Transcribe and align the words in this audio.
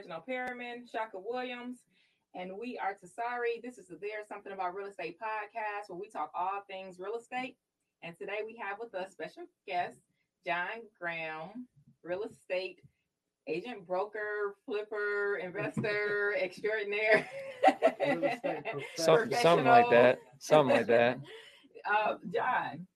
Reginald 0.00 0.22
Perriman, 0.26 0.90
Shaka 0.90 1.18
Williams, 1.18 1.80
and 2.34 2.52
we 2.58 2.80
are 2.82 2.94
Tasari. 2.94 3.60
This 3.62 3.76
is 3.76 3.88
the 3.88 3.98
There's 4.00 4.26
Something 4.26 4.54
About 4.54 4.74
Real 4.74 4.86
Estate 4.86 5.18
podcast 5.20 5.90
where 5.90 5.98
we 5.98 6.08
talk 6.08 6.30
all 6.34 6.64
things 6.66 6.98
real 6.98 7.16
estate. 7.18 7.58
And 8.02 8.16
today 8.16 8.38
we 8.46 8.56
have 8.56 8.78
with 8.80 8.94
us 8.94 9.12
special 9.12 9.42
guest, 9.66 9.98
John 10.46 10.88
Graham, 10.98 11.66
real 12.02 12.22
estate 12.22 12.80
agent, 13.46 13.86
broker, 13.86 14.54
flipper, 14.64 15.36
investor 15.36 16.34
extraordinaire. 16.40 17.28
Some, 18.96 19.30
something 19.30 19.66
like 19.66 19.90
that. 19.90 20.18
Something 20.38 20.76
like 20.78 20.86
that. 20.86 21.18
uh, 21.84 22.14
John, 22.34 22.86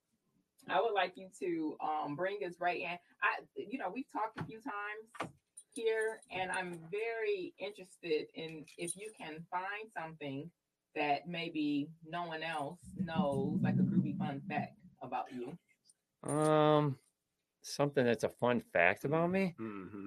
I 0.71 0.81
would 0.81 0.95
like 0.95 1.19
you 1.19 1.29
to 1.41 1.77
um, 1.87 2.17
bring 2.17 2.39
us 2.47 2.55
right 2.61 2.81
in. 2.81 2.97
I, 3.23 3.43
you 3.59 3.77
know, 3.77 3.93
we've 3.95 4.11
talked 4.11 4.41
a 4.41 4.45
few 4.45 4.61
times 4.63 5.31
here, 5.75 6.21
and 6.31 6.51
I'm 6.51 6.79
very 6.91 7.53
interested 7.59 8.27
in 8.35 8.65
if 8.79 8.97
you 8.97 9.11
can 9.19 9.45
find 9.51 9.91
something 9.97 10.51
that 10.95 11.27
maybe 11.29 11.89
no 12.09 12.25
one 12.25 12.43
else 12.43 12.79
knows, 12.97 13.59
like 13.63 13.75
a 13.75 13.79
groovy 13.79 14.17
fun 14.17 14.41
fact 14.49 14.77
about 15.03 15.25
you. 15.33 15.59
Um, 16.31 16.97
something 17.63 18.05
that's 18.05 18.25
a 18.25 18.29
fun 18.29 18.61
fact 18.73 19.05
about 19.05 19.31
me. 19.31 19.55
Mm-hmm. 19.61 20.07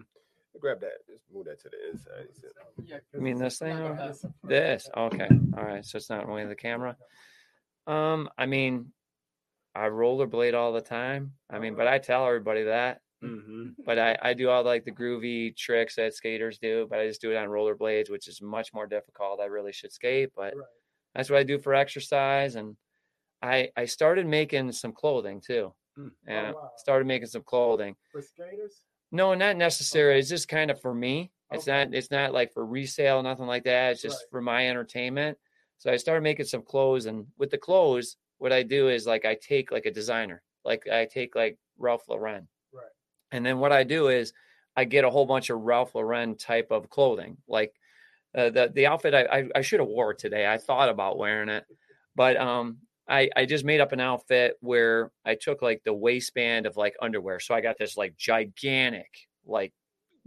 Grab 0.60 0.80
that. 0.80 1.06
Just 1.08 1.24
move 1.32 1.46
that 1.46 1.60
to 1.62 1.70
the 1.70 1.92
inside. 1.92 2.28
Yeah, 2.84 2.98
I 3.14 3.18
mean 3.18 3.38
this 3.38 3.60
thing. 3.60 3.78
No, 3.78 3.94
no, 3.94 4.02
or- 4.02 4.50
This. 4.50 4.90
Okay. 4.96 5.28
All 5.58 5.64
right. 5.64 5.86
So 5.86 5.98
it's 5.98 6.10
not 6.10 6.28
only 6.28 6.46
the 6.46 6.56
camera. 6.56 6.96
Um, 7.86 8.30
I 8.38 8.48
mean, 8.48 8.92
I 9.76 9.88
rollerblade 9.90 10.56
all 10.56 10.74
the 10.74 10.82
time. 10.82 11.34
I 11.50 11.60
mean, 11.60 11.76
but 11.76 11.88
I 11.88 12.00
tell 12.00 12.26
everybody 12.26 12.64
that. 12.64 13.02
Mm-hmm. 13.24 13.64
But 13.86 14.00
I, 14.00 14.18
I 14.22 14.34
do 14.34 14.50
all 14.50 14.64
like 14.64 14.84
the 14.86 14.92
groovy 14.92 15.56
tricks 15.56 15.96
that 15.96 16.14
skaters 16.14 16.58
do, 16.60 16.88
but 16.90 17.00
I 17.00 17.08
just 17.08 17.22
do 17.22 17.32
it 17.32 17.38
on 17.38 17.48
rollerblades, 17.48 18.10
which 18.10 18.28
is 18.28 18.42
much 18.42 18.74
more 18.74 18.86
difficult. 18.88 19.40
I 19.40 19.46
really 19.46 19.72
should 19.72 19.92
skate, 19.94 20.32
but 20.36 20.56
Right. 20.56 20.66
that's 21.16 21.30
what 21.30 21.40
I 21.40 21.44
do 21.44 21.58
for 21.58 21.74
exercise. 21.74 22.56
And 22.56 22.76
I 23.42 23.72
I 23.76 23.86
started 23.86 24.26
making 24.28 24.72
some 24.74 24.92
clothing 24.94 25.42
too. 25.42 25.74
Mm. 25.98 26.12
Yeah, 26.28 26.52
wow. 26.52 26.72
started 26.78 27.06
making 27.08 27.28
some 27.28 27.44
clothing. 27.44 27.96
For 28.12 28.22
skaters? 28.22 28.82
No, 29.12 29.34
not 29.36 29.56
necessarily. 29.58 30.20
It's 30.20 30.30
just 30.30 30.48
kind 30.50 30.70
of 30.70 30.82
for 30.82 30.94
me. 30.94 31.32
It's 31.52 31.68
Okay. 31.68 31.86
not. 31.86 31.94
It's 31.94 32.12
not 32.12 32.34
like 32.34 32.52
for 32.52 32.66
resale, 32.66 33.24
nothing 33.24 33.46
like 33.48 33.64
that. 33.64 33.92
It's 33.94 34.02
just 34.02 34.24
Right. 34.24 34.30
for 34.32 34.42
my 34.42 34.68
entertainment. 34.68 35.38
So 35.78 35.92
I 35.92 35.98
started 35.98 36.24
making 36.24 36.48
some 36.48 36.64
clothes, 36.64 37.06
and 37.06 37.28
with 37.38 37.52
the 37.52 37.58
clothes, 37.58 38.18
what 38.40 38.52
I 38.52 38.64
do 38.64 38.90
is 38.90 39.06
like 39.08 39.24
I 39.24 39.36
take 39.36 39.72
like 39.72 39.86
a 39.86 39.92
designer, 39.92 40.44
like 40.66 40.88
I 40.88 41.06
take 41.06 41.36
like 41.36 41.58
Ralph 41.78 42.10
Lauren. 42.10 42.50
And 43.32 43.46
then 43.46 43.60
what 43.60 43.72
I 43.72 43.84
do 43.84 44.08
is 44.10 44.34
I 44.76 44.86
get 44.86 45.06
a 45.06 45.10
whole 45.10 45.26
bunch 45.26 45.50
of 45.50 45.62
Ralph 45.62 45.96
Lauren 45.96 46.36
type 46.36 46.72
of 46.72 46.90
clothing. 46.90 47.38
Like 47.48 47.74
uh, 48.36 48.50
the 48.50 48.72
the 48.74 48.88
outfit 48.88 49.14
I 49.14 49.24
I, 49.24 49.50
I 49.56 49.62
should 49.62 49.80
have 49.80 49.90
wore 49.90 50.14
today. 50.14 50.48
I 50.48 50.58
thought 50.58 50.90
about 50.90 51.18
wearing 51.18 51.50
it, 51.50 51.66
but 52.16 52.38
um 52.38 52.78
I 53.08 53.30
I 53.36 53.46
just 53.46 53.66
made 53.66 53.82
up 53.82 53.92
an 53.92 54.00
outfit 54.00 54.58
where 54.62 55.12
I 55.26 55.36
took 55.36 55.62
like 55.62 55.82
the 55.84 55.94
waistband 55.94 56.66
of 56.66 56.78
like 56.78 56.96
underwear. 57.02 57.40
So 57.40 57.56
I 57.56 57.62
got 57.62 57.78
this 57.78 57.98
like 57.98 58.16
gigantic 58.18 59.10
like 59.46 59.74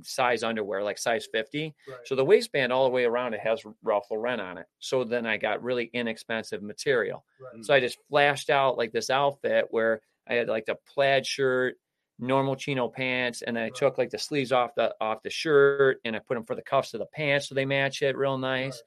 size 0.03 0.43
underwear, 0.43 0.83
like 0.83 0.99
size 0.99 1.29
50. 1.31 1.75
Right. 1.89 1.99
So 2.05 2.15
the 2.15 2.25
waistband 2.25 2.73
all 2.73 2.85
the 2.85 2.91
way 2.91 3.05
around 3.05 3.35
it 3.35 3.41
has 3.41 3.63
Ralph 3.83 4.07
Lauren 4.11 4.41
on 4.41 4.59
it. 4.59 4.67
So 4.79 5.05
then 5.05 5.27
I 5.27 5.37
got 5.37 5.63
really 5.63 5.91
inexpensive 5.93 6.63
material. 6.63 7.25
right. 7.41 7.65
So 7.65 7.75
I 7.75 7.81
just 7.81 7.99
flashed 8.09 8.51
out 8.51 8.79
like 8.79 8.93
this 8.93 9.11
outfit 9.11 9.67
where 9.71 10.01
I 10.29 10.35
had 10.35 10.49
like 10.49 10.67
the 10.67 10.77
plaid 10.95 11.27
shirt, 11.27 11.77
normal 12.21 12.57
chino 12.57 12.89
pants, 12.89 13.43
and 13.43 13.59
I 13.59 13.71
took 13.71 13.99
like 13.99 14.11
the 14.11 14.19
sleeves 14.19 14.53
off 14.53 14.75
the 14.75 14.95
off 15.01 15.23
the 15.23 15.31
shirt 15.31 16.01
and 16.05 16.15
I 16.15 16.21
put 16.21 16.35
them 16.35 16.45
for 16.45 16.55
the 16.55 16.63
cuffs 16.63 16.95
of 16.95 17.01
the 17.01 17.07
pants 17.07 17.49
so 17.49 17.55
they 17.55 17.65
match 17.65 18.03
it 18.03 18.17
real 18.17 18.39
nice. 18.39 18.83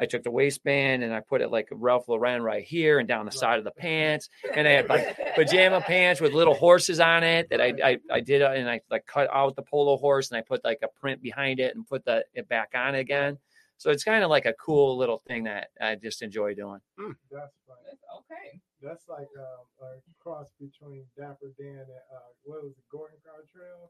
I 0.00 0.06
took 0.06 0.22
the 0.22 0.30
waistband 0.30 1.02
and 1.02 1.12
I 1.12 1.20
put 1.20 1.40
it 1.40 1.50
like 1.50 1.68
Ralph 1.72 2.08
Lauren 2.08 2.40
right 2.40 2.62
here 2.62 3.00
and 3.00 3.08
down 3.08 3.26
the 3.26 3.32
side 3.32 3.58
of 3.58 3.64
the 3.64 3.72
pants, 3.72 4.28
and 4.54 4.66
I 4.66 4.72
had 4.72 4.88
like 4.88 5.18
pajama 5.34 5.80
pants 5.80 6.20
with 6.20 6.32
little 6.32 6.54
horses 6.54 7.00
on 7.00 7.24
it 7.24 7.50
that 7.50 7.60
I 7.60 7.74
I, 7.82 7.98
I 8.12 8.20
did 8.20 8.42
uh, 8.42 8.52
and 8.54 8.70
I 8.70 8.80
like 8.90 9.06
cut 9.06 9.28
out 9.32 9.56
the 9.56 9.62
polo 9.62 9.96
horse 9.96 10.30
and 10.30 10.38
I 10.38 10.42
put 10.42 10.64
like 10.64 10.78
a 10.82 11.00
print 11.00 11.20
behind 11.20 11.58
it 11.60 11.74
and 11.74 11.86
put 11.86 12.04
the 12.04 12.24
it 12.32 12.48
back 12.48 12.70
on 12.74 12.94
again. 12.94 13.38
So 13.78 13.90
it's 13.90 14.04
kind 14.04 14.22
of 14.24 14.30
like 14.30 14.44
a 14.46 14.52
cool 14.54 14.96
little 14.96 15.22
thing 15.26 15.44
that 15.44 15.68
I 15.80 15.94
just 15.94 16.20
enjoy 16.22 16.54
doing. 16.54 16.80
That's 16.98 17.54
funny. 17.66 17.98
okay. 18.18 18.60
That's 18.82 19.08
like 19.08 19.28
um, 19.38 19.66
a 19.82 20.22
cross 20.22 20.46
between 20.60 21.04
Dapper 21.16 21.52
Dan 21.58 21.68
and 21.78 21.88
uh, 22.12 22.18
what 22.44 22.62
was 22.62 22.72
it, 22.72 22.84
Gordon 22.92 23.16
Gartrell? 23.26 23.88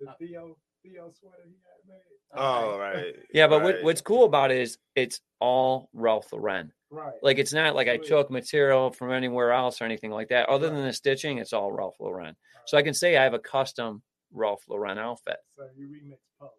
The 0.00 0.10
Uh, 0.10 0.14
Theo 0.18 0.56
Theo 0.82 1.12
sweater 1.18 1.42
he 1.46 1.56
had 1.64 1.86
made. 1.86 2.00
Oh, 2.34 2.78
right. 2.78 3.14
Yeah, 3.34 3.48
but 3.48 3.62
what, 3.62 3.82
what's 3.82 4.00
cool 4.00 4.24
about 4.24 4.50
it 4.50 4.58
is 4.58 4.78
it's 4.94 5.20
all 5.40 5.90
Ralph 5.92 6.32
Lauren. 6.32 6.72
Right. 6.90 7.12
Like 7.22 7.38
it's 7.38 7.52
not 7.52 7.74
like 7.74 7.88
I 7.88 7.98
took 7.98 8.30
material 8.30 8.90
from 8.90 9.12
anywhere 9.12 9.52
else 9.52 9.80
or 9.82 9.84
anything 9.84 10.10
like 10.10 10.28
that. 10.28 10.48
Other 10.48 10.68
Right. 10.68 10.76
than 10.76 10.84
the 10.86 10.92
stitching, 10.94 11.36
it's 11.38 11.52
all 11.52 11.70
Ralph 11.70 11.96
Lauren. 12.00 12.34
So 12.66 12.78
I 12.78 12.82
can 12.82 12.94
say 12.94 13.16
I 13.18 13.22
have 13.24 13.34
a 13.34 13.38
custom 13.38 14.02
Ralph 14.32 14.62
Lauren 14.68 14.96
outfit. 14.98 15.36
So 15.52 15.64
you 15.76 15.86
remix 15.88 16.16
polo. 16.38 16.52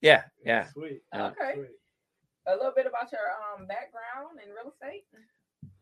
Yeah, 0.00 0.22
yeah. 0.44 0.68
Sweet. 0.72 1.02
Yeah. 1.12 1.26
Okay. 1.26 1.52
Sweet. 1.54 1.68
A 2.48 2.56
little 2.56 2.72
bit 2.74 2.86
about 2.86 3.12
your 3.12 3.20
um 3.60 3.66
background 3.66 4.38
in 4.42 4.50
real 4.54 4.72
estate. 4.72 5.04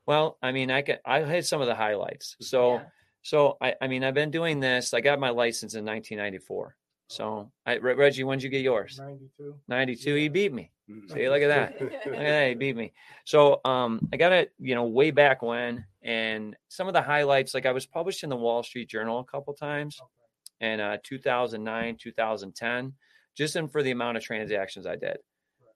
Well, 0.06 0.36
I 0.42 0.52
mean, 0.52 0.70
I 0.70 0.82
can 0.82 0.98
I 1.04 1.22
hit 1.22 1.46
some 1.46 1.60
of 1.60 1.66
the 1.66 1.74
highlights. 1.74 2.36
So 2.40 2.74
Yeah. 2.74 2.84
so 3.22 3.56
I 3.60 3.74
I 3.80 3.86
mean 3.88 4.04
I've 4.04 4.14
been 4.14 4.30
doing 4.30 4.60
this. 4.60 4.92
I 4.94 5.00
got 5.00 5.18
my 5.20 5.30
license 5.30 5.74
in 5.74 5.84
1994. 5.84 6.76
So 7.08 7.52
I 7.64 7.76
Reggie, 7.78 8.24
when 8.24 8.38
did 8.38 8.44
you 8.44 8.50
get 8.50 8.62
yours? 8.62 8.98
92. 8.98 9.54
92. 9.68 10.14
He 10.16 10.28
beat 10.28 10.52
me. 10.52 10.72
Mhm. 10.90 11.12
See, 11.12 11.28
look 11.28 11.42
at 11.42 11.48
that. 11.48 11.80
Look 11.80 11.92
at 11.92 12.04
that, 12.26 12.48
he 12.48 12.54
beat 12.54 12.76
me. 12.76 12.92
So 13.24 13.60
um, 13.64 14.08
I 14.12 14.16
got 14.16 14.32
it, 14.32 14.52
you 14.58 14.74
know, 14.76 14.84
way 14.84 15.10
back 15.10 15.42
when, 15.42 15.84
and 16.02 16.56
some 16.68 16.86
of 16.86 16.94
the 16.94 17.02
highlights, 17.02 17.54
like 17.54 17.66
I 17.66 17.72
was 17.72 17.86
published 17.86 18.22
in 18.22 18.30
the 18.30 18.36
Wall 18.36 18.62
Street 18.62 18.88
Journal 18.88 19.18
a 19.18 19.24
couple 19.24 19.52
times 19.54 20.00
Okay. 20.00 20.72
in 20.72 20.80
uh, 20.80 20.98
2009, 21.02 21.96
2010, 21.96 22.92
just 23.36 23.56
in 23.56 23.66
for 23.68 23.82
the 23.82 23.90
amount 23.90 24.16
of 24.16 24.22
transactions 24.22 24.86
I 24.86 24.94
did. 24.94 25.18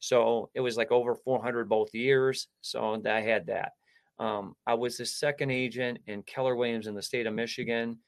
So 0.00 0.50
it 0.54 0.60
was 0.60 0.76
like 0.76 0.90
over 0.90 1.14
400 1.14 1.68
both 1.68 1.94
years. 1.94 2.48
So 2.62 3.00
I 3.06 3.20
had 3.20 3.46
that. 3.46 3.72
Um, 4.18 4.54
I 4.66 4.74
was 4.74 4.96
the 4.96 5.06
second 5.06 5.50
agent 5.50 5.98
in 6.06 6.22
Keller 6.24 6.56
Williams 6.56 6.86
in 6.86 6.94
the 6.94 7.02
state 7.02 7.26
of 7.26 7.34
Michigan 7.34 7.98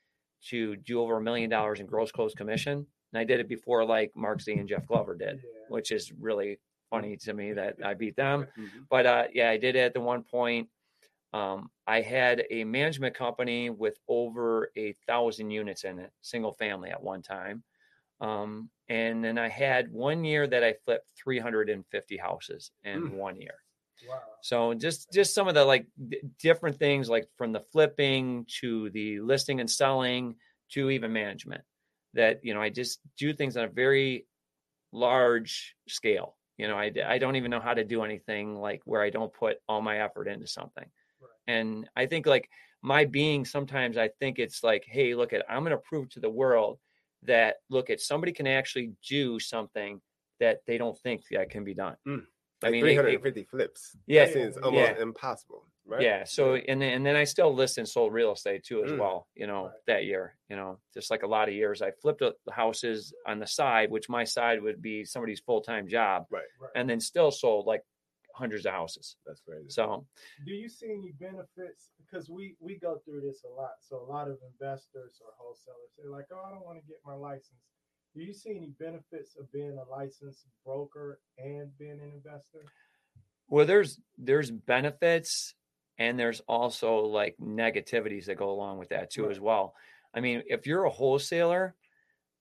to 0.49 0.77
do 0.77 1.01
over 1.01 1.19
a 1.19 1.23
million 1.23 1.49
dollars 1.49 1.81
in 1.81 1.87
gross 1.87 2.11
close 2.13 2.35
commission. 2.35 2.87
And 3.13 3.19
I 3.19 3.25
did 3.25 3.41
it 3.41 3.49
before 3.49 3.85
like 3.85 4.11
Mark 4.17 4.41
Z 4.41 4.53
and 4.53 4.69
Jeff 4.69 4.87
Glover 4.87 5.15
did, 5.15 5.37
Yeah. 5.37 5.61
which 5.69 5.93
is 5.93 6.13
really 6.13 6.59
funny 6.91 7.17
to 7.19 7.33
me 7.33 7.53
that 7.55 7.77
I 7.83 7.95
beat 7.95 8.17
them 8.17 8.47
Mhm. 8.59 8.87
but 8.91 9.07
uh, 9.07 9.29
yeah, 9.33 9.49
I 9.51 9.57
did 9.57 9.77
it 9.77 9.81
at 9.81 9.95
the 9.95 10.01
one 10.01 10.23
point. 10.25 10.69
Um, 11.33 11.71
I 11.87 12.03
had 12.03 12.45
a 12.51 12.65
management 12.65 13.15
company 13.15 13.71
with 13.71 13.99
over 14.09 14.71
a 14.77 14.93
thousand 15.07 15.51
units 15.51 15.85
in 15.85 15.99
it, 15.99 16.13
single 16.21 16.53
family 16.53 16.91
at 16.91 17.03
one 17.03 17.23
time. 17.23 17.65
Um, 18.21 18.71
and 18.93 19.25
then 19.25 19.39
I 19.39 19.49
had 19.49 19.91
one 19.91 20.23
year 20.25 20.47
that 20.47 20.63
I 20.63 20.75
flipped 20.85 21.09
350 21.25 22.17
houses 22.19 22.71
in 22.85 23.03
Mm. 23.03 23.13
one 23.27 23.41
year. 23.41 23.57
Wow. 24.09 24.21
So 24.43 24.75
just 24.75 25.13
just 25.13 25.35
some 25.35 25.49
of 25.49 25.55
the 25.55 25.65
like 25.65 25.87
d- 26.09 26.21
different 26.49 26.77
things, 26.79 27.09
like 27.09 27.27
from 27.39 27.53
the 27.53 27.61
flipping 27.73 28.45
to 28.61 28.91
the 28.91 29.21
listing 29.21 29.61
and 29.61 29.71
selling 29.71 30.37
to 30.73 30.91
even 30.91 31.13
management. 31.13 31.63
That 32.15 32.45
you 32.45 32.53
know, 32.55 32.61
I 32.61 32.71
just 32.71 33.01
do 33.17 33.33
things 33.33 33.57
on 33.57 33.65
a 33.65 33.69
very 33.69 34.27
large 34.93 35.75
scale. 35.89 36.37
You 36.59 36.69
know, 36.69 36.77
I 36.77 36.93
I 37.07 37.19
don't 37.19 37.37
even 37.37 37.51
know 37.51 37.61
how 37.61 37.75
to 37.75 37.85
do 37.85 38.03
anything 38.03 38.57
like 38.61 38.83
where 38.85 39.03
I 39.03 39.11
don't 39.11 39.33
put 39.33 39.57
all 39.69 39.81
my 39.81 40.01
effort 40.03 40.29
into 40.29 40.47
something. 40.47 40.89
Right. 41.21 41.31
And 41.57 41.89
I 41.97 42.07
think 42.07 42.27
like 42.27 42.49
my 42.83 43.05
being 43.05 43.45
sometimes 43.45 43.97
I 43.97 44.09
think 44.21 44.39
it's 44.39 44.63
like, 44.63 44.85
hey, 44.87 45.15
look 45.15 45.33
at 45.33 45.45
I'm 45.49 45.63
going 45.65 45.71
to 45.79 45.89
prove 45.89 46.09
to 46.11 46.21
the 46.21 46.31
world 46.43 46.79
that 47.25 47.57
look 47.71 47.91
at 47.91 48.01
somebody 48.01 48.33
can 48.33 48.47
actually 48.47 48.93
do 49.09 49.39
something 49.39 50.01
that 50.41 50.61
they 50.67 50.79
don't 50.79 50.99
think 50.99 51.23
that 51.31 51.51
can 51.51 51.65
be 51.65 51.75
done. 51.75 51.97
Mm. 52.07 52.27
I 52.63 52.67
Like 52.67 52.73
mean, 52.73 52.87
it- 52.87 52.91
it- 52.93 52.95
350 53.03 53.45
flips. 53.45 53.97
Yeah, 54.07 54.25
That 54.25 54.33
seems 54.35 54.57
almost 54.57 54.93
yeah. 54.97 55.03
impossible, 55.03 55.67
right? 55.85 56.01
yeah. 56.03 56.25
So 56.25 56.55
and 56.55 56.81
then 56.81 56.93
and 56.95 57.05
then 57.07 57.17
I 57.17 57.25
still 57.25 57.53
list 57.53 57.79
and 57.79 57.89
sold 57.89 58.13
real 58.13 58.33
estate 58.33 58.63
too 58.65 58.85
as 58.85 58.93
Mm. 58.93 58.99
well. 58.99 59.29
You 59.35 59.47
know 59.49 59.67
Right. 59.67 59.75
that 59.87 60.05
year. 60.05 60.37
You 60.49 60.57
know, 60.57 60.81
just 60.95 61.11
like 61.11 61.23
a 61.23 61.27
lot 61.27 61.49
of 61.49 61.55
years, 61.55 61.83
I 61.83 61.91
flipped 61.93 62.21
the 62.21 62.35
houses 62.53 63.13
on 63.27 63.39
the 63.41 63.47
side, 63.47 63.91
which 63.91 64.09
my 64.09 64.25
side 64.25 64.63
would 64.63 64.81
be 64.83 65.05
somebody's 65.05 65.41
full 65.41 65.61
time 65.61 65.87
job, 65.89 66.27
Right. 66.31 66.45
Right. 66.61 66.71
and 66.77 66.89
then 66.89 67.01
still 67.01 67.31
sold 67.31 67.67
like 67.67 67.83
hundreds 68.35 68.65
of 68.65 68.73
houses. 68.73 69.17
That's 69.27 69.41
crazy. 69.43 69.69
So 69.71 70.07
Do 70.47 70.53
you 70.53 70.69
see 70.69 70.87
any 70.93 71.13
benefits? 71.13 71.91
Because 72.13 72.29
we 72.29 72.57
we 72.61 72.79
go 72.79 73.01
through 73.05 73.23
this 73.23 73.45
a 73.45 73.49
lot. 73.49 73.73
So 73.81 73.97
a 73.97 74.05
lot 74.05 74.29
of 74.29 74.37
investors 74.53 75.21
or 75.25 75.33
wholesalers 75.39 75.93
say 75.97 76.07
like, 76.09 76.27
"Oh, 76.31 76.43
I 76.47 76.51
don't 76.51 76.65
want 76.65 76.79
to 76.79 76.87
get 76.87 76.99
my 77.07 77.15
license." 77.15 77.63
Do 78.15 78.21
you 78.23 78.35
see 78.35 78.51
any 78.51 78.75
benefits 78.79 79.37
of 79.37 79.51
being 79.51 79.79
a 79.79 79.91
licensed 79.91 80.47
broker 80.65 81.21
and 81.39 81.77
being 81.79 82.01
an 82.01 82.13
investor? 82.15 82.65
well, 83.49 83.67
there's 83.67 84.01
there's 84.19 84.51
benefits 84.51 85.55
and 85.99 86.19
there's 86.19 86.41
also 86.41 87.01
like 87.01 87.37
negativities 87.41 88.27
that 88.27 88.37
go 88.37 88.51
along 88.51 88.79
with 88.79 88.89
that 88.91 89.11
too 89.11 89.25
Right. 89.25 89.33
as 89.33 89.41
well. 89.41 89.75
I 90.15 90.21
mean, 90.21 90.43
if 90.47 90.67
you're 90.67 90.85
a 90.85 90.91
wholesaler, 90.91 91.75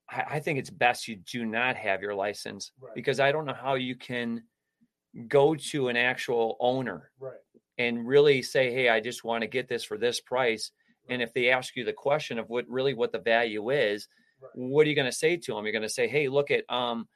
I, 0.09 0.23
I 0.29 0.39
think 0.39 0.59
it's 0.59 0.69
best 0.69 1.07
you 1.07 1.17
do 1.17 1.45
not 1.45 1.75
have 1.75 2.01
your 2.01 2.15
license 2.15 2.71
Right. 2.79 2.93
because 2.95 3.19
I 3.19 3.31
don't 3.31 3.45
know 3.45 3.53
how 3.53 3.75
you 3.75 3.95
can 3.95 4.43
go 5.27 5.55
to 5.55 5.89
an 5.89 5.97
actual 5.97 6.57
owner 6.59 7.11
Right. 7.19 7.39
And 7.87 8.07
really 8.07 8.41
say, 8.41 8.71
"Hey, 8.71 8.89
I 8.89 8.99
just 8.99 9.23
want 9.23 9.41
to 9.41 9.47
get 9.47 9.67
this 9.67 9.83
for 9.83 9.97
this 9.97 10.19
price." 10.21 10.71
And 11.09 11.21
if 11.21 11.33
they 11.33 11.49
ask 11.49 11.75
you 11.75 11.83
the 11.83 11.93
question 11.93 12.39
of 12.39 12.49
what 12.49 12.67
really 12.69 12.93
what 12.93 13.11
the 13.11 13.19
value 13.19 13.69
is, 13.71 14.07
Right. 14.41 14.51
what 14.55 14.85
are 14.85 14.89
you 14.89 14.95
going 14.95 15.11
to 15.11 15.11
say 15.25 15.37
to 15.37 15.53
them? 15.53 15.65
You're 15.65 15.71
going 15.71 15.81
to 15.83 15.89
say, 15.89 16.07
"Hey, 16.07 16.27
look 16.29 16.51
at 16.51 16.63
um, 16.69 17.07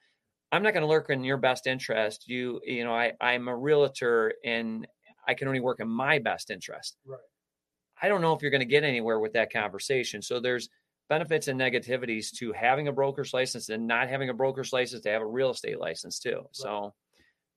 I'm 0.52 0.64
not 0.64 0.74
going 0.74 0.84
to 0.84 0.88
lurk 0.88 1.10
in 1.10 1.24
your 1.24 1.38
best 1.38 1.68
interest. 1.68 2.28
You, 2.28 2.62
you 2.64 2.84
know, 2.84 2.94
I 2.94 3.14
I'm 3.20 3.48
a 3.48 3.56
realtor 3.56 4.34
and 4.44 4.88
I 5.28 5.34
can 5.34 5.48
only 5.48 5.60
work 5.60 5.80
in 5.80 5.88
my 5.88 6.20
best 6.20 6.52
interest." 6.52 6.98
Right. 7.06 7.20
I 8.02 8.08
don't 8.10 8.22
know 8.22 8.34
if 8.34 8.42
you're 8.42 8.52
going 8.52 8.60
to 8.60 8.66
get 8.66 8.84
anywhere 8.84 9.20
with 9.20 9.34
that 9.34 9.52
conversation. 9.52 10.22
So 10.22 10.40
there's 10.40 10.70
benefits 11.10 11.48
and 11.48 11.60
negativities 11.60 12.32
to 12.38 12.52
having 12.52 12.88
a 12.88 12.92
broker's 12.92 13.34
license 13.34 13.70
and 13.70 13.88
not 13.88 14.10
having 14.10 14.30
a 14.30 14.34
broker's 14.34 14.74
license 14.74 15.02
to 15.04 15.10
have 15.10 15.22
a 15.22 15.26
real 15.26 15.52
estate 15.52 15.80
license 15.80 16.20
too. 16.20 16.42
So, 16.52 16.94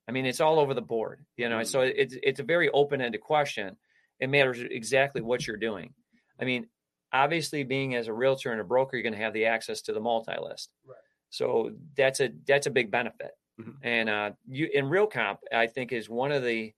I 0.09 0.13
mean, 0.13 0.25
it's 0.27 0.41
all 0.41 0.59
over 0.59 0.73
the 0.75 0.83
board, 0.83 1.25
you 1.37 1.49
know. 1.49 1.59
Mhm. 1.59 1.67
So 1.67 1.83
it's 1.83 2.17
it's 2.23 2.41
a 2.41 2.45
very 2.45 2.71
open 2.71 3.01
ended 3.01 3.21
question. 3.21 3.77
It 4.21 4.29
matters 4.29 4.61
exactly 4.61 5.21
what 5.21 5.47
you're 5.47 5.57
doing. 5.59 5.95
I 6.41 6.45
mean, 6.45 6.69
obviously, 7.13 7.63
being 7.63 7.95
as 7.95 8.09
a 8.09 8.13
realtor 8.13 8.51
and 8.53 8.61
a 8.61 8.65
broker, 8.65 8.97
you're 8.97 9.03
going 9.03 9.13
to 9.13 9.19
have 9.25 9.35
the 9.35 9.47
access 9.47 9.83
to 9.83 9.93
the 9.93 10.01
multi 10.01 10.35
list. 10.41 10.71
Right. 10.85 10.97
So 11.31 11.73
that's 11.97 12.21
a 12.21 12.31
that's 12.47 12.67
a 12.67 12.71
big 12.71 12.91
benefit. 12.91 13.33
Mhm. 13.61 13.77
And 13.83 14.09
uh, 14.09 14.33
you 14.47 14.69
in 14.73 14.87
Realcomp, 14.87 15.39
I 15.53 15.67
think 15.67 15.93
is 15.93 16.09
one 16.09 16.33
of 16.33 16.43
the 16.43 16.75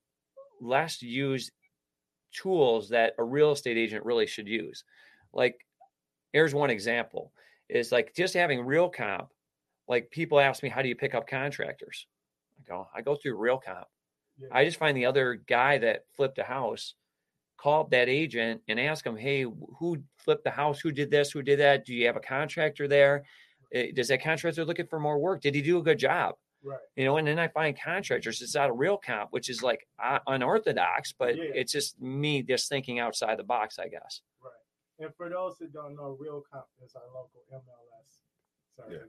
less 0.60 1.00
used 1.00 1.52
tools 2.32 2.88
that 2.90 3.14
a 3.18 3.24
real 3.24 3.52
estate 3.52 3.76
agent 3.78 4.04
really 4.04 4.26
should 4.26 4.48
use. 4.48 4.84
Like, 5.32 5.66
here's 6.32 6.54
one 6.54 6.70
example: 6.70 7.32
is 7.68 7.92
like 7.92 8.14
just 8.14 8.34
having 8.34 8.60
Realcomp. 8.60 9.28
Like 9.88 10.10
people 10.10 10.38
ask 10.40 10.62
me, 10.62 10.68
how 10.68 10.82
do 10.82 10.88
you 10.88 10.94
pick 10.96 11.14
up 11.14 11.26
contractors? 11.26 12.06
I 12.70 12.74
go, 12.74 12.88
I 12.94 13.00
go 13.02 13.16
through 13.16 13.36
Realcomp. 13.38 13.84
Yeah. 14.38 14.48
I 14.52 14.64
just 14.64 14.78
find 14.78 14.96
the 14.96 15.06
other 15.06 15.34
guy 15.46 15.78
that 15.78 16.04
flipped 16.16 16.38
a 16.38 16.44
house, 16.44 16.94
call 17.58 17.82
up 17.82 17.90
that 17.90 18.08
agent 18.08 18.62
and 18.68 18.80
ask 18.80 19.04
him, 19.04 19.16
hey, 19.16 19.42
who 19.78 19.98
flipped 20.18 20.44
the 20.44 20.50
house? 20.50 20.80
Who 20.80 20.92
did 20.92 21.10
this? 21.10 21.30
Who 21.32 21.42
did 21.42 21.58
that? 21.60 21.84
Do 21.84 21.94
you 21.94 22.06
have 22.06 22.16
a 22.16 22.20
contractor 22.20 22.88
there? 22.88 23.24
Eh, 23.74 23.88
Does 23.94 24.08
that 24.08 24.22
contractor 24.22 24.64
looking 24.64 24.86
for 24.86 24.98
more 24.98 25.18
work? 25.18 25.42
Did 25.42 25.54
he 25.54 25.62
do 25.62 25.78
a 25.78 25.82
good 25.82 25.98
job? 25.98 26.36
Right. 26.62 26.78
You 26.96 27.04
know, 27.04 27.16
and 27.16 27.26
then 27.26 27.38
I 27.38 27.48
find 27.48 27.78
contractors. 27.78 28.40
It's 28.42 28.56
out 28.56 28.70
of 28.70 28.76
Realcomp, 28.76 29.28
which 29.30 29.48
is 29.48 29.62
like 29.62 29.86
uh, 30.02 30.18
unorthodox, 30.26 31.12
but 31.18 31.36
Yeah. 31.36 31.44
it's 31.54 31.72
just 31.72 32.00
me 32.00 32.42
just 32.42 32.68
thinking 32.68 32.98
outside 32.98 33.38
the 33.38 33.42
box, 33.44 33.78
I 33.78 33.88
guess. 33.88 34.20
Right. 34.42 34.52
And 35.06 35.14
for 35.16 35.28
those 35.30 35.56
that 35.58 35.72
don't 35.72 35.96
know, 35.96 36.16
Real 36.20 36.42
Comp 36.52 36.66
is 36.84 36.94
our 36.94 37.02
local 37.14 37.40
MLS 37.52 38.20
service. 38.76 39.08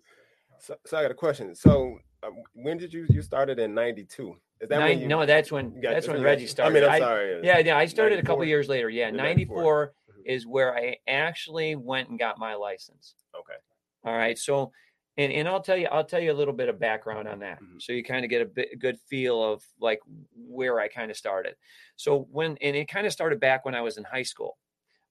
So, 0.61 0.75
so 0.85 0.97
I 0.97 1.01
got 1.01 1.11
a 1.11 1.15
question. 1.15 1.55
So 1.55 1.97
um, 2.23 2.35
when 2.53 2.77
did 2.77 2.93
you 2.93 3.05
you 3.09 3.21
started 3.21 3.59
in 3.59 3.73
'92? 3.73 4.35
Is 4.61 4.69
that 4.69 4.77
when 4.77 4.87
Nine, 4.87 4.99
you, 4.99 5.07
no, 5.07 5.25
that's 5.25 5.51
when 5.51 5.79
that's 5.81 6.07
when 6.07 6.21
Reggie 6.21 6.45
started. 6.45 6.77
I 6.77 6.81
mean, 6.81 6.89
I'm 6.89 6.95
I- 6.95 6.99
sorry. 6.99 7.41
Yeah, 7.43 7.57
yeah. 7.59 7.77
I 7.77 7.85
started 7.85 8.19
a 8.19 8.21
couple 8.21 8.37
94? 8.39 8.45
years 8.45 8.69
later. 8.69 8.89
Yeah, 8.89 9.09
94 9.09 9.55
94. 9.57 9.87
Mhm. 9.87 10.21
is 10.25 10.45
where 10.45 10.77
I 10.77 10.97
actually 11.07 11.75
went 11.75 12.09
and 12.09 12.19
got 12.19 12.37
my 12.37 12.53
license. 12.53 13.15
Okay. 13.35 13.57
All 14.05 14.15
right. 14.15 14.37
So, 14.37 14.71
and, 15.17 15.33
and 15.33 15.47
I'll 15.47 15.61
tell 15.63 15.77
you, 15.77 15.87
I'll 15.87 16.03
tell 16.03 16.19
you 16.19 16.31
a 16.31 16.37
little 16.37 16.53
bit 16.53 16.69
of 16.69 16.79
background 16.79 17.27
on 17.27 17.39
that. 17.39 17.59
Mhm. 17.59 17.81
So 17.81 17.91
you 17.91 18.03
kind 18.03 18.23
of 18.23 18.29
get 18.29 18.43
a 18.43 18.45
bit, 18.45 18.69
a 18.73 18.75
good 18.75 18.99
feel 19.09 19.43
of 19.43 19.63
like 19.79 19.99
where 20.35 20.79
I 20.79 20.87
kind 20.87 21.09
of 21.09 21.17
started. 21.17 21.55
So 21.95 22.27
when, 22.31 22.55
and 22.61 22.75
it 22.75 22.87
kind 22.87 23.07
of 23.07 23.13
started 23.13 23.39
back 23.39 23.65
when 23.65 23.73
I 23.73 23.81
was 23.81 23.97
in 23.97 24.03
high 24.03 24.23
school. 24.23 24.57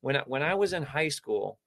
When 0.00 0.16
I, 0.16 0.20
when 0.20 0.44
I 0.44 0.54
was 0.54 0.72
in 0.72 0.84
high 0.84 1.08
school, 1.08 1.58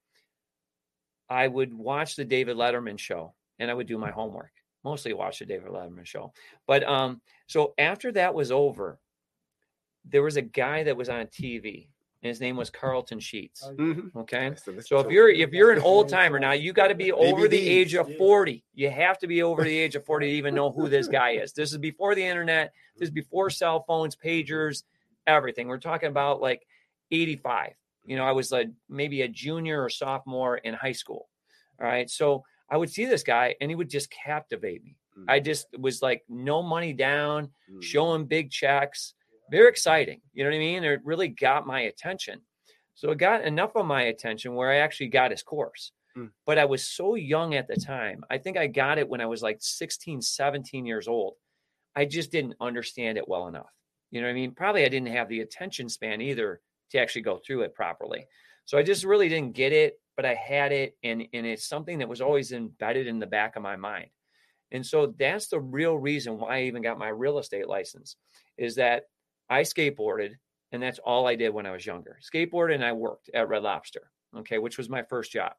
I 1.30 1.48
would 1.50 1.74
watch 1.74 2.16
the 2.16 2.26
David 2.26 2.56
Letterman 2.56 2.98
show 2.98 3.34
and 3.60 3.70
I 3.70 3.74
would 3.74 3.88
do 3.88 3.98
my 3.98 4.12
homework. 4.12 4.52
Mostly 4.84 5.14
watch 5.14 5.40
the 5.40 5.46
David 5.46 5.70
Letterman 5.70 6.06
show. 6.06 6.34
But 6.68 6.84
um, 6.84 7.22
so 7.48 7.74
after 7.78 8.12
that 8.14 8.34
was 8.34 8.52
over, 8.52 9.00
there 10.06 10.24
was 10.24 10.36
a 10.38 10.42
guy 10.42 10.84
that 10.84 10.98
was 10.98 11.10
on 11.10 11.28
TV, 11.28 11.88
and 12.22 12.28
his 12.30 12.42
name 12.42 12.58
was 12.58 12.70
Carleton 12.70 13.20
Sheets. 13.20 13.64
Oh, 13.66 13.74
Mhm. 13.76 14.16
Okay. 14.16 14.48
I 14.48 14.54
still 14.56 14.74
listen 14.74 14.88
So 14.88 15.00
if 15.00 15.12
you're 15.12 15.30
if 15.30 15.52
you're 15.52 15.72
an 15.72 15.80
old 15.80 16.10
timer 16.10 16.40
now, 16.40 16.52
you 16.52 16.74
got 16.74 16.88
to 16.90 16.96
be 16.96 17.12
over 17.12 17.48
the 17.48 17.68
age 17.68 17.94
of 17.96 18.08
40. 18.18 18.64
You 18.74 18.90
have 18.90 19.18
to 19.20 19.28
be 19.28 19.42
over 19.44 19.64
the 19.64 19.78
age 19.78 19.96
of 19.96 20.06
40 20.06 20.28
to 20.28 20.34
even 20.34 20.54
know 20.54 20.72
who 20.72 20.90
this 20.90 21.08
guy 21.08 21.32
is. 21.32 21.54
This 21.54 21.72
is 21.72 21.78
before 21.78 22.14
the 22.16 22.24
internet. 22.26 22.74
This 22.98 23.08
is 23.08 23.12
before 23.12 23.50
cell 23.50 23.84
phones, 23.88 24.16
pagers, 24.16 24.84
everything. 25.26 25.68
We're 25.68 25.78
talking 25.80 26.10
about 26.10 26.42
like 26.42 26.68
85. 27.12 27.74
You 28.06 28.18
know, 28.18 28.26
I 28.26 28.34
was 28.34 28.52
like 28.52 28.70
maybe 28.90 29.22
a 29.22 29.28
junior 29.30 29.82
or 29.82 29.90
sophomore 29.90 30.58
in 30.58 30.74
high 30.74 30.92
school. 30.92 31.30
All 31.80 31.88
right. 31.88 32.10
So 32.10 32.44
I 32.70 32.78
would 32.78 32.90
see 32.90 33.06
this 33.06 33.24
guy 33.24 33.56
and 33.62 33.70
he 33.70 33.76
would 33.76 33.90
just 33.90 34.10
captivate 34.12 34.84
me. 34.84 34.98
Mhm. 35.18 35.26
I 35.28 35.40
just 35.40 35.68
was 35.78 36.02
like 36.02 36.24
no 36.28 36.64
money 36.64 36.94
down, 36.94 37.54
Mhm. 37.70 37.84
showing 37.84 38.26
big 38.26 38.52
checks. 38.52 39.14
Very 39.52 39.70
exciting. 39.70 40.22
You 40.34 40.44
know 40.44 40.50
what 40.50 40.56
I 40.56 40.60
mean? 40.60 40.84
It 40.84 41.02
really 41.04 41.28
got 41.28 41.68
my 41.68 41.82
attention. 41.82 42.42
So 42.96 43.12
it 43.12 43.18
got 43.18 43.44
enough 43.44 43.76
of 43.76 43.86
my 43.86 44.04
attention 44.04 44.56
where 44.56 44.70
I 44.72 44.78
actually 44.78 45.08
got 45.10 45.32
his 45.32 45.44
course. 45.44 45.92
Mm. 46.16 46.32
But 46.46 46.58
I 46.60 46.66
was 46.66 46.88
so 46.88 47.16
young 47.16 47.56
at 47.56 47.68
the 47.68 47.76
time. 47.76 48.24
I 48.30 48.38
think 48.38 48.56
I 48.56 48.68
got 48.68 48.98
it 49.00 49.10
when 49.10 49.20
I 49.22 49.26
was 49.26 49.42
like 49.42 49.58
16, 49.62 50.22
17 50.22 50.86
years 50.86 51.08
old. 51.08 51.38
I 51.96 52.06
just 52.06 52.32
didn't 52.32 52.56
understand 52.62 53.18
it 53.18 53.28
well 53.28 53.48
enough. 53.48 53.72
You 54.12 54.22
know 54.22 54.28
what 54.28 54.32
I 54.32 54.36
mean? 54.36 54.54
Probably 54.54 54.86
I 54.86 54.90
didn't 54.90 55.10
have 55.10 55.28
the 55.28 55.42
attention 55.42 55.90
span 55.90 56.22
either 56.22 56.62
to 56.92 57.00
actually 57.00 57.24
go 57.24 57.40
through 57.40 57.64
it 57.64 57.74
properly. 57.74 58.28
So 58.66 58.78
I 58.78 58.84
just 58.84 59.04
really 59.04 59.28
didn't 59.28 59.54
get 59.54 59.74
it, 59.74 60.00
but 60.16 60.26
I 60.26 60.34
had 60.36 60.72
it 60.72 60.98
and 61.04 61.28
and 61.34 61.46
it's 61.46 61.68
something 61.68 62.00
that 62.00 62.10
was 62.10 62.22
always 62.22 62.52
embedded 62.52 63.08
in 63.08 63.20
the 63.20 63.28
back 63.28 63.56
of 63.56 63.64
my 63.64 63.76
mind. 63.76 64.10
And 64.72 64.86
so 64.86 65.14
that's 65.18 65.48
the 65.48 65.60
real 65.60 65.98
reason 65.98 66.38
why 66.38 66.58
I 66.58 66.62
even 66.64 66.82
got 66.82 66.98
my 66.98 67.10
real 67.10 67.38
estate 67.38 67.68
license 67.68 68.16
is 68.58 68.76
that 68.76 69.04
I 69.50 69.62
skateboarded 69.62 70.32
and 70.72 70.82
that's 70.82 71.00
all 71.00 71.28
I 71.28 71.36
did 71.36 71.54
when 71.54 71.68
I 71.68 71.72
was 71.72 71.86
younger. 71.86 72.18
Skateboarded 72.24 72.76
and 72.76 72.86
I 72.86 72.94
worked 72.94 73.30
at 73.34 73.48
Red 73.48 73.64
Lobster, 73.64 74.10
okay, 74.38 74.58
which 74.58 74.78
was 74.78 74.90
my 74.90 75.04
first 75.04 75.32
job. 75.32 75.54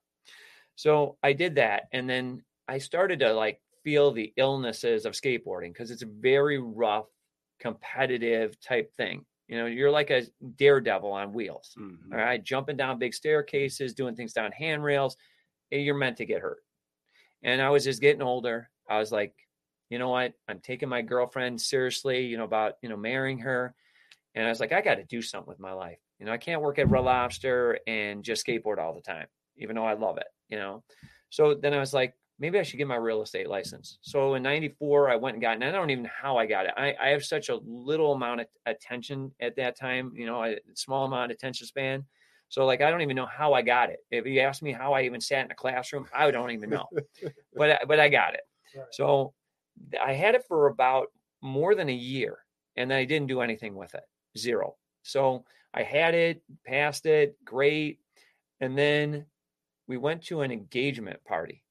So 0.75 1.17
I 1.23 1.33
did 1.33 1.55
that 1.57 1.85
and 1.93 2.11
then 2.11 2.43
I 2.67 2.79
started 2.79 3.21
to 3.21 3.33
like 3.33 3.61
feel 3.85 4.11
the 4.11 4.33
illnesses 4.37 5.05
of 5.05 5.13
skateboarding 5.13 5.73
because 5.73 5.91
it's 5.91 6.03
a 6.03 6.07
very 6.07 6.59
rough, 6.59 7.07
competitive 7.61 8.61
type 8.61 8.93
thing. 8.97 9.25
You 9.49 9.59
know, 9.59 9.67
you're 9.67 9.91
like 9.91 10.11
a 10.11 10.25
daredevil 10.57 11.11
on 11.13 11.33
wheels. 11.33 11.75
Mhm. 11.79 12.13
All 12.13 12.19
right, 12.19 12.43
jumping 12.43 12.77
down 12.77 12.99
big 12.99 13.15
staircases, 13.15 13.95
doing 13.95 14.17
things 14.17 14.33
down 14.33 14.53
handrails, 14.53 15.17
you're 15.71 15.95
meant 15.97 16.17
to 16.19 16.27
get 16.27 16.41
hurt. 16.41 16.61
And 17.43 17.61
I 17.61 17.71
was 17.71 17.85
just 17.85 18.01
getting 18.01 18.23
older. 18.23 18.71
I 18.89 18.99
was 18.99 19.13
like, 19.13 19.35
you 19.91 19.99
know 19.99 20.09
what? 20.09 20.35
I'm 20.49 20.61
taking 20.61 20.89
my 20.89 21.03
girlfriend 21.03 21.61
seriously, 21.61 22.27
you 22.27 22.37
know, 22.37 22.45
about, 22.45 22.75
you 22.83 22.89
know, 22.89 22.97
marrying 22.97 23.39
her. 23.41 23.75
And 24.35 24.47
I 24.47 24.49
was 24.49 24.61
like, 24.61 24.73
I 24.73 24.81
got 24.81 24.97
to 24.97 25.05
do 25.05 25.23
something 25.23 25.49
with 25.49 25.61
my 25.61 25.73
life. 25.73 26.01
You 26.19 26.27
know, 26.27 26.33
I 26.33 26.39
can't 26.39 26.63
work 26.63 26.79
at 26.79 26.91
Red 26.91 27.01
Lobster 27.05 27.79
and 27.87 28.25
just 28.25 28.47
skateboard 28.47 28.79
all 28.79 28.95
the 28.95 29.03
time, 29.03 29.29
even 29.57 29.77
though 29.77 29.85
I 29.87 29.95
love 29.95 30.19
it, 30.19 30.27
you 30.49 30.57
know. 30.59 30.85
So 31.31 31.55
then 31.55 31.75
I 31.75 31.81
was 31.81 31.95
like, 31.95 32.15
maybe 32.39 32.59
I 32.59 32.63
should 32.63 32.77
get 32.79 32.87
my 32.89 32.97
real 32.97 33.23
estate 33.23 33.49
license. 33.49 33.99
So 34.03 34.35
in 34.35 34.43
94, 34.43 35.11
I 35.11 35.17
went 35.17 35.35
and 35.37 35.43
got. 35.43 35.55
And 35.55 35.65
I 35.65 35.71
don't 35.73 35.91
even 35.91 36.05
know 36.05 36.11
how 36.21 36.37
I 36.37 36.47
got 36.47 36.67
it. 36.67 36.73
I, 36.77 36.95
I 37.01 37.09
have 37.09 37.25
such 37.25 37.49
a 37.49 37.57
little 37.65 38.13
amount 38.13 38.41
of 38.43 38.47
attention 38.67 39.33
at 39.41 39.57
that 39.57 39.79
time, 39.79 40.13
you 40.15 40.27
know, 40.27 40.43
a 40.45 40.57
small 40.75 41.05
amount 41.07 41.31
of 41.31 41.37
attention 41.37 41.67
span. 41.67 42.05
So 42.49 42.67
like 42.67 42.81
I 42.83 42.91
don't 42.91 43.01
even 43.03 43.17
know 43.17 43.27
how 43.27 43.53
I 43.53 43.63
got 43.63 43.91
it. 43.91 43.99
If 44.11 44.27
you 44.27 44.41
ask 44.41 44.63
me 44.63 44.73
how 44.73 44.93
I 44.93 45.03
even 45.03 45.21
sat 45.21 45.45
in 45.45 45.51
a 45.51 45.55
classroom, 45.55 46.07
I 46.15 46.31
don't 46.31 46.51
even 46.51 46.71
know. 46.71 46.87
but 47.55 47.71
I- 47.71 47.85
but 47.87 47.99
I 48.01 48.09
got 48.09 48.35
it. 48.35 48.43
Right. 48.77 48.87
So 48.93 49.33
I 50.03 50.13
had 50.13 50.35
it 50.35 50.45
for 50.47 50.67
about 50.69 51.09
more 51.41 51.75
than 51.75 51.89
a 51.89 51.95
year, 51.95 52.39
and 52.77 52.91
then 52.91 52.99
I 52.99 53.05
didn't 53.05 53.27
do 53.29 53.41
anything 53.41 53.75
with 53.75 53.95
it. 53.95 54.05
Zero. 54.39 54.77
So 55.03 55.45
I 55.73 55.83
had 55.83 56.15
it, 56.15 56.43
passed 56.67 57.07
it, 57.07 57.37
great, 57.45 57.99
and 58.61 58.77
then 58.79 59.27
we 59.89 59.97
went 59.97 60.23
to 60.27 60.41
an 60.43 60.51
engagement 60.53 61.23
party, 61.25 61.63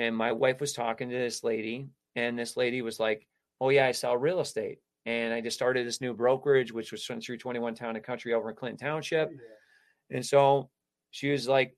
and 0.00 0.16
my 0.16 0.32
wife 0.32 0.60
was 0.60 0.72
talking 0.72 1.10
to 1.10 1.14
this 1.16 1.44
lady, 1.44 1.88
and 2.16 2.38
this 2.38 2.56
lady 2.56 2.80
was 2.82 2.98
like, 2.98 3.26
"Oh 3.60 3.68
yeah, 3.68 3.86
I 3.86 3.92
sell 3.92 4.16
real 4.16 4.40
estate." 4.40 4.78
And 5.06 5.32
I 5.32 5.40
just 5.40 5.56
started 5.56 5.86
this 5.86 6.00
new 6.00 6.12
brokerage, 6.12 6.72
which 6.72 6.92
was 6.92 7.04
through 7.04 7.38
21 7.38 7.74
Town 7.74 7.96
and 7.96 8.04
Country 8.04 8.34
over 8.34 8.50
in 8.50 8.56
Clinton 8.56 8.78
Township. 8.78 9.28
Oh, 9.28 9.32
yeah. 9.32 10.16
And 10.16 10.26
so 10.26 10.68
she 11.10 11.30
was 11.30 11.48
like, 11.48 11.74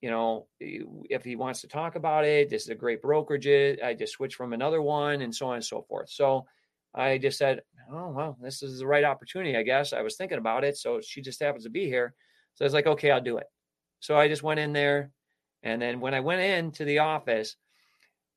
you 0.00 0.08
know, 0.08 0.46
if 0.60 1.24
he 1.24 1.34
wants 1.34 1.60
to 1.62 1.68
talk 1.68 1.96
about 1.96 2.24
it, 2.24 2.48
this 2.48 2.62
is 2.62 2.68
a 2.68 2.74
great 2.74 3.02
brokerage. 3.02 3.46
I 3.84 3.94
just 3.94 4.12
switched 4.12 4.36
from 4.36 4.52
another 4.52 4.80
one 4.80 5.22
and 5.22 5.34
so 5.34 5.48
on 5.48 5.56
and 5.56 5.64
so 5.64 5.82
forth. 5.82 6.10
So 6.10 6.46
I 6.94 7.18
just 7.18 7.38
said, 7.38 7.62
oh, 7.92 8.10
well, 8.10 8.38
this 8.40 8.62
is 8.62 8.78
the 8.78 8.86
right 8.86 9.04
opportunity, 9.04 9.56
I 9.56 9.62
guess. 9.64 9.92
I 9.92 10.02
was 10.02 10.16
thinking 10.16 10.38
about 10.38 10.64
it. 10.64 10.76
So 10.78 11.00
she 11.00 11.20
just 11.20 11.42
happens 11.42 11.64
to 11.64 11.70
be 11.70 11.86
here. 11.86 12.14
So 12.54 12.64
I 12.64 12.66
was 12.66 12.74
like, 12.74 12.86
okay, 12.86 13.10
I'll 13.10 13.20
do 13.20 13.38
it. 13.38 13.46
So 13.98 14.16
I 14.16 14.28
just 14.28 14.44
went 14.44 14.60
in 14.60 14.72
there. 14.72 15.10
And 15.62 15.80
then 15.80 16.00
when 16.00 16.14
I 16.14 16.20
went 16.20 16.40
into 16.40 16.84
the 16.84 17.00
office, 17.00 17.56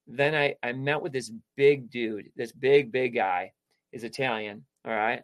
then 0.07 0.35
I, 0.35 0.55
I 0.61 0.73
met 0.73 1.01
with 1.01 1.13
this 1.13 1.31
big 1.55 1.89
dude, 1.89 2.29
this 2.35 2.51
big, 2.51 2.91
big 2.91 3.15
guy. 3.15 3.53
He's 3.91 4.03
Italian. 4.03 4.65
All 4.85 4.93
right. 4.93 5.21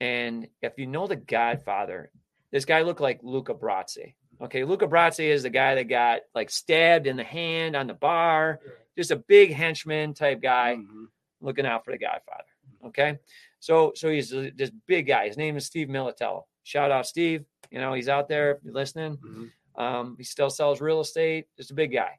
And 0.00 0.48
if 0.62 0.74
you 0.78 0.86
know 0.86 1.06
the 1.06 1.16
Godfather, 1.16 2.10
this 2.50 2.64
guy 2.64 2.82
looked 2.82 3.00
like 3.00 3.20
Luca 3.22 3.54
Brasi. 3.54 4.14
Okay, 4.40 4.64
Luca 4.64 4.86
Brasi 4.86 5.24
is 5.28 5.44
the 5.44 5.50
guy 5.50 5.74
that 5.76 5.84
got 5.88 6.20
like 6.34 6.50
stabbed 6.50 7.06
in 7.06 7.16
the 7.16 7.24
hand 7.24 7.74
on 7.74 7.86
the 7.86 7.94
bar, 7.94 8.60
just 8.96 9.10
a 9.10 9.16
big 9.16 9.52
henchman 9.52 10.12
type 10.12 10.42
guy 10.42 10.76
Mhm. 10.76 11.06
looking 11.40 11.64
out 11.64 11.84
for 11.84 11.92
the 11.92 11.98
Godfather. 11.98 12.44
Okay, 12.84 13.18
so 13.60 13.92
so 13.94 14.10
he's 14.10 14.28
this 14.30 14.70
big 14.86 15.06
guy. 15.06 15.26
His 15.28 15.38
name 15.38 15.56
is 15.56 15.64
Steve 15.64 15.88
Militello. 15.88 16.44
Shout 16.64 16.90
out 16.90 17.06
Steve. 17.06 17.46
You 17.70 17.78
know 17.80 17.94
he's 17.94 18.10
out 18.10 18.28
there 18.28 18.52
if 18.56 18.62
you're 18.64 18.74
listening. 18.74 19.16
Mhm. 19.16 19.52
Um, 19.78 20.14
he 20.18 20.24
still 20.24 20.50
sells 20.50 20.80
real 20.80 21.00
estate. 21.00 21.46
Just 21.56 21.70
a 21.70 21.74
big 21.74 21.92
guy. 21.92 22.18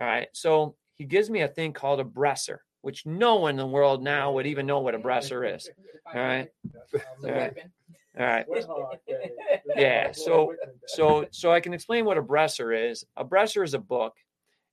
All 0.00 0.06
right. 0.06 0.28
So 0.32 0.76
he 0.94 1.04
gives 1.04 1.30
me 1.30 1.42
a 1.42 1.48
thing 1.48 1.72
called 1.72 2.00
a 2.00 2.04
bresser, 2.04 2.58
which 2.82 3.06
no 3.06 3.36
one 3.36 3.50
in 3.50 3.56
the 3.56 3.66
world 3.66 4.02
now 4.02 4.32
would 4.32 4.46
even 4.46 4.66
know 4.66 4.80
what 4.80 4.94
a 4.94 4.98
bresser 4.98 5.44
is. 5.56 5.70
All 6.06 6.20
right. 6.20 6.48
That's- 6.72 6.94
It's 6.94 7.04
I'm 7.24 7.30
a 7.30 7.32
All 7.32 7.38
right. 7.38 7.56
All 8.18 8.26
right. 8.26 8.46
Yeah. 9.06 9.56
Yeah, 9.76 10.12
so- 10.12 10.54
So 10.86 11.26
so 11.30 11.52
I 11.52 11.60
can 11.60 11.74
explain 11.74 12.04
what 12.04 12.18
a 12.18 12.22
bresser 12.22 12.72
is. 12.90 13.04
A 13.16 13.24
bresser 13.24 13.62
is 13.62 13.74
a 13.74 13.78
book, 13.78 14.14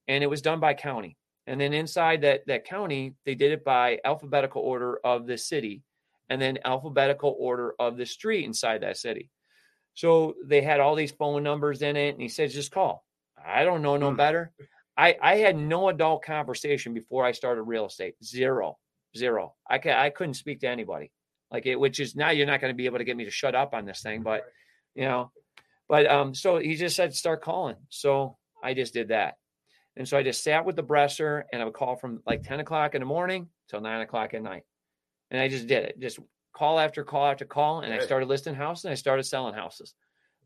and 0.07 0.23
it 0.23 0.27
was 0.27 0.41
done 0.41 0.59
by 0.59 0.73
county. 0.73 1.17
And 1.47 1.59
then 1.59 1.73
inside 1.73 2.21
that 2.21 2.45
that 2.47 2.63
county, 2.65 3.15
they 3.25 3.35
did 3.35 3.51
it 3.51 3.63
by 3.65 3.99
alphabetical 4.05 4.61
order 4.61 4.99
of 5.03 5.27
the 5.27 5.37
city, 5.37 5.83
and 6.29 6.41
then 6.41 6.57
alphabetical 6.63 7.35
order 7.37 7.75
of 7.79 7.97
the 7.97 8.05
street 8.05 8.45
inside 8.45 8.81
that 8.81 8.95
city. 8.97 9.29
So 9.93 10.35
they 10.43 10.61
had 10.61 10.79
all 10.79 10.95
these 10.95 11.11
phone 11.11 11.43
numbers 11.43 11.81
in 11.81 11.95
it, 11.95 12.09
and 12.13 12.21
he 12.21 12.29
says, 12.29 12.53
"Just 12.53 12.71
call." 12.71 13.05
I 13.43 13.63
don't 13.65 13.81
know 13.81 13.97
no 13.97 14.09
Hmm. 14.11 14.15
better. 14.17 14.53
I 14.97 15.17
I 15.21 15.35
had 15.37 15.55
no 15.57 15.89
adult 15.89 16.23
conversation 16.23 16.93
before 16.93 17.25
I 17.25 17.31
started 17.31 17.63
real 17.63 17.85
estate. 17.85 18.15
Zero, 18.23 18.77
zero. 19.17 19.55
I 19.69 19.79
ca- 19.79 19.99
I 19.99 20.09
couldn't 20.09 20.35
speak 20.35 20.61
to 20.61 20.67
anybody. 20.67 21.11
Like 21.51 21.65
it, 21.65 21.75
which 21.79 21.99
is 21.99 22.15
now 22.15 22.29
you're 22.31 22.47
not 22.47 22.61
going 22.61 22.73
to 22.73 22.77
be 22.77 22.85
able 22.85 22.97
to 22.99 23.03
get 23.03 23.17
me 23.17 23.25
to 23.25 23.31
shut 23.31 23.53
up 23.55 23.73
on 23.73 23.85
this 23.85 24.01
thing, 24.01 24.23
but 24.23 24.43
you 24.95 25.03
know 25.05 25.31
but 25.89 26.05
um 26.07 26.33
so 26.35 26.57
he 26.59 26.75
just 26.75 26.95
said 26.95 27.13
start 27.15 27.41
calling 27.41 27.75
so 27.89 28.37
i 28.63 28.75
just 28.75 28.93
did 28.93 29.07
that 29.07 29.35
and 29.97 30.07
so 30.07 30.15
i 30.15 30.21
just 30.23 30.43
sat 30.43 30.65
with 30.65 30.75
the 30.75 30.83
bresser 30.83 31.43
and 31.51 31.61
i 31.61 31.65
would 31.65 31.73
call 31.73 31.95
from 31.95 32.21
like 32.27 32.43
10 32.43 32.59
o'clock 32.59 32.93
in 32.93 33.01
the 33.01 33.05
morning 33.07 33.49
till 33.69 33.81
9 33.81 34.01
o'clock 34.01 34.35
at 34.35 34.43
night 34.43 34.63
and 35.31 35.41
i 35.41 35.47
just 35.47 35.65
did 35.67 35.83
it 35.83 35.99
just 35.99 36.19
call 36.53 36.79
after 36.79 37.03
call 37.03 37.25
after 37.27 37.45
call 37.45 37.81
and 37.81 37.93
i 37.93 37.99
started 37.99 38.27
listing 38.27 38.53
houses 38.55 38.85
and 38.85 38.91
i 38.91 38.95
started 38.95 39.23
selling 39.23 39.53
houses 39.53 39.93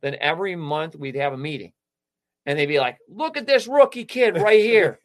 then 0.01 0.15
every 0.21 0.55
month 0.55 0.95
we'd 0.95 1.15
have 1.15 1.33
a 1.33 1.37
meeting 1.37 1.73
and 2.45 2.57
they'd 2.57 2.65
be 2.67 2.79
like 2.79 2.97
look 3.09 3.35
at 3.37 3.45
this 3.45 3.67
rookie 3.67 4.05
kid 4.05 4.37
right 4.41 4.61
here 4.61 4.99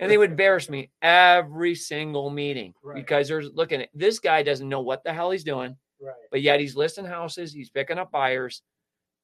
and 0.00 0.10
they 0.10 0.18
would 0.18 0.30
embarrass 0.30 0.68
me 0.68 0.90
every 1.02 1.74
single 1.74 2.30
meeting 2.30 2.74
Right. 2.82 2.96
because 2.96 3.28
there's 3.28 3.50
looking 3.54 3.82
at 3.82 3.88
this 3.94 4.18
guy 4.18 4.42
doesn't 4.42 4.68
know 4.68 4.80
what 4.80 5.04
the 5.04 5.12
hell 5.12 5.30
he's 5.30 5.44
doing 5.44 5.76
Right. 6.02 6.14
but 6.30 6.40
yet 6.42 6.60
he's 6.60 6.74
listing 6.76 7.04
houses, 7.04 7.52
he's 7.52 7.68
picking 7.68 7.98
up 7.98 8.10
buyers. 8.10 8.62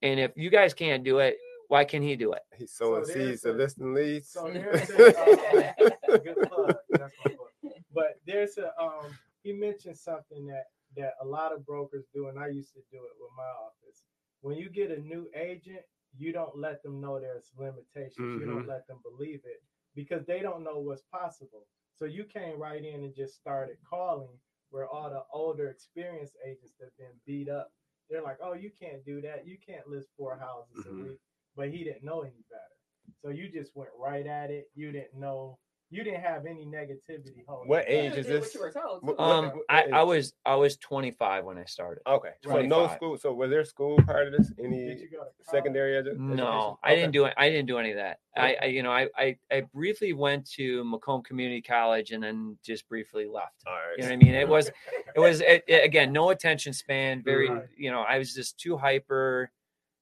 And 0.03 0.21
if 0.21 0.33
you 0.37 0.51
guys 0.51 0.75
can't 0.75 1.03
do 1.05 1.21
it, 1.21 1.39
why 1.69 1.87
can 1.87 2.03
he 2.03 2.17
do 2.17 2.33
it? 2.35 2.43
He's 2.55 2.71
sowing 2.75 3.07
So 3.07 3.13
there's 3.15 3.29
seeds 3.31 3.41
to 3.45 3.51
a- 3.51 3.53
listing 3.53 3.95
leads. 3.95 4.29
So 4.29 4.51
there's 4.53 4.91
a, 4.91 5.69
uh, 5.71 5.73
good 6.19 6.37
plug. 6.51 6.77
That's 6.91 7.15
my 7.25 7.33
plug. 7.33 7.73
But 7.95 8.21
there's 8.27 8.59
a 8.59 8.79
um 8.79 9.17
he 9.43 9.53
mentioned 9.55 9.97
something 9.97 10.47
that 10.49 10.65
that 10.97 11.15
a 11.23 11.27
lot 11.27 11.53
of 11.53 11.65
brokers 11.67 12.07
do, 12.15 12.29
and 12.29 12.39
I 12.39 12.49
used 12.49 12.73
to 12.75 12.81
do 12.91 12.99
it 12.99 13.13
with 13.21 13.31
my 13.37 13.45
office. 13.45 14.03
When 14.41 14.57
you 14.57 14.69
get 14.71 14.91
a 14.91 15.01
new 15.01 15.29
agent, 15.35 15.81
you 16.17 16.33
don't 16.33 16.57
let 16.57 16.83
them 16.83 17.01
know 17.01 17.19
there's 17.21 17.53
limitations. 17.57 18.41
You 18.41 18.47
don't 18.47 18.65
Mhm. 18.65 18.69
let 18.69 18.87
them 18.87 19.01
believe 19.03 19.45
it 19.45 19.63
because 19.95 20.25
they 20.27 20.41
don't 20.41 20.63
know 20.65 20.79
what's 20.81 21.03
possible. 21.03 21.67
So 21.95 22.05
you 22.05 22.25
came 22.25 22.59
right 22.59 22.83
in 22.85 23.03
and 23.05 23.15
just 23.15 23.35
started 23.37 23.79
calling 23.89 24.39
where 24.71 24.89
all 24.89 25.11
the 25.11 25.25
older 25.33 25.69
experienced 25.71 26.37
agents 26.45 26.75
that 26.79 26.87
have 26.87 26.97
been 26.97 27.21
beat 27.25 27.49
up. 27.49 27.73
They're 28.09 28.23
like, 28.23 28.39
oh, 28.41 28.53
you 28.55 28.71
can't 28.71 29.05
do 29.05 29.21
that. 29.23 29.47
You 29.47 29.59
can't 29.59 29.87
list 29.89 30.11
four 30.17 30.37
houses 30.37 30.85
Mhm. 30.87 31.01
a 31.01 31.03
week. 31.11 31.21
But 31.55 31.71
he 31.71 31.85
didn't 31.85 32.05
know 32.05 32.23
any 32.23 32.43
better. 32.51 32.77
So 33.23 33.31
you 33.31 33.49
just 33.49 33.75
went 33.75 33.91
right 33.95 34.27
at 34.27 34.51
it. 34.51 34.71
You 34.75 34.93
didn't 34.93 35.15
know. 35.19 35.59
You 35.89 36.03
didn't 36.03 36.23
have 36.23 36.47
any 36.47 36.67
negativity. 36.67 37.45
holding 37.47 37.69
What 37.69 37.85
age 37.87 38.15
is 38.15 38.27
this? 38.27 38.47
What 38.47 38.55
you 38.55 38.61
were 38.61 38.73
told. 38.73 39.03
What- 39.05 39.21
Um, 39.21 39.47
what 39.47 39.65
I, 39.69 39.85
I 39.93 40.03
was 40.03 40.33
I 40.45 40.57
was 40.57 40.77
25 40.79 41.45
when 41.45 41.59
I 41.59 41.65
started. 41.65 42.03
Okay, 42.09 42.31
so 42.43 42.61
no 42.63 42.89
school. 42.89 43.17
So 43.17 43.33
was 43.33 43.51
there 43.51 43.65
school 43.65 43.97
part 44.03 44.27
of 44.27 44.33
this? 44.33 44.49
Did 44.49 44.67
Any 44.67 44.79
you 45.01 45.09
go 45.11 45.19
to 45.23 45.31
secondary 45.45 45.97
education? 45.97 46.35
No, 46.35 46.79
I 46.83 46.97
didn't 46.97 47.13
do 47.13 47.27
it. 47.27 47.35
I 47.37 47.49
didn't 47.51 47.67
do 47.67 47.79
any 47.79 47.91
of 47.93 47.99
that. 47.99 48.19
I, 48.37 48.57
I 48.63 48.65
you 48.67 48.83
know, 48.83 48.91
I, 48.91 49.09
I 49.17 49.37
I 49.51 49.61
briefly 49.73 50.13
went 50.13 50.51
to 50.53 50.83
Macomb 50.85 51.23
Community 51.23 51.63
College 51.63 52.11
and 52.11 52.23
then 52.23 52.59
just 52.65 52.89
briefly 52.89 53.27
left. 53.27 53.63
All 53.67 53.73
right. 53.73 53.95
You 53.97 54.03
know 54.03 54.09
what 54.09 54.13
I 54.15 54.17
mean? 54.17 54.35
It 54.35 54.49
was 54.49 54.69
it 55.15 55.21
was 55.21 55.41
it, 55.41 55.63
it- 55.69 55.85
again 55.85 56.13
no 56.13 56.31
attention 56.31 56.73
span. 56.73 57.23
Very 57.23 57.49
Right. 57.49 57.63
you 57.77 57.93
know, 57.93 58.01
I 58.03 58.19
was 58.19 58.35
just 58.35 58.59
too 58.59 58.77
hyper. 58.77 59.53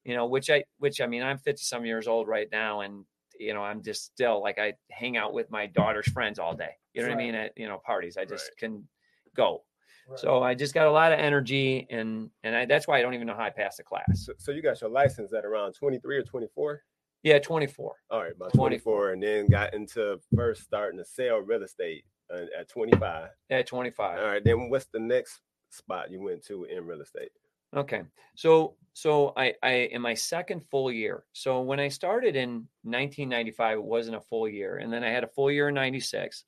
You 0.05 0.15
know, 0.15 0.25
which 0.27 0.49
I 0.49 0.65
which 0.79 1.01
I 1.03 1.07
mean, 1.07 1.23
I'm 1.23 1.37
50 1.39 1.63
some 1.63 1.85
years 1.85 2.09
old 2.09 2.27
right 2.27 2.49
now, 2.51 2.81
and 2.81 3.05
you 3.39 3.55
know, 3.55 3.63
I'm 3.63 3.83
just 3.83 4.05
still 4.05 4.43
like 4.43 4.59
I 4.59 4.75
hang 4.91 5.17
out 5.17 5.33
with 5.33 5.51
my 5.51 5.67
daughter's 5.67 6.09
friends 6.09 6.39
all 6.39 6.55
day. 6.55 6.71
You 6.93 7.03
know 7.03 7.09
what 7.09 7.15
I 7.15 7.19
mean? 7.19 7.35
At 7.35 7.53
you 7.57 7.67
know 7.69 7.79
parties, 7.85 8.17
I 8.17 8.25
just 8.25 8.51
Right. 8.51 8.57
can 8.59 8.89
go. 9.37 9.65
Right. 10.09 10.19
So 10.19 10.43
I 10.43 10.55
just 10.55 10.75
got 10.75 10.87
a 10.87 10.91
lot 10.91 11.13
of 11.13 11.19
energy, 11.19 11.87
and 11.91 12.31
and 12.43 12.55
I, 12.55 12.67
that's 12.67 12.87
why 12.87 12.99
I 12.99 13.03
don't 13.03 13.15
even 13.15 13.27
know 13.27 13.35
how 13.35 13.45
I 13.45 13.51
passed 13.51 13.79
the 13.79 13.83
class. 13.83 14.05
So, 14.27 14.33
so 14.39 14.53
you 14.53 14.63
got 14.63 14.81
your 14.81 14.91
license 14.91 15.33
at 15.33 15.45
around 15.45 15.73
23 15.75 16.19
or 16.19 16.23
24? 16.23 16.83
Yeah, 17.23 17.39
24. 17.39 17.95
All 18.11 18.23
right, 18.23 18.33
about 18.33 18.53
24. 18.53 19.13
24, 19.13 19.13
and 19.13 19.23
then 19.23 19.49
got 19.49 19.73
into 19.73 20.21
first 20.37 20.63
starting 20.63 20.99
to 20.99 21.05
sell 21.07 21.39
real 21.39 21.63
estate 21.63 22.05
uh, 22.31 22.45
at 22.59 22.69
25. 22.69 23.31
At 23.51 23.67
25. 23.67 24.19
All 24.19 24.27
right, 24.27 24.45
then 24.45 24.69
what's 24.69 24.87
the 24.87 25.01
next 25.01 25.41
spot 25.71 26.11
you 26.11 26.21
went 26.23 26.45
to 26.47 26.65
in 26.65 26.87
real 26.87 27.01
estate? 27.01 27.31
Okay. 27.75 28.03
So 28.37 28.77
so 28.93 29.33
I 29.37 29.55
I 29.63 29.71
in 29.93 30.03
my 30.03 30.15
second 30.15 30.61
full 30.71 30.91
year. 30.93 31.25
So 31.33 31.61
when 31.63 31.81
I 31.81 31.89
started 31.89 32.37
in 32.37 32.69
1995 32.85 33.79
it 33.79 33.85
wasn't 33.85 34.17
a 34.17 34.21
full 34.21 34.49
year 34.49 34.77
and 34.77 34.93
then 34.93 35.03
I 35.05 35.11
had 35.11 35.25
a 35.25 35.29
full 35.29 35.51
year 35.51 35.69
in 35.69 35.75
96. 35.75 36.45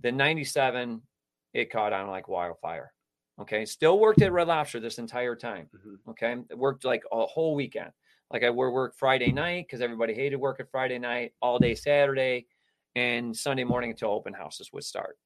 Then 0.00 0.16
97 0.16 1.02
it 1.52 1.70
caught 1.70 1.92
on 1.92 2.08
like 2.08 2.28
wildfire. 2.28 2.92
Okay? 3.40 3.64
Still 3.64 3.98
worked 3.98 4.22
at 4.22 4.32
Red 4.32 4.48
Lobster 4.48 4.80
this 4.80 4.98
entire 4.98 5.36
time. 5.36 5.68
Mhm. 5.74 5.98
Okay? 6.10 6.36
Worked 6.54 6.84
like 6.84 7.02
a 7.12 7.26
whole 7.26 7.54
weekend. 7.54 7.90
Like 8.30 8.42
I 8.42 8.50
wor- 8.50 8.72
worked 8.72 8.98
Friday 8.98 9.32
night 9.32 9.68
cuz 9.68 9.80
everybody 9.80 10.14
hated 10.14 10.36
working 10.36 10.66
Friday 10.66 10.98
night, 10.98 11.34
all 11.42 11.58
day 11.58 11.74
Saturday 11.74 12.46
and 12.96 13.36
Sunday 13.36 13.64
morning 13.64 13.90
until 13.90 14.10
open 14.10 14.32
houses 14.32 14.72
would 14.72 14.84
start. 14.84 15.18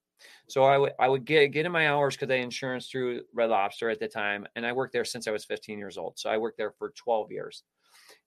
So 0.49 0.65
I 0.65 0.79
would 0.79 0.93
I 0.99 1.09
would 1.09 1.25
get 1.25 1.49
get 1.49 1.67
in 1.67 1.73
my 1.73 1.89
hours 1.89 2.15
because 2.17 2.31
I 2.31 2.35
had 2.37 2.45
insurance 2.45 2.89
through 2.89 3.23
Red 3.35 3.51
Lobster 3.51 3.91
at 3.91 4.01
the 4.01 4.09
time, 4.09 4.47
and 4.57 4.65
I 4.67 4.73
worked 4.73 4.93
there 4.93 5.05
since 5.05 5.27
I 5.29 5.31
was 5.31 5.45
15 5.45 5.79
years 5.79 5.99
old. 5.99 6.19
So 6.19 6.31
I 6.31 6.39
worked 6.39 6.57
there 6.59 6.73
for 6.73 6.91
12 6.91 7.31
years. 7.31 7.63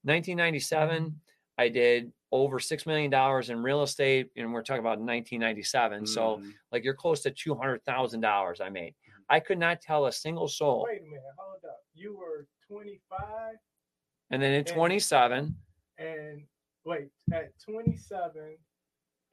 1997, 0.03 1.19
I 1.57 1.69
did 1.69 2.12
over 2.31 2.60
six 2.60 2.86
million 2.86 3.12
dollars 3.12 3.50
in 3.50 3.62
real 3.62 3.83
estate, 3.83 4.29
and 4.38 4.53
we're 4.53 4.63
talking 4.63 4.79
about 4.79 5.00
1997. 5.00 6.05
So 6.05 6.38
Mhm. 6.38 6.53
like 6.71 6.83
you're 6.83 6.93
close 6.93 7.21
to 7.24 7.31
two 7.31 7.55
hundred 7.55 7.83
thousand 7.83 8.21
dollars 8.21 8.62
I 8.62 8.69
made. 8.69 8.95
I 9.29 9.39
could 9.39 9.57
not 9.60 9.81
tell 9.81 10.05
a 10.07 10.12
single 10.12 10.48
soul. 10.48 10.83
Wait 10.86 11.01
a 11.01 11.05
minute. 11.05 11.24
Hold 11.38 11.63
up. 11.65 11.83
You 11.93 12.15
were 12.17 12.48
25 12.67 13.57
And 14.29 14.41
then 14.41 14.53
in 14.53 14.63
27, 14.65 15.55
and 15.98 16.48
wait 16.86 17.10
at 17.33 17.57
27 17.60 18.57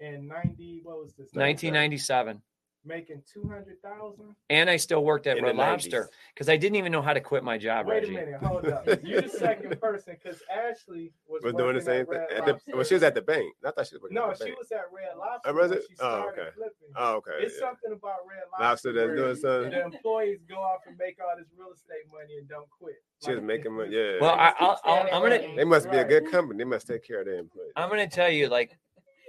and 0.00 0.28
90. 0.28 0.80
What 0.84 0.98
was 0.98 1.12
this? 1.12 1.28
1997, 1.32 2.40
Making 2.84 3.22
200,000. 3.34 4.34
and 4.50 4.70
I 4.70 4.76
still 4.76 5.04
worked 5.04 5.26
at 5.26 5.36
In 5.36 5.44
Red 5.44 5.56
Lobster 5.56 6.08
because 6.32 6.48
I 6.48 6.56
didn't 6.56 6.76
even 6.76 6.92
know 6.92 7.02
how 7.02 7.12
to 7.12 7.20
quit 7.20 7.42
my 7.44 7.58
job. 7.58 7.86
Wait 7.86 8.02
Reggie. 8.04 8.16
a 8.16 8.20
minute. 8.24 8.40
Hold 8.42 8.66
up. 8.66 8.86
You're 9.02 9.22
the 9.22 9.28
second 9.46 9.78
person 9.80 10.16
because 10.22 10.40
Ashley 10.50 11.12
was, 11.26 11.42
Was 11.42 11.54
doing 11.54 11.74
the 11.74 11.82
same 11.82 12.06
thing. 12.06 12.18
Red 12.30 12.30
At 12.32 12.46
the, 12.46 12.60
well, 12.72 12.84
she 12.84 12.94
was 12.94 13.02
at 13.02 13.14
the 13.14 13.20
bank. 13.20 13.52
I 13.66 13.72
thought 13.72 13.88
she 13.88 13.96
was 13.96 14.02
working 14.02 14.14
No, 14.14 14.30
at 14.30 14.38
the 14.38 14.44
she 14.44 14.50
bank. 14.52 14.58
was 14.60 14.72
at 14.72 14.84
Red 14.94 15.08
oh, 15.14 15.18
Lobster. 15.18 15.50
Oh, 15.50 15.52
was 15.54 15.70
it? 15.72 15.82
She 15.90 15.96
Oh, 16.00 16.28
okay. 16.30 16.48
flipping. 16.54 16.72
Oh, 16.96 17.14
okay. 17.16 17.32
It's 17.40 17.54
yeah. 17.60 17.66
something 17.66 17.92
about 17.92 18.18
Red 18.26 18.44
Lobster. 18.58 18.64
Lobster 18.64 18.92
that's 18.92 19.06
where 19.08 19.16
doing 19.16 19.36
something. 19.36 19.70
The 19.72 19.84
employees 19.84 20.38
go 20.48 20.56
off 20.56 20.80
and 20.86 20.96
make 20.96 21.18
all 21.20 21.36
this 21.36 21.48
real 21.58 21.72
estate 21.74 22.06
money 22.10 22.38
and 22.38 22.48
don't 22.48 22.70
quit. 22.70 22.94
She 23.24 23.32
was 23.32 23.42
making 23.42 23.72
money, 23.76 23.94
yeah. 23.94 24.18
Well, 24.20 24.30
I, 24.30 24.54
I'll, 24.60 24.80
I'll, 24.84 25.02
I'm 25.12 25.22
gonna 25.22 25.56
They 25.56 25.64
must 25.64 25.90
be 25.90 25.96
a 25.98 26.04
good 26.04 26.30
company. 26.30 26.58
They 26.58 26.64
must 26.64 26.86
take 26.86 27.04
care 27.04 27.20
of 27.20 27.26
their 27.26 27.38
employees. 27.38 27.72
I'm 27.74 27.88
going 27.90 28.08
to 28.08 28.14
tell 28.14 28.30
you, 28.30 28.48
like, 28.48 28.78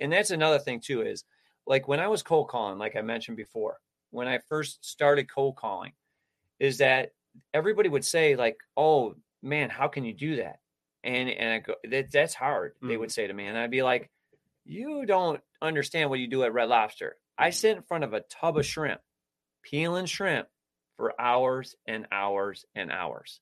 and 0.02 0.12
that's 0.12 0.32
another 0.32 0.60
thing 0.60 0.80
too 0.80 1.02
is 1.02 1.24
like 1.66 1.88
when 1.88 2.00
I 2.00 2.08
was 2.08 2.24
cold 2.24 2.50
calling, 2.50 2.80
like 2.80 2.96
I 2.96 3.02
mentioned 3.02 3.38
before, 3.38 3.78
when 4.12 4.28
I 4.28 4.40
first 4.50 4.84
started 4.84 5.32
cold 5.32 5.56
calling, 5.56 5.94
is 6.60 6.80
that 6.80 7.12
everybody 7.54 7.90
would 7.90 8.06
say 8.06 8.36
like, 8.36 8.58
"Oh 8.76 9.16
man, 9.42 9.70
how 9.70 9.88
can 9.88 10.04
you 10.04 10.14
do 10.14 10.38
that?" 10.38 10.60
And 11.04 11.30
and 11.30 11.54
I 11.54 11.60
go, 11.60 11.76
that, 11.90 12.12
"That's 12.12 12.34
hard." 12.34 12.74
They 12.82 12.98
would 12.98 13.10
mm-hmm. 13.10 13.14
say 13.14 13.28
to 13.28 13.34
me, 13.34 13.46
and 13.46 13.58
I'd 13.58 13.72
be 13.72 13.84
like, 13.84 14.10
"You 14.66 15.06
don't 15.06 15.42
understand 15.62 16.10
what 16.10 16.20
you 16.20 16.28
do 16.28 16.44
at 16.44 16.54
Red 16.54 16.70
Lobster. 16.70 17.18
I 17.38 17.50
mm-hmm. 17.50 17.54
sit 17.54 17.78
in 17.78 17.84
front 17.84 18.04
of 18.04 18.14
a 18.14 18.22
tub 18.22 18.58
of 18.58 18.66
shrimp, 18.66 19.02
peeling 19.64 20.08
shrimp 20.08 20.48
for 20.98 21.20
hours 21.22 21.76
and 21.88 22.08
hours 22.12 22.66
and 22.76 22.92
hours." 22.92 23.42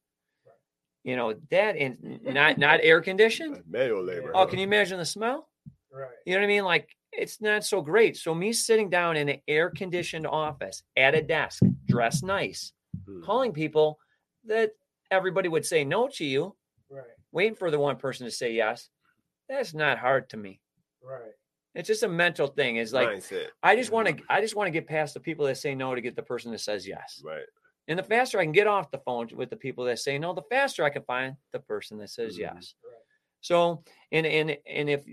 You 1.03 1.15
know 1.15 1.35
that, 1.51 1.77
and 1.77 2.19
not 2.23 2.57
not 2.57 2.79
air 2.83 2.99
conditioned. 2.99 3.63
Manual 3.69 4.03
labor. 4.03 4.31
Oh, 4.35 4.45
can 4.45 4.59
you 4.59 4.65
imagine 4.65 4.97
the 4.97 5.05
smell? 5.05 5.46
Right. 5.91 6.09
You 6.25 6.33
know 6.33 6.39
what 6.39 6.45
I 6.45 6.47
mean? 6.47 6.63
Like 6.65 6.89
it's 7.11 7.41
not 7.41 7.63
so 7.63 7.81
great. 7.81 8.17
So 8.17 8.33
me 8.35 8.51
sitting 8.53 8.89
down 8.89 9.15
in 9.17 9.29
an 9.29 9.41
air 9.47 9.69
conditioned 9.69 10.27
office 10.27 10.83
at 10.95 11.15
a 11.15 11.21
desk, 11.21 11.63
dressed 11.85 12.23
nice, 12.23 12.73
Hmm. 13.05 13.21
calling 13.23 13.53
people 13.53 13.99
that 14.45 14.71
everybody 15.11 15.47
would 15.49 15.65
say 15.65 15.83
no 15.85 16.07
to 16.09 16.25
you. 16.25 16.55
Right. 16.89 17.03
waiting 17.33 17.55
for 17.55 17.69
the 17.69 17.77
one 17.79 17.97
person 17.97 18.25
to 18.25 18.31
say 18.31 18.53
yes. 18.53 18.89
That's 19.49 19.73
not 19.73 19.97
hard 19.97 20.29
to 20.29 20.37
me. 20.37 20.61
Right. 21.03 21.33
It's 21.75 21.87
just 21.87 22.03
a 22.03 22.07
mental 22.07 22.47
thing. 22.47 22.77
It's 22.77 22.93
like 22.93 23.09
mindset. 23.09 23.47
I 23.61 23.75
just 23.75 23.91
want 23.91 24.07
to 24.07 24.23
I 24.29 24.39
just 24.41 24.55
want 24.55 24.67
to 24.67 24.71
get 24.71 24.87
past 24.87 25.13
the 25.13 25.19
people 25.19 25.45
that 25.45 25.57
say 25.57 25.75
no 25.75 25.93
to 25.93 26.01
get 26.01 26.15
the 26.15 26.23
person 26.23 26.51
that 26.53 26.59
says 26.59 26.87
yes. 26.87 27.21
Right. 27.23 27.45
And 27.89 27.99
the 27.99 28.03
faster 28.03 28.39
I 28.39 28.43
can 28.45 28.51
get 28.53 28.67
off 28.67 28.89
the 28.91 28.97
phone 28.99 29.27
with 29.35 29.49
the 29.49 29.55
people 29.57 29.83
that 29.85 29.99
say 29.99 30.17
no, 30.17 30.33
the 30.33 30.41
faster 30.43 30.83
I 30.83 30.89
can 30.89 31.03
find 31.03 31.35
the 31.51 31.59
person 31.59 31.97
that 31.99 32.09
says 32.09 32.35
Mhm. 32.37 32.39
yes. 32.39 32.73
Right. 32.83 32.93
So 33.41 33.83
and 34.11 34.25
and 34.25 34.57
and 34.65 34.89
if 34.89 35.05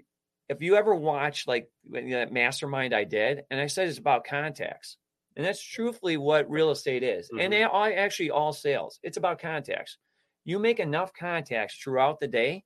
if 0.49 0.61
you 0.63 0.77
ever 0.77 0.95
watch 0.95 1.47
like 1.47 1.71
when- 1.85 2.11
that 2.11 2.33
mastermind 2.33 2.95
I 2.95 3.05
did, 3.05 3.45
and 3.51 3.61
I 3.61 3.67
said 3.67 3.89
it's 3.89 3.99
about 3.99 4.25
contacts, 4.25 4.97
and 5.37 5.45
that's 5.45 5.63
truthfully 5.63 6.17
what 6.17 6.49
real 6.51 6.71
estate 6.71 7.03
is, 7.03 7.31
and 7.31 7.41
Mhm. 7.41 7.51
they 7.51 7.63
all 7.65 7.85
actually 7.85 8.31
all 8.31 8.53
sales. 8.53 9.01
It's 9.03 9.17
about 9.17 9.39
contacts. 9.39 9.99
You 10.45 10.59
make 10.59 10.79
enough 10.81 11.13
contacts 11.15 11.77
throughout 11.77 12.21
the 12.21 12.29
day, 12.29 12.65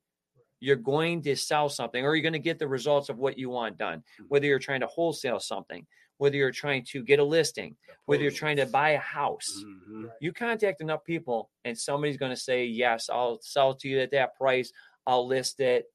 you're 0.60 0.74
going 0.76 1.22
to 1.22 1.36
sell 1.36 1.68
something, 1.68 2.04
or 2.04 2.14
you're 2.16 2.22
going 2.22 2.32
to 2.32 2.38
get 2.40 2.58
the 2.58 2.66
results 2.66 3.08
of 3.08 3.18
what 3.18 3.38
you 3.38 3.48
want 3.48 3.76
done. 3.78 4.02
Mhm. 4.20 4.24
Whether 4.28 4.46
you're 4.46 4.58
trying 4.58 4.80
to 4.80 4.88
wholesale 4.88 5.38
something, 5.38 5.86
whether 6.16 6.36
you're 6.36 6.50
trying 6.50 6.82
to 6.86 7.04
get 7.04 7.20
a 7.20 7.24
listing, 7.24 7.76
whether 8.06 8.22
you're 8.24 8.32
trying 8.32 8.56
to 8.56 8.66
buy 8.66 8.90
a 8.90 8.98
house 8.98 9.46
Mhm. 9.64 10.10
You 10.20 10.32
contact 10.32 10.80
enough 10.80 11.04
people 11.04 11.48
and 11.64 11.78
somebody's 11.78 12.16
going 12.16 12.32
to 12.34 12.36
say 12.40 12.64
yes 12.64 13.08
i'll 13.08 13.40
sell 13.40 13.70
it 13.70 13.78
to 13.80 13.88
you 13.88 14.00
at 14.00 14.10
that 14.10 14.34
price 14.36 14.72
i'll 15.06 15.26
list 15.28 15.60
it 15.60 15.86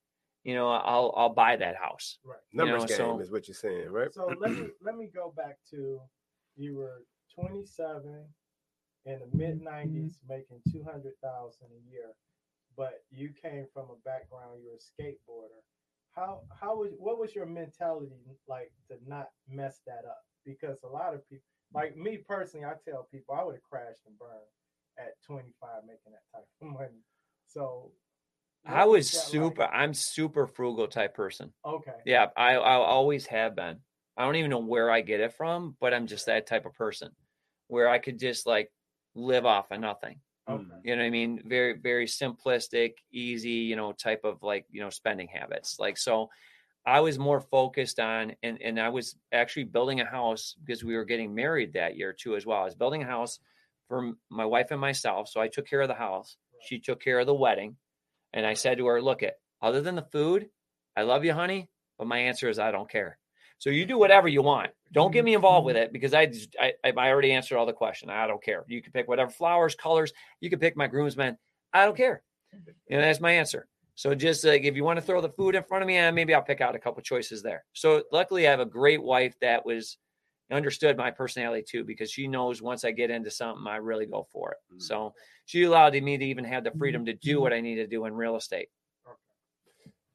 you 0.43 0.53
know 0.55 0.69
i'll 0.69 1.13
i'll 1.17 1.33
buy 1.33 1.55
that 1.55 1.75
house 1.75 2.17
Right. 2.23 2.37
Numbers 2.53 2.81
know, 2.83 2.87
game 2.87 2.97
so- 2.97 3.19
is 3.19 3.31
what 3.31 3.47
you're 3.47 3.55
saying, 3.55 3.89
right? 3.89 4.13
So 4.13 4.29
let 4.39 4.51
me 4.51 4.67
let 4.81 4.95
me 4.95 5.09
go 5.13 5.33
back 5.35 5.57
to 5.71 5.99
you 6.55 6.75
were 6.75 7.03
27 7.33 8.25
in 9.05 9.19
the 9.19 9.37
mid 9.37 9.59
90s 9.61 10.17
making 10.29 10.61
200,000 10.71 11.67
a 11.67 11.91
year, 11.91 12.13
but 12.77 13.03
you 13.11 13.29
came 13.41 13.65
from 13.73 13.87
a 13.89 13.97
background 14.05 14.61
you 14.61 14.69
were 14.69 14.77
a 14.77 15.03
skateboarder. 15.03 15.61
How 16.15 16.41
how 16.61 16.77
was 16.77 16.91
what 16.97 17.17
was 17.19 17.33
your 17.33 17.47
mentality 17.47 18.11
like 18.47 18.71
to 18.89 18.97
not 19.07 19.29
mess 19.49 19.81
that 19.87 20.05
up? 20.07 20.21
Because 20.45 20.77
a 20.83 20.87
lot 20.87 21.13
of 21.13 21.27
people, 21.27 21.45
like 21.73 21.97
me 21.97 22.17
personally, 22.17 22.65
I 22.65 22.73
tell 22.87 23.07
people 23.11 23.33
I 23.35 23.43
would 23.43 23.55
have 23.55 23.63
crashed 23.63 24.05
and 24.05 24.17
burned 24.19 24.51
at 24.99 25.13
25 25.25 25.83
making 25.87 26.11
that 26.13 26.27
type 26.31 26.45
of 26.61 26.67
money. 26.67 27.01
So 27.47 27.91
i 28.65 28.85
was 28.85 29.11
that 29.11 29.17
like? 29.17 29.27
super 29.27 29.63
i'm 29.65 29.93
super 29.93 30.47
frugal 30.47 30.87
type 30.87 31.13
person. 31.13 31.51
Okay. 31.65 31.91
yeah 32.05 32.27
i 32.37 32.53
i 32.55 32.75
always 32.75 33.25
have 33.27 33.55
been. 33.55 33.77
I 34.15 34.25
don't 34.25 34.35
even 34.35 34.51
know 34.51 34.59
where 34.59 34.91
i 34.91 35.01
get 35.01 35.19
it 35.19 35.33
from 35.33 35.75
but 35.79 35.93
i'm 35.93 36.07
just 36.07 36.25
that 36.27 36.45
type 36.47 36.65
of 36.65 36.73
person 36.73 37.09
where 37.67 37.89
i 37.89 37.97
could 37.97 38.19
just 38.19 38.45
like 38.45 38.71
live 39.15 39.45
off 39.45 39.71
of 39.71 39.79
nothing. 39.79 40.19
Okay. 40.49 40.63
you 40.83 40.95
know 40.95 41.01
what 41.01 41.07
i 41.07 41.09
mean? 41.09 41.41
Very 41.45 41.73
very 41.79 42.05
simplistic 42.05 42.93
easy 43.11 43.49
you 43.49 43.75
know 43.75 43.91
type 43.93 44.21
of 44.23 44.43
like 44.43 44.65
you 44.71 44.81
know 44.81 44.89
spending 44.89 45.27
habits. 45.27 45.77
Like 45.79 45.97
so 45.97 46.29
i 46.85 46.99
was 46.99 47.17
more 47.17 47.39
focused 47.39 47.97
on 47.99 48.33
and 48.43 48.61
and 48.61 48.77
i 48.77 48.89
was 48.89 49.15
actually 49.31 49.63
building 49.63 50.01
a 50.01 50.05
house 50.05 50.55
because 50.65 50.83
we 50.83 50.95
were 50.97 51.05
getting 51.05 51.33
married 51.33 51.71
that 51.73 51.95
year 51.95 52.11
too 52.13 52.35
as 52.35 52.45
well. 52.45 52.61
I 52.61 52.65
was 52.65 52.75
building 52.75 53.03
a 53.03 53.05
house 53.07 53.39
for 53.87 54.13
my 54.29 54.45
wife 54.45 54.71
and 54.71 54.81
myself 54.81 55.29
so 55.29 55.39
i 55.39 55.47
took 55.47 55.65
care 55.67 55.81
of 55.81 55.87
the 55.87 55.93
house. 55.93 56.37
She 56.67 56.79
took 56.79 57.01
care 57.01 57.19
of 57.19 57.27
the 57.27 57.33
wedding 57.33 57.77
and 58.33 58.45
i 58.45 58.53
said 58.53 58.77
to 58.77 58.85
her 58.85 59.01
look 59.01 59.23
it 59.23 59.35
other 59.61 59.81
than 59.81 59.95
the 59.95 60.07
food 60.11 60.47
i 60.97 61.01
love 61.01 61.23
you 61.25 61.33
honey 61.33 61.69
but 61.97 62.07
my 62.07 62.17
answer 62.17 62.49
is 62.49 62.59
i 62.59 62.71
don't 62.71 62.89
care 62.89 63.17
so 63.63 63.69
you 63.69 63.85
do 63.85 63.97
whatever 63.97 64.27
you 64.27 64.41
want. 64.41 64.71
Don't 64.91 65.13
get 65.13 65.23
me 65.23 65.35
involved 65.35 65.65
with 65.65 65.77
it 65.77 65.93
because 65.93 66.13
I, 66.13 66.29
I 66.59 66.73
I 66.83 67.07
already 67.09 67.31
answered 67.31 67.57
all 67.57 67.65
the 67.65 67.71
question. 67.71 68.09
I 68.09 68.27
don't 68.27 68.43
care. 68.43 68.65
You 68.67 68.81
can 68.81 68.91
pick 68.91 69.07
whatever 69.07 69.31
flowers, 69.31 69.73
colors. 69.73 70.11
You 70.41 70.49
can 70.49 70.59
pick 70.59 70.75
my 70.75 70.87
groomsmen. 70.87 71.37
I 71.71 71.85
don't 71.85 71.95
care. 71.95 72.23
And 72.51 73.01
that's 73.01 73.21
my 73.21 73.31
answer. 73.31 73.69
So 73.95 74.13
just 74.15 74.43
like 74.43 74.63
if 74.63 74.75
you 74.75 74.83
want 74.83 74.97
to 74.97 75.05
throw 75.05 75.21
the 75.21 75.29
food 75.29 75.55
in 75.55 75.63
front 75.63 75.81
of 75.81 75.87
me, 75.87 75.97
uh, 75.97 76.11
maybe 76.11 76.33
I'll 76.33 76.41
pick 76.41 76.59
out 76.59 76.75
a 76.75 76.79
couple 76.79 77.01
choices 77.03 77.41
there. 77.41 77.63
So 77.71 78.03
luckily, 78.11 78.47
I 78.47 78.51
have 78.51 78.59
a 78.59 78.65
great 78.65 79.01
wife 79.01 79.33
that 79.39 79.65
was 79.65 79.97
understood 80.51 80.97
my 80.97 81.11
personality 81.11 81.63
too 81.67 81.83
because 81.83 82.11
she 82.11 82.27
knows 82.27 82.61
once 82.61 82.83
I 82.85 82.91
get 82.91 83.09
into 83.11 83.31
something, 83.31 83.65
I 83.67 83.77
really 83.77 84.05
go 84.05 84.27
for 84.31 84.51
it. 84.53 84.57
Mhm. 84.75 84.81
So 84.81 85.15
she 85.45 85.63
allowed 85.63 85.93
me 85.93 86.17
to 86.17 86.25
even 86.25 86.45
have 86.45 86.63
the 86.63 86.71
freedom 86.71 87.05
to 87.05 87.13
do 87.13 87.41
what 87.41 87.53
I 87.53 87.61
need 87.61 87.75
to 87.75 87.87
do 87.87 88.05
in 88.05 88.13
real 88.13 88.35
estate. 88.35 88.69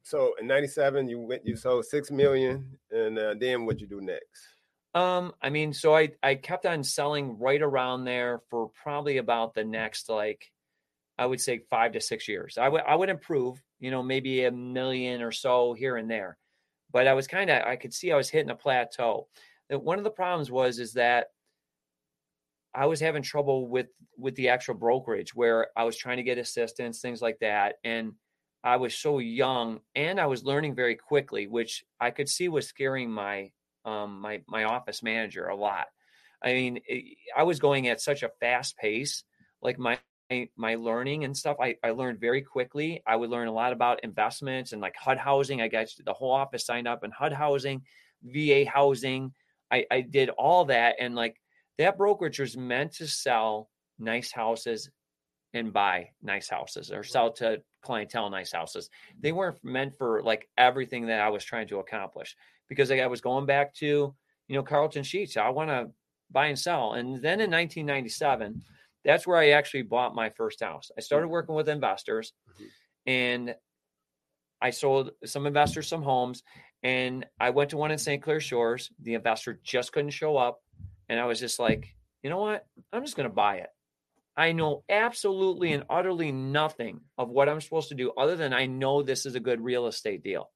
So 0.03 0.35
in 0.39 0.47
'97, 0.47 1.07
you 1.07 1.19
went, 1.19 1.45
you 1.45 1.55
sold 1.55 1.85
six 1.85 2.09
million, 2.11 2.79
and 2.89 3.17
uh, 3.17 3.35
then 3.35 3.65
what 3.65 3.79
you 3.79 3.87
do 3.87 4.01
next? 4.01 4.55
Um, 4.95 5.33
I 5.41 5.49
mean, 5.49 5.73
so 5.73 5.95
I 5.95 6.13
I 6.23 6.35
kept 6.35 6.65
on 6.65 6.83
selling 6.83 7.37
right 7.37 7.61
around 7.61 8.05
there 8.05 8.39
for 8.49 8.69
probably 8.69 9.17
about 9.17 9.53
the 9.53 9.63
next 9.63 10.09
like 10.09 10.51
I 11.17 11.25
would 11.27 11.41
say 11.41 11.59
five 11.59 11.93
to 11.93 12.01
six 12.01 12.27
years. 12.27 12.57
I 12.57 12.69
would 12.69 12.81
I 12.83 12.95
would 12.95 13.09
improve, 13.09 13.63
you 13.79 13.91
know, 13.91 14.03
maybe 14.03 14.45
a 14.45 14.51
million 14.51 15.21
or 15.21 15.31
so 15.31 15.73
here 15.73 15.97
and 15.97 16.09
there, 16.11 16.37
but 16.91 17.07
I 17.07 17.13
was 17.13 17.27
kind 17.27 17.49
of 17.51 17.63
I 17.63 17.77
could 17.77 17.93
see 17.93 18.11
I 18.11 18.17
was 18.17 18.29
hitting 18.29 18.51
a 18.51 18.55
plateau. 18.55 19.29
That 19.69 19.83
one 19.83 19.97
of 19.97 20.03
the 20.03 20.09
problems 20.11 20.51
was 20.51 20.79
is 20.79 20.93
that 20.93 21.27
I 22.73 22.85
was 22.85 22.99
having 22.99 23.23
trouble 23.23 23.67
with 23.67 23.87
with 24.17 24.35
the 24.35 24.49
actual 24.49 24.75
brokerage 24.75 25.33
where 25.33 25.67
I 25.75 25.83
was 25.83 25.97
trying 25.97 26.17
to 26.17 26.23
get 26.23 26.37
assistance, 26.37 27.01
things 27.01 27.21
like 27.21 27.39
that, 27.39 27.75
and 27.83 28.13
I 28.63 28.77
was 28.77 28.97
so 28.97 29.19
young 29.19 29.79
and 29.95 30.19
I 30.19 30.27
was 30.27 30.43
learning 30.43 30.75
very 30.75 30.95
quickly, 30.95 31.47
which 31.47 31.83
I 31.99 32.11
could 32.11 32.29
see 32.29 32.49
was 32.49 32.67
scaring 32.67 33.09
my 33.11 33.51
um, 33.85 34.19
my 34.21 34.41
my 34.47 34.65
office 34.65 35.01
manager 35.01 35.47
a 35.47 35.55
lot. 35.55 35.87
I 36.43 36.53
mean, 36.53 36.79
it, 36.85 37.17
I 37.35 37.43
was 37.43 37.59
going 37.59 37.87
at 37.87 38.01
such 38.01 38.23
a 38.23 38.29
fast 38.39 38.77
pace, 38.77 39.23
like 39.61 39.79
my 39.79 39.97
my 40.55 40.75
learning 40.75 41.23
and 41.23 41.35
stuff. 41.35 41.57
I, 41.59 41.75
I 41.83 41.91
learned 41.91 42.19
very 42.19 42.43
quickly. 42.43 43.01
I 43.07 43.15
would 43.15 43.31
learn 43.31 43.47
a 43.47 43.53
lot 43.53 43.73
about 43.73 44.03
investments 44.03 44.73
and 44.73 44.81
like 44.81 44.95
HUD 44.95 45.17
housing. 45.17 45.61
I 45.61 45.67
got 45.69 45.87
the 46.05 46.13
whole 46.13 46.31
office 46.31 46.65
signed 46.65 46.87
up 46.87 47.03
in 47.03 47.09
HUD 47.11 47.33
housing, 47.33 47.81
VA 48.23 48.65
housing. 48.65 49.33
I, 49.71 49.85
I 49.91 50.01
did 50.01 50.29
all 50.29 50.65
that, 50.65 50.95
and 50.99 51.15
like 51.15 51.35
that 51.77 51.97
brokerage 51.97 52.39
was 52.39 52.57
meant 52.57 52.93
to 52.95 53.07
sell 53.07 53.69
nice 53.97 54.31
houses 54.31 54.89
and 55.53 55.73
buy 55.73 56.09
nice 56.21 56.47
houses 56.49 56.91
or 56.91 57.03
sell 57.03 57.31
to 57.33 57.61
clientele 57.81 58.29
nice 58.29 58.51
houses. 58.51 58.89
They 59.19 59.31
weren't 59.31 59.63
meant 59.63 59.97
for 59.97 60.21
like 60.23 60.47
everything 60.57 61.07
that 61.07 61.21
I 61.21 61.29
was 61.29 61.43
trying 61.43 61.67
to 61.69 61.79
accomplish 61.79 62.35
because 62.67 62.89
like, 62.91 62.99
I 63.01 63.07
was 63.07 63.21
going 63.21 63.45
back 63.45 63.73
to, 63.75 64.15
you 64.47 64.55
know, 64.55 64.61
Carleton 64.63 65.03
Sheets. 65.03 65.37
I 65.37 65.49
want 65.49 65.69
to 65.69 65.89
buy 66.29 66.47
and 66.47 66.59
sell. 66.59 66.93
And 66.93 67.15
then 67.15 67.41
in 67.41 67.49
1997, 67.49 68.61
that's 69.03 69.25
where 69.25 69.37
I 69.37 69.49
actually 69.51 69.83
bought 69.83 70.13
my 70.13 70.29
first 70.29 70.61
house. 70.61 70.91
I 70.95 71.01
started 71.01 71.29
working 71.29 71.55
with 71.55 71.69
investors 71.69 72.33
Mhm. 72.59 72.67
and 73.07 73.55
I 74.61 74.71
sold 74.71 75.11
some 75.25 75.45
investors 75.45 75.87
some 75.87 76.03
homes 76.03 76.43
and 76.83 77.25
I 77.39 77.49
went 77.49 77.71
to 77.71 77.77
one 77.77 77.91
in 77.91 77.97
St. 77.97 78.21
Clair 78.21 78.39
Shores. 78.39 78.89
The 79.01 79.15
investor 79.15 79.59
just 79.63 79.91
couldn't 79.91 80.11
show 80.11 80.37
up. 80.37 80.61
And 81.07 81.19
I 81.19 81.25
was 81.25 81.39
just 81.39 81.59
like, 81.59 81.95
you 82.23 82.29
know 82.29 82.39
what? 82.39 82.65
I'm 82.93 83.03
just 83.03 83.15
going 83.15 83.29
to 83.29 83.35
buy 83.35 83.57
it. 83.57 83.69
I 84.37 84.53
know 84.53 84.83
absolutely 84.87 85.73
and 85.73 85.83
utterly 85.89 86.31
nothing 86.31 87.01
of 87.17 87.29
what 87.29 87.49
I'm 87.49 87.59
supposed 87.59 87.89
to 87.89 87.95
do 87.95 88.11
other 88.17 88.37
than 88.37 88.53
I 88.53 88.67
know 88.67 89.01
this 89.01 89.25
is 89.25 89.35
a 89.35 89.39
good 89.39 89.59
real 89.59 89.87
estate 89.87 90.23
deal. 90.23 90.49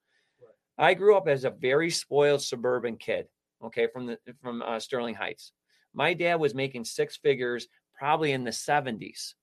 Right. 0.78 0.92
I 0.92 0.94
grew 0.94 1.18
up 1.18 1.28
as 1.28 1.44
a 1.44 1.50
very 1.50 1.89
spoiled 1.89 2.42
suburban 2.42 2.96
kid, 2.96 3.28
okay, 3.62 3.88
from 3.92 4.06
the 4.06 4.20
from 4.42 4.62
uh, 4.62 4.80
Sterling 4.80 5.16
Heights. 5.16 5.52
My 5.94 6.13
dad 6.13 6.36
was 6.36 6.56
making 6.56 6.86
six 6.86 7.18
figures 7.18 7.68
probably 7.94 8.32
in 8.32 8.46
the 8.46 8.52
70s. 8.52 9.34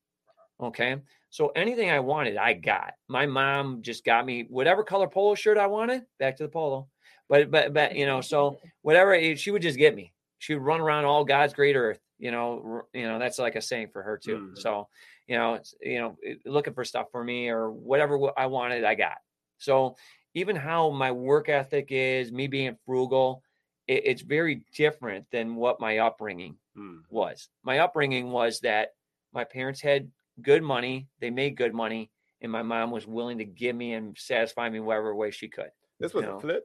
Okay? 0.61 0.97
So 1.31 1.49
anything 1.51 1.91
I 1.91 2.01
wanted, 2.01 2.37
I 2.37 2.55
got. 2.55 2.95
My 3.09 3.27
mom 3.27 3.83
just 3.83 4.05
got 4.05 4.27
me 4.27 4.45
whatever 4.49 4.83
color 4.83 5.09
polo 5.09 5.35
shirt 5.35 5.59
I 5.59 5.67
wanted, 5.67 6.07
back 6.19 6.37
to 6.37 6.43
the 6.45 6.49
polo. 6.49 6.89
But 7.29 7.51
but 7.51 7.73
but 7.73 7.95
you 7.97 8.07
know, 8.07 8.21
so 8.21 8.59
whatever 8.83 9.37
she 9.37 9.51
would 9.51 9.63
just 9.63 9.79
get 9.79 9.95
me. 9.95 10.13
She 10.39 10.55
would 10.55 10.63
run 10.63 10.81
around 10.81 11.05
all 11.05 11.25
God's 11.25 11.55
great 11.55 11.77
earth. 11.77 12.01
You 12.19 12.31
know, 12.33 12.83
you 12.93 13.03
know 13.07 13.19
that's 13.19 13.39
like 13.39 13.57
a 13.57 13.63
saying 13.63 13.91
for 13.93 14.03
her 14.03 14.19
too. 14.19 14.39
Mhm. 14.39 14.59
So, 14.59 14.89
you 15.27 15.37
know, 15.37 15.61
you 15.81 15.99
know, 16.01 16.17
looking 16.45 16.75
for 16.75 16.85
stuff 16.85 17.09
for 17.13 17.23
me 17.23 17.49
or 17.49 17.71
whatever 17.71 18.19
I 18.37 18.47
wanted, 18.47 18.85
I 18.85 18.95
got. 18.95 19.19
So 19.59 19.97
even 20.35 20.57
how 20.57 20.91
my 20.91 21.13
work 21.13 21.49
ethic 21.49 21.89
is, 21.91 22.33
me 22.33 22.47
being 22.47 22.77
frugal, 22.87 23.43
it, 23.87 24.03
it's 24.07 24.23
very 24.23 24.65
different 24.75 25.31
than 25.31 25.55
what 25.57 25.81
my 25.81 25.99
upbringing 25.99 26.59
Hmm. 26.75 27.01
was. 27.09 27.49
My 27.63 27.79
upbringing 27.79 28.31
was 28.31 28.61
that 28.61 28.91
my 29.33 29.45
parents 29.45 29.81
had 29.81 30.11
good 30.43 30.63
money, 30.63 31.09
they 31.21 31.31
made 31.31 31.57
good 31.57 31.75
money, 31.75 32.11
and 32.41 32.51
my 32.53 32.63
mom 32.63 32.91
was 32.91 33.07
willing 33.07 33.39
to 33.39 33.45
give 33.45 33.77
me 33.77 33.93
and 33.95 34.17
satisfy 34.19 34.69
me 34.71 34.81
whatever 34.81 35.15
way 35.15 35.31
she 35.31 35.49
could. 35.49 35.71
This 35.99 36.15
was 36.15 36.25
You 36.25 36.31
know. 36.31 36.39
a 36.39 36.41
flip. 36.41 36.65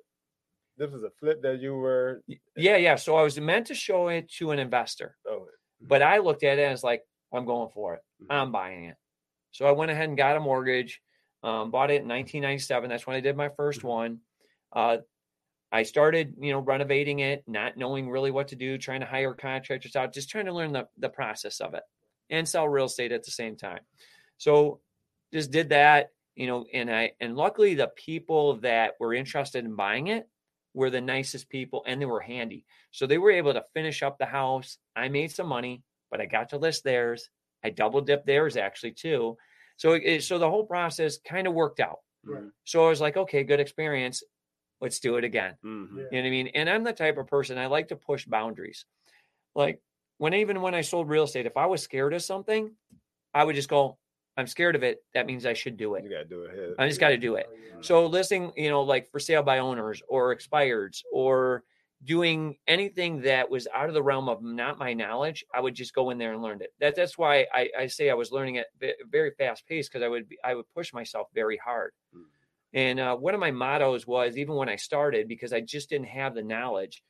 This 0.78 0.92
was 0.92 1.04
a 1.04 1.12
flip 1.12 1.42
that 1.44 1.60
you 1.60 1.74
were. 1.76 2.24
Yeah, 2.56 2.78
yeah. 2.78 2.96
So 2.96 3.16
I 3.16 3.24
was 3.24 3.40
meant 3.40 3.68
to 3.68 3.76
show 3.76 4.10
it 4.10 4.30
to 4.38 4.52
an 4.52 4.60
investor, 4.60 5.18
Oh, 5.28 5.48
but 5.82 6.02
I 6.02 6.18
looked 6.20 6.44
at 6.44 6.60
it 6.60 6.64
as 6.64 6.84
like, 6.84 7.04
I'm 7.34 7.46
going 7.46 7.70
for 7.70 7.96
it. 7.96 8.02
mhm. 8.22 8.28
I'm 8.30 8.52
buying 8.52 8.86
it. 8.86 8.98
So 9.52 9.66
I 9.68 9.72
went 9.72 9.92
ahead 9.92 10.10
and 10.10 10.18
got 10.18 10.38
a 10.38 10.40
mortgage, 10.42 11.02
um, 11.44 11.72
bought 11.72 11.92
it 11.92 12.02
in 12.02 12.08
1997. 12.08 12.90
That's 12.90 13.08
when 13.08 13.16
I 13.16 13.22
did 13.22 13.38
my 13.38 13.50
1st 13.50 13.82
Mhm. 13.82 13.90
one. 13.90 14.22
Uh, 14.72 15.00
I 15.72 15.84
started, 15.84 16.36
you 16.40 16.52
know, 16.52 16.60
renovating 16.60 17.20
it, 17.20 17.44
not 17.48 17.78
knowing 17.78 18.10
really 18.10 18.32
what 18.32 18.50
to 18.50 18.56
do, 18.56 18.78
trying 18.78 19.02
to 19.02 19.06
hire 19.06 19.34
contractors 19.34 19.96
out, 19.96 20.14
just 20.14 20.30
trying 20.30 20.46
to 20.46 20.54
learn 20.54 20.72
the, 20.74 20.88
the 20.98 21.10
process 21.10 21.60
of 21.62 21.74
it 21.74 21.84
and 22.30 22.48
sell 22.48 22.68
real 22.68 22.86
estate 22.86 23.12
at 23.12 23.24
the 23.24 23.32
same 23.32 23.56
time. 23.56 23.82
So 24.38 24.82
just 25.34 25.52
did 25.52 25.70
that. 25.70 26.12
you 26.36 26.48
know, 26.48 26.66
and 26.74 26.94
I 26.94 27.12
and 27.22 27.36
luckily 27.38 27.76
the 27.76 27.88
people 27.96 28.58
that 28.58 28.94
were 29.00 29.14
interested 29.14 29.64
in 29.64 29.76
buying 29.76 30.08
it 30.08 30.28
were 30.74 30.90
the 30.90 31.00
nicest 31.02 31.50
people 31.50 31.84
and 31.88 32.02
they 32.02 32.06
were 32.06 32.20
handy. 32.20 32.66
So 32.92 33.08
they 33.08 33.18
were 33.18 33.32
able 33.32 33.54
to 33.54 33.64
finish 33.74 34.04
up 34.04 34.18
the 34.18 34.26
house. 34.26 34.78
I 34.96 35.08
made 35.08 35.32
some 35.32 35.48
money, 35.48 35.84
but 36.12 36.20
I 36.20 36.26
got 36.26 36.50
to 36.50 36.58
list 36.58 36.84
theirs. 36.84 37.30
I 37.64 37.70
double 37.70 38.02
dipped 38.02 38.26
theirs 38.26 38.58
actually 38.58 38.92
too. 38.92 39.38
So 39.78 39.94
it, 39.94 40.24
so 40.24 40.38
the 40.38 40.50
whole 40.50 40.66
process 40.66 41.18
kind 41.18 41.48
of 41.48 41.54
worked 41.54 41.80
out. 41.80 42.00
Right. 42.26 42.44
So 42.66 42.86
I 42.86 42.90
was 42.90 43.00
like, 43.02 43.16
okay, 43.18 43.44
good 43.44 43.60
experience. 43.62 44.22
Let's 44.82 45.00
do 45.00 45.16
it 45.16 45.24
again. 45.24 45.56
Mhm. 45.64 45.88
Yeah. 45.98 46.04
You 46.12 46.18
know 46.18 46.22
what 46.24 46.28
I 46.28 46.30
mean? 46.32 46.48
And 46.50 46.70
I'm 46.70 46.84
the 46.84 46.92
type 46.94 47.18
of 47.18 47.28
person 47.28 47.58
I 47.58 47.68
like 47.68 47.88
to 47.90 47.96
push 47.96 48.26
boundaries. 48.26 48.86
Like 49.56 49.80
when 50.18 50.34
even 50.34 50.62
when 50.62 50.74
I 50.76 50.82
sold 50.82 51.10
real 51.10 51.24
estate, 51.24 51.46
if 51.46 51.58
I 51.58 51.66
was 51.66 51.82
scared 51.82 52.14
of 52.14 52.22
something, 52.24 52.72
I 53.34 53.44
would 53.44 53.56
just 53.56 53.70
go, 53.70 53.98
I'm 54.38 54.48
scared 54.48 54.76
of 54.76 54.84
it. 54.84 55.04
That 55.14 55.26
means 55.26 55.46
I 55.46 55.54
should 55.54 55.78
do 55.78 55.96
it. 55.96 56.04
You 56.04 56.10
gotta 56.10 56.26
do 56.26 56.44
it. 56.44 56.76
I 56.78 56.88
just 56.88 57.00
got 57.00 57.10
to 57.10 57.18
do 57.18 57.36
it. 57.36 57.48
So 57.82 58.06
listing, 58.06 58.52
you 58.56 58.70
know, 58.70 58.82
like 58.82 59.10
for 59.12 59.20
sale 59.20 59.44
by 59.44 59.60
owners 59.60 60.02
or 60.08 60.36
expireds 60.36 61.02
or 61.12 61.64
doing 62.04 62.56
anything 62.68 63.22
that 63.22 63.50
was 63.50 63.68
out 63.74 63.88
of 63.88 63.94
the 63.94 64.04
realm 64.04 64.28
of 64.30 64.44
not 64.44 64.78
my 64.78 64.94
knowledge, 64.94 65.46
I 65.54 65.60
would 65.62 65.74
just 65.74 65.94
go 65.94 66.10
in 66.10 66.18
there 66.18 66.34
and 66.34 66.42
learn 66.42 66.62
it. 66.62 66.74
That 66.80 66.96
that's 66.96 67.18
why 67.18 67.48
I, 67.54 67.70
I 67.78 67.88
say 67.88 68.10
I 68.10 68.14
was 68.14 68.32
learning 68.32 68.58
at 68.58 68.68
ve- 68.80 68.94
very 69.10 69.32
fast 69.32 69.66
pace 69.68 69.88
because 69.88 70.04
I 70.04 70.08
would 70.08 70.28
be, 70.28 70.38
I 70.44 70.56
would 70.56 70.66
push 70.76 70.94
myself 70.94 71.28
very 71.34 71.58
hard. 71.58 71.92
Mm. 72.16 72.24
And 72.74 73.00
uh, 73.00 73.16
one 73.16 73.34
of 73.34 73.40
my 73.40 73.52
mottos 73.52 74.06
was 74.06 74.38
even 74.38 74.56
when 74.56 74.70
I 74.70 74.76
started 74.76 75.28
because 75.28 75.54
I 75.54 75.62
just 75.62 75.90
didn't 75.90 76.08
have 76.08 76.36
the 76.36 76.44
knowledge, 76.44 77.02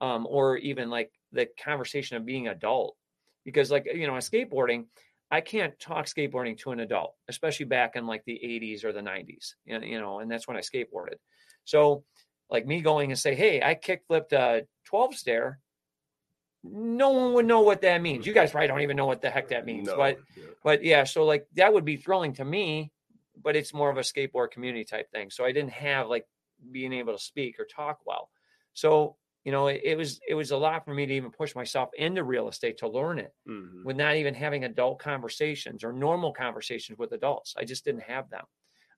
um, 0.00 0.26
or 0.28 0.56
even 0.58 0.90
like 0.90 1.10
the 1.32 1.48
conversation 1.62 2.16
of 2.16 2.24
being 2.24 2.48
adult. 2.48 2.96
Because 3.44 3.70
like 3.70 3.86
you 3.92 4.06
know, 4.06 4.14
on 4.14 4.20
skateboarding, 4.20 4.86
I 5.30 5.40
can't 5.40 5.78
talk 5.78 6.06
skateboarding 6.06 6.58
to 6.58 6.70
an 6.72 6.80
adult, 6.80 7.14
especially 7.28 7.66
back 7.66 7.96
in 7.96 8.06
like 8.06 8.24
the 8.24 8.40
80s 8.42 8.84
or 8.84 8.92
the 8.92 9.00
90s, 9.00 9.54
you 9.64 9.78
know, 9.78 9.84
you 9.84 10.00
know, 10.00 10.20
and 10.20 10.30
that's 10.30 10.48
when 10.48 10.56
I 10.56 10.60
skateboarded. 10.60 11.16
So, 11.64 12.04
like 12.50 12.66
me 12.66 12.80
going 12.80 13.10
and 13.10 13.18
say, 13.18 13.34
"Hey, 13.34 13.62
I 13.62 13.74
kick 13.74 14.02
flipped 14.06 14.32
a 14.32 14.66
12 14.84 15.14
stair," 15.14 15.60
no 16.62 17.10
one 17.10 17.34
would 17.34 17.46
know 17.46 17.60
what 17.60 17.82
that 17.82 18.00
means. 18.02 18.26
You 18.26 18.32
guys 18.32 18.50
probably 18.50 18.68
don't 18.68 18.80
even 18.80 18.96
know 18.96 19.06
what 19.06 19.22
the 19.22 19.30
heck 19.30 19.48
that 19.48 19.66
means, 19.66 19.88
No, 19.88 19.96
but 19.96 20.18
yeah. 20.36 20.44
but 20.64 20.84
yeah, 20.84 21.04
so 21.04 21.24
like 21.24 21.46
that 21.54 21.72
would 21.72 21.84
be 21.84 21.96
thrilling 21.96 22.34
to 22.34 22.44
me, 22.44 22.90
but 23.42 23.56
it's 23.56 23.74
more 23.74 23.90
of 23.90 23.96
a 23.98 24.02
skateboard 24.02 24.50
community 24.50 24.84
type 24.84 25.10
thing. 25.10 25.30
So 25.30 25.44
I 25.44 25.52
didn't 25.52 25.72
have 25.72 26.08
like 26.08 26.26
being 26.72 26.92
able 26.92 27.12
to 27.12 27.22
speak 27.22 27.60
or 27.60 27.64
talk 27.64 28.00
well. 28.04 28.30
So 28.72 29.16
you 29.48 29.52
know, 29.52 29.68
it, 29.68 29.80
it 29.82 29.96
was 29.96 30.20
it 30.28 30.34
was 30.34 30.50
a 30.50 30.56
lot 30.58 30.84
for 30.84 30.92
me 30.92 31.06
to 31.06 31.14
even 31.14 31.30
push 31.30 31.54
myself 31.54 31.88
into 31.96 32.22
real 32.22 32.50
estate 32.50 32.76
to 32.76 32.86
learn 32.86 33.18
it 33.18 33.32
Mhm. 33.48 33.82
with 33.82 33.96
not 33.96 34.14
even 34.16 34.34
having 34.34 34.64
adult 34.64 34.98
conversations 34.98 35.82
or 35.82 35.90
normal 35.90 36.34
conversations 36.34 36.98
with 36.98 37.12
adults. 37.12 37.54
I 37.56 37.64
just 37.64 37.82
didn't 37.82 38.02
have 38.02 38.28
them. 38.28 38.44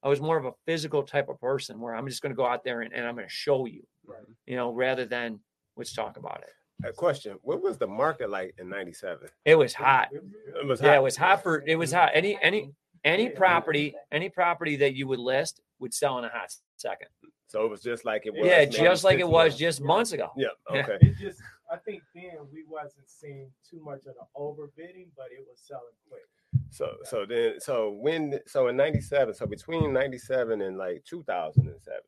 I 0.02 0.08
was 0.08 0.20
more 0.20 0.36
of 0.36 0.46
a 0.46 0.54
physical 0.66 1.04
type 1.04 1.28
of 1.28 1.38
person 1.38 1.78
where 1.78 1.94
I'm 1.94 2.08
just 2.08 2.20
going 2.20 2.32
to 2.32 2.36
go 2.36 2.46
out 2.46 2.64
there 2.64 2.80
and, 2.80 2.92
and 2.92 3.06
I'm 3.06 3.14
going 3.14 3.28
to 3.28 3.32
show 3.32 3.64
you, 3.66 3.86
Right. 4.04 4.24
you 4.44 4.56
know, 4.56 4.72
rather 4.72 5.04
than 5.06 5.38
let's 5.76 5.92
talk 5.92 6.16
about 6.16 6.42
it. 6.42 6.52
A 6.84 6.92
question: 6.92 7.38
What 7.42 7.62
was 7.62 7.78
the 7.78 7.86
market 7.86 8.28
like 8.28 8.52
in 8.58 8.68
'97? 8.68 9.28
It 9.44 9.54
was 9.54 9.72
hot. 9.72 10.08
It 10.12 10.66
was 10.66 10.80
Yeah, 10.82 10.96
it 10.96 11.02
was 11.02 11.16
hot 11.16 11.44
for 11.44 11.62
it 11.64 11.76
was 11.76 11.92
hot. 11.92 12.10
Any 12.12 12.36
any 12.42 12.72
any 13.04 13.28
property, 13.28 13.94
any 14.10 14.28
property 14.30 14.74
that 14.82 14.94
you 14.96 15.06
would 15.06 15.20
list 15.20 15.60
would 15.78 15.94
sell 15.94 16.18
in 16.18 16.24
a 16.24 16.28
hot 16.28 16.52
second. 16.76 17.06
So 17.50 17.64
it 17.64 17.68
was 17.68 17.82
just 17.82 18.04
like 18.04 18.26
it 18.26 18.32
was. 18.32 18.46
Yeah, 18.46 18.64
just 18.64 19.02
like 19.02 19.18
it 19.18 19.28
was 19.28 19.50
months. 19.50 19.56
just 19.56 19.80
months 19.80 20.12
ago. 20.12 20.30
Yeah. 20.36 20.48
Yeah. 20.72 20.82
Okay. 20.82 20.98
It 21.00 21.16
just, 21.18 21.40
I 21.68 21.78
think 21.78 22.04
then 22.14 22.46
we 22.52 22.62
wasn't 22.68 23.08
seeing 23.08 23.50
too 23.68 23.80
much 23.82 24.06
of 24.06 24.14
the 24.14 24.26
overbidding, 24.36 25.08
but 25.16 25.26
it 25.32 25.44
was 25.48 25.58
selling 25.60 25.82
quick. 26.08 26.22
So 26.70 26.94
so 27.02 27.26
then 27.28 27.54
so 27.58 27.90
when 27.90 28.38
so 28.46 28.68
in 28.68 28.76
'97 28.76 29.34
so 29.34 29.46
between 29.46 29.92
'97 29.92 30.62
and 30.62 30.78
like 30.78 31.04
2007, 31.04 32.00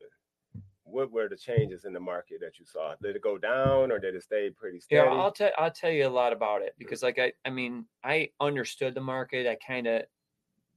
what 0.83 1.11
were 1.11 1.27
the 1.27 1.35
changes 1.35 1.83
in 1.83 1.91
the 1.91 1.99
market 1.99 2.39
that 2.39 2.57
you 2.57 2.65
saw? 2.65 2.95
Did 3.01 3.17
it 3.17 3.21
go 3.21 3.37
down 3.37 3.91
or 3.91 3.99
did 3.99 4.15
it 4.15 4.23
stay 4.23 4.49
pretty 4.49 4.79
steady? 4.79 5.05
Yeah, 5.05 5.11
I'll 5.13 5.31
tell 5.31 5.51
I'll 5.57 5.71
tell 5.71 5.91
you 5.91 6.07
a 6.07 6.09
lot 6.09 6.31
about 6.31 6.61
it 6.61 6.73
because 6.77 7.03
like 7.03 7.19
I 7.19 7.33
I 7.43 7.49
mean 7.49 7.85
I 8.01 8.29
understood 8.39 8.95
the 8.95 9.01
market. 9.01 9.45
I 9.45 9.55
kind 9.55 9.87
of 9.87 10.03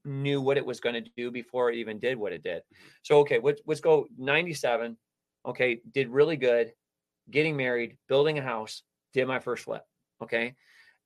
knew 0.06 0.40
what 0.40 0.56
it 0.56 0.64
was 0.64 0.80
going 0.80 0.94
to 1.02 1.10
do 1.16 1.30
before 1.30 1.70
it 1.70 1.76
even 1.76 1.98
did 1.98 2.16
what 2.16 2.32
it 2.32 2.42
did. 2.42 2.62
So 3.02 3.18
okay, 3.20 3.40
let's 3.42 3.60
let's 3.66 3.80
go 3.80 4.06
97. 4.16 4.96
Okay, 5.44 5.80
did 5.92 6.08
really 6.08 6.36
good. 6.36 6.72
Getting 7.30 7.56
married, 7.56 7.96
building 8.08 8.38
a 8.38 8.42
house, 8.42 8.82
did 9.12 9.26
my 9.26 9.38
first 9.40 9.64
flip. 9.64 9.82
Okay. 10.22 10.54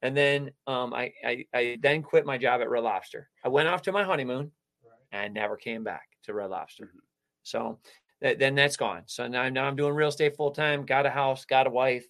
And 0.03 0.17
then 0.17 0.51
um 0.67 0.95
I 0.95 1.13
I, 1.25 1.45
I 1.53 1.79
then 1.83 2.03
quit 2.03 2.25
my 2.27 2.39
job 2.39 2.61
at 2.61 2.71
Red 2.71 2.85
Lobster. 2.85 3.29
I 3.45 3.49
went 3.49 3.69
off 3.69 3.83
to 3.83 3.93
my 3.93 4.05
honeymoon 4.05 4.53
Right. 4.83 4.93
and 5.25 5.35
never 5.35 5.57
came 5.57 5.85
back 5.85 6.09
to 6.25 6.35
Red 6.35 6.51
Lobster. 6.51 6.85
Mhm. 6.87 7.01
So 7.43 7.81
that, 8.21 8.39
then 8.39 8.55
that's 8.55 8.77
gone. 8.77 9.03
So 9.07 9.27
now, 9.29 9.49
now 9.49 9.65
I'm 9.65 9.77
doing 9.77 9.95
real 9.95 10.09
estate 10.09 10.37
full 10.37 10.51
time, 10.51 10.85
got 10.85 11.07
a 11.07 11.11
house, 11.11 11.45
got 11.47 11.67
a 11.67 11.71
wife. 11.71 12.07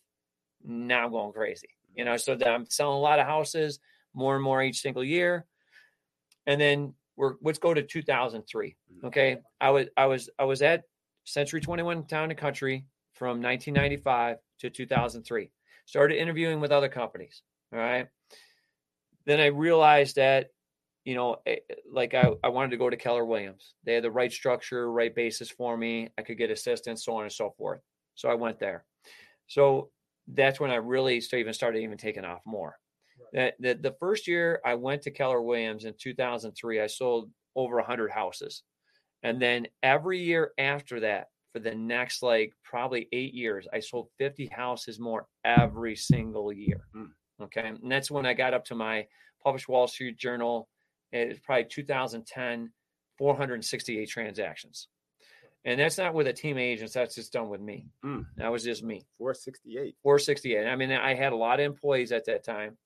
Now 0.64 1.05
I'm 1.07 1.12
going 1.12 1.33
crazy. 1.33 1.68
You 1.94 2.05
know, 2.05 2.16
so 2.16 2.35
that 2.37 2.48
I'm 2.48 2.66
selling 2.66 2.96
a 2.96 3.00
lot 3.00 3.18
of 3.18 3.26
houses, 3.26 3.79
more 4.14 4.35
and 4.35 4.44
more 4.44 4.62
each 4.62 4.81
single 4.81 5.05
year. 5.05 5.46
And 6.46 6.61
then 6.61 6.94
we're 7.16 7.35
let's 7.42 7.59
go 7.59 7.74
to 7.74 7.83
2003. 7.83 8.76
Mhm. 8.92 9.05
Okay. 9.09 9.38
I 9.61 9.70
was 9.70 9.87
I 9.96 10.07
was 10.07 10.31
I 10.38 10.44
was 10.44 10.62
at 10.62 10.85
Century 11.24 11.61
21 11.61 12.07
Town 12.07 12.31
and 12.31 12.38
Country 12.38 12.87
from 13.14 13.40
1995 13.40 14.38
to 14.61 14.70
2003. 14.70 15.50
Started 15.87 16.16
interviewing 16.18 16.61
with 16.61 16.72
other 16.72 16.88
companies. 16.88 17.42
All 17.72 17.79
right. 17.79 18.09
Then 19.26 19.40
I 19.40 19.46
realized 19.46 20.16
that 20.16 20.50
you 21.05 21.14
know, 21.14 21.37
eh, 21.46 21.57
like 21.90 22.14
I, 22.14 22.31
I 22.44 22.48
wanted 22.48 22.70
to 22.72 22.76
go 22.76 22.90
to 22.90 22.96
Keller 22.96 23.24
Williams. 23.24 23.74
They 23.85 23.94
had 23.94 24.05
the 24.05 24.11
right 24.11 24.31
structure, 24.31 24.92
right 24.92 25.14
basis 25.14 25.50
for 25.50 25.76
me. 25.76 26.11
I 26.18 26.22
could 26.22 26.37
get 26.37 26.50
assistance, 26.50 27.05
so 27.05 27.16
on 27.16 27.22
and 27.22 27.33
so 27.33 27.50
forth. 27.57 27.81
So 28.14 28.29
I 28.29 28.35
went 28.35 28.59
there. 28.59 28.85
So 29.46 29.90
that's 30.29 30.61
when 30.61 30.70
I 30.70 30.76
really 30.76 31.22
even 31.33 31.53
started 31.55 31.83
even 31.83 31.96
taking 31.96 32.24
off 32.24 32.40
more. 32.44 32.76
That 33.32 33.54
the, 33.60 33.74
the 33.74 33.96
first 34.00 34.26
year 34.26 34.60
I 34.64 34.74
went 34.74 35.02
to 35.02 35.10
Keller 35.10 35.40
Williams 35.40 35.84
in 35.84 35.94
2003, 35.98 36.80
I 36.80 36.86
sold 36.86 37.30
over 37.54 37.76
100 37.76 38.10
houses. 38.10 38.62
And 39.22 39.40
then 39.40 39.66
every 39.82 40.20
year 40.20 40.52
after 40.58 41.00
that, 41.00 41.28
for 41.52 41.58
the 41.58 41.74
next 41.74 42.22
like 42.22 42.54
probably 42.62 43.08
eight 43.12 43.34
years, 43.34 43.66
I 43.72 43.80
sold 43.80 44.08
50 44.18 44.46
houses 44.46 44.98
more 44.98 45.26
every 45.44 45.96
single 45.96 46.52
year. 46.52 46.86
Mm. 46.94 47.10
Okay. 47.42 47.66
And 47.82 47.90
that's 47.90 48.10
when 48.10 48.26
I 48.26 48.34
got 48.34 48.54
up 48.54 48.66
to 48.66 48.74
my 48.74 49.06
published 49.42 49.68
Wall 49.68 49.88
Street 49.88 50.16
Journal. 50.16 50.68
It's 51.12 51.40
probably 51.40 51.64
2010, 51.64 52.70
468 53.18 54.08
transactions. 54.08 54.88
And 55.64 55.78
that's 55.78 55.98
not 55.98 56.14
with 56.14 56.26
a 56.26 56.32
team 56.32 56.56
of 56.56 56.62
agents. 56.62 56.94
That's 56.94 57.14
just 57.14 57.32
done 57.32 57.48
with 57.48 57.60
me. 57.60 57.88
Mm. 58.04 58.26
That 58.36 58.50
was 58.50 58.64
just 58.64 58.82
me. 58.82 59.06
468. 59.18 59.96
468. 60.02 60.66
I 60.66 60.76
mean, 60.76 60.92
I 60.92 61.14
had 61.14 61.32
a 61.32 61.36
lot 61.36 61.60
of 61.60 61.66
employees 61.66 62.12
at 62.12 62.26
that 62.26 62.44
time. 62.44 62.78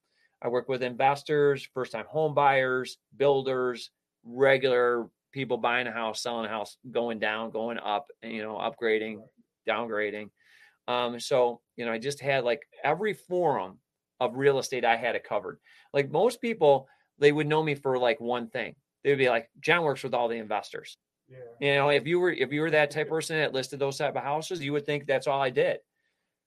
I 0.44 0.48
work 0.48 0.68
with 0.68 0.82
investors, 0.82 1.66
first 1.72 1.92
time 1.92 2.04
home 2.06 2.34
buyers, 2.34 2.98
builders, 3.16 3.90
regular 4.22 5.08
people 5.32 5.56
buying 5.56 5.86
a 5.86 5.92
house, 5.92 6.22
selling 6.22 6.44
a 6.44 6.50
house, 6.50 6.76
going 6.90 7.18
down, 7.18 7.50
going 7.50 7.78
up, 7.78 8.06
you 8.22 8.42
know, 8.42 8.54
upgrading, 8.54 9.22
downgrading. 9.66 10.28
Um, 10.86 11.18
so, 11.18 11.62
you 11.76 11.86
know, 11.86 11.92
I 11.92 11.98
just 11.98 12.20
had 12.20 12.44
like 12.44 12.60
every 12.84 13.14
forum 13.14 13.78
of 14.20 14.36
real 14.36 14.58
estate 14.58 14.84
I 14.84 14.96
had 14.96 15.16
it 15.16 15.24
covered. 15.24 15.58
Like 15.94 16.10
most 16.10 16.42
people, 16.42 16.88
they 17.18 17.32
would 17.32 17.46
know 17.46 17.62
me 17.62 17.74
for 17.74 17.98
like 17.98 18.20
one 18.20 18.48
thing. 18.48 18.74
They 19.02 19.10
would 19.10 19.18
be 19.18 19.30
like, 19.30 19.48
John 19.60 19.82
works 19.82 20.02
with 20.02 20.14
all 20.14 20.28
the 20.28 20.36
investors. 20.36 20.98
Yeah. 21.28 21.38
You 21.58 21.74
know, 21.74 21.88
if 21.88 22.06
you 22.06 22.20
were 22.20 22.32
if 22.32 22.52
you 22.52 22.60
were 22.60 22.70
that 22.70 22.90
type 22.90 23.06
of 23.06 23.10
person 23.10 23.38
that 23.38 23.54
listed 23.54 23.78
those 23.78 23.96
type 23.96 24.14
of 24.14 24.22
houses, 24.22 24.62
you 24.62 24.74
would 24.74 24.84
think 24.84 25.06
that's 25.06 25.26
all 25.26 25.40
I 25.40 25.50
did. 25.50 25.78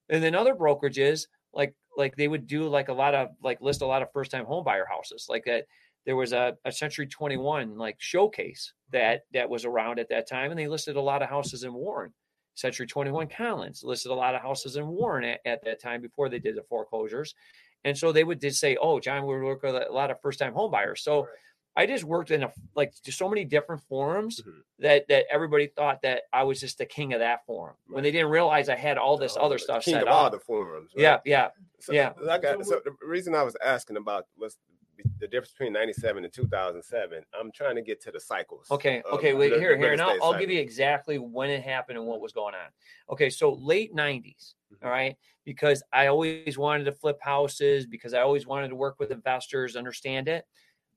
And 0.10 0.24
then 0.24 0.36
other 0.36 0.54
brokerages, 0.54 1.26
like 1.52 1.74
like 1.98 2.16
they 2.16 2.28
would 2.28 2.48
do 2.48 2.68
like 2.70 2.88
a 2.90 2.94
lot 2.94 3.16
of 3.16 3.30
like 3.44 3.60
list 3.60 3.82
a 3.82 3.86
lot 3.86 4.02
of 4.02 4.12
first 4.14 4.32
time 4.32 4.46
homebuyer 4.46 4.88
houses. 4.88 5.26
Like 5.28 5.44
that 5.46 5.66
there 6.06 6.16
was 6.16 6.32
a, 6.32 6.56
a 6.64 6.72
Century 6.72 7.08
21 7.08 7.78
like 7.78 7.98
showcase 8.00 8.72
that 8.92 9.24
that 9.34 9.50
was 9.50 9.66
around 9.66 10.00
at 10.00 10.10
that 10.10 10.30
time, 10.30 10.52
and 10.52 10.60
they 10.60 10.68
listed 10.68 10.96
a 10.96 11.02
lot 11.02 11.22
of 11.22 11.30
houses 11.30 11.64
in 11.64 11.74
Warren. 11.74 12.14
Century 12.56 12.88
21 12.88 13.28
Collins 13.28 13.84
listed 13.84 14.12
a 14.12 14.16
lot 14.16 14.34
of 14.34 14.42
houses 14.42 14.78
in 14.78 14.88
Warren 14.88 15.24
at, 15.24 15.40
at 15.46 15.64
that 15.66 15.82
time 15.82 16.02
before 16.02 16.30
they 16.30 16.40
did 16.40 16.56
the 16.56 16.64
foreclosures. 16.64 17.36
And 17.84 17.96
so 17.96 18.12
they 18.12 18.24
would 18.24 18.42
just 18.42 18.60
say, 18.60 18.78
Oh, 18.82 19.00
John, 19.00 19.28
we 19.28 19.40
work 19.40 19.62
with 19.62 19.76
a 19.76 19.92
lot 19.92 20.10
of 20.10 20.20
first 20.22 20.40
time 20.40 20.54
homebuyers. 20.54 21.00
So 21.00 21.22
Right. 21.22 21.30
I 21.78 21.86
just 21.86 22.04
worked 22.04 22.32
in 22.32 22.44
a 22.44 22.52
like 22.76 22.92
just 23.04 23.20
so 23.20 23.30
many 23.30 23.46
different 23.46 23.84
forums 23.84 24.42
Mhm. 24.42 24.64
that 24.80 25.08
that 25.10 25.26
everybody 25.30 25.68
thought 25.68 26.02
that 26.02 26.24
I 26.34 26.44
was 26.44 26.60
just 26.60 26.80
the 26.80 26.88
king 26.88 27.14
of 27.14 27.20
that 27.20 27.46
forum 27.46 27.76
when 27.88 28.04
they 28.04 28.12
didn't 28.12 28.32
realize 28.32 28.68
I 28.68 28.76
had 28.76 28.98
all 28.98 29.16
this 29.18 29.38
Oh, 29.38 29.42
other 29.42 29.60
stuff 29.60 29.84
King 29.86 29.94
set 29.94 30.02
of 30.04 30.08
all 30.10 30.30
the 30.32 30.40
forums. 30.40 30.92
right? 30.96 31.04
Yeah, 31.04 31.20
yeah. 31.24 31.50
So, 31.80 31.94
Yeah. 31.94 32.14
Like 32.20 32.44
I, 32.46 32.54
So 32.56 32.64
so 32.64 32.82
the 32.84 32.96
reason 33.06 33.36
I 33.36 33.44
was 33.44 33.56
asking 33.64 33.98
about 33.98 34.26
was 34.36 34.58
the 35.20 35.28
difference 35.28 35.52
between 35.52 35.74
97 35.74 36.24
and 36.24 36.34
2007. 36.34 37.24
I'm 37.40 37.52
trying 37.52 37.76
to 37.76 37.84
get 37.84 38.02
to 38.02 38.12
the 38.12 38.20
cycles. 38.20 38.72
Okay, 38.72 39.04
okay. 39.12 39.36
Wait, 39.36 39.50
the 39.52 39.60
here, 39.60 39.70
real 39.74 39.78
here, 39.82 39.92
and 39.94 40.02
I'll, 40.02 40.10
estate 40.10 40.24
I'll 40.24 40.40
give 40.40 40.50
you 40.50 40.60
exactly 40.60 41.20
when 41.20 41.52
it 41.52 41.62
happened 41.64 42.00
and 42.00 42.08
what 42.08 42.20
was 42.20 42.34
going 42.34 42.56
on. 42.56 42.70
Okay, 43.12 43.30
so 43.30 43.54
late 43.54 43.94
'90s. 43.94 44.56
All 44.84 44.90
right, 44.90 45.16
because 45.46 45.84
I 45.94 46.08
always 46.08 46.58
wanted 46.58 46.86
to 46.86 46.92
flip 46.92 47.20
houses 47.22 47.86
because 47.86 48.14
I 48.16 48.22
always 48.22 48.46
wanted 48.48 48.70
to 48.70 48.76
work 48.76 48.96
with 49.00 49.12
investors, 49.12 49.76
understand 49.76 50.28
it. 50.28 50.46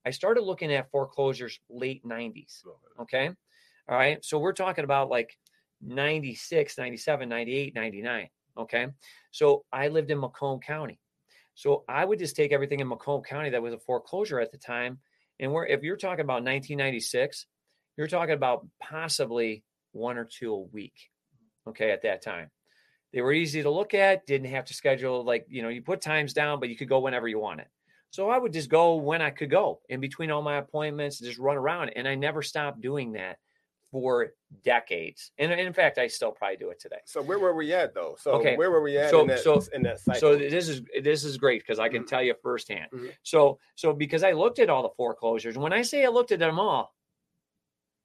I 0.04 0.10
started 0.10 0.42
looking 0.42 0.72
at 0.72 0.90
foreclosures 0.90 1.58
late 1.68 2.04
90s. 2.04 2.62
Okay. 3.00 3.30
All 3.88 3.96
right. 3.96 4.24
So 4.24 4.38
we're 4.38 4.52
talking 4.52 4.84
about 4.84 5.10
like 5.10 5.36
96, 5.82 6.78
97, 6.78 7.28
98, 7.28 7.74
99. 7.74 8.28
Okay. 8.58 8.86
So 9.30 9.64
I 9.72 9.88
lived 9.88 10.10
in 10.10 10.20
Macomb 10.20 10.60
County. 10.60 10.98
So 11.54 11.84
I 11.88 12.04
would 12.04 12.18
just 12.18 12.36
take 12.36 12.52
everything 12.52 12.80
in 12.80 12.88
Macomb 12.88 13.22
County 13.22 13.50
that 13.50 13.62
was 13.62 13.74
a 13.74 13.78
foreclosure 13.78 14.40
at 14.40 14.52
the 14.52 14.58
time. 14.58 14.98
And 15.38 15.52
where 15.52 15.66
if 15.66 15.82
you're 15.82 15.96
talking 15.96 16.24
about 16.24 16.44
1996, 16.44 17.46
you're 17.96 18.06
talking 18.06 18.34
about 18.34 18.66
possibly 18.80 19.64
one 19.92 20.16
or 20.16 20.24
two 20.24 20.54
a 20.54 20.60
week. 20.60 21.10
Okay. 21.68 21.90
At 21.90 22.02
that 22.02 22.22
time. 22.22 22.50
They 23.12 23.22
were 23.22 23.32
easy 23.32 23.62
to 23.62 23.70
look 23.70 23.92
at, 23.92 24.24
didn't 24.24 24.50
have 24.50 24.66
to 24.66 24.74
schedule 24.74 25.24
like, 25.24 25.46
you 25.48 25.62
know, 25.62 25.68
you 25.68 25.82
put 25.82 26.00
times 26.00 26.32
down, 26.32 26.60
but 26.60 26.68
you 26.68 26.76
could 26.76 26.88
go 26.88 27.00
whenever 27.00 27.26
you 27.26 27.40
wanted. 27.40 27.66
So 28.10 28.28
I 28.28 28.38
would 28.38 28.52
just 28.52 28.68
go 28.68 28.96
when 28.96 29.22
I 29.22 29.30
could 29.30 29.50
go 29.50 29.80
in 29.88 30.00
between 30.00 30.30
all 30.30 30.42
my 30.42 30.56
appointments, 30.56 31.20
just 31.20 31.38
run 31.38 31.56
around. 31.56 31.90
And 31.90 32.08
I 32.08 32.14
never 32.16 32.42
stopped 32.42 32.80
doing 32.80 33.12
that 33.12 33.38
for 33.92 34.32
decades. 34.64 35.30
And, 35.38 35.50
and 35.52 35.60
in 35.60 35.72
fact, 35.72 35.98
I 35.98 36.06
still 36.08 36.32
probably 36.32 36.56
do 36.56 36.70
it 36.70 36.80
today. 36.80 36.98
So 37.04 37.22
where 37.22 37.38
were 37.38 37.54
we 37.54 37.72
at 37.72 37.94
though? 37.94 38.16
So 38.18 38.32
Okay. 38.32 38.56
where 38.56 38.70
were 38.70 38.82
we 38.82 38.96
at 38.98 39.10
So- 39.10 39.20
in 39.22 39.26
that 39.28 39.40
so- 39.40 39.62
in 39.72 39.82
that 39.82 40.00
cycle? 40.00 40.20
So 40.20 40.36
this 40.36 40.68
is 40.68 40.82
this 41.02 41.24
is 41.24 41.36
great 41.38 41.62
because 41.62 41.78
I 41.78 41.88
can 41.88 42.02
Mhm. 42.04 42.08
tell 42.08 42.22
you 42.22 42.34
firsthand. 42.42 42.90
Mhm. 42.92 43.12
So 43.22 43.58
so 43.76 43.92
because 43.92 44.22
I 44.24 44.32
looked 44.32 44.58
at 44.58 44.70
all 44.70 44.82
the 44.82 44.90
foreclosures, 44.96 45.56
when 45.56 45.72
I 45.72 45.82
say 45.82 46.04
I 46.04 46.08
looked 46.08 46.30
at 46.32 46.38
them 46.40 46.58
all, 46.58 46.94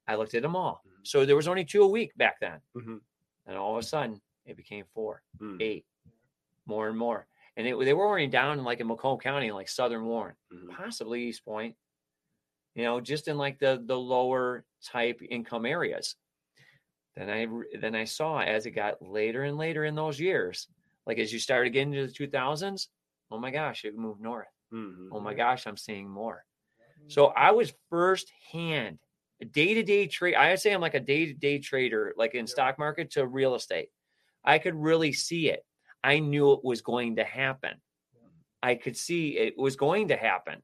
I 0.08 0.14
looked 0.16 0.34
at 0.34 0.42
them 0.42 0.54
all. 0.56 0.82
Mhm. 0.86 1.06
So 1.06 1.24
there 1.24 1.36
was 1.36 1.46
only 1.48 1.64
two 1.64 1.82
a 1.82 1.88
week 1.88 2.16
back 2.16 2.38
then, 2.40 2.60
Mhm. 2.76 3.00
and 3.46 3.56
all 3.56 3.72
of 3.76 3.78
a 3.78 3.82
sudden 3.86 4.20
it 4.44 4.56
became 4.56 4.84
four, 4.92 5.22
Mm. 5.40 5.60
eight, 5.62 5.86
more 6.64 6.88
and 6.88 6.96
more. 6.98 7.26
And 7.56 7.66
it, 7.66 7.78
they 7.84 7.94
were 7.94 8.06
already 8.06 8.28
down 8.28 8.58
in 8.58 8.64
like 8.64 8.80
in 8.80 8.86
Macomb 8.86 9.18
County, 9.18 9.50
like 9.52 9.68
Southern 9.68 10.04
Warren, 10.04 10.36
Mhm. 10.50 10.68
possibly 10.70 11.30
Eastpointe. 11.30 11.76
You 12.74 12.84
know, 12.84 13.00
just 13.00 13.28
in 13.28 13.38
like 13.38 13.58
the 13.58 13.82
the 13.84 13.98
lower 13.98 14.66
type 14.84 15.20
income 15.22 15.66
areas. 15.66 16.16
Then 17.14 17.30
I 17.30 17.46
then 17.78 17.94
I 17.94 18.04
saw 18.04 18.40
as 18.40 18.66
it 18.66 18.72
got 18.72 19.00
later 19.02 19.42
and 19.44 19.56
later 19.56 19.84
in 19.84 19.94
those 19.94 20.20
years, 20.20 20.68
like 21.06 21.18
as 21.18 21.32
you 21.32 21.38
started 21.38 21.70
getting 21.70 21.94
into 21.94 22.06
the 22.06 22.12
2000s, 22.12 22.90
oh 23.30 23.38
my 23.38 23.50
gosh, 23.50 23.84
it 23.84 23.96
moved 23.96 24.20
north. 24.20 24.48
Mhm. 24.70 25.10
Oh 25.12 25.20
my 25.20 25.34
gosh, 25.34 25.66
I'm 25.66 25.76
seeing 25.76 26.08
more. 26.08 26.44
So 27.08 27.28
I 27.28 27.52
was 27.52 27.74
firsthand 27.90 29.00
a 29.42 29.46
day 29.46 29.74
to 29.74 29.82
day 29.84 30.08
trade. 30.08 30.36
I 30.36 30.54
say 30.56 30.72
I'm 30.72 30.80
like 30.82 30.94
a 30.94 31.00
day 31.00 31.26
to 31.26 31.34
day 31.34 31.58
trader, 31.60 32.14
like 32.16 32.34
in 32.34 32.46
stock 32.46 32.78
market 32.78 33.12
to 33.12 33.26
real 33.26 33.54
estate. 33.56 33.90
I 34.44 34.58
could 34.58 34.74
really 34.76 35.12
see 35.12 35.50
it. 35.50 35.66
I 36.06 36.20
knew 36.20 36.52
it 36.52 36.60
was 36.62 36.82
going 36.82 37.16
to 37.16 37.24
happen. 37.24 37.72
I 38.62 38.76
could 38.76 38.96
see 38.96 39.36
it 39.36 39.58
was 39.58 39.74
going 39.76 40.08
to 40.08 40.16
happen. 40.16 40.62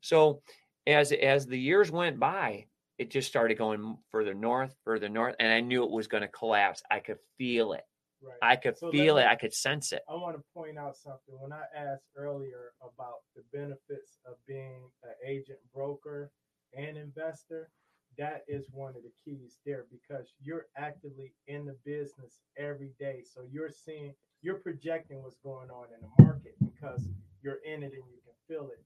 So 0.00 0.42
as 0.86 1.12
as 1.12 1.46
the 1.46 1.58
years 1.58 1.90
went 1.90 2.18
by, 2.18 2.66
it 2.98 3.10
just 3.10 3.28
started 3.28 3.58
going 3.58 3.98
further 4.10 4.34
north, 4.34 4.74
further 4.84 5.08
north, 5.10 5.36
and 5.38 5.52
I 5.52 5.60
knew 5.60 5.84
it 5.84 5.90
was 5.90 6.06
going 6.08 6.22
to 6.22 6.28
collapse. 6.28 6.82
I 6.90 7.00
could 7.00 7.18
feel 7.36 7.74
it. 7.74 7.84
Right. 8.22 8.38
I 8.42 8.56
could 8.56 8.76
So 8.78 8.90
feel 8.90 9.16
me- 9.16 9.22
it. 9.22 9.26
I 9.26 9.36
could 9.36 9.52
sense 9.54 9.92
it. 9.92 10.02
I 10.08 10.14
want 10.14 10.36
to 10.36 10.42
point 10.54 10.78
out 10.78 10.96
something. 10.96 11.34
When 11.38 11.52
I 11.52 11.64
asked 11.76 12.08
earlier 12.16 12.72
about 12.82 13.18
the 13.36 13.42
benefits 13.52 14.18
of 14.26 14.34
being 14.46 14.80
an 15.04 15.14
agent, 15.24 15.58
broker, 15.72 16.32
and 16.76 16.96
investor, 16.96 17.70
that 18.16 18.42
is 18.48 18.66
one 18.72 18.96
of 18.96 19.02
the 19.02 19.12
keys 19.24 19.58
there 19.64 19.84
because 19.92 20.32
you're 20.42 20.66
actively 20.76 21.32
in 21.46 21.64
the 21.66 21.76
business 21.84 22.40
every 22.56 22.92
day. 22.98 23.22
So 23.22 23.42
you're 23.52 23.70
seeing, 23.70 24.14
you're 24.42 24.58
projecting 24.60 25.22
what's 25.22 25.38
going 25.38 25.70
on 25.70 25.86
in 25.94 26.00
the 26.00 26.24
market 26.24 26.54
because 26.60 27.08
you're 27.42 27.58
in 27.64 27.82
it 27.82 27.92
and 27.92 28.04
you 28.10 28.20
can 28.24 28.34
feel 28.46 28.68
it. 28.70 28.82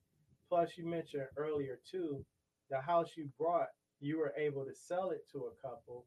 Plus, 0.48 0.76
you 0.76 0.86
mentioned 0.86 1.26
earlier 1.36 1.78
too, 1.90 2.24
the 2.70 2.80
house 2.80 3.16
you 3.16 3.30
brought, 3.38 3.68
you 4.00 4.18
were 4.18 4.34
able 4.36 4.64
to 4.64 4.74
sell 4.74 5.10
it 5.10 5.28
to 5.32 5.46
a 5.46 5.66
couple 5.68 6.06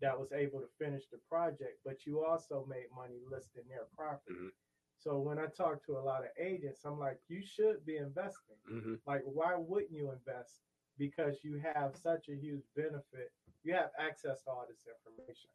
that 0.00 0.18
was 0.18 0.32
able 0.32 0.60
to 0.60 0.68
finish 0.78 1.04
the 1.10 1.18
project, 1.28 1.78
but 1.84 2.06
you 2.06 2.24
also 2.24 2.64
made 2.68 2.86
money 2.94 3.18
listing 3.30 3.62
their 3.68 3.86
property. 3.96 4.34
Mhm. 4.34 4.52
So 4.98 5.18
when 5.20 5.38
I 5.38 5.46
talk 5.46 5.84
to 5.86 5.98
a 5.98 6.00
lot 6.00 6.24
of 6.24 6.30
agents, 6.38 6.84
I'm 6.84 6.98
like, 6.98 7.20
you 7.28 7.42
should 7.42 7.84
be 7.84 7.96
investing. 7.96 8.56
Mhm. 8.66 9.00
Like, 9.06 9.22
why 9.24 9.54
wouldn't 9.56 9.92
you 9.92 10.10
invest? 10.10 10.62
Because 10.98 11.42
you 11.44 11.58
have 11.58 11.96
such 11.96 12.28
a 12.28 12.34
huge 12.34 12.64
benefit. 12.74 13.32
You 13.62 13.74
have 13.74 13.92
access 13.98 14.42
to 14.44 14.50
all 14.50 14.66
this 14.66 14.86
information. 14.86 15.50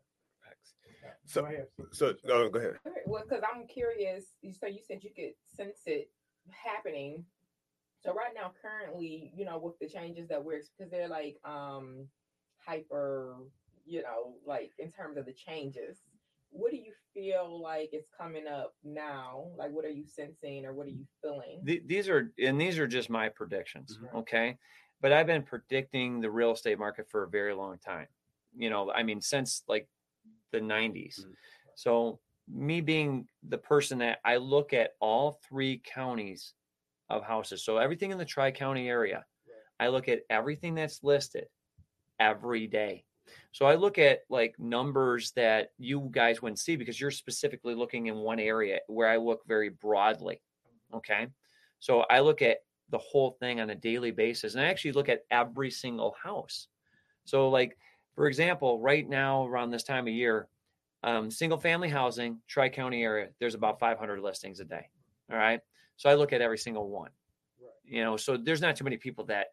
Facts. 0.62 0.76
Yeah. 1.04 1.10
So- 1.26 1.42
Go 1.42 1.48
ahead. 1.48 1.68
So 1.92 2.14
no, 2.26 2.50
go 2.50 2.60
ahead. 2.60 2.76
Well, 3.06 3.24
because 3.24 3.44
I'm 3.52 3.68
curious. 3.68 4.26
you- 4.42 4.54
So 4.54 4.68
you 4.68 4.80
said 4.82 5.04
you 5.04 5.12
could 5.16 5.34
sense 5.46 5.82
it 5.86 6.10
happening. 6.50 7.26
So 8.00 8.14
right 8.14 8.34
now, 8.34 8.52
currently, 8.62 9.32
you 9.36 9.46
know, 9.46 9.58
with 9.60 9.78
the 9.80 9.88
changes 9.88 10.28
that 10.30 10.44
we're 10.44 10.62
because 10.78 10.90
they're 10.92 11.08
like 11.08 11.38
um 11.46 12.08
hyper, 12.66 13.36
you 13.86 14.02
know, 14.04 14.36
like 14.46 14.72
in 14.80 14.92
terms 14.92 15.18
of 15.18 15.26
the 15.26 15.34
changes. 15.34 16.02
What 16.54 16.72
do 16.72 16.78
you 16.78 16.92
feel 17.14 17.62
like 17.62 17.94
is 17.94 18.04
coming 18.18 18.46
up 18.46 18.76
now? 18.84 19.48
Like, 19.56 19.72
what 19.72 19.86
are 19.86 19.90
you 19.90 20.06
sensing 20.06 20.66
or 20.66 20.74
what 20.74 20.86
are 20.86 20.90
you 20.90 21.06
feeling? 21.22 21.64
Th- 21.66 21.84
these 21.86 22.10
are 22.10 22.34
and 22.40 22.60
these 22.60 22.78
are 22.78 22.88
just 22.88 23.10
my 23.10 23.30
predictions 23.30 23.98
Mhm. 23.98 24.14
okay 24.16 24.58
but 25.00 25.12
i've 25.14 25.26
been 25.28 25.42
predicting 25.44 26.20
the 26.22 26.30
real 26.30 26.52
estate 26.52 26.78
market 26.78 27.10
for 27.10 27.24
a 27.24 27.28
very 27.30 27.54
long 27.56 27.80
time 27.80 28.08
you 28.56 28.70
know 28.70 28.92
i 28.92 29.02
mean 29.02 29.20
since 29.22 29.64
like 29.68 29.88
the 30.52 30.62
90s 30.62 31.26
Mhm. 31.26 31.36
so 31.76 32.20
me 32.48 32.82
being 32.82 33.28
the 33.44 33.58
person 33.58 34.00
that 34.00 34.20
i 34.26 34.38
look 34.38 34.74
at 34.74 34.96
all 35.00 35.40
three 35.48 35.82
counties 35.84 36.54
of 37.10 37.24
houses 37.24 37.64
so 37.64 37.78
everything 37.78 38.12
in 38.12 38.18
the 38.18 38.26
tri-county 38.26 38.88
area 38.90 39.26
i 39.80 39.88
look 39.88 40.08
at 40.08 40.22
everything 40.30 40.76
that's 40.76 41.04
listed 41.04 41.48
every 42.20 42.68
day. 42.68 43.04
So 43.52 43.66
i 43.66 43.76
look 43.76 43.98
at 43.98 44.22
like 44.30 44.60
numbers 44.60 45.32
that 45.32 45.72
you 45.78 46.10
guys 46.12 46.42
wouldn't 46.42 46.60
see 46.60 46.76
because 46.76 47.00
you're 47.00 47.12
specifically 47.12 47.76
looking 47.76 48.08
in 48.08 48.18
one 48.18 48.40
area 48.40 48.80
where 48.88 49.08
i 49.08 49.18
look 49.18 49.46
very 49.48 49.70
broadly 49.70 50.42
okay? 50.94 51.28
So 51.80 52.02
I 52.02 52.20
look 52.20 52.42
at 52.42 52.58
the 52.90 52.98
whole 52.98 53.32
thing 53.40 53.62
on 53.62 53.70
a 53.70 53.76
daily 53.76 54.12
basis 54.12 54.54
and 54.54 54.64
I 54.64 54.68
actually 54.68 54.92
look 54.92 55.10
at 55.10 55.24
every 55.32 55.72
single 55.72 56.16
house. 56.22 56.68
So, 57.26 57.50
like, 57.50 57.78
for 58.22 58.28
example, 58.28 58.78
right 58.78 59.10
now 59.10 59.48
around 59.48 59.72
this 59.72 59.82
time 59.82 60.08
of 60.08 60.14
year, 60.14 60.48
um, 61.02 61.32
single 61.32 61.58
family 61.58 61.90
housing, 61.90 62.40
Tri 62.48 62.70
County 62.70 63.02
area, 63.02 63.30
there's 63.40 63.56
about 63.56 63.80
500 63.80 64.20
listings 64.20 64.60
a 64.60 64.64
day. 64.64 64.90
All 65.32 65.40
right. 65.40 65.60
So 65.98 66.08
I 66.08 66.14
look 66.14 66.32
at 66.32 66.40
every 66.40 66.60
single 66.60 66.88
one, 66.88 67.10
Right. 67.60 67.72
you 67.84 68.04
know, 68.04 68.18
so 68.18 68.38
there's 68.38 68.62
not 68.62 68.76
too 68.76 68.84
many 68.84 68.98
people 68.98 69.26
that 69.26 69.48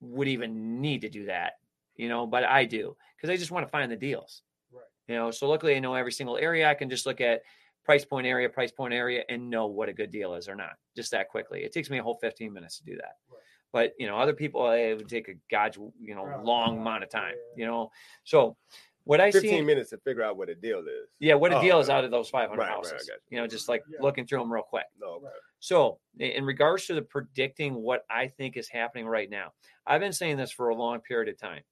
would 0.00 0.28
even 0.28 0.80
need 0.80 1.02
to 1.02 1.10
do 1.10 1.26
that, 1.26 1.58
you 1.94 2.08
know, 2.08 2.26
but 2.26 2.42
I 2.42 2.64
do 2.64 2.96
because 3.18 3.28
I 3.28 3.36
just 3.36 3.50
want 3.50 3.66
to 3.66 3.70
find 3.70 3.92
the 3.92 3.96
deals. 3.96 4.44
Right. 4.72 4.86
You 5.06 5.16
know, 5.16 5.30
so 5.30 5.46
luckily 5.46 5.76
I 5.76 5.80
know 5.80 5.92
every 5.92 6.12
single 6.12 6.38
area. 6.38 6.70
I 6.70 6.74
can 6.74 6.88
just 6.88 7.04
look 7.04 7.20
at 7.20 7.42
price 7.84 8.06
point 8.06 8.26
area, 8.26 8.48
price 8.48 8.72
point 8.72 8.94
area, 8.94 9.24
and 9.28 9.50
know 9.50 9.66
what 9.66 9.90
a 9.90 9.92
good 9.92 10.10
deal 10.10 10.32
is 10.32 10.48
or 10.48 10.54
not 10.54 10.72
just 10.96 11.10
that 11.10 11.28
quickly. 11.28 11.64
It 11.64 11.72
takes 11.72 11.90
me 11.90 11.98
a 11.98 12.02
whole 12.02 12.16
15 12.22 12.50
minutes 12.50 12.78
to 12.78 12.84
do 12.84 12.96
that. 12.96 13.18
Right. 13.28 13.42
But 13.72 13.92
you 13.98 14.06
know, 14.06 14.16
other 14.18 14.32
people 14.34 14.68
eh, 14.68 14.90
it 14.90 14.96
would 14.98 15.08
take 15.08 15.28
a 15.28 15.34
god's 15.50 15.76
you 16.00 16.14
know 16.14 16.24
Right. 16.24 16.44
long 16.44 16.78
amount 16.78 17.04
of 17.04 17.10
time. 17.10 17.34
Yeah. 17.56 17.60
You 17.64 17.66
know, 17.70 17.90
so 18.24 18.56
what 19.04 19.20
I 19.20 19.30
Fifteen 19.30 19.50
see, 19.50 19.62
minutes 19.62 19.90
to 19.90 19.98
figure 19.98 20.22
out 20.22 20.36
what 20.36 20.48
a 20.48 20.54
deal 20.54 20.80
is. 20.80 21.08
yeah, 21.20 21.34
what 21.34 21.52
a 21.52 21.58
Oh, 21.58 21.60
deal 21.62 21.80
is 21.80 21.88
out 21.88 22.04
of 22.04 22.10
those 22.10 22.28
500 22.28 22.58
Right, 22.58 22.68
right, 22.68 22.76
houses. 22.76 23.08
got 23.08 23.18
you 23.30 23.38
know, 23.40 23.46
just 23.46 23.68
like 23.68 23.82
Yeah. 23.90 23.98
looking 24.02 24.26
through 24.26 24.40
them 24.40 24.52
real 24.52 24.62
quick. 24.62 24.84
No. 24.98 25.20
Right. 25.20 25.32
So, 25.58 26.00
in 26.18 26.44
regards 26.44 26.86
to 26.86 26.94
the 26.94 27.02
predicting 27.02 27.74
what 27.74 28.04
I 28.10 28.28
think 28.28 28.56
is 28.56 28.68
happening 28.68 29.06
right 29.06 29.28
now, 29.28 29.52
I've 29.86 30.00
been 30.00 30.12
saying 30.12 30.36
this 30.36 30.52
for 30.52 30.68
a 30.68 30.74
long 30.74 31.00
period 31.00 31.28
of 31.28 31.38
time 31.38 31.62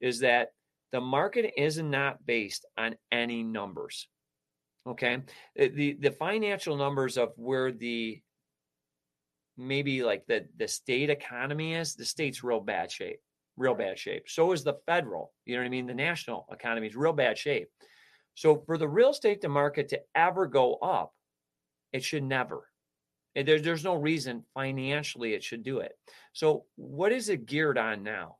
is 0.00 0.20
that 0.20 0.52
the 0.92 1.00
market 1.00 1.52
is 1.60 1.78
not 1.78 2.24
based 2.26 2.64
on 2.76 2.96
any 3.10 3.42
numbers. 3.42 4.08
Okay. 4.86 5.22
The, 5.56 5.68
the, 5.68 5.92
the 5.94 6.10
financial 6.10 6.76
numbers 6.76 7.16
of 7.16 7.32
where 7.36 7.72
the 7.72 8.22
maybe 9.56 10.02
like 10.02 10.26
the, 10.26 10.46
the 10.56 10.68
state 10.68 11.10
economy 11.10 11.74
is, 11.74 11.94
the 11.94 12.04
state's 12.04 12.42
real 12.44 12.60
bad 12.60 12.90
shape, 12.90 13.20
real 13.56 13.74
bad 13.74 13.98
shape. 13.98 14.24
So 14.28 14.52
is 14.52 14.64
the 14.64 14.78
federal, 14.86 15.32
you 15.44 15.54
know 15.54 15.60
what 15.62 15.66
I 15.66 15.70
mean? 15.70 15.86
The 15.86 15.94
national 15.94 16.46
economy 16.50 16.88
is 16.88 16.96
real 16.96 17.12
bad 17.12 17.38
shape. 17.38 17.68
So 18.34 18.62
for 18.66 18.78
the 18.78 18.88
real 18.88 19.10
estate 19.10 19.40
to 19.42 19.48
market 19.48 19.88
to 19.90 20.00
ever 20.14 20.46
go 20.46 20.74
up, 20.74 21.12
it 21.92 22.02
should 22.02 22.24
never. 22.24 22.68
And 23.36 23.46
there, 23.46 23.60
there's 23.60 23.84
no 23.84 23.94
reason 23.94 24.44
financially 24.54 25.34
it 25.34 25.44
should 25.44 25.62
do 25.62 25.78
it. 25.78 25.92
So 26.32 26.64
what 26.76 27.12
is 27.12 27.28
it 27.28 27.46
geared 27.46 27.78
on 27.78 28.02
now? 28.02 28.36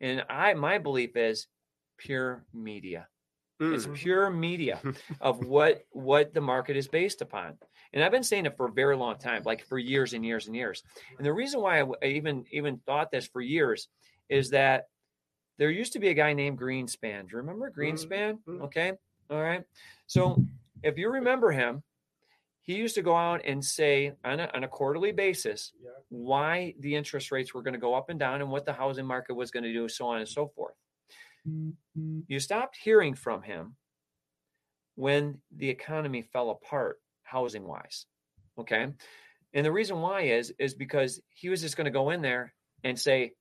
And 0.00 0.24
I 0.28 0.52
my 0.54 0.78
belief 0.78 1.16
is 1.16 1.46
pure 1.96 2.44
media. 2.52 3.06
It's 3.60 3.86
Mm. 3.86 3.94
pure 3.94 4.30
media 4.30 4.80
of 5.20 5.46
what 5.46 5.84
what 5.90 6.34
the 6.34 6.40
market 6.40 6.76
is 6.76 6.88
based 6.88 7.22
upon. 7.22 7.56
And 7.92 8.02
I've 8.02 8.12
been 8.12 8.22
saying 8.24 8.46
it 8.46 8.56
for 8.56 8.66
a 8.66 8.72
very 8.72 8.96
long 8.96 9.18
time, 9.18 9.42
like 9.44 9.64
for 9.66 9.78
years 9.78 10.14
and 10.14 10.24
years 10.24 10.46
and 10.46 10.56
years. 10.56 10.82
And 11.18 11.26
the 11.26 11.32
reason 11.32 11.60
why 11.60 11.80
I 11.80 12.06
even 12.06 12.44
even 12.50 12.78
thought 12.86 13.10
this 13.10 13.26
for 13.26 13.40
years 13.40 13.88
is 14.28 14.50
that 14.50 14.88
there 15.58 15.70
used 15.70 15.92
to 15.92 15.98
be 15.98 16.08
a 16.08 16.14
guy 16.14 16.32
named 16.32 16.58
Greenspan. 16.58 17.22
Do 17.22 17.32
you 17.32 17.38
remember 17.38 17.70
Greenspan? 17.70 18.38
mhm. 18.48 18.62
Okay. 18.62 18.92
All 19.30 19.42
right. 19.42 19.62
So 20.06 20.42
if 20.82 20.96
you 20.96 21.10
remember 21.10 21.52
him, 21.52 21.82
he 22.62 22.76
used 22.76 22.94
to 22.94 23.02
go 23.02 23.16
out 23.16 23.42
and 23.44 23.62
say 23.64 24.12
on 24.24 24.40
a, 24.40 24.50
on 24.54 24.64
a 24.64 24.68
quarterly 24.68 25.12
basis 25.12 25.72
why 26.08 26.74
the 26.80 26.94
interest 26.94 27.30
rates 27.32 27.52
were 27.52 27.62
going 27.62 27.74
to 27.74 27.80
go 27.80 27.94
up 27.94 28.08
and 28.08 28.18
down 28.18 28.40
and 28.40 28.50
what 28.50 28.64
the 28.64 28.72
housing 28.72 29.06
market 29.06 29.34
was 29.34 29.50
going 29.50 29.64
to 29.64 29.72
do, 29.72 29.88
so 29.88 30.06
on 30.06 30.18
and 30.20 30.28
so 30.28 30.46
forth. 30.48 30.74
You 32.28 32.38
stopped 32.40 32.76
hearing 32.76 33.14
from 33.14 33.42
him 33.42 33.76
when 34.94 35.40
the 35.56 35.68
economy 35.68 36.22
fell 36.22 36.50
apart 36.50 37.00
housing 37.22 37.66
wise. 37.66 38.06
Okay. 38.58 38.88
And 39.54 39.66
the 39.66 39.72
reason 39.72 40.00
why 40.00 40.22
is 40.22 40.52
is 40.58 40.74
because 40.74 41.20
he 41.28 41.48
was 41.48 41.60
just 41.60 41.76
going 41.76 41.84
to 41.86 41.90
go 41.90 42.10
in 42.10 42.22
there 42.22 42.54
and 42.84 42.98
say, 42.98 43.32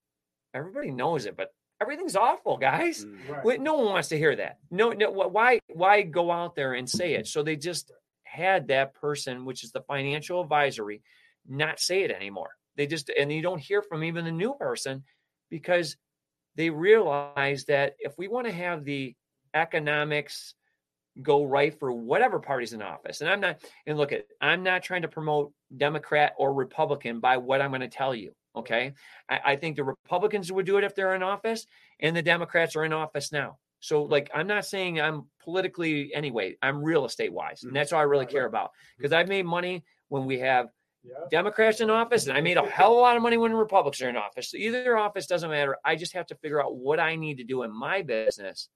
everybody 0.54 0.91
knows 0.91 1.26
it, 1.26 1.38
but 1.38 1.50
everything's 1.82 2.15
awful, 2.15 2.58
guys. 2.58 3.06
Mm. 3.06 3.44
Right. 3.44 3.62
No 3.62 3.76
one 3.76 3.86
wants 3.86 4.10
to 4.10 4.17
hear 4.17 4.36
that. 4.36 4.60
No, 4.70 4.91
no. 4.91 5.10
Why? 5.12 5.60
Why 5.67 6.02
go 6.02 6.32
out 6.32 6.56
there 6.56 6.74
and 6.74 6.89
say 6.89 7.13
it? 7.13 7.28
So 7.28 7.44
they 7.44 7.56
just 7.56 7.91
had 8.24 8.70
that 8.70 8.94
person, 8.96 9.46
which 9.46 9.63
is 9.63 9.72
the 9.72 9.82
financial 9.82 10.41
advisory, 10.41 11.02
not 11.48 11.80
say 11.80 12.04
it 12.04 12.12
anymore. 12.12 12.52
They 12.78 12.88
just 12.88 13.10
and 13.10 13.32
you 13.32 13.41
don't 13.41 13.60
hear 13.60 13.82
from 13.82 14.04
even 14.04 14.26
the 14.26 14.32
new 14.32 14.54
person 14.54 15.04
because 15.50 15.98
they 16.56 16.70
realize 16.70 17.65
that 17.65 17.96
if 18.00 18.13
we 18.17 18.28
want 18.28 18.48
to 18.48 18.54
have 18.54 18.84
the 18.84 19.15
economics 19.54 20.56
go 21.21 21.43
right 21.43 21.78
for 21.78 21.91
whatever 21.91 22.39
party's 22.39 22.74
in 22.74 22.82
office, 22.82 23.21
and 23.21 23.30
I'm 23.30 23.39
not 23.39 23.62
and 23.86 23.97
look 23.97 24.12
at 24.12 24.26
I'm 24.39 24.63
not 24.63 24.84
trying 24.84 25.02
to 25.02 25.08
promote 25.08 25.52
Democrat 25.76 26.34
or 26.38 26.54
Republican 26.54 27.19
by 27.19 27.38
what 27.38 27.62
I'm 27.62 27.71
going 27.71 27.82
to 27.82 27.88
tell 27.88 28.13
you. 28.13 28.34
Okay. 28.56 28.93
I, 29.30 29.39
I 29.45 29.56
think 29.56 29.76
the 29.76 29.84
Republicans 29.84 30.52
would 30.52 30.65
do 30.65 30.78
it 30.78 30.84
if 30.84 30.95
they're 30.95 31.15
in 31.15 31.24
office, 31.24 31.65
and 32.00 32.15
the 32.15 32.21
Democrats 32.21 32.76
are 32.76 32.86
in 32.86 32.93
office 32.93 33.32
now. 33.32 33.58
So, 33.80 34.04
like, 34.04 34.30
I'm 34.34 34.47
not 34.47 34.65
saying 34.65 35.02
I'm 35.02 35.28
politically 35.43 36.13
anyway. 36.13 36.56
I'm 36.62 36.84
real 36.84 37.06
estate 37.06 37.34
wise, 37.34 37.63
and 37.63 37.69
mm-hmm. 37.69 37.78
that's 37.78 37.93
all 37.93 38.00
I 38.00 38.04
really 38.04 38.26
care 38.26 38.45
about 38.45 38.69
mm-hmm. 38.69 38.97
because 38.97 39.13
I've 39.13 39.28
made 39.28 39.45
money 39.45 39.84
when 40.10 40.26
we 40.26 40.39
have 40.39 40.67
Yeah. 41.04 41.26
Democrats 41.32 41.82
in 41.82 41.89
office, 41.89 42.28
and 42.28 42.38
I 42.38 42.41
made 42.41 42.58
a 42.58 42.65
hell 42.69 42.91
of 42.91 42.97
a 42.97 43.02
lot 43.02 43.15
of 43.17 43.24
money 43.24 43.38
when 43.38 43.54
Republicans 43.54 44.02
are 44.04 44.10
in 44.10 44.17
office. 44.17 44.52
So 44.52 44.58
either 44.58 44.97
office 44.97 45.26
doesn't 45.26 45.50
matter. 45.50 45.78
I 45.84 45.95
just 45.95 46.13
have 46.13 46.28
to 46.28 46.36
figure 46.36 46.62
out 46.62 46.76
what 46.76 47.00
I 47.00 47.15
need 47.15 47.38
to 47.38 47.43
do 47.43 47.63
in 47.63 47.71
my 47.71 48.04
business 48.04 48.69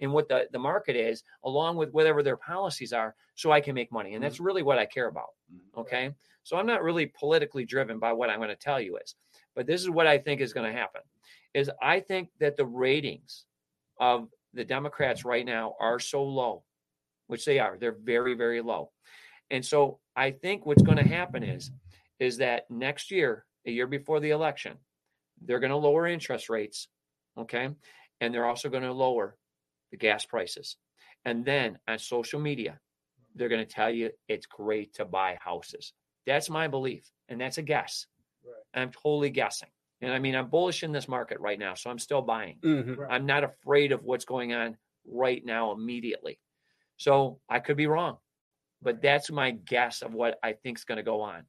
and 0.00 0.12
what 0.12 0.28
the, 0.28 0.48
the 0.52 0.58
market 0.58 0.96
is, 0.96 1.22
along 1.44 1.76
with 1.76 1.92
whatever 1.92 2.22
their 2.22 2.36
policies 2.36 2.92
are, 2.92 3.14
so 3.34 3.52
I 3.52 3.60
can 3.60 3.74
make 3.74 3.92
money. 3.92 4.14
And 4.14 4.24
that's 4.24 4.36
mm-hmm. 4.36 4.44
really 4.44 4.62
what 4.62 4.78
I 4.78 4.86
care 4.86 5.08
about. 5.08 5.30
Mm-hmm. 5.52 5.80
Okay. 5.80 6.10
So 6.42 6.56
I'm 6.56 6.66
not 6.66 6.82
really 6.82 7.06
politically 7.06 7.64
driven 7.64 7.98
by 7.98 8.12
what 8.12 8.28
I'm 8.28 8.38
going 8.38 8.50
to 8.50 8.56
tell 8.56 8.80
you 8.80 8.98
is, 8.98 9.14
but 9.54 9.66
this 9.66 9.80
is 9.80 9.90
what 9.90 10.06
I 10.06 10.18
think 10.18 10.40
is 10.40 10.52
going 10.52 10.70
to 10.70 10.78
happen 10.78 11.00
is 11.54 11.70
I 11.80 12.00
think 12.00 12.28
that 12.40 12.56
the 12.56 12.66
ratings 12.66 13.44
of 13.98 14.28
the 14.52 14.64
Democrats 14.64 15.24
right 15.24 15.46
now 15.46 15.74
are 15.80 15.98
so 15.98 16.22
low, 16.22 16.64
which 17.28 17.44
they 17.44 17.58
are. 17.58 17.78
They're 17.78 17.96
very, 18.02 18.34
very 18.34 18.60
low. 18.60 18.90
And 19.50 19.64
so 19.64 20.00
I 20.16 20.32
think 20.32 20.66
what's 20.66 20.82
going 20.82 20.98
to 20.98 21.08
happen 21.08 21.42
is, 21.42 21.70
is 22.18 22.36
that 22.38 22.70
next 22.70 23.10
year, 23.10 23.44
a 23.66 23.70
year 23.70 23.86
before 23.86 24.20
the 24.20 24.30
election, 24.30 24.76
they're 25.40 25.60
going 25.60 25.70
to 25.70 25.76
lower 25.76 26.06
interest 26.06 26.48
rates. 26.48 26.88
Okay. 27.38 27.70
And 28.20 28.34
they're 28.34 28.46
also 28.46 28.68
going 28.68 28.82
to 28.82 28.92
lower 28.92 29.36
the 29.94 29.98
gas 29.98 30.26
prices. 30.26 30.76
And 31.24 31.44
then 31.44 31.78
on 31.88 31.98
social 31.98 32.40
media, 32.40 32.80
they're 33.36 33.48
going 33.48 33.64
to 33.64 33.72
tell 33.72 33.90
you 33.90 34.10
it's 34.28 34.46
great 34.46 34.94
to 34.94 35.04
buy 35.04 35.38
houses. 35.40 35.92
That's 36.26 36.50
my 36.50 36.66
belief. 36.68 37.08
And 37.28 37.40
that's 37.40 37.58
a 37.58 37.62
guess. 37.62 38.06
Right. 38.44 38.82
I'm 38.82 38.90
totally 38.90 39.30
guessing. 39.30 39.68
And 40.00 40.12
I 40.12 40.18
mean, 40.18 40.34
I'm 40.34 40.50
bullish 40.50 40.82
in 40.82 40.90
this 40.92 41.08
market 41.08 41.38
right 41.40 41.58
now. 41.58 41.74
So 41.74 41.90
I'm 41.90 41.98
still 42.00 42.22
buying. 42.22 42.58
Mhm. 42.62 42.96
Right. 42.96 43.12
I'm 43.12 43.24
not 43.24 43.44
afraid 43.44 43.92
of 43.92 44.02
what's 44.02 44.24
going 44.24 44.52
on 44.52 44.76
right 45.06 45.44
now 45.44 45.72
immediately. 45.72 46.40
So 46.96 47.40
I 47.48 47.60
could 47.60 47.76
be 47.76 47.86
wrong, 47.86 48.18
but 48.82 49.00
that's 49.00 49.30
my 49.30 49.52
guess 49.52 50.02
of 50.02 50.12
what 50.12 50.38
I 50.42 50.54
think 50.54 50.78
is 50.78 50.84
going 50.84 50.96
to 50.96 51.02
go 51.04 51.20
on. 51.20 51.46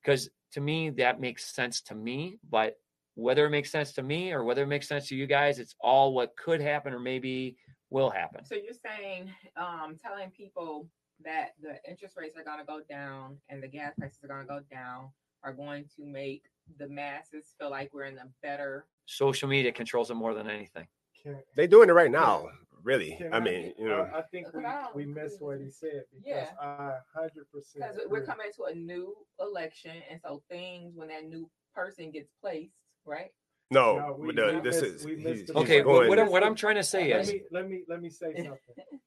Because 0.00 0.30
to 0.52 0.60
me, 0.60 0.90
that 0.90 1.20
makes 1.20 1.52
sense 1.52 1.82
to 1.82 1.94
me. 1.94 2.38
But 2.48 2.74
whether 3.14 3.44
it 3.46 3.50
makes 3.50 3.70
sense 3.70 3.92
to 3.94 4.02
me 4.02 4.32
or 4.32 4.44
whether 4.44 4.62
it 4.62 4.68
makes 4.68 4.88
sense 4.88 5.08
to 5.08 5.16
you 5.16 5.26
guys, 5.26 5.58
it's 5.58 5.74
all 5.80 6.14
what 6.14 6.36
could 6.36 6.60
happen 6.60 6.94
or 6.94 7.00
maybe 7.00 7.56
will 7.90 8.10
happen. 8.10 8.44
So 8.44 8.54
you're 8.54 8.72
saying, 8.84 9.30
um, 9.56 9.96
telling 10.02 10.30
people 10.30 10.88
that 11.24 11.50
the 11.60 11.76
interest 11.88 12.16
rates 12.16 12.36
are 12.36 12.44
going 12.44 12.58
to 12.58 12.64
go 12.64 12.80
down 12.88 13.36
and 13.48 13.62
the 13.62 13.68
gas 13.68 13.92
prices 13.98 14.18
are 14.24 14.28
going 14.28 14.42
to 14.42 14.46
go 14.46 14.60
down 14.70 15.10
are 15.42 15.52
going 15.52 15.84
to 15.96 16.04
make 16.04 16.44
the 16.78 16.88
masses 16.88 17.54
feel 17.58 17.70
like 17.70 17.90
we're 17.92 18.04
in 18.04 18.18
a 18.18 18.26
better. 18.42 18.86
Social 19.06 19.48
media 19.48 19.72
controls 19.72 20.10
it 20.10 20.14
more 20.14 20.34
than 20.34 20.48
anything. 20.48 20.86
Can, 21.22 21.36
They 21.56 21.66
doing 21.66 21.88
it 21.88 21.92
right 21.92 22.10
now, 22.10 22.48
really. 22.82 23.16
can 23.18 23.32
I 23.32 23.40
mean, 23.40 23.74
you 23.78 23.88
know, 23.88 24.08
I, 24.14 24.18
I 24.18 24.22
think 24.22 24.46
we, 24.54 24.60
Because 24.60 24.64
I 24.64 24.82
don't 24.82 24.96
we 24.96 25.02
agree 25.02 25.22
missed 25.22 25.40
what 25.40 25.60
he 25.60 25.70
said 25.70 26.04
because 26.12 26.26
Yeah. 26.26 26.50
I 26.60 26.92
hundred 27.14 27.50
percent. 27.52 27.84
Because 27.92 28.06
we're 28.08 28.24
coming 28.24 28.50
to 28.56 28.64
a 28.64 28.74
new 28.74 29.14
election, 29.40 29.96
and 30.10 30.20
so 30.22 30.42
things 30.50 30.92
when 30.94 31.08
that 31.08 31.24
new 31.24 31.50
person 31.74 32.10
gets 32.10 32.30
placed, 32.40 32.74
right? 33.04 33.32
No, 33.70 33.96
No, 33.98 34.16
we- 34.18 34.34
the, 34.34 34.60
this 34.62 34.80
missed- 34.82 35.06
is 35.06 35.06
missed 35.06 35.50
Okay, 35.50 35.82
point. 35.82 36.08
what, 36.08 36.18
I'm, 36.18 36.30
what 36.30 36.42
I'm 36.42 36.54
trying 36.54 36.76
to 36.76 36.82
say 36.82 37.10
Let 37.12 37.20
is 37.22 37.28
me 37.32 37.42
let 37.52 37.68
me 37.68 37.82
let 37.88 38.00
me 38.02 38.10
say 38.10 38.32
something. 38.36 38.58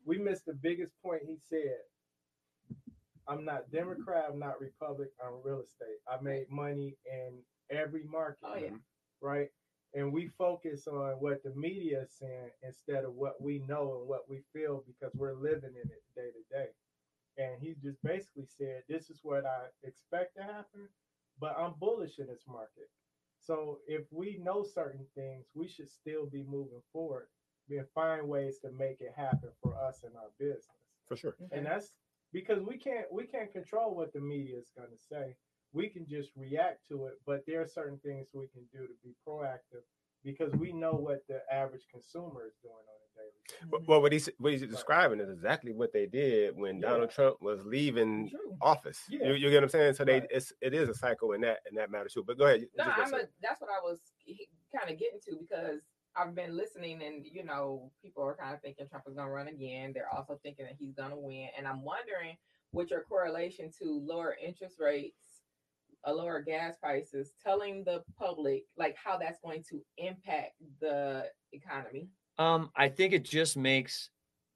we 0.05 0.17
missed 0.17 0.45
the 0.45 0.53
biggest 0.53 0.93
point 1.03 1.21
he 1.27 1.37
said. 1.49 1.77
I'm 3.27 3.45
not 3.45 3.71
Democrat, 3.71 4.25
I'm 4.29 4.37
not 4.39 4.59
Republic, 4.59 5.09
I'm 5.25 5.35
real 5.43 5.61
estate. 5.61 5.99
I 6.11 6.21
made 6.21 6.45
money 6.49 6.97
in 7.05 7.37
every 7.71 8.03
market. 8.03 8.39
Oh, 8.43 8.55
yeah. 8.57 8.69
Right? 9.21 9.47
And 9.93 10.11
we 10.11 10.29
focus 10.37 10.87
on 10.87 11.13
what 11.21 11.41
the 11.43 11.53
media 11.55 12.01
is 12.01 12.09
saying 12.19 12.49
instead 12.63 13.05
of 13.05 13.13
what 13.13 13.41
we 13.41 13.59
know 13.59 13.99
and 13.99 14.09
what 14.09 14.27
we 14.29 14.41
feel 14.51 14.83
because 14.85 15.13
we're 15.15 15.35
living 15.35 15.71
in 15.81 15.89
it 15.89 16.03
day 16.17 16.31
to 16.31 16.57
day. 16.57 16.67
And 17.37 17.61
he 17.61 17.75
just 17.81 18.01
basically 18.03 18.45
said, 18.57 18.83
This 18.89 19.09
is 19.09 19.19
what 19.23 19.45
I 19.45 19.67
expect 19.87 20.35
to 20.35 20.43
happen, 20.43 20.89
but 21.39 21.55
I'm 21.57 21.75
bullish 21.79 22.19
in 22.19 22.27
this 22.27 22.43
market. 22.47 22.89
So 23.43 23.79
if 23.87 24.03
we 24.11 24.39
know 24.43 24.63
certain 24.63 25.05
things, 25.15 25.47
we 25.53 25.67
should 25.67 25.89
still 25.89 26.25
be 26.25 26.43
moving 26.47 26.81
forward 26.93 27.27
and 27.69 27.85
find 27.93 28.27
ways 28.27 28.59
to 28.59 28.71
make 28.71 29.01
it 29.01 29.13
happen 29.15 29.49
for 29.61 29.75
us 29.75 30.03
and 30.03 30.15
our 30.15 30.31
business. 30.39 30.67
for 31.07 31.17
sure. 31.17 31.35
And 31.51 31.65
that's 31.65 31.91
because 32.31 32.61
we 32.63 32.77
can't 32.77 33.05
we 33.11 33.25
can't 33.25 33.51
control 33.51 33.95
what 33.95 34.13
the 34.13 34.21
media 34.21 34.57
is 34.57 34.71
going 34.77 34.89
to 34.91 34.97
say. 34.97 35.35
We 35.73 35.89
can 35.89 36.05
just 36.07 36.31
react 36.35 36.87
to 36.89 37.07
it, 37.07 37.19
but 37.25 37.45
there 37.47 37.61
are 37.61 37.67
certain 37.67 37.99
things 37.99 38.29
we 38.33 38.47
can 38.47 38.63
do 38.71 38.87
to 38.87 38.93
be 39.03 39.15
proactive 39.27 39.83
because 40.23 40.53
we 40.53 40.71
know 40.71 40.93
what 40.93 41.23
the 41.27 41.41
average 41.51 41.87
consumer 41.91 42.45
is 42.47 42.55
doing 42.61 42.73
on 42.75 42.99
a 43.01 43.02
daily 43.02 43.02
basis. 43.02 43.02
Well, 43.69 43.81
mm-hmm. 43.81 43.91
well, 43.91 44.01
what 44.01 44.11
he's 44.11 44.29
what 44.37 44.53
he's 44.53 44.61
describing 44.61 45.19
is 45.19 45.29
exactly 45.29 45.73
what 45.73 45.91
they 45.93 46.05
did 46.05 46.55
when 46.55 46.79
Yeah. 46.79 46.89
Donald 46.89 47.11
Trump 47.11 47.41
was 47.41 47.65
leaving 47.65 48.29
True. 48.29 48.57
office. 48.61 49.01
Yeah. 49.09 49.27
You, 49.27 49.33
you 49.33 49.49
get 49.49 49.57
what 49.57 49.63
I'm 49.63 49.69
saying? 49.69 49.93
So 49.93 50.05
they 50.05 50.21
Right. 50.21 50.27
it's 50.29 50.53
it 50.61 50.73
is 50.73 50.89
a 50.89 50.93
cycle 50.93 51.33
in 51.33 51.41
that 51.41 51.59
in 51.69 51.75
that 51.75 51.91
matter 51.91 52.09
too. 52.09 52.23
But 52.25 52.37
go 52.37 52.45
ahead. 52.45 52.65
No, 52.77 52.85
I'm 52.85 53.13
a, 53.13 53.27
that's 53.41 53.59
what 53.61 53.69
I 53.69 53.81
was 53.83 53.99
kind 54.75 54.91
of 54.91 54.99
getting 54.99 55.19
to 55.25 55.37
because 55.39 55.81
I've 56.15 56.35
been 56.35 56.55
listening, 56.55 57.01
and 57.03 57.25
you 57.25 57.43
know, 57.43 57.91
people 58.01 58.23
are 58.23 58.35
kind 58.35 58.53
of 58.53 58.61
thinking 58.61 58.87
Trump 58.87 59.05
is 59.07 59.15
going 59.15 59.27
to 59.27 59.33
run 59.33 59.47
again. 59.47 59.91
They're 59.93 60.13
also 60.13 60.39
thinking 60.43 60.65
that 60.65 60.75
he's 60.77 60.93
going 60.93 61.09
to 61.09 61.17
win, 61.17 61.49
and 61.57 61.67
I'm 61.67 61.83
wondering 61.83 62.37
what 62.71 62.89
your 62.91 63.01
correlation 63.01 63.71
to 63.81 64.01
lower 64.05 64.35
interest 64.43 64.75
rates, 64.79 65.41
a 66.05 66.13
lower 66.13 66.41
gas 66.41 66.75
prices, 66.81 67.31
telling 67.43 67.83
the 67.83 68.03
public 68.17 68.63
like 68.77 68.95
how 68.95 69.17
that's 69.17 69.39
going 69.39 69.63
to 69.69 69.81
impact 69.97 70.53
the 70.81 71.25
economy. 71.51 72.09
Um, 72.37 72.69
I 72.75 72.89
think 72.89 73.13
it 73.13 73.23
just 73.23 73.57
makes 73.57 74.09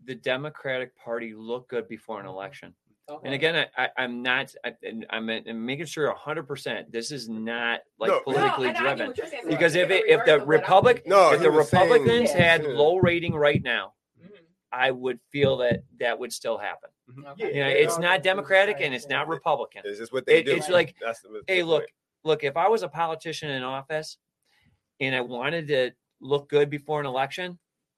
the 0.05 0.15
Democratic 0.15 0.95
Party 0.95 1.33
look 1.35 1.69
good 1.69 1.87
before 1.87 2.19
an 2.19 2.25
election. 2.25 2.73
Okay. 3.09 3.21
And 3.25 3.33
again, 3.33 3.55
I, 3.77 3.83
I, 3.85 3.89
I'm 4.03 4.21
not. 4.21 4.53
I, 4.65 4.73
I'm, 5.11 5.29
I'm 5.29 5.65
making 5.65 5.85
sure 5.85 6.07
100. 6.07 6.43
percent 6.43 6.91
This 6.91 7.09
is 7.11 7.29
not 7.29 7.79
like 7.99 8.09
No. 8.11 8.19
politically 8.19 8.67
and 8.67 8.77
I 8.77 8.95
get 8.95 8.97
driven. 9.15 9.29
saying, 9.31 9.43
Because 9.47 9.75
if 9.75 9.89
it, 9.91 10.03
if 10.07 10.25
the 10.25 10.35
of 10.41 10.47
Republic. 10.47 11.03
No, 11.05 11.31
if 11.31 11.41
the 11.41 11.49
was 11.49 11.69
saying- 11.69 11.89
Republicans 11.89 12.31
had 12.31 12.63
Yeah. 12.63 12.69
low 12.69 12.97
rating 12.97 13.33
right 13.33 13.63
now, 13.63 13.93
Mhm. 14.21 14.31
I 14.73 14.91
would 14.91 15.21
feel 15.31 15.55
that 15.57 15.83
that 16.01 16.19
would 16.19 16.33
still 16.33 16.57
happen. 16.57 16.89
Okay. 17.29 17.55
You 17.55 17.63
know, 17.63 17.69
it's 17.69 17.97
not 17.97 18.01
gonna 18.01 18.17
do 18.17 18.19
the 18.19 18.23
Democratic 18.23 18.77
and 18.81 18.93
it's 18.93 19.07
not 19.07 19.29
Republican. 19.29 19.83
It's 19.85 19.99
just 19.99 20.11
what 20.11 20.25
they 20.25 20.39
It- 20.39 20.45
do. 20.47 20.55
it's 20.57 20.69
like, 20.69 20.93
That's 20.99 21.21
the, 21.21 21.41
Hey, 21.47 21.63
look, 21.63 21.83
point. 21.83 21.91
look. 22.25 22.43
If 22.43 22.57
I 22.57 22.67
was 22.67 22.83
a 22.83 22.89
politician 22.89 23.49
in 23.51 23.63
office 23.63 24.17
and 24.99 25.15
I 25.15 25.21
wanted 25.21 25.69
to 25.69 25.91
look 26.19 26.49
good 26.49 26.69
before 26.69 26.99
an 26.99 27.05
election, 27.05 27.57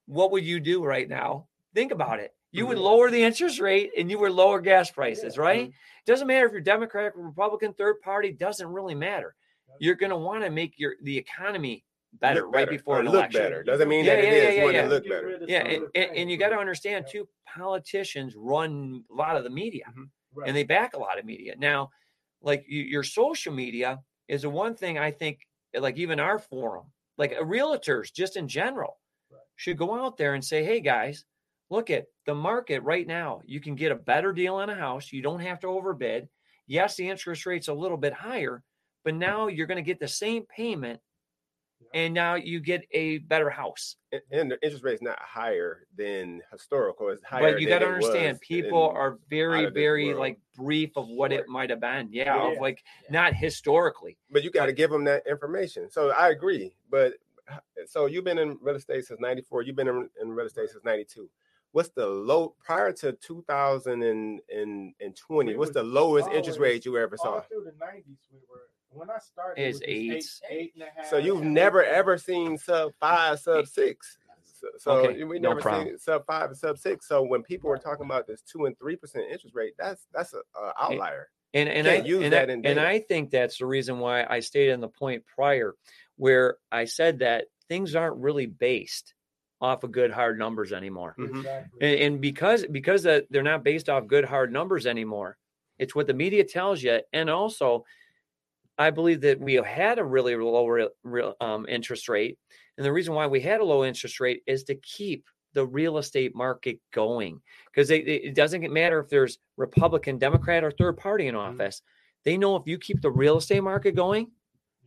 what 0.09 0.31
would 0.31 0.43
you 0.43 0.59
do 0.59 0.83
right 0.83 1.07
now? 1.07 1.47
Think 1.75 1.91
about 1.91 2.19
it. 2.19 2.33
You 2.51 2.65
would 2.65 2.77
Mhm. 2.79 2.81
lower 2.81 3.11
the 3.11 3.23
interest 3.23 3.59
rate 3.59 3.91
and 3.95 4.09
you 4.09 4.17
would 4.19 4.31
lower 4.31 4.59
gas 4.59 4.89
prices, 4.89 5.35
Yeah. 5.35 5.41
right? 5.43 5.71
Doesn't 6.05 6.25
matter 6.27 6.47
if 6.47 6.51
you're 6.51 6.61
Democratic 6.61 7.15
or 7.15 7.21
Republican, 7.21 7.73
third 7.73 8.01
party, 8.01 8.31
doesn't 8.31 8.67
really 8.67 8.95
matter. 8.95 9.35
You're 9.79 9.95
going 9.95 10.09
to 10.09 10.17
want 10.17 10.43
to 10.43 10.49
make 10.49 10.79
your 10.79 10.95
the 11.03 11.15
economy 11.15 11.85
better 12.13 12.41
Look 12.41 12.55
right 12.55 12.67
before 12.69 12.97
or 12.97 12.99
an 13.01 13.05
look 13.05 13.13
election. 13.15 13.41
better. 13.41 13.61
Doesn't 13.63 13.87
mean 13.87 14.03
Yeah, 14.03 14.15
that 14.15 14.23
yeah, 14.23 14.29
it 14.29 14.33
is. 14.33 14.43
yeah, 14.43 14.49
You 14.57 14.63
want 14.63 14.75
yeah. 14.75 14.87
look 14.87 15.03
better. 15.07 15.39
Yeah, 15.47 15.59
and, 15.67 15.83
and, 15.93 16.17
and 16.17 16.31
you 16.31 16.37
got 16.37 16.49
to 16.49 16.57
understand 16.57 17.05
yeah, 17.07 17.11
too, 17.21 17.29
politicians 17.45 18.35
run 18.35 19.03
a 19.11 19.13
lot 19.13 19.37
of 19.37 19.43
the 19.43 19.49
media 19.51 19.85
right. 20.33 20.47
and 20.47 20.57
they 20.57 20.63
back 20.63 20.95
a 20.95 20.99
lot 20.99 21.19
of 21.19 21.25
media. 21.25 21.53
Now, 21.59 21.91
like 22.41 22.65
you, 22.67 22.81
your 22.81 23.03
social 23.03 23.53
media 23.53 24.01
is 24.27 24.41
the 24.41 24.49
one 24.49 24.73
thing 24.75 24.97
I 24.97 25.11
think, 25.11 25.45
like 25.75 25.97
even 25.97 26.19
our 26.19 26.39
forum, 26.39 26.91
like 27.17 27.33
realtors 27.37 28.11
just 28.11 28.37
in 28.37 28.47
general, 28.47 28.97
Right. 28.97 28.97
Should 29.59 29.75
go 29.77 29.93
out 29.93 30.15
there 30.15 30.35
and 30.35 30.43
say, 30.43 30.63
"Hey 30.63 30.79
guys, 30.79 31.25
look 31.69 31.89
at 31.89 32.05
the 32.25 32.33
market 32.33 32.81
right 32.83 33.05
now. 33.05 33.41
You 33.45 33.59
can 33.59 33.75
get 33.75 33.91
a 33.91 33.95
better 33.95 34.31
deal 34.31 34.55
on 34.55 34.69
a 34.69 34.75
house. 34.75 35.11
You 35.11 35.21
don't 35.21 35.41
have 35.41 35.59
to 35.59 35.67
overbid. 35.67 36.29
Yes, 36.65 36.95
the 36.95 37.09
interest 37.09 37.45
rate's 37.45 37.67
a 37.67 37.73
little 37.73 37.97
bit 37.97 38.13
higher, 38.13 38.63
but 39.03 39.15
now 39.15 39.47
you're 39.47 39.67
going 39.67 39.75
to 39.75 39.81
get 39.83 39.99
the 39.99 40.07
same 40.07 40.43
payment 40.45 41.01
and 41.93 42.13
now 42.13 42.35
you 42.35 42.59
get 42.59 42.85
a 42.91 43.17
better 43.17 43.49
house. 43.49 43.95
And- 44.11 44.21
And 44.31 44.51
the 44.51 44.61
interest 44.63 44.83
rate 44.83 44.93
is 44.93 45.01
not 45.01 45.19
higher 45.19 45.87
than 45.97 46.41
historical. 46.51 47.09
It's 47.09 47.23
higher. 47.23 47.51
But 47.53 47.59
you 47.61 47.67
got 47.67 47.79
to 47.79 47.87
understand, 47.87 48.39
people 48.41 48.89
are 48.89 49.17
very, 49.29 49.65
very 49.71 50.07
world. 50.09 50.19
like 50.19 50.39
brief 50.55 50.95
of 50.95 51.07
what 51.09 51.31
Short. 51.31 51.41
it 51.45 51.49
might 51.49 51.69
have 51.71 51.79
been. 51.81 52.09
Yeah, 52.11 52.35
of 52.47 52.53
Yeah. 52.53 52.59
like 52.61 52.83
Yeah. 53.03 53.11
not 53.11 53.33
historically. 53.33 54.17
But 54.29 54.43
you 54.43 54.51
got 54.51 54.67
to 54.67 54.73
give 54.73 54.89
them 54.91 55.03
that 55.05 55.25
information. 55.27 55.89
So 55.89 56.11
I 56.11 56.29
agree. 56.29 56.75
But 56.89 57.15
so 57.87 58.05
you've 58.05 58.23
been 58.23 58.37
in 58.37 58.57
real 58.61 58.75
estate 58.75 59.05
since 59.05 59.19
'94. 59.19 59.63
You've 59.63 59.75
been 59.75 59.87
in, 59.87 60.09
in 60.21 60.29
real 60.29 60.47
estate 60.47 60.69
since 60.69 60.83
'92. 60.83 61.27
What's 61.71 61.89
the 61.89 62.07
low 62.07 62.55
prior 62.63 62.91
to 62.93 63.13
2020? 63.13 65.51
We 65.51 65.55
What's 65.55 65.71
the 65.71 65.83
lowest 65.83 66.27
interest 66.29 66.59
rate 66.59 66.83
you 66.83 66.97
ever 66.97 67.15
saw? 67.15 67.35
All 67.35 67.41
through 67.41 67.65
the 67.65 67.73
nineties, 67.79 68.17
we 68.31 68.39
were 68.49 68.69
when 68.89 69.09
I 69.09 69.19
started. 69.19 69.61
Is 69.61 69.81
it 69.81 70.13
was 70.13 70.25
just 70.25 70.43
eight. 70.49 70.49
eight, 70.49 70.59
eight 70.59 70.71
and 70.75 70.83
a 70.83 70.87
half. 70.95 71.09
So 71.09 71.17
you've 71.17 71.43
eight. 71.43 71.49
never 71.49 71.83
ever 71.83 72.17
seen 72.17 72.57
sub 72.57 72.91
five, 72.99 73.39
sub 73.39 73.67
six. 73.67 74.17
So, 74.43 74.67
so 74.77 74.91
Okay, 74.91 75.23
we 75.23 75.39
no 75.39 75.49
never 75.49 75.61
problem. 75.61 75.87
seen 75.87 75.99
sub 75.99 76.25
five 76.25 76.49
and 76.49 76.57
sub 76.57 76.77
six. 76.77 77.07
So 77.07 77.23
when 77.23 77.43
people 77.43 77.69
were 77.69 77.77
talking 77.77 78.05
about 78.05 78.27
this 78.27 78.41
two 78.41 78.65
and 78.65 78.77
three 78.77 78.95
percent 78.95 79.25
interest 79.31 79.55
rate, 79.55 79.73
that's 79.77 80.07
that's 80.13 80.33
a, 80.33 80.39
a 80.59 80.67
eh, 80.67 80.71
outlier. 80.79 81.29
And 81.53 81.69
and 81.69 81.87
I 81.87 81.95
use 81.95 82.23
and, 82.23 82.33
that 82.33 82.49
I, 82.49 82.53
in 82.53 82.65
and. 82.65 82.79
I 82.79 82.99
think 82.99 83.31
that's 83.31 83.57
the 83.57 83.65
reason 83.65 83.99
why 83.99 84.25
I 84.29 84.39
stayed 84.39 84.71
on 84.71 84.81
the 84.81 84.87
point 84.87 85.23
prior, 85.25 85.75
where 86.19 86.57
I 86.71 86.85
said 86.85 87.19
that 87.19 87.47
things 87.69 87.95
aren't 87.95 88.17
really 88.17 88.45
based 88.45 89.15
off 89.61 89.83
of 89.83 89.91
good 89.91 90.11
hard 90.11 90.37
numbers 90.39 90.73
anymore. 90.73 91.15
Mhm. 91.17 91.39
Exactly. 91.39 91.79
And, 91.81 91.99
and 92.01 92.21
because 92.21 92.65
because 92.67 93.03
they're 93.03 93.43
not 93.43 93.63
based 93.63 93.89
off 93.89 94.07
good 94.07 94.25
hard 94.25 94.51
numbers 94.53 94.85
anymore, 94.85 95.37
it's 95.79 95.95
what 95.95 96.07
the 96.07 96.13
media 96.13 96.43
tells 96.43 96.83
you. 96.83 97.01
And 97.13 97.29
also, 97.29 97.85
I 98.77 98.91
believe 98.91 99.21
that 99.21 99.39
we 99.39 99.55
had 99.55 99.99
a 99.99 100.05
really 100.05 100.35
low 100.35 100.67
real, 100.67 100.89
real, 101.03 101.35
um, 101.41 101.65
interest 101.67 102.07
rate, 102.09 102.37
and 102.77 102.85
the 102.85 102.93
reason 102.93 103.13
why 103.13 103.27
we 103.27 103.41
had 103.41 103.61
a 103.61 103.65
low 103.65 103.83
interest 103.83 104.19
rate 104.19 104.43
is 104.47 104.63
to 104.65 104.75
keep 104.75 105.25
the 105.53 105.65
real 105.65 105.97
estate 105.97 106.35
market 106.35 106.79
going 106.93 107.41
because 107.71 107.89
it, 107.91 108.07
it 108.07 108.35
doesn't 108.35 108.71
matter 108.71 108.99
if 108.99 109.09
there's 109.09 109.39
Republican, 109.57 110.17
Democrat, 110.17 110.63
or 110.63 110.71
third 110.71 110.97
party 110.97 111.27
in 111.27 111.35
Mhm. 111.35 111.39
office. 111.53 111.81
They 112.23 112.37
know 112.37 112.55
if 112.55 112.67
you 112.67 112.77
keep 112.77 113.01
the 113.01 113.11
real 113.11 113.37
estate 113.37 113.61
market 113.63 113.95
going, 113.95 114.31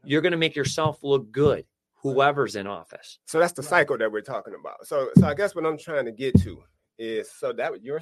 you're 0.05 0.23
going 0.23 0.33
to 0.33 0.39
make 0.39 0.57
yourself 0.57 1.03
look 1.03 1.31
good, 1.31 1.65
whoever's 1.95 2.57
in 2.57 2.67
office. 2.67 3.19
So 3.27 3.39
that's 3.39 3.53
the 3.53 3.63
cycle 3.63 3.97
that 3.99 4.11
we're 4.11 4.21
talking 4.23 4.55
about. 4.59 4.87
So 4.87 5.11
so 5.19 5.27
I 5.27 5.35
guess 5.35 5.55
what 5.55 5.67
I'm 5.67 5.79
trying 5.79 6.05
to 6.07 6.13
get 6.13 6.39
to 6.43 6.63
is 6.99 7.31
so 7.31 7.53
that 7.53 7.83
your 7.83 8.01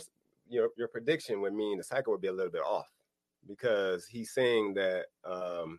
your 0.48 0.70
your 0.76 0.88
prediction 0.88 1.40
would 1.40 1.54
mean 1.54 1.78
the 1.78 1.84
cycle 1.84 2.12
would 2.12 2.22
be 2.22 2.28
a 2.28 2.32
little 2.32 2.52
bit 2.52 2.62
off 2.62 2.88
because 3.46 4.06
he's 4.06 4.32
saying 4.32 4.74
that 4.74 5.06
um 5.24 5.78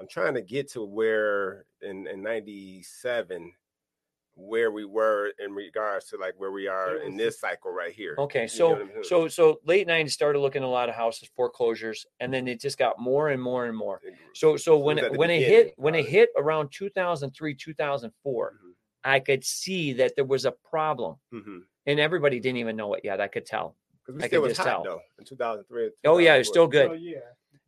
I'm 0.00 0.08
trying 0.08 0.34
to 0.34 0.42
get 0.42 0.70
to 0.72 0.84
where 0.84 1.64
in 1.82 2.06
in 2.06 2.22
97 2.22 3.52
where 4.38 4.70
we 4.70 4.84
were 4.84 5.32
in 5.38 5.52
regards 5.52 6.06
to 6.06 6.16
like 6.16 6.34
where 6.38 6.52
we 6.52 6.68
are 6.68 6.96
in 6.98 7.16
this 7.16 7.40
cycle 7.40 7.70
right 7.72 7.92
here. 7.92 8.14
Okay, 8.18 8.42
You 8.52 8.58
know 8.60 8.74
so 8.74 8.74
I'm 8.76 9.04
so 9.04 9.28
so 9.28 9.60
late 9.64 9.86
'90s 9.86 10.14
started 10.14 10.38
looking 10.38 10.62
a 10.62 10.68
lot 10.70 10.88
of 10.88 10.94
houses, 10.94 11.28
foreclosures, 11.36 12.06
and 12.20 12.32
then 12.32 12.46
it 12.48 12.60
just 12.60 12.78
got 12.78 12.98
more 13.00 13.28
and 13.30 13.42
more 13.42 13.66
and 13.66 13.76
more. 13.76 14.00
So 14.34 14.56
so 14.56 14.78
when 14.78 14.98
it, 14.98 15.12
when 15.12 15.30
it 15.30 15.42
hit 15.42 15.74
when 15.76 15.94
it 15.94 16.06
hit 16.06 16.30
around 16.36 16.70
2003 16.72 17.54
2004, 17.54 18.54
Mhm, 18.62 18.74
I 19.04 19.20
could 19.20 19.44
see 19.44 19.92
that 19.94 20.14
there 20.16 20.24
was 20.24 20.44
a 20.44 20.52
problem, 20.52 21.16
mhm. 21.32 21.62
and 21.86 22.00
everybody 22.00 22.40
didn't 22.40 22.58
even 22.58 22.76
know 22.76 22.94
it 22.94 23.04
yet. 23.04 23.20
I 23.20 23.28
could 23.28 23.46
tell. 23.46 23.76
'Cause 24.04 24.14
we 24.16 24.22
I 24.22 24.26
still 24.28 24.40
could 24.42 24.48
was 24.48 24.56
just 24.56 24.66
hot 24.68 24.84
tell. 24.84 24.84
though 24.84 25.02
in 25.18 25.24
2003. 25.24 25.90
Oh 26.04 26.18
yeah, 26.18 26.34
it's 26.36 26.48
2004. 26.48 26.52
still 26.52 26.66
good. 26.68 26.88
So 26.88 26.94
yeah. 26.94 27.20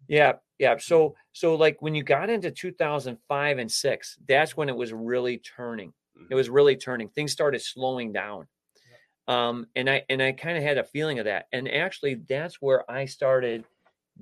Yeah, 0.09 0.33
yeah. 0.59 0.77
So 0.79 1.17
so 1.33 1.55
like 1.55 1.81
when 1.83 1.95
you 1.95 2.03
got 2.03 2.31
into 2.31 2.51
2005 2.51 3.59
and 3.59 3.71
6, 3.71 4.19
that's 4.27 4.57
when 4.57 4.69
it 4.69 4.77
was 4.77 4.93
really 4.93 5.39
turning. 5.39 5.93
It 6.29 6.35
Mhm. 6.35 6.37
was 6.37 6.51
really 6.51 6.77
turning. 6.77 7.09
Things 7.11 7.33
started 7.33 7.61
slowing 7.61 8.13
down. 8.13 8.49
Um 9.29 9.67
and 9.77 9.89
I 9.91 10.05
and 10.09 10.23
I 10.23 10.33
kind 10.33 10.57
of 10.59 10.65
had 10.65 10.79
a 10.79 10.85
feeling 10.85 11.19
of 11.19 11.27
that. 11.27 11.47
And 11.53 11.69
actually 11.71 12.15
that's 12.17 12.61
where 12.63 12.91
I 12.91 13.07
started 13.07 13.67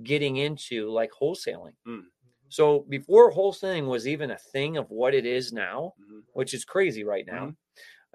getting 0.03 0.37
into 0.37 0.89
like 0.91 1.11
wholesaling. 1.11 1.75
Mm. 1.85 2.09
So 2.49 2.81
before 2.81 3.31
wholesaling 3.33 3.87
was 3.87 4.07
even 4.07 4.31
a 4.31 4.37
thing 4.37 4.77
of 4.77 4.89
what 4.91 5.13
it 5.15 5.25
is 5.25 5.53
now, 5.53 5.95
Mhm. 5.97 6.23
which 6.33 6.53
is 6.53 6.65
crazy 6.65 7.03
right 7.03 7.25
now, 7.25 7.55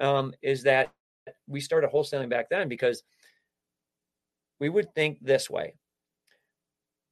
um, 0.01 0.35
is 0.43 0.63
that 0.65 0.95
we 1.49 1.61
started 1.61 1.91
wholesaling 1.91 2.29
back 2.31 2.49
then 2.51 2.69
because 2.69 3.05
we 4.61 4.69
would 4.69 4.95
think 4.95 5.19
this 5.21 5.51
way. 5.51 5.75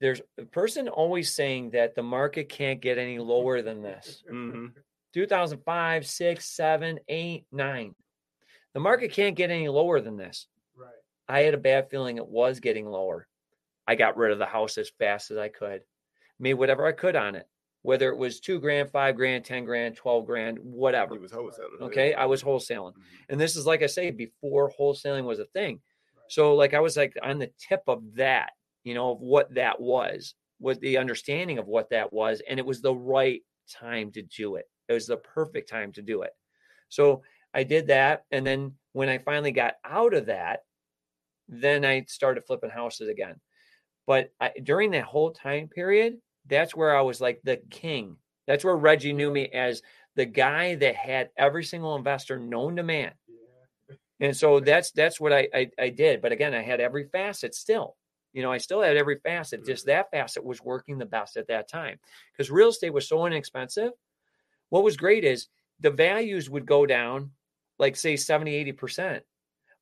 There's 0.00 0.20
a 0.38 0.44
person 0.46 0.88
always 0.88 1.32
saying 1.34 1.70
that 1.70 1.94
the 1.94 2.02
market 2.02 2.48
can't 2.48 2.80
get 2.80 2.98
any 2.98 3.18
lower 3.18 3.62
than 3.62 3.82
this. 3.82 4.24
Mhm. 4.28 4.74
2005, 5.12 6.06
6, 6.06 6.44
7, 6.44 7.00
8, 7.08 7.46
9. 7.52 7.94
The 8.74 8.80
market 8.80 9.12
can't 9.12 9.36
get 9.36 9.50
any 9.50 9.68
lower 9.68 10.00
than 10.00 10.16
this. 10.16 10.46
Right. 10.76 10.90
I 11.28 11.40
had 11.40 11.54
a 11.54 11.58
bad 11.58 11.90
feeling 11.90 12.16
it 12.16 12.26
was 12.26 12.60
getting 12.60 12.86
lower. 12.86 13.26
I 13.86 13.94
got 13.94 14.16
rid 14.16 14.32
of 14.32 14.38
the 14.38 14.46
house 14.46 14.78
as 14.78 14.90
fast 14.98 15.30
as 15.30 15.36
I 15.38 15.48
could, 15.48 15.82
made 16.38 16.54
whatever 16.54 16.86
I 16.86 16.92
could 16.92 17.16
on 17.16 17.34
it, 17.34 17.46
whether 17.82 18.10
it 18.10 18.16
was 18.16 18.40
two 18.40 18.60
grand, 18.60 18.90
five 18.90 19.16
grand, 19.16 19.44
10 19.44 19.64
grand, 19.64 19.96
12 19.96 20.24
grand, 20.24 20.58
whatever. 20.62 21.14
He 21.14 21.20
was 21.20 21.32
wholesaling. 21.32 21.80
yeah. 21.80 21.86
Okay. 21.86 22.14
I 22.14 22.26
was 22.26 22.42
wholesaling. 22.42 22.94
Mhm. 22.94 23.02
And 23.28 23.40
this 23.40 23.56
is, 23.56 23.66
like 23.66 23.82
I 23.82 23.86
say, 23.86 24.10
before 24.10 24.70
wholesaling 24.70 25.24
was 25.24 25.40
a 25.40 25.46
thing. 25.46 25.80
Right. 26.16 26.24
So, 26.28 26.54
like, 26.54 26.74
I 26.74 26.80
was 26.80 26.96
like 26.96 27.14
on 27.22 27.38
the 27.38 27.50
tip 27.58 27.82
of 27.88 28.14
that, 28.14 28.52
you 28.84 28.94
know, 28.94 29.10
of 29.12 29.20
what 29.20 29.52
that 29.54 29.80
was, 29.80 30.34
with 30.60 30.80
the 30.80 30.96
understanding 30.96 31.58
of 31.58 31.66
what 31.66 31.90
that 31.90 32.12
was. 32.12 32.40
And 32.48 32.58
it 32.58 32.64
was 32.64 32.80
the 32.80 32.94
right 32.94 33.42
time 33.68 34.12
to 34.12 34.22
do 34.22 34.54
it. 34.56 34.66
It 34.92 34.94
was 34.94 35.06
the 35.06 35.16
perfect 35.16 35.68
time 35.68 35.92
to 35.92 36.02
do 36.02 36.22
it. 36.22 36.32
So, 36.88 37.22
I 37.54 37.64
did 37.64 37.88
that. 37.88 38.24
And 38.30 38.46
then 38.46 38.74
when 38.92 39.08
I 39.08 39.18
finally 39.18 39.52
got 39.52 39.74
out 39.84 40.14
of 40.14 40.26
that, 40.26 40.60
then 41.48 41.84
I 41.84 42.04
started 42.08 42.44
flipping 42.44 42.70
houses 42.70 43.08
again. 43.08 43.36
But 44.06 44.32
I, 44.40 44.52
during 44.62 44.92
that 44.92 45.04
whole 45.04 45.32
time 45.32 45.68
period, 45.68 46.18
that's 46.46 46.74
where 46.74 46.96
I 46.96 47.02
was 47.02 47.20
like 47.20 47.40
the 47.44 47.60
king. 47.70 48.16
That's 48.46 48.64
where 48.64 48.76
Reggie 48.76 49.12
knew 49.12 49.30
me 49.30 49.48
as 49.48 49.82
the 50.16 50.24
guy 50.24 50.74
that 50.76 50.96
had 50.96 51.30
every 51.36 51.64
single 51.64 51.94
investor 51.94 52.38
known 52.38 52.76
to 52.76 52.82
man. 52.82 53.12
And 54.20 54.36
so 54.36 54.60
that's 54.60 54.92
that's 54.92 55.20
what 55.20 55.32
I, 55.32 55.48
I 55.54 55.70
I 55.78 55.88
did. 55.88 56.22
But 56.22 56.32
again, 56.32 56.54
I 56.54 56.62
had 56.62 56.80
every 56.80 57.04
facet 57.04 57.54
still. 57.54 57.96
You 58.32 58.42
know, 58.42 58.52
I 58.52 58.58
still 58.58 58.80
had 58.80 58.96
every 58.96 59.18
facet. 59.18 59.66
Just 59.66 59.86
mm-hmm. 59.86 59.96
that 59.96 60.10
facet 60.10 60.44
was 60.44 60.62
working 60.62 60.98
the 60.98 61.06
best 61.06 61.36
at 61.36 61.48
that 61.48 61.68
time 61.68 61.98
because 62.32 62.50
real 62.50 62.68
estate 62.68 62.92
was 62.92 63.08
so 63.08 63.26
inexpensive. 63.26 63.92
What 64.72 64.84
was 64.84 64.96
great 64.96 65.22
is 65.22 65.48
the 65.80 65.90
values 65.90 66.48
would 66.48 66.64
go 66.64 66.86
down, 66.86 67.32
like 67.78 67.94
say 67.94 68.16
70, 68.16 68.72
80%, 68.72 69.20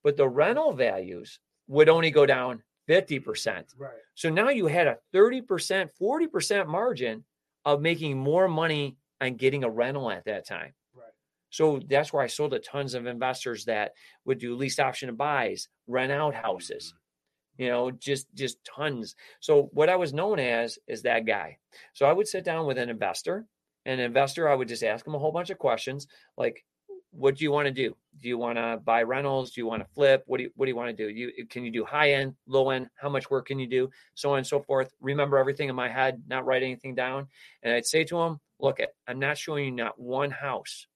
but 0.03 0.16
the 0.16 0.28
rental 0.28 0.72
values 0.72 1.38
would 1.68 1.88
only 1.88 2.11
go 2.11 2.26
down 2.26 2.64
50%. 2.88 3.66
Right. 3.78 3.93
So 4.16 4.30
now 4.30 4.49
you 4.49 4.66
had 4.66 4.88
a 4.88 4.99
30%, 5.14 5.91
40% 6.03 6.66
margin 6.66 7.24
of 7.64 7.80
making 7.80 8.18
more 8.18 8.49
money 8.49 8.97
on 9.20 9.36
getting 9.36 9.62
a 9.62 9.70
rental 9.70 10.11
at 10.11 10.24
that 10.24 10.45
time. 10.45 10.74
Right. 10.93 11.12
So 11.51 11.80
that's 11.88 12.12
where 12.12 12.24
I 12.24 12.26
sold 12.26 12.51
to 12.51 12.59
tons 12.59 12.95
of 12.95 13.07
investors 13.07 13.66
that 13.66 13.93
would 14.24 14.41
do 14.41 14.57
lease 14.57 14.80
option 14.80 15.07
to 15.07 15.12
buys, 15.12 15.68
rent 15.86 16.11
out 16.11 16.34
houses, 16.34 16.95
mm-hmm. 16.97 17.62
you 17.62 17.68
know, 17.68 17.93
just 17.93 18.26
just 18.34 18.59
tons. 18.64 19.14
So 19.38 19.70
what 19.72 19.88
I 19.88 19.95
was 19.95 20.12
known 20.12 20.41
as 20.41 20.80
is 20.88 21.03
that 21.03 21.26
guy. 21.26 21.59
So 21.93 22.07
I 22.07 22.12
would 22.12 22.26
sit 22.26 22.45
down 22.45 22.66
with 22.66 22.76
an 22.76 22.91
investor, 22.91 23.47
an 23.87 24.01
investor, 24.01 24.49
I 24.49 24.55
would 24.55 24.68
just 24.68 24.83
ask 24.83 25.07
him 25.07 25.14
a 25.14 25.18
whole 25.18 25.33
bunch 25.33 25.51
of 25.51 25.59
questions 25.59 26.07
like, 26.37 26.64
what 27.12 27.37
do 27.37 27.43
you 27.45 27.51
want 27.51 27.66
to 27.66 27.72
do? 27.72 27.97
Do 28.20 28.28
you 28.28 28.39
want 28.39 28.57
to 28.57 28.78
buy 28.85 29.03
rentals? 29.03 29.51
Do 29.51 29.61
you 29.61 29.66
want 29.66 29.83
to 29.83 29.89
flip? 29.95 30.22
What 30.26 30.37
do 30.39 30.45
you 30.45 30.51
what 30.55 30.66
do 30.66 30.70
you 30.70 30.76
want 30.76 30.97
to 30.97 31.07
do? 31.07 31.09
You 31.12 31.45
can 31.49 31.64
you 31.64 31.72
do 31.72 31.85
high 31.85 32.12
end, 32.12 32.35
low 32.47 32.70
end? 32.70 32.89
How 32.95 33.09
much 33.09 33.28
work 33.31 33.47
can 33.49 33.59
you 33.59 33.66
do? 33.66 33.91
So 34.14 34.31
on 34.33 34.39
and 34.39 34.47
so 34.47 34.61
forth. 34.61 34.93
Remember 35.01 35.37
everything 35.37 35.68
in 35.68 35.74
my 35.74 35.89
head, 35.89 36.22
not 36.28 36.47
write 36.47 36.62
anything 36.62 36.95
down. 36.95 37.26
And 37.64 37.74
I'd 37.74 37.85
say 37.87 38.05
to 38.05 38.20
him, 38.20 38.39
look, 38.61 38.78
I'm 39.09 39.18
not 39.18 39.39
showing 39.39 39.64
you 39.64 39.70
not 39.72 39.99
one 39.99 40.31
house. 40.31 40.87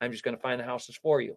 I'm 0.00 0.10
just 0.10 0.24
going 0.24 0.36
to 0.36 0.40
find 0.40 0.58
the 0.58 0.64
houses 0.64 0.96
for 1.02 1.20
you. 1.20 1.36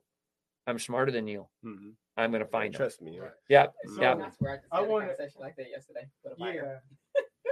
I'm 0.66 0.80
smarter 0.80 1.12
than 1.12 1.28
you. 1.28 1.48
Mhm. 1.66 1.96
I'm 2.16 2.32
going 2.32 2.44
to 2.44 2.48
find 2.50 2.74
them. 2.74 2.78
Trust 2.80 3.02
me. 3.02 3.20
right? 3.20 3.32
Yeah. 3.50 3.68
So 3.86 4.02
Yeah. 4.02 4.14
I 4.14 4.30
swear 4.38 4.52
I 4.54 4.56
just 4.58 4.68
I 4.72 4.78
had 4.80 4.86
a 4.86 4.90
wanna- 4.90 5.08
conversation 5.08 5.42
like 5.42 5.56
that 5.58 5.70
yesterday. 5.70 6.08
with. 6.24 6.36
Yeah. 6.40 6.80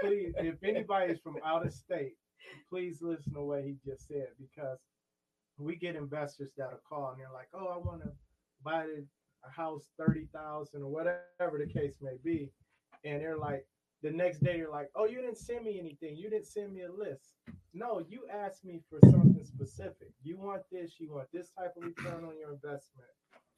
please, 0.02 0.34
if 0.38 0.56
anybody's 0.64 1.20
from 1.20 1.36
out 1.44 1.66
of 1.66 1.74
state, 1.74 2.14
please 2.70 3.02
listen 3.02 3.34
to 3.34 3.42
what 3.42 3.64
he 3.64 3.78
just 3.86 4.08
said 4.08 4.30
because 4.40 4.80
we 5.58 5.76
get 5.76 5.96
investors 5.96 6.52
that'll 6.58 6.80
call 6.88 7.12
and 7.12 7.20
they're 7.20 7.32
like, 7.34 7.50
"Oh, 7.54 7.68
I 7.68 7.78
want 7.78 8.02
to 8.04 8.12
buy 8.64 8.86
a 9.46 9.50
house 9.50 9.90
thirty 9.98 10.26
thousand 10.34 10.84
or 10.84 10.90
whatever 10.90 11.58
the 11.58 11.68
case 11.68 11.96
may 12.02 12.18
be," 12.24 12.52
and 13.04 13.22
they're 13.22 13.38
like, 13.38 13.66
the 14.02 14.12
next 14.12 14.40
day 14.40 14.58
you're 14.58 14.72
like, 14.72 14.90
"Oh, 14.96 15.06
you 15.06 15.22
didn't 15.22 15.38
send 15.38 15.66
me 15.66 15.80
anything. 15.80 16.16
You 16.16 16.30
didn't 16.30 16.48
send 16.48 16.74
me 16.74 16.84
a 16.84 16.92
list." 16.92 17.36
No, 17.74 18.00
you 18.00 18.26
asked 18.32 18.66
me 18.66 18.82
for 18.90 19.00
something 19.12 19.44
specific. 19.44 20.12
You 20.24 20.38
want 20.38 20.64
this. 20.72 21.00
You 21.00 21.14
want 21.14 21.28
this 21.32 21.50
type 21.50 21.74
of 21.78 21.84
return 21.84 22.24
on 22.24 22.38
your 22.40 22.54
investment 22.54 23.10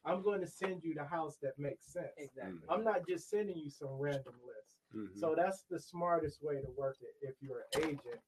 I'm 0.03 0.23
going 0.23 0.41
to 0.41 0.47
send 0.47 0.83
you 0.83 0.93
the 0.95 1.05
house 1.05 1.37
that 1.41 1.57
makes 1.57 1.85
sense. 1.85 2.07
Exactly. 2.17 2.59
I'm 2.69 2.83
not 2.83 3.07
just 3.07 3.29
sending 3.29 3.57
you 3.57 3.69
some 3.69 3.89
random 3.99 4.33
list. 4.45 4.71
Mhm. 4.95 5.17
So 5.19 5.35
that's 5.35 5.63
the 5.63 5.79
smartest 5.79 6.41
way 6.41 6.61
to 6.61 6.69
work 6.71 6.97
it 7.01 7.15
if 7.21 7.35
you're 7.41 7.59
an 7.73 7.83
agent. 7.83 8.21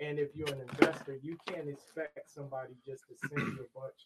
And 0.00 0.18
if 0.18 0.34
you're 0.34 0.48
an 0.48 0.60
investor, 0.60 1.18
you 1.22 1.36
can't 1.46 1.68
expect 1.68 2.30
somebody 2.30 2.72
just 2.86 3.04
to 3.08 3.28
send 3.28 3.46
you 3.48 3.66
a 3.74 3.78
bunch 3.78 4.00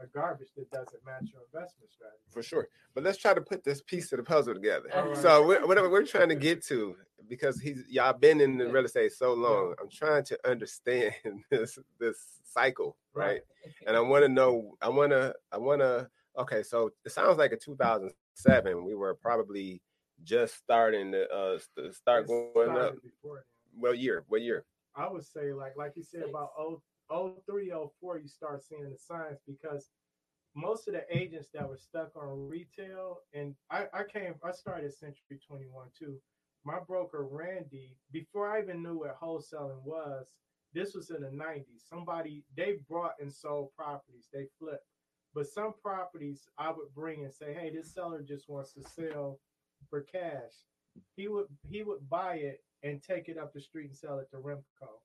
of 0.00 0.12
garbage 0.12 0.48
that 0.56 0.68
doesn't 0.72 1.04
match 1.06 1.30
your 1.32 1.42
investment 1.52 1.90
strategy. 1.92 2.18
for 2.30 2.42
sure. 2.42 2.68
But 2.94 3.04
let's 3.04 3.18
try 3.18 3.32
to 3.32 3.40
put 3.40 3.62
this 3.62 3.80
piece 3.80 4.10
of 4.12 4.18
the 4.18 4.24
puzzle 4.24 4.54
together. 4.54 4.88
Right. 4.92 5.16
So 5.16 5.46
we're, 5.46 5.64
whatever 5.66 5.88
we're 5.88 6.04
trying 6.04 6.30
to 6.30 6.34
get 6.34 6.64
to, 6.66 6.96
because 7.28 7.60
he's 7.60 7.84
y'all 7.88 8.12
been 8.12 8.40
in 8.40 8.58
the 8.58 8.66
real 8.68 8.84
estate 8.84 9.12
so 9.12 9.34
long, 9.34 9.74
I'm 9.80 9.88
trying 9.88 10.24
to 10.24 10.38
understand 10.48 11.14
this 11.50 11.78
this 12.00 12.18
cycle, 12.44 12.96
right? 13.14 13.40
And 13.86 13.96
I 13.96 14.00
want 14.00 14.24
to 14.24 14.28
know, 14.28 14.76
I 14.82 14.88
want 14.88 15.12
to, 15.12 15.34
I 15.52 15.58
want 15.58 15.80
to. 15.80 16.08
Okay, 16.38 16.62
so 16.62 16.90
it 17.04 17.12
sounds 17.12 17.38
like 17.38 17.52
in 17.52 17.58
2007 17.58 18.84
we 18.84 18.94
were 18.94 19.14
probably 19.14 19.80
just 20.24 20.56
starting 20.56 21.12
to 21.12 21.28
uh 21.30 21.58
start 21.92 22.26
going 22.26 22.76
up. 22.76 22.96
What 23.78 23.98
year? 23.98 24.24
What 24.28 24.42
year? 24.42 24.64
I 24.96 25.08
would 25.08 25.24
say 25.24 25.52
like 25.52 25.76
like 25.76 25.92
you 25.96 26.02
said 26.02 26.22
Six. 26.22 26.30
about 26.30 26.50
oh 26.58 26.82
oh 27.10 27.34
three 27.48 27.72
oh 27.72 27.92
four 28.00 28.18
you 28.18 28.28
start 28.28 28.62
seeing 28.64 28.88
the 28.90 28.96
signs 28.96 29.38
because 29.46 29.90
most 30.54 30.88
of 30.88 30.94
the 30.94 31.04
agents 31.14 31.48
that 31.52 31.68
were 31.68 31.76
stuck 31.76 32.10
on 32.16 32.48
retail 32.48 33.18
and 33.34 33.54
I, 33.70 33.84
I 33.92 34.04
came 34.04 34.34
I 34.42 34.52
started 34.52 34.92
Century 34.94 35.38
21 35.46 35.86
too. 35.98 36.16
My 36.64 36.78
broker 36.86 37.26
Randy, 37.30 37.96
before 38.10 38.48
I 38.50 38.62
even 38.62 38.82
knew 38.82 38.98
what 38.98 39.20
wholesaling 39.20 39.82
was, 39.84 40.32
this 40.74 40.94
was 40.94 41.10
in 41.10 41.20
the 41.22 41.28
90s. 41.28 41.88
Somebody 41.88 42.42
they 42.56 42.78
brought 42.88 43.14
and 43.20 43.32
sold 43.32 43.68
properties, 43.76 44.28
they 44.32 44.46
flipped. 44.58 44.86
But 45.34 45.46
some 45.46 45.74
properties 45.82 46.48
I 46.58 46.70
would 46.70 46.94
bring 46.94 47.24
and 47.24 47.32
say, 47.32 47.54
hey, 47.54 47.70
this 47.74 47.92
seller 47.92 48.22
just 48.26 48.48
wants 48.48 48.72
to 48.72 48.82
sell 48.88 49.38
for 49.90 50.00
cash. 50.00 50.52
He 51.14 51.28
would 51.28 51.46
he 51.68 51.82
would 51.82 52.08
buy 52.08 52.36
it 52.36 52.60
and 52.82 53.02
take 53.02 53.28
it 53.28 53.38
up 53.38 53.52
the 53.52 53.60
street 53.60 53.86
and 53.86 53.96
sell 53.96 54.18
it 54.18 54.28
to 54.30 54.36
Remco. 54.36 55.00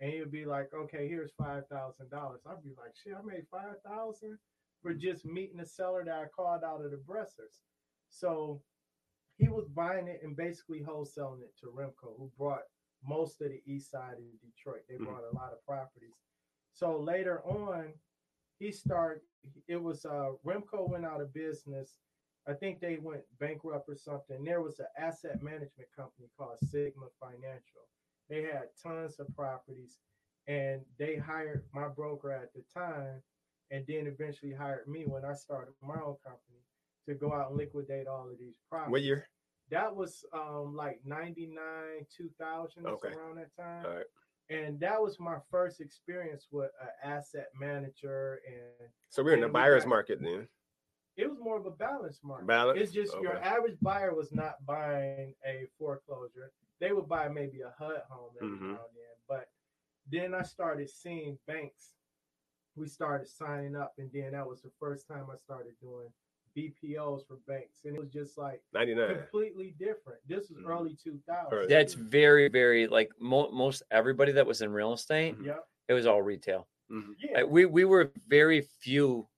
And 0.00 0.12
he 0.12 0.20
would 0.20 0.30
be 0.32 0.44
like, 0.44 0.68
okay, 0.74 1.08
here's 1.08 1.32
five 1.38 1.66
thousand 1.68 2.10
dollars. 2.10 2.40
I'd 2.46 2.62
be 2.62 2.74
like, 2.76 2.92
shit, 3.02 3.14
I 3.18 3.22
made 3.24 3.46
five 3.50 3.76
thousand 3.86 4.38
for 4.82 4.92
just 4.92 5.24
meeting 5.24 5.60
a 5.60 5.66
seller 5.66 6.04
that 6.04 6.14
I 6.14 6.26
called 6.26 6.62
out 6.64 6.84
of 6.84 6.90
the 6.90 6.98
Bressers. 6.98 7.60
So 8.10 8.60
he 9.38 9.48
was 9.48 9.66
buying 9.68 10.06
it 10.08 10.20
and 10.22 10.36
basically 10.36 10.80
wholesaling 10.80 11.40
it 11.42 11.54
to 11.60 11.66
Remco, 11.66 12.16
who 12.18 12.30
brought 12.38 12.62
most 13.06 13.40
of 13.40 13.48
the 13.48 13.60
east 13.66 13.90
side 13.90 14.16
in 14.18 14.30
Detroit. 14.50 14.82
They 14.88 14.96
Mhm. 14.96 15.04
brought 15.06 15.24
a 15.24 15.34
lot 15.34 15.52
of 15.52 15.64
properties. 15.64 16.14
So 16.72 16.98
later 17.00 17.42
on, 17.44 17.98
he 18.58 18.70
started 18.72 19.22
it 19.68 19.76
was 19.76 20.04
uh 20.04 20.32
Remco 20.44 20.88
went 20.88 21.06
out 21.06 21.20
of 21.22 21.32
business. 21.32 21.98
I 22.48 22.52
think 22.52 22.80
they 22.80 22.98
went 23.00 23.22
bankrupt 23.40 23.88
or 23.88 23.96
something. 23.96 24.44
There 24.44 24.60
was 24.60 24.78
an 24.78 24.86
asset 24.98 25.42
management 25.42 25.88
company 25.96 26.28
called 26.38 26.58
Sigma 26.70 27.06
Financial. 27.20 27.82
They 28.28 28.42
had 28.42 28.68
tons 28.80 29.18
of 29.18 29.34
properties 29.34 29.98
and 30.46 30.80
they 30.98 31.16
hired 31.16 31.64
my 31.74 31.88
broker 31.88 32.30
at 32.30 32.52
the 32.54 32.62
time 32.72 33.20
and 33.72 33.84
then 33.88 34.06
eventually 34.06 34.52
hired 34.52 34.86
me 34.86 35.04
when 35.06 35.24
I 35.24 35.32
started 35.34 35.74
my 35.82 35.94
own 35.94 36.16
company 36.24 36.62
to 37.08 37.14
go 37.14 37.32
out 37.32 37.48
and 37.48 37.56
liquidate 37.58 38.06
all 38.06 38.28
of 38.30 38.38
these 38.38 38.56
properties. 38.70 38.92
What 38.92 39.02
year? 39.02 39.28
That 39.70 39.94
was 39.94 40.24
um 40.32 40.76
like 40.76 41.00
99, 41.04 41.56
2000 42.16 42.86
Okay. 42.86 43.08
around 43.08 43.38
that 43.38 43.56
time 43.60 43.84
All 43.86 43.96
right. 43.96 44.04
and 44.50 44.78
that 44.78 45.02
was 45.02 45.18
my 45.18 45.38
first 45.50 45.80
experience 45.80 46.46
with 46.52 46.70
an 46.80 47.10
asset 47.12 47.48
manager 47.60 48.40
and 48.46 48.88
So 49.08 49.24
we're 49.24 49.34
in 49.34 49.40
the 49.40 49.48
we 49.48 49.52
buyer's 49.52 49.84
market 49.86 50.20
then. 50.22 50.46
It 51.16 51.28
was 51.30 51.38
more 51.40 51.56
of 51.58 51.66
a 51.66 51.70
balanced 51.70 52.22
market 52.24 52.46
Balance? 52.46 52.80
it's 52.80 52.92
just 52.92 53.14
your 53.22 53.36
average 53.42 53.76
buyer 53.80 54.14
was 54.14 54.32
not 54.32 54.54
buying 54.66 55.34
a 55.46 55.66
foreclosure 55.78 56.52
they 56.80 56.92
would 56.92 57.08
buy 57.08 57.28
maybe 57.28 57.60
a 57.62 57.72
hud 57.78 58.02
home 58.08 58.30
every 58.40 58.56
Mhm. 58.56 58.60
now 58.62 58.84
and 58.88 58.96
then 58.96 59.16
but 59.28 59.48
then 60.10 60.34
i 60.34 60.42
started 60.42 60.88
seeing 60.90 61.38
banks 61.46 61.92
we 62.76 62.86
started 62.86 63.26
signing 63.28 63.74
up 63.74 63.94
and 63.98 64.10
then 64.12 64.32
that 64.32 64.46
was 64.46 64.60
the 64.62 64.70
first 64.78 65.06
time 65.08 65.26
i 65.32 65.36
started 65.36 65.74
doing 65.80 66.08
bpos 66.56 67.26
for 67.26 67.36
banks 67.46 67.80
and 67.84 67.94
it 67.96 68.00
was 68.00 68.10
just 68.10 68.38
like 68.38 68.62
99. 68.72 69.14
completely 69.14 69.74
different 69.78 70.20
this 70.26 70.48
was 70.50 70.58
Mhm. 70.58 70.68
early 70.70 70.94
2000 70.96 71.68
That's 71.68 71.92
very, 71.94 72.48
very 72.48 72.86
like 72.86 73.10
mo- 73.18 73.50
most 73.50 73.82
everybody 73.90 74.32
that 74.32 74.46
was 74.46 74.62
in 74.62 74.72
real 74.72 74.92
estate, 74.94 75.36
yeah 75.40 75.58
it 75.88 75.92
was 75.94 76.06
all 76.06 76.20
retail. 76.22 76.66
Mhm. 76.90 77.14
yeah 77.18 77.42
Uh, 77.42 77.46
We 77.46 77.64
we 77.66 77.84
were 77.84 78.10
very 78.26 78.60
few 78.62 79.28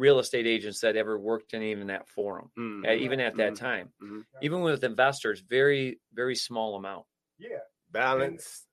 real 0.00 0.18
estate 0.18 0.46
agents 0.46 0.80
that 0.80 0.96
ever 0.96 1.18
worked 1.18 1.54
in 1.54 1.62
even 1.62 1.86
that 1.88 2.08
forum, 2.08 2.50
Mhm. 2.58 2.88
uh, 2.88 2.92
even 2.94 3.20
at 3.20 3.36
that 3.36 3.52
Mhm. 3.52 3.58
time. 3.58 3.92
Mhm. 4.02 4.24
Even 4.42 4.60
with 4.62 4.84
investors, 4.84 5.40
very 5.40 6.00
very 6.12 6.34
small 6.34 6.76
amount. 6.76 7.06
yeah 7.38 7.58
Balance. 7.90 8.66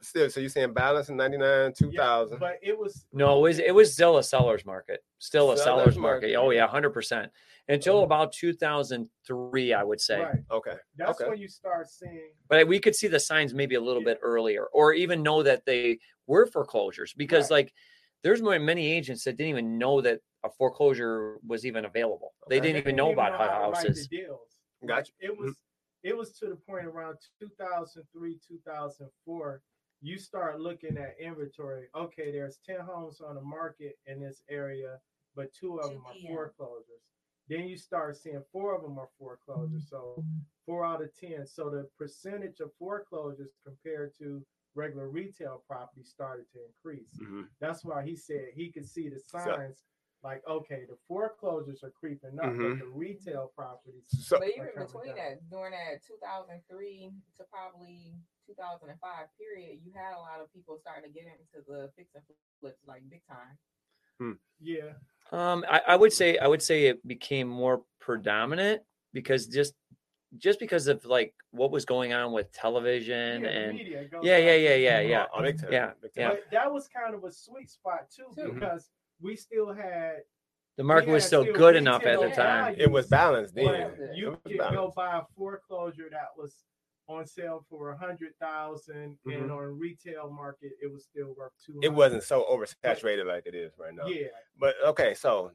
Still, 0.00 0.30
so 0.30 0.38
you're 0.40 0.48
saying 0.48 0.72
balance 0.74 1.08
in 1.08 1.16
99, 1.16 1.72
2000. 1.72 2.38
but 2.38 2.58
it 2.62 2.78
was 2.78 3.06
No, 3.12 3.38
it 3.38 3.42
was 3.42 3.58
it 3.58 3.74
was 3.74 3.92
still 3.92 4.16
a 4.18 4.22
seller's 4.22 4.64
market, 4.64 5.00
still 5.18 5.50
a 5.52 5.56
Seller's 5.56 5.64
seller's 5.64 5.98
market. 5.98 6.26
market. 6.32 6.34
Oh 6.36 6.50
yeah, 6.50 6.66
hundred 6.68 6.90
percent. 6.90 7.32
Until 7.68 7.96
Uh-huh. 7.96 8.04
about 8.04 8.32
two 8.32 8.52
thousand 8.52 9.10
three, 9.26 9.72
I 9.72 9.82
would 9.82 10.00
say. 10.00 10.20
right 10.22 10.38
okay. 10.50 10.76
that's 10.96 11.18
Okay. 11.20 11.30
when 11.30 11.38
you 11.38 11.48
start 11.48 11.88
seeing 11.88 12.30
But 12.48 12.68
we 12.68 12.78
could 12.78 12.94
see 12.94 13.08
the 13.08 13.20
signs 13.20 13.54
maybe 13.54 13.74
a 13.74 13.80
little 13.80 14.02
Yeah. 14.02 14.12
bit 14.14 14.18
earlier, 14.22 14.66
or 14.66 14.92
even 14.94 15.22
know 15.22 15.42
that 15.42 15.64
they 15.66 15.98
were 16.26 16.46
foreclosures 16.46 17.12
because 17.14 17.50
Right. 17.50 17.56
like 17.66 17.74
there's 18.22 18.40
more 18.42 18.58
many 18.60 18.86
agents 18.92 19.24
that 19.24 19.36
didn't 19.36 19.50
even 19.50 19.78
know 19.78 20.00
that 20.00 20.20
a 20.44 20.50
foreclosure 20.50 21.38
was 21.46 21.64
even 21.64 21.84
available. 21.84 22.34
They 22.48 22.56
Okay. 22.58 22.68
didn't 22.68 22.82
even 22.82 22.96
know 22.96 23.12
about 23.12 23.32
how 23.38 23.48
houses. 23.72 24.08
The 24.08 24.16
deals. 24.18 24.58
Gotcha. 24.86 25.12
Like, 25.20 25.30
it 25.30 25.36
was 25.38 25.56
it 26.04 26.16
was 26.16 26.32
to 26.36 26.48
the 26.48 26.56
point 26.56 26.84
around 26.84 27.16
2003, 27.38 28.36
2004. 28.48 29.62
You 30.00 30.18
start 30.18 30.58
looking 30.60 30.98
at 30.98 31.14
inventory. 31.20 31.88
Okay, 31.94 32.32
there's 32.32 32.58
10 32.66 32.80
homes 32.80 33.20
on 33.20 33.36
the 33.36 33.40
market 33.40 34.00
in 34.06 34.18
this 34.18 34.42
area, 34.50 34.98
but 35.36 35.52
two 35.52 35.78
of 35.78 35.90
them 35.92 36.04
are 36.04 36.14
foreclosures. 36.26 37.04
Then 37.46 37.68
you 37.68 37.76
start 37.76 38.16
seeing 38.16 38.42
four 38.50 38.74
of 38.74 38.82
them 38.82 38.98
are 38.98 39.10
foreclosures. 39.16 39.88
So 39.88 40.24
four 40.66 40.84
out 40.84 41.02
of 41.02 41.14
10. 41.14 41.46
So 41.46 41.70
the 41.70 41.88
percentage 41.96 42.58
of 42.58 42.72
foreclosures 42.80 43.52
compared 43.64 44.12
to 44.18 44.44
regular 44.74 45.08
retail 45.08 45.62
property 45.68 46.02
started 46.02 46.46
to 46.50 46.64
increase. 46.66 47.16
Mhm. 47.20 47.48
That's 47.60 47.84
why 47.84 48.02
he 48.04 48.16
said 48.16 48.48
he 48.54 48.72
could 48.72 48.86
see 48.88 49.08
the 49.08 49.20
signs 49.20 49.84
like, 50.22 50.42
okay, 50.46 50.84
the 50.88 50.96
foreclosures 51.08 51.82
are 51.82 51.90
creeping 51.90 52.38
up, 52.38 52.46
Mhm. 52.52 52.70
but 52.70 52.78
the 52.78 52.86
retail 52.86 53.48
properties. 53.56 54.06
So 54.26 54.38
But 54.38 54.48
even 54.50 54.68
between 54.76 55.06
down. 55.06 55.16
that, 55.16 55.50
during 55.50 55.72
that 55.72 56.02
2003 56.02 57.12
to 57.38 57.44
probably 57.44 58.14
2005 58.46 59.28
period, 59.36 59.80
you 59.84 59.92
had 59.92 60.14
a 60.14 60.18
lot 60.18 60.40
of 60.40 60.52
people 60.52 60.78
starting 60.78 61.04
to 61.04 61.10
get 61.10 61.26
into 61.26 61.62
the 61.66 61.90
fix 61.96 62.14
and 62.14 62.24
flips 62.60 62.86
like 62.86 63.08
big 63.08 63.24
time. 63.26 63.58
Yeah, 64.60 64.92
Um, 65.32 65.64
I, 65.68 65.80
I 65.88 65.96
would 65.96 66.12
say 66.12 66.38
I 66.38 66.46
would 66.46 66.62
say 66.62 66.86
it 66.86 67.04
became 67.08 67.48
more 67.48 67.84
predominant 67.98 68.82
because 69.12 69.48
just 69.48 69.74
just 70.38 70.60
because 70.60 70.86
of 70.86 71.04
like 71.04 71.34
what 71.50 71.72
was 71.72 71.84
going 71.84 72.12
on 72.12 72.32
with 72.32 72.52
television 72.52 73.42
yeah, 73.42 73.48
and 73.50 73.76
media 73.76 74.04
goes 74.04 74.24
yeah, 74.24 74.36
yeah, 74.36 74.54
yeah, 74.54 74.74
yeah, 74.76 75.00
yeah. 75.00 75.26
Oh, 75.34 75.42
big. 75.42 75.60
Yeah, 75.68 75.92
Big 76.00 76.12
yeah. 76.14 76.28
But 76.28 76.50
that 76.52 76.72
was 76.72 76.86
kind 76.86 77.14
of 77.16 77.24
a 77.24 77.32
sweet 77.32 77.68
spot 77.68 78.08
too, 78.10 78.26
Too. 78.36 78.52
because 78.52 78.90
we 79.22 79.36
still 79.36 79.72
had 79.72 80.22
The 80.76 80.84
market 80.84 81.10
was 81.10 81.24
still 81.24 81.42
still 81.44 81.54
good 81.54 81.76
enough 81.76 82.04
at 82.04 82.20
the 82.20 82.28
time. 82.28 82.34
value. 82.74 82.76
It 82.82 82.90
was 82.90 83.06
balanced 83.06 83.54
then. 83.54 83.64
You 84.14 84.30
was 84.30 84.38
could 84.44 84.58
go 84.58 84.92
buy 84.94 85.18
a 85.18 85.22
foreclosure 85.36 86.08
that 86.10 86.28
was 86.36 86.54
on 87.08 87.26
sale 87.26 87.64
for 87.68 87.90
a 87.90 87.96
hundred 87.96 88.32
thousand, 88.40 89.18
Mhm. 89.26 89.34
and 89.42 89.50
on 89.52 89.78
retail 89.78 90.30
market 90.30 90.72
it 90.80 90.90
was 90.90 91.04
still 91.04 91.34
worth 91.34 91.52
two. 91.64 91.78
It 91.82 91.88
wasn't 91.92 92.22
so 92.22 92.44
oversaturated 92.44 93.26
like 93.26 93.44
it 93.46 93.54
is 93.54 93.72
right 93.78 93.92
now. 93.94 94.06
Yeah, 94.06 94.28
But 94.58 94.76
okay, 94.84 95.14
so 95.14 95.52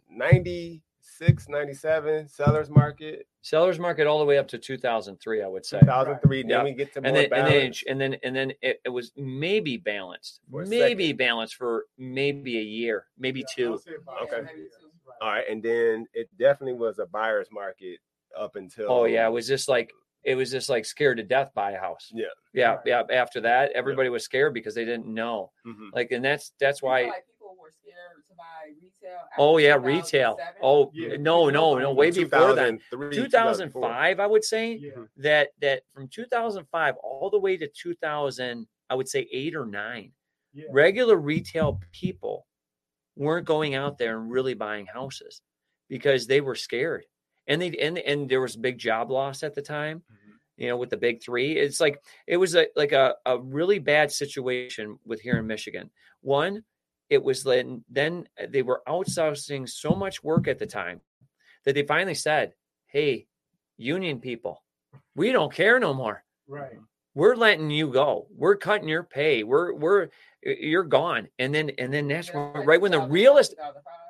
96, 1.02 1.50
97, 1.50 2.28
seller's 2.28 2.70
market, 2.70 3.28
Sellers 3.41 3.80
market 3.80 4.08
all 4.08 4.20
the 4.20 4.26
way 4.26 4.38
up 4.38 4.48
to 4.50 4.58
2003, 4.58 5.41
I 5.41 5.48
would 5.48 5.66
say. 5.66 5.80
2003. 5.80 6.41
Then 6.43 6.50
Yeah. 6.50 6.64
we 6.64 6.74
get 6.74 6.93
to 6.93 7.02
more 7.02 7.08
and 7.08 7.16
then, 7.16 7.34
and 7.34 7.48
then, 7.48 7.74
and 7.88 8.02
then, 8.02 8.20
and 8.24 8.36
then 8.36 8.54
it, 8.62 8.82
it 8.84 8.89
was 8.89 9.14
maybe 9.16 9.78
balanced, 9.78 10.41
For 10.52 10.64
a 10.64 10.66
maybe 10.68 11.14
balanced 11.14 11.56
for 11.56 11.86
maybe 11.98 12.58
a 12.58 12.62
year, 12.62 13.06
maybe 13.18 13.41
Yeah, 13.41 13.45
two. 13.56 13.72
I'll 13.74 13.78
say 13.78 13.91
about 14.02 14.22
Okay. 14.24 14.38
two 14.38 14.43
Maybe 14.45 14.62
two. 14.80 14.88
All 15.22 15.30
right, 15.30 15.45
and 15.50 15.64
then 15.64 16.06
it 16.14 16.30
definitely 16.38 16.74
was 16.74 17.00
a 17.00 17.06
buyer's 17.06 17.48
market 17.52 18.00
up 18.38 18.56
until. 18.58 18.91
Oh 18.91 19.06
yeah, 19.06 19.26
it 19.26 19.32
was 19.32 19.48
just 19.48 19.70
like 19.70 19.91
it 20.24 20.36
was 20.36 20.52
just 20.52 20.68
like 20.70 20.84
scared 20.86 21.16
to 21.18 21.24
death 21.24 21.52
buy 21.56 21.72
a 21.72 21.80
house. 21.80 22.12
Yeah. 22.14 22.26
yeah, 22.54 22.72
Right. 22.76 22.80
yeah. 22.86 23.04
After 23.12 23.39
that, 23.41 23.72
everybody 23.72 24.10
was 24.10 24.26
scared 24.26 24.54
because 24.54 24.76
they 24.76 24.84
didn't 24.84 25.08
know. 25.08 25.52
Mhm. 25.66 25.89
Like, 25.93 26.12
and 26.12 26.24
that's 26.26 26.52
that's 26.60 26.80
You 26.82 26.88
feel 26.88 26.89
why. 26.89 27.02
like 27.06 27.26
people 27.28 27.56
were 27.60 27.72
scared 27.72 28.26
to 28.28 28.36
buy 28.36 28.43
retail. 28.82 28.89
after 28.91 28.97
Oh 29.38 29.58
yeah, 29.58 29.76
retail. 29.80 30.38
Oh 30.62 30.91
Yeah. 30.93 31.18
no, 31.18 31.49
no, 31.49 31.78
no, 31.78 31.93
way 31.93 32.12
before 32.12 32.53
that. 32.53 32.80
2005, 32.91 34.20
I 34.20 34.28
would 34.28 34.43
say 34.43 34.74
Yeah, 34.74 34.91
that 35.18 35.49
that 35.62 35.84
from 35.93 36.08
2005 36.08 36.95
all 36.97 37.30
the 37.30 37.39
way 37.39 37.58
to 37.58 37.68
2000, 37.68 38.68
I 38.89 38.95
would 38.95 39.08
say 39.08 39.28
eight 39.32 39.55
or 39.55 39.66
nine. 39.66 40.12
yeah. 40.53 40.66
regular 40.72 41.18
retail 41.18 41.80
people 41.91 42.47
weren't 43.16 43.45
going 43.45 43.76
out 43.76 43.97
there 43.97 44.18
and 44.20 44.32
really 44.32 44.53
buying 44.53 44.86
houses. 44.86 45.41
because 45.89 46.28
they 46.28 46.41
were 46.41 46.55
scared. 46.55 47.05
And 47.47 47.62
they 47.62 47.70
and 47.78 47.97
and 47.99 48.28
there 48.30 48.41
was 48.41 48.58
big 48.58 48.78
job 48.78 49.10
loss 49.10 49.41
at 49.43 49.55
the 49.55 49.62
time, 49.62 49.99
mm-hmm. 49.99 50.32
you 50.58 50.68
know, 50.68 50.76
with 50.78 50.89
the 50.89 50.97
big 50.97 51.22
three. 51.24 51.53
It's 51.58 51.80
like 51.80 52.01
it 52.28 52.36
was 52.38 52.55
a 52.55 52.68
like 52.76 52.91
a, 52.91 53.16
a 53.26 53.39
really 53.39 53.80
bad 53.80 54.12
situation 54.12 54.99
with 55.05 55.22
here 55.22 55.38
in 55.38 55.47
Michigan. 55.47 55.89
One, 56.22 56.64
it 57.10 57.24
was 57.24 57.43
then 57.43 57.84
then 57.89 58.28
uh, 58.41 58.47
they 58.49 58.62
were 58.62 58.82
outsourcing 58.88 59.68
so 59.70 59.95
much 59.95 60.24
work 60.24 60.47
at 60.47 60.60
the 60.60 60.66
time 60.68 61.01
that 61.66 61.74
they 61.76 61.84
finally 61.84 62.16
said, 62.16 62.53
Hey, 62.88 63.28
union 63.78 64.20
people, 64.20 64.64
we 65.16 65.32
don't 65.32 65.53
care 65.53 65.80
no 65.80 65.93
more 65.93 66.24
Right. 66.47 66.80
we're 67.14 67.36
letting 67.36 67.70
you 67.72 67.89
go. 67.91 68.28
We're 68.36 68.55
cutting 68.55 68.88
your 68.88 69.03
pay. 69.03 69.43
We're 69.43 69.74
we're 69.74 70.10
you're 70.43 70.84
gone. 70.84 71.28
And 71.39 71.53
then 71.53 71.72
and 71.78 71.93
then 71.93 72.08
that's 72.08 72.30
Yeah, 72.30 72.51
when, 72.53 72.66
right 72.66 72.82
when 72.82 72.91
the 72.91 72.97
2004, 72.99 73.14
realist 73.14 73.55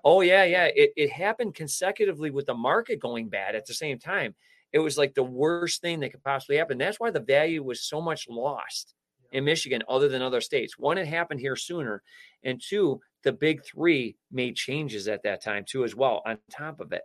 oh 0.04 0.22
yeah, 0.22 0.44
yeah. 0.44 0.66
It 0.76 0.92
it 0.96 1.10
happened 1.12 1.56
consecutively 1.56 2.30
with 2.32 2.46
the 2.46 2.54
market 2.54 3.00
going 3.00 3.30
bad 3.30 3.56
at 3.56 3.66
the 3.66 3.74
same 3.74 3.98
time. 4.00 4.36
It 4.74 4.80
was 4.80 4.98
like 4.98 5.14
the 5.16 5.24
worst 5.24 5.82
thing 5.82 6.00
that 6.02 6.12
could 6.12 6.24
possibly 6.24 6.58
happen. 6.58 6.78
That's 6.78 7.00
why 7.00 7.10
the 7.12 7.22
value 7.22 7.64
was 7.64 7.82
so 7.82 8.02
much 8.02 8.28
lost 8.30 8.94
in 9.32 9.44
Michigan, 9.46 9.84
other 9.90 10.08
than 10.10 10.22
other 10.22 10.42
states. 10.42 10.78
One, 10.78 10.98
it 10.98 11.08
happened 11.08 11.40
here 11.40 11.56
sooner, 11.56 12.04
and 12.44 12.62
two, 12.62 13.02
the 13.24 13.34
big 13.34 13.64
three 13.66 14.18
made 14.32 14.56
changes 14.56 15.08
at 15.08 15.24
that 15.24 15.44
time 15.44 15.66
too, 15.68 15.84
as 15.84 15.96
well. 15.96 16.22
On 16.26 16.38
top 16.52 16.80
of 16.80 16.92
it, 16.94 17.04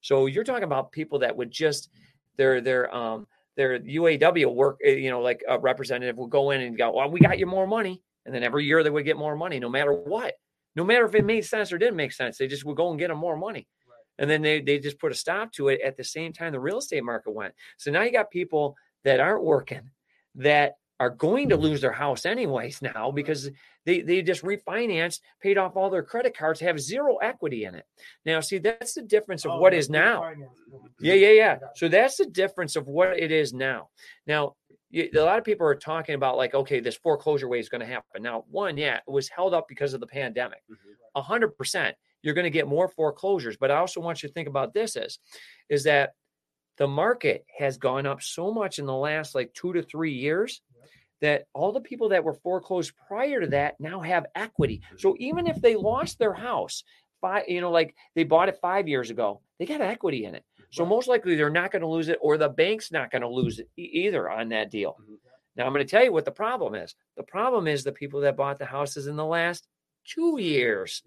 so 0.00 0.26
you're 0.26 0.44
talking 0.44 0.64
about 0.64 0.92
people 0.92 1.20
that 1.20 1.36
would 1.36 1.50
just 1.50 1.90
their 2.36 2.60
their 2.60 2.94
um 2.94 3.26
their 3.56 3.78
UAW 3.80 4.54
work, 4.54 4.80
uh, 4.86 4.90
you 4.90 5.10
know, 5.10 5.20
like 5.20 5.42
a 5.48 5.58
representative 5.58 6.16
would 6.18 6.30
go 6.30 6.50
in 6.50 6.60
and 6.62 6.76
go, 6.76 6.92
"Well, 6.92 7.10
we 7.10 7.20
got 7.20 7.38
you 7.38 7.46
more 7.46 7.66
money," 7.66 8.02
and 8.24 8.34
then 8.34 8.42
every 8.42 8.64
year 8.64 8.82
they 8.82 8.90
would 8.90 9.04
get 9.04 9.16
more 9.18 9.36
money, 9.36 9.58
no 9.60 9.68
matter 9.68 9.92
what, 9.92 10.34
no 10.74 10.84
matter 10.84 11.04
if 11.06 11.14
it 11.14 11.24
made 11.24 11.42
sense 11.42 11.72
or 11.72 11.78
didn't 11.78 11.96
make 11.96 12.12
sense. 12.12 12.38
They 12.38 12.46
just 12.48 12.64
would 12.64 12.76
go 12.76 12.90
and 12.90 12.98
get 12.98 13.08
them 13.08 13.18
more 13.18 13.36
money, 13.36 13.68
Right. 13.86 13.98
and 14.18 14.30
then 14.30 14.42
they 14.42 14.60
they 14.60 14.78
just 14.78 14.98
put 14.98 15.12
a 15.12 15.14
stop 15.14 15.52
to 15.52 15.68
it 15.68 15.80
at 15.82 15.96
the 15.96 16.04
same 16.04 16.32
time 16.32 16.52
the 16.52 16.60
real 16.60 16.78
estate 16.78 17.04
market 17.04 17.32
went. 17.32 17.54
So 17.76 17.90
now 17.90 18.02
you 18.02 18.12
got 18.12 18.30
people 18.30 18.76
that 19.04 19.20
aren't 19.20 19.44
working 19.44 19.90
that 20.36 20.74
are 21.02 21.10
going 21.10 21.48
to 21.48 21.56
lose 21.56 21.80
their 21.80 21.90
house 21.90 22.24
anyways 22.24 22.80
now 22.80 23.10
because 23.10 23.50
they 23.84 24.02
they 24.02 24.22
just 24.22 24.44
refinanced, 24.44 25.18
paid 25.40 25.58
off 25.58 25.74
all 25.74 25.90
their 25.90 26.04
credit 26.04 26.36
cards, 26.36 26.60
have 26.60 26.78
zero 26.78 27.16
equity 27.16 27.64
in 27.64 27.74
it. 27.74 27.84
Now, 28.24 28.38
see, 28.38 28.58
that's 28.58 28.94
the 28.94 29.02
difference 29.02 29.44
of 29.44 29.50
Oh, 29.50 29.58
what 29.58 29.74
is 29.74 29.90
now. 29.90 30.30
Yeah, 31.00 31.14
yeah, 31.14 31.32
yeah. 31.32 31.58
So 31.74 31.88
that's 31.88 32.18
the 32.18 32.26
difference 32.26 32.76
of 32.76 32.86
what 32.86 33.18
it 33.18 33.32
is 33.32 33.52
now. 33.52 33.88
Now, 34.28 34.54
a 34.94 35.10
lot 35.14 35.38
of 35.38 35.44
people 35.44 35.66
are 35.66 35.74
talking 35.74 36.14
about 36.14 36.36
like, 36.36 36.54
okay, 36.54 36.78
this 36.78 36.96
foreclosure 36.96 37.48
wave 37.48 37.62
is 37.62 37.68
going 37.68 37.80
to 37.80 37.86
happen. 37.86 38.22
Now, 38.22 38.44
one, 38.48 38.76
yeah, 38.76 38.98
it 38.98 39.10
was 39.10 39.28
held 39.28 39.54
up 39.54 39.66
because 39.68 39.94
of 39.94 40.00
the 40.00 40.06
pandemic. 40.06 40.62
A 41.16 41.22
hundred 41.22 41.56
percent, 41.56 41.96
you're 42.22 42.34
going 42.34 42.44
to 42.44 42.50
get 42.50 42.68
more 42.68 42.86
foreclosures. 42.86 43.56
But 43.56 43.72
I 43.72 43.78
also 43.78 44.00
want 44.00 44.22
you 44.22 44.28
to 44.28 44.32
think 44.32 44.46
about 44.46 44.72
this: 44.72 44.94
is 44.94 45.18
is 45.68 45.82
that 45.82 46.12
the 46.76 46.86
market 46.86 47.44
has 47.58 47.76
gone 47.76 48.06
up 48.06 48.22
so 48.22 48.54
much 48.54 48.78
in 48.78 48.86
the 48.86 48.94
last 48.94 49.34
like 49.34 49.52
two 49.52 49.72
to 49.72 49.82
three 49.82 50.12
years. 50.12 50.62
That 51.22 51.46
all 51.54 51.72
the 51.72 51.80
people 51.80 52.10
that 52.10 52.22
were 52.24 52.34
foreclosed 52.34 52.92
prior 53.08 53.40
to 53.40 53.46
that 53.48 53.80
now 53.80 54.00
have 54.00 54.26
equity. 54.34 54.82
So 54.98 55.16
even 55.18 55.46
if 55.46 55.60
they 55.62 55.74
lost 55.76 56.18
their 56.18 56.34
house, 56.34 56.84
five, 57.20 57.44
you 57.48 57.60
know, 57.60 57.70
like 57.70 57.94
they 58.14 58.24
bought 58.24 58.48
it 58.50 58.58
five 58.60 58.86
years 58.88 59.08
ago, 59.10 59.40
they 59.58 59.64
got 59.64 59.80
equity 59.80 60.24
in 60.26 60.34
it. 60.34 60.44
So 60.70 60.84
most 60.84 61.06
likely 61.08 61.34
they're 61.36 61.50
not 61.50 61.70
going 61.70 61.82
to 61.82 61.88
lose 61.88 62.08
it, 62.08 62.18
or 62.20 62.36
the 62.36 62.48
bank's 62.48 62.90
not 62.92 63.10
going 63.10 63.22
to 63.22 63.28
lose 63.28 63.58
it 63.58 63.68
e- 63.78 63.82
either 64.06 64.28
on 64.30 64.48
that 64.50 64.70
deal. 64.70 64.96
Mhm. 65.00 65.18
Now 65.54 65.66
I'm 65.66 65.72
going 65.72 65.84
to 65.86 65.90
tell 65.90 66.02
you 66.04 66.12
what 66.12 66.24
the 66.24 66.30
problem 66.32 66.74
is. 66.74 66.94
The 67.16 67.22
problem 67.22 67.66
is 67.68 67.84
the 67.84 67.92
people 67.92 68.20
that 68.22 68.36
bought 68.36 68.58
the 68.58 68.64
houses 68.66 69.06
in 69.06 69.16
the 69.16 69.24
last 69.24 69.68
two 70.04 70.38
years. 70.40 71.02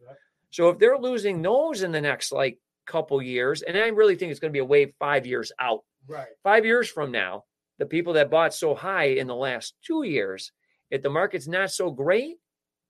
So 0.51 0.69
if 0.69 0.79
they're 0.79 0.97
losing 0.97 1.41
those 1.41 1.83
in 1.83 1.91
the 1.91 1.99
next 1.99 2.31
like 2.31 2.59
couple 2.85 3.21
years, 3.21 3.63
and 3.63 3.75
I 3.75 3.87
really 3.87 4.15
think 4.15 4.31
it's 4.31 4.39
going 4.39 4.51
to 4.51 4.55
be 4.55 4.59
a 4.59 4.65
wave 4.65 4.93
five 4.99 5.25
years 5.25 5.51
out. 5.59 5.83
Right. 6.07 6.27
Five 6.43 6.63
years 6.65 6.87
from 6.87 7.11
now, 7.11 7.43
the 7.79 7.85
people 7.85 8.13
that 8.13 8.29
bought 8.31 8.53
so 8.53 8.75
high 8.75 9.05
in 9.05 9.27
the 9.27 9.35
last 9.35 9.73
two 9.85 10.03
years, 10.03 10.51
if 10.91 11.01
the 11.01 11.09
market's 11.09 11.47
not 11.47 11.71
so 11.71 11.91
great, 11.91 12.35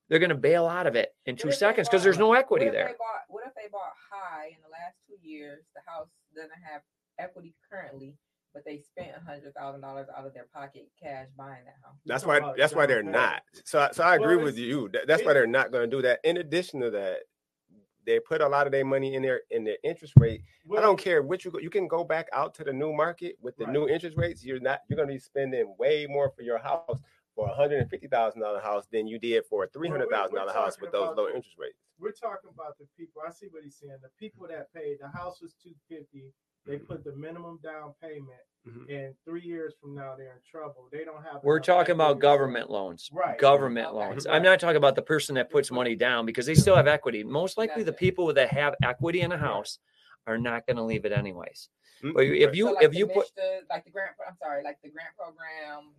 they're 0.10 0.20
going 0.20 0.30
to 0.30 0.36
bail 0.36 0.68
out 0.68 0.86
of 0.88 0.96
it 0.96 1.10
in 1.26 1.36
two 1.36 1.48
What 1.48 1.54
if 1.54 1.60
seconds 1.60 1.88
because 1.90 2.04
there's 2.04 2.20
no 2.20 2.34
equity 2.34 2.66
if 2.68 2.74
there. 2.74 2.86
Bought, 2.98 3.22
what 3.28 3.44
if 3.48 3.54
they 3.56 3.68
bought 3.72 3.94
high 4.12 4.48
in 4.48 4.58
the 4.64 4.70
last 4.70 4.96
two 5.08 5.16
years? 5.28 5.64
The 5.74 5.82
house 5.92 6.08
doesn't 6.36 6.52
have 6.72 6.82
equity 7.18 7.56
currently, 7.72 8.16
but 8.54 8.64
they 8.66 8.80
spent 8.80 9.12
a 9.18 9.26
hundred 9.26 9.54
thousand 9.56 9.82
dollars 9.82 10.08
out 10.16 10.28
of 10.28 10.34
their 10.36 10.46
pocket 10.54 10.88
cash 11.02 11.28
buying 11.36 11.66
that 11.66 11.76
house. 11.84 11.96
That's 12.06 12.24
why. 12.26 12.54
That's 12.56 12.76
why 12.76 12.86
they're 12.86 13.02
not. 13.02 13.42
So, 13.64 13.80
I- 13.80 13.92
so 13.92 14.04
I 14.04 14.16
agree 14.16 14.36
with 14.38 14.58
you. 14.60 14.92
That's 15.08 15.24
why 15.24 15.34
they're 15.34 15.48
not 15.48 15.72
going 15.72 15.90
to 15.90 15.96
do 15.96 16.04
that. 16.04 16.20
In 16.24 16.38
addition 16.38 16.82
to 16.82 16.92
that, 16.92 17.20
they 18.06 18.20
put 18.20 18.42
a 18.42 18.48
lot 18.48 18.66
of 18.68 18.72
their 18.72 18.86
money 18.86 19.16
in 19.16 19.22
there 19.22 19.42
in 19.52 19.64
their 19.64 19.78
interest 19.84 20.14
rate. 20.20 20.42
I 20.78 20.82
don't 20.82 21.00
care 21.00 21.22
which 21.22 21.46
you 21.46 21.52
go. 21.52 21.60
You 21.60 21.70
can 21.70 21.88
go 21.88 22.04
back 22.04 22.28
out 22.34 22.54
to 22.56 22.64
the 22.64 22.74
new 22.74 22.94
market 22.94 23.38
with 23.42 23.56
the 23.58 23.66
Right. 23.66 23.74
new 23.74 23.88
interest 23.88 24.18
rates. 24.18 24.44
You're 24.44 24.60
not. 24.60 24.82
You're 24.88 24.98
going 24.98 25.08
to 25.10 25.14
be 25.14 25.20
spending 25.20 25.76
way 25.78 26.06
more 26.08 26.30
for 26.30 26.42
your 26.44 26.58
house 26.58 27.00
for 27.36 27.50
a 27.50 27.54
hundred 27.54 27.80
and 27.82 27.90
fifty 27.90 28.08
thousand 28.08 28.42
dollar 28.42 28.60
house 28.62 28.86
than 28.92 29.08
you 29.08 29.20
did 29.20 29.46
for 29.46 29.64
a 29.64 29.68
three 29.68 29.90
hundred 29.90 30.10
thousand 30.10 30.36
dollar 30.36 30.54
house 30.54 30.80
with 30.80 30.92
those 30.92 31.16
low 31.18 31.28
interest 31.28 31.58
rates. 31.58 31.78
We're 32.00 32.12
talking 32.12 32.50
about 32.54 32.78
the 32.78 32.86
people. 32.98 33.22
I 33.28 33.32
see 33.32 33.48
what 33.50 33.64
he's 33.64 33.76
saying. 33.76 33.98
The 34.02 34.10
people 34.20 34.48
that 34.50 34.74
paid 34.74 34.98
the 35.02 35.08
house 35.10 35.42
was 35.42 35.54
two 35.62 35.74
fifty. 35.90 36.32
They 36.66 36.78
put 36.78 37.04
the 37.04 37.16
minimum 37.16 37.60
down 37.64 37.94
payment, 38.02 38.42
Mhm. 38.68 38.90
and 38.90 39.16
three 39.24 39.42
years 39.44 39.76
from 39.80 39.94
now 39.94 40.16
they're 40.16 40.32
in 40.34 40.42
trouble. 40.50 40.88
They 40.92 41.04
don't 41.06 41.22
have. 41.24 41.44
We're 41.44 41.60
talking 41.60 41.94
about 41.94 42.20
government 42.20 42.70
loans. 42.72 43.10
Right. 43.14 43.38
Government 43.38 43.88
Okay. 43.90 43.98
loans. 43.98 44.26
I'm 44.26 44.42
not 44.42 44.60
talking 44.60 44.78
about 44.78 44.96
the 44.96 45.04
person 45.04 45.36
that 45.36 45.52
puts 45.52 45.70
money 45.72 45.96
down 45.96 46.26
because 46.26 46.48
they 46.48 46.56
still 46.56 46.76
have 46.76 46.88
equity. 46.88 47.24
Most 47.24 47.58
likely, 47.58 47.84
the 47.84 47.92
Gotcha. 47.92 48.00
people 48.00 48.34
that 48.34 48.50
have 48.50 48.74
equity 48.84 49.22
in 49.22 49.32
a 49.32 49.38
house 49.38 49.78
are 50.26 50.40
not 50.40 50.66
going 50.66 50.78
to 50.78 50.84
leave 50.84 51.06
it 51.06 51.12
anyways. 51.12 51.70
Mm, 52.02 52.14
But 52.16 52.26
if 52.26 52.56
you 52.56 52.66
so 52.68 52.74
like 52.74 52.84
if 52.84 52.94
you 52.96 53.06
put 53.08 53.28
MSHDA, 53.38 53.62
like 53.70 53.86
the 53.86 53.92
grant, 53.92 54.12
I'm 54.28 54.36
sorry, 54.38 54.64
like 54.64 54.82
the 54.82 54.90
grant 54.90 55.16
program. 55.16 55.94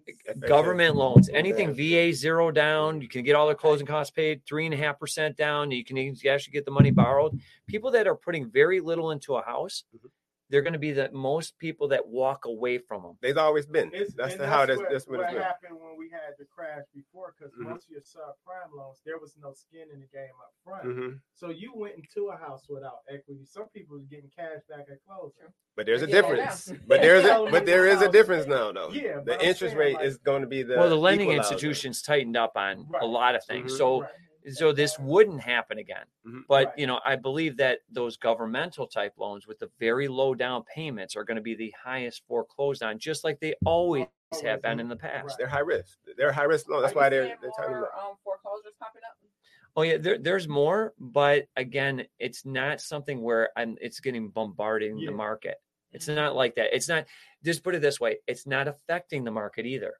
Government 0.48 0.96
loans, 0.96 1.28
Okay. 1.28 1.38
anything 1.38 1.72
VA 1.74 2.12
zero 2.12 2.50
down, 2.50 3.00
you 3.00 3.08
can 3.08 3.22
get 3.22 3.34
all 3.36 3.46
their 3.46 3.54
closing 3.54 3.86
costs 3.86 4.10
paid, 4.10 4.44
three 4.44 4.64
and 4.66 4.74
a 4.74 4.76
half 4.76 4.98
percent 4.98 5.36
down. 5.36 5.70
You 5.70 5.84
can 5.84 5.96
actually 6.28 6.52
get 6.52 6.64
the 6.64 6.70
money 6.72 6.90
borrowed. 6.90 7.38
People 7.68 7.92
that 7.92 8.06
are 8.08 8.16
putting 8.16 8.50
very 8.50 8.80
little 8.80 9.12
into 9.12 9.36
a 9.36 9.42
house, 9.42 9.84
Mhm. 9.94 10.10
They're 10.48 10.62
going 10.62 10.72
to 10.74 10.78
be 10.78 10.92
the 10.92 11.10
most 11.12 11.58
people 11.58 11.88
that 11.88 12.06
walk 12.06 12.44
away 12.44 12.78
from 12.78 13.02
them. 13.02 13.12
They've 13.20 13.36
always 13.36 13.66
been. 13.66 13.90
It's, 13.92 14.14
that's 14.14 14.32
and 14.34 14.42
the, 14.42 14.46
how 14.46 14.64
that's 14.66 14.78
this. 14.78 14.78
what, 14.78 14.90
That's 14.92 15.06
what 15.08 15.18
what 15.18 15.24
it's 15.26 15.34
been. 15.34 15.42
happened 15.42 15.76
when 15.80 15.96
we 15.98 16.08
had 16.10 16.34
the 16.38 16.44
crash 16.44 16.84
before, 16.94 17.34
because 17.36 17.52
Mhm. 17.54 17.70
most 17.70 17.86
of 17.86 17.90
your 17.90 18.00
subprime 18.02 18.70
loans, 18.76 19.00
there 19.04 19.18
was 19.18 19.34
no 19.42 19.52
skin 19.52 19.88
in 19.92 19.98
the 20.00 20.06
game 20.06 20.30
up 20.40 20.52
front. 20.64 20.84
Mhm. 20.84 21.20
So 21.34 21.50
you 21.50 21.72
went 21.74 21.94
into 21.96 22.28
a 22.28 22.36
house 22.36 22.66
without 22.68 22.98
equity. 23.12 23.44
Some 23.44 23.68
people 23.74 23.96
was 23.96 24.06
getting 24.06 24.30
cash 24.36 24.60
back 24.68 24.86
at 24.90 24.98
closing. 25.06 25.48
But 25.74 25.86
there's 25.86 26.02
a 26.02 26.06
Yeah, 26.08 26.20
now. 26.20 26.28
difference. 26.30 26.72
But 26.86 27.00
there's 27.02 27.24
a 27.24 27.48
but 27.50 27.66
there 27.66 27.86
is 27.86 28.00
a 28.02 28.08
difference 28.10 28.46
now 28.46 28.70
though. 28.72 28.90
Yeah, 28.90 29.20
The 29.24 29.34
interest 29.40 29.58
saying, 29.60 29.76
rate 29.76 29.94
like- 29.96 30.04
is 30.04 30.16
going 30.18 30.42
to 30.42 30.48
be 30.48 30.62
the 30.62 30.76
well, 30.76 30.88
the 30.88 30.96
lending 30.96 31.30
equalizer. 31.30 31.54
institutions 31.54 32.02
tightened 32.02 32.36
up 32.36 32.52
on 32.56 32.86
Right. 32.88 33.02
a 33.02 33.06
lot 33.06 33.34
of 33.34 33.44
things. 33.44 33.72
Mhm. 33.74 33.78
So 33.78 34.00
Right. 34.02 34.10
So 34.52 34.72
this 34.72 34.98
wouldn't 34.98 35.40
happen 35.40 35.78
again. 35.78 36.04
Mhm. 36.26 36.42
But 36.48 36.66
Right. 36.68 36.78
you 36.78 36.86
know, 36.86 37.00
I 37.04 37.16
believe 37.16 37.56
that 37.58 37.80
those 37.88 38.16
governmental 38.16 38.86
type 38.86 39.14
loans 39.16 39.46
with 39.46 39.58
the 39.58 39.70
very 39.78 40.08
low 40.08 40.34
down 40.34 40.64
payments 40.64 41.16
are 41.16 41.24
going 41.24 41.36
to 41.36 41.42
be 41.42 41.54
the 41.54 41.72
highest 41.82 42.24
foreclosed 42.26 42.82
on, 42.82 42.98
just 42.98 43.24
like 43.24 43.40
they 43.40 43.54
always 43.64 44.06
have 44.42 44.62
been 44.62 44.80
in 44.80 44.88
the 44.88 44.96
past. 44.96 45.36
They're 45.38 45.46
high 45.46 45.60
risk. 45.60 45.98
They're 46.16 46.32
high 46.32 46.44
risk 46.44 46.68
loans. 46.68 46.82
That's 46.84 46.94
Are 46.94 46.96
why 46.98 47.08
they're 47.08 47.36
they're 47.40 47.50
tightening 47.56 47.78
more, 47.78 47.92
up. 47.94 48.04
um, 48.10 48.16
foreclosures 48.22 48.72
popping 48.78 49.02
up. 49.08 49.16
Oh 49.78 49.82
yeah, 49.82 49.98
there, 49.98 50.16
there's 50.18 50.48
more, 50.48 50.94
but 50.98 51.46
again, 51.56 52.06
it's 52.18 52.46
not 52.46 52.80
something 52.80 53.20
where 53.20 53.50
I'm. 53.56 53.76
It's 53.80 54.00
getting 54.00 54.30
bombarding 54.30 54.98
Yeah. 54.98 55.10
the 55.10 55.16
market. 55.16 55.58
It's 55.92 56.08
not 56.08 56.34
like 56.34 56.54
that. 56.54 56.74
It's 56.74 56.88
not. 56.88 57.06
Just 57.44 57.62
put 57.62 57.74
it 57.74 57.82
this 57.82 58.00
way: 58.00 58.18
it's 58.26 58.46
not 58.46 58.68
affecting 58.68 59.22
the 59.24 59.30
market 59.30 59.66
either. 59.66 59.94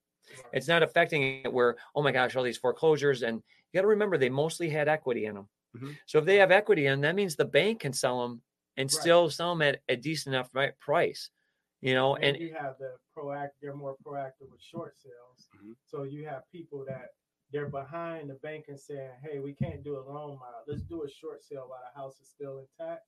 It's 0.53 0.66
not 0.66 0.82
affecting 0.82 1.42
it 1.44 1.53
where 1.53 1.76
oh 1.94 2.03
my 2.03 2.11
gosh, 2.11 2.34
all 2.36 2.42
these 2.42 2.57
foreclosures, 2.59 3.22
and 3.22 3.42
you 3.76 3.82
got 3.82 3.82
to 3.82 3.88
remember 3.88 4.16
they 4.16 4.30
mostly 4.30 4.70
had 4.70 4.88
equity 4.88 5.26
in 5.26 5.34
them. 5.34 5.48
Mhm. 5.76 5.98
So 6.06 6.18
if 6.18 6.24
they 6.24 6.36
have 6.36 6.50
equity 6.50 6.86
in, 6.86 7.02
that 7.02 7.14
means 7.14 7.36
the 7.36 7.44
bank 7.44 7.80
can 7.80 7.92
sell 7.92 8.22
them 8.22 8.42
and 8.78 8.86
Right. 8.90 9.00
still 9.02 9.28
sell 9.30 9.50
them 9.54 9.60
at 9.60 9.82
a 9.90 9.96
decent 9.96 10.34
enough 10.34 10.48
ri- 10.54 10.72
price. 10.80 11.30
You 11.82 11.92
know, 11.92 12.16
and 12.16 12.24
and 12.24 12.38
you 12.38 12.54
have 12.54 12.78
the 12.78 12.96
proact 13.14 13.50
they're 13.60 13.74
more 13.74 13.96
proactive 14.02 14.50
with 14.50 14.62
short 14.62 14.96
sales 14.96 15.50
Mhm. 15.54 15.76
so 15.84 16.04
you 16.04 16.24
have 16.26 16.50
people 16.50 16.86
that 16.86 17.10
they're 17.50 17.68
behind 17.68 18.30
the 18.30 18.34
bank 18.36 18.68
and 18.68 18.80
saying 18.80 19.12
hey 19.22 19.38
we 19.40 19.52
can't 19.54 19.82
do 19.84 19.98
a 19.98 20.00
loan 20.00 20.38
mod 20.38 20.64
let's 20.66 20.82
do 20.82 21.04
a 21.04 21.08
short 21.08 21.44
sale 21.44 21.68
while 21.68 21.82
the 21.82 21.94
house 22.00 22.18
is 22.18 22.28
still 22.30 22.58
intact 22.58 23.06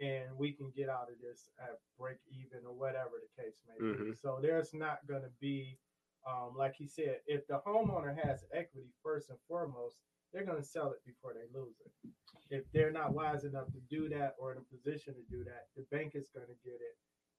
and 0.00 0.36
we 0.36 0.52
can 0.52 0.70
get 0.70 0.88
out 0.90 1.10
of 1.10 1.18
this 1.18 1.48
at 1.58 1.80
break 1.98 2.18
even 2.30 2.64
or 2.66 2.74
whatever 2.74 3.12
the 3.22 3.42
case 3.42 3.58
may 3.66 3.78
be 3.78 3.98
Mhm. 4.10 4.18
so 4.18 4.38
there's 4.40 4.74
not 4.74 5.04
going 5.06 5.22
to 5.22 5.32
be 5.40 5.78
um, 6.26 6.52
like 6.56 6.74
he 6.74 6.86
said 6.86 7.18
if 7.26 7.46
the 7.46 7.60
homeowner 7.66 8.14
has 8.26 8.44
equity 8.52 8.88
first 9.02 9.30
and 9.30 9.38
foremost 9.48 9.96
they're 10.32 10.44
going 10.44 10.60
to 10.60 10.66
sell 10.68 10.90
it 10.92 11.00
before 11.06 11.32
they 11.34 11.46
lose 11.58 11.76
it 11.84 12.10
if 12.50 12.64
they're 12.72 12.92
not 12.92 13.12
wise 13.14 13.44
enough 13.44 13.66
to 13.72 13.80
do 13.88 14.08
that 14.08 14.34
or 14.38 14.52
in 14.52 14.58
a 14.58 14.76
position 14.76 15.14
to 15.14 15.22
do 15.30 15.44
that 15.44 15.66
the 15.76 15.84
bank 15.96 16.12
is 16.14 16.28
going 16.34 16.46
to 16.46 16.54
get 16.64 16.74
it 16.80 16.96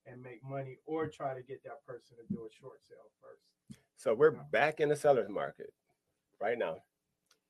and 0.08 0.22
make 0.22 0.44
money 0.44 0.78
or 0.86 1.08
try 1.08 1.34
to 1.34 1.42
get 1.42 1.64
that 1.64 1.84
person 1.86 2.16
to 2.18 2.36
do 2.36 2.46
a 2.46 2.52
short 2.54 2.80
sale 2.84 3.10
first. 3.22 3.80
So 3.98 4.14
we're 4.14 4.34
Yeah. 4.34 4.44
back 4.52 4.80
in 4.80 4.90
the 4.90 4.96
seller's 4.96 5.30
market 5.30 5.74
right 6.40 6.58
now. 6.58 6.78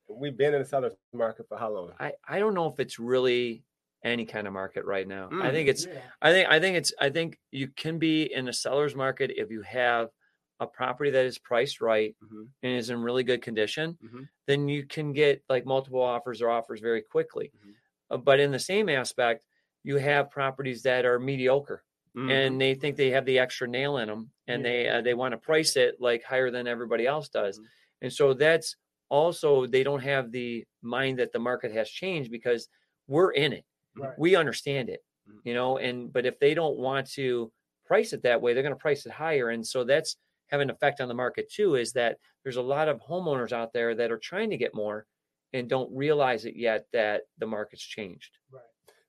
We've 0.08 0.38
been 0.38 0.54
in 0.54 0.62
the 0.62 0.66
seller's 0.66 0.96
market 1.12 1.48
for 1.50 1.58
how 1.58 1.72
long? 1.74 1.94
I 2.00 2.14
I 2.28 2.40
don't 2.40 2.54
know 2.54 2.68
if 2.68 2.80
it's 2.80 2.98
really 3.00 3.66
any 4.04 4.26
kind 4.26 4.48
of 4.48 4.54
market 4.54 4.86
right 4.86 5.08
now. 5.08 5.28
I 5.32 5.50
Mm. 5.50 5.52
think 5.52 5.68
it's 5.70 5.86
yeah. 5.86 6.02
I 6.22 6.32
think 6.32 6.50
I 6.50 6.60
think 6.60 6.78
it's 6.78 6.94
I 7.00 7.10
think 7.10 7.40
you 7.52 7.68
can 7.68 8.00
be 8.00 8.32
in 8.34 8.48
a 8.48 8.54
seller's 8.54 8.96
market 8.96 9.32
if 9.36 9.50
you 9.52 9.64
have 9.64 10.12
a 10.60 10.68
property 10.68 11.10
that 11.12 11.26
is 11.26 11.38
priced 11.38 11.82
right 11.82 12.16
Mhm, 12.24 12.49
and 12.64 12.74
is 12.78 12.89
in 12.89 13.01
really 13.01 13.24
good 13.24 13.41
condition, 13.41 13.97
mhm. 14.01 14.30
then 14.47 14.68
you 14.70 14.86
can 14.86 15.12
get 15.14 15.43
like 15.49 15.66
multiple 15.66 16.01
offers 16.01 16.41
or 16.41 16.49
offers 16.49 16.80
very 16.80 17.01
quickly. 17.01 17.51
Mhm. 17.56 17.74
Uh, 18.10 18.18
but 18.18 18.39
in 18.39 18.51
the 18.51 18.60
same 18.60 18.88
aspect, 18.89 19.45
you 19.84 19.97
have 19.97 20.30
properties 20.32 20.84
that 20.84 21.06
are 21.06 21.20
mediocre 21.20 21.84
and 22.18 22.62
they 22.62 22.74
think 22.76 22.95
they 22.95 23.10
have 23.12 23.26
the 23.26 23.39
extra 23.39 23.68
nail 23.68 23.97
in 23.97 24.08
them 24.08 24.32
and 24.47 24.64
Yeah. 24.64 24.70
they 24.72 24.88
uh, 24.89 25.01
they 25.01 25.14
want 25.14 25.34
to 25.34 25.38
price 25.38 25.76
it 25.76 25.99
like 25.99 26.24
higher 26.24 26.49
than 26.49 26.66
everybody 26.66 27.06
else 27.06 27.28
does. 27.28 27.60
Mhm. 27.60 27.66
And 28.01 28.14
so 28.14 28.34
that's 28.34 28.78
also 29.10 29.66
they 29.68 29.84
don't 29.84 29.99
have 30.01 30.32
the 30.32 30.66
mind 30.82 31.20
that 31.20 31.34
the 31.34 31.39
market 31.39 31.72
has 31.74 31.89
changed 31.89 32.32
because 32.32 32.70
we're 33.08 33.32
in 33.32 33.51
it 33.53 33.66
Right. 33.97 34.18
we 34.18 34.36
understand 34.36 34.89
it 34.89 35.01
Mhm. 35.30 35.41
you 35.43 35.53
know 35.53 35.78
and 35.78 36.12
but 36.14 36.26
if 36.26 36.39
they 36.39 36.53
don't 36.53 36.78
want 36.78 37.08
to 37.12 37.51
price 37.86 38.14
it 38.14 38.24
that 38.24 38.41
way 38.41 38.53
they're 38.53 38.64
going 38.64 38.74
to 38.74 38.80
price 38.88 39.06
it 39.06 39.12
higher 39.12 39.49
and 39.49 39.66
so 39.68 39.84
that's 39.84 40.16
having 40.48 40.70
an 40.70 40.76
effect 40.76 41.02
on 41.02 41.08
the 41.08 41.14
market 41.14 41.50
too 41.52 41.76
is 41.76 41.93
that 41.93 42.18
there's 42.43 42.56
a 42.58 42.62
lot 42.62 42.88
of 42.88 43.00
homeowners 43.02 43.52
out 43.52 43.74
there 43.74 43.96
that 43.96 44.12
are 44.12 44.18
trying 44.20 44.50
to 44.50 44.58
get 44.58 44.74
more 44.76 45.06
and 45.54 45.70
don't 45.70 45.91
realize 45.96 46.46
it 46.46 46.56
yet 46.56 46.86
that 46.93 47.24
the 47.38 47.46
market's 47.48 47.84
changed 47.84 48.38
Right. 48.52 48.62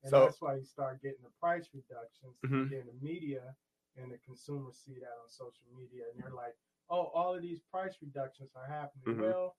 And 0.02 0.10
So- 0.10 0.24
that's 0.26 0.40
why 0.40 0.54
you 0.56 0.64
start 0.64 1.02
getting 1.02 1.22
the 1.22 1.30
price 1.40 1.68
reductions. 1.74 2.36
Mhm. 2.44 2.66
Again, 2.66 2.86
the 2.86 3.04
media 3.04 3.56
and 3.96 4.12
the 4.12 4.18
consumers 4.18 4.78
see 4.78 4.94
that 5.00 5.10
on 5.22 5.28
social 5.28 5.64
media, 5.74 6.04
and 6.12 6.22
they're 6.22 6.32
like, 6.34 6.54
"Oh, 6.88 7.06
all 7.06 7.34
of 7.34 7.42
these 7.42 7.60
price 7.72 7.96
reductions 8.00 8.50
are 8.54 8.66
happening." 8.66 9.16
Mhm. 9.16 9.20
Well, 9.22 9.56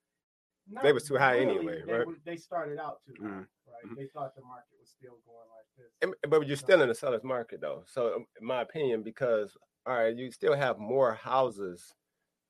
not 0.69 0.84
They 0.84 0.93
was 0.93 1.05
too 1.07 1.17
high 1.17 1.38
really. 1.39 1.55
anyway, 1.57 1.82
They, 1.86 1.91
right? 1.93 2.07
were- 2.07 2.15
they 2.23 2.38
started 2.38 2.78
out 2.80 3.01
too 3.03 3.13
high, 3.19 3.28
Mhm. 3.28 3.47
right? 3.65 3.84
Mhm. 3.86 3.95
They 3.97 4.07
thought 4.07 4.36
the 4.36 4.41
market 4.43 4.78
was 4.80 4.89
still 4.89 5.17
going 5.25 5.49
like 5.49 5.65
this. 5.75 5.91
And- 6.01 6.15
but 6.30 6.45
you're 6.47 6.55
still 6.55 6.82
in 6.82 6.88
the 6.88 6.95
seller's 6.95 7.23
market 7.23 7.59
though. 7.61 7.84
So 7.88 8.15
in 8.39 8.45
my 8.45 8.61
opinion, 8.61 9.01
because 9.03 9.57
all 9.88 9.95
right, 9.95 10.15
you 10.15 10.31
still 10.31 10.55
have 10.55 10.77
more 10.77 11.13
houses. 11.13 11.93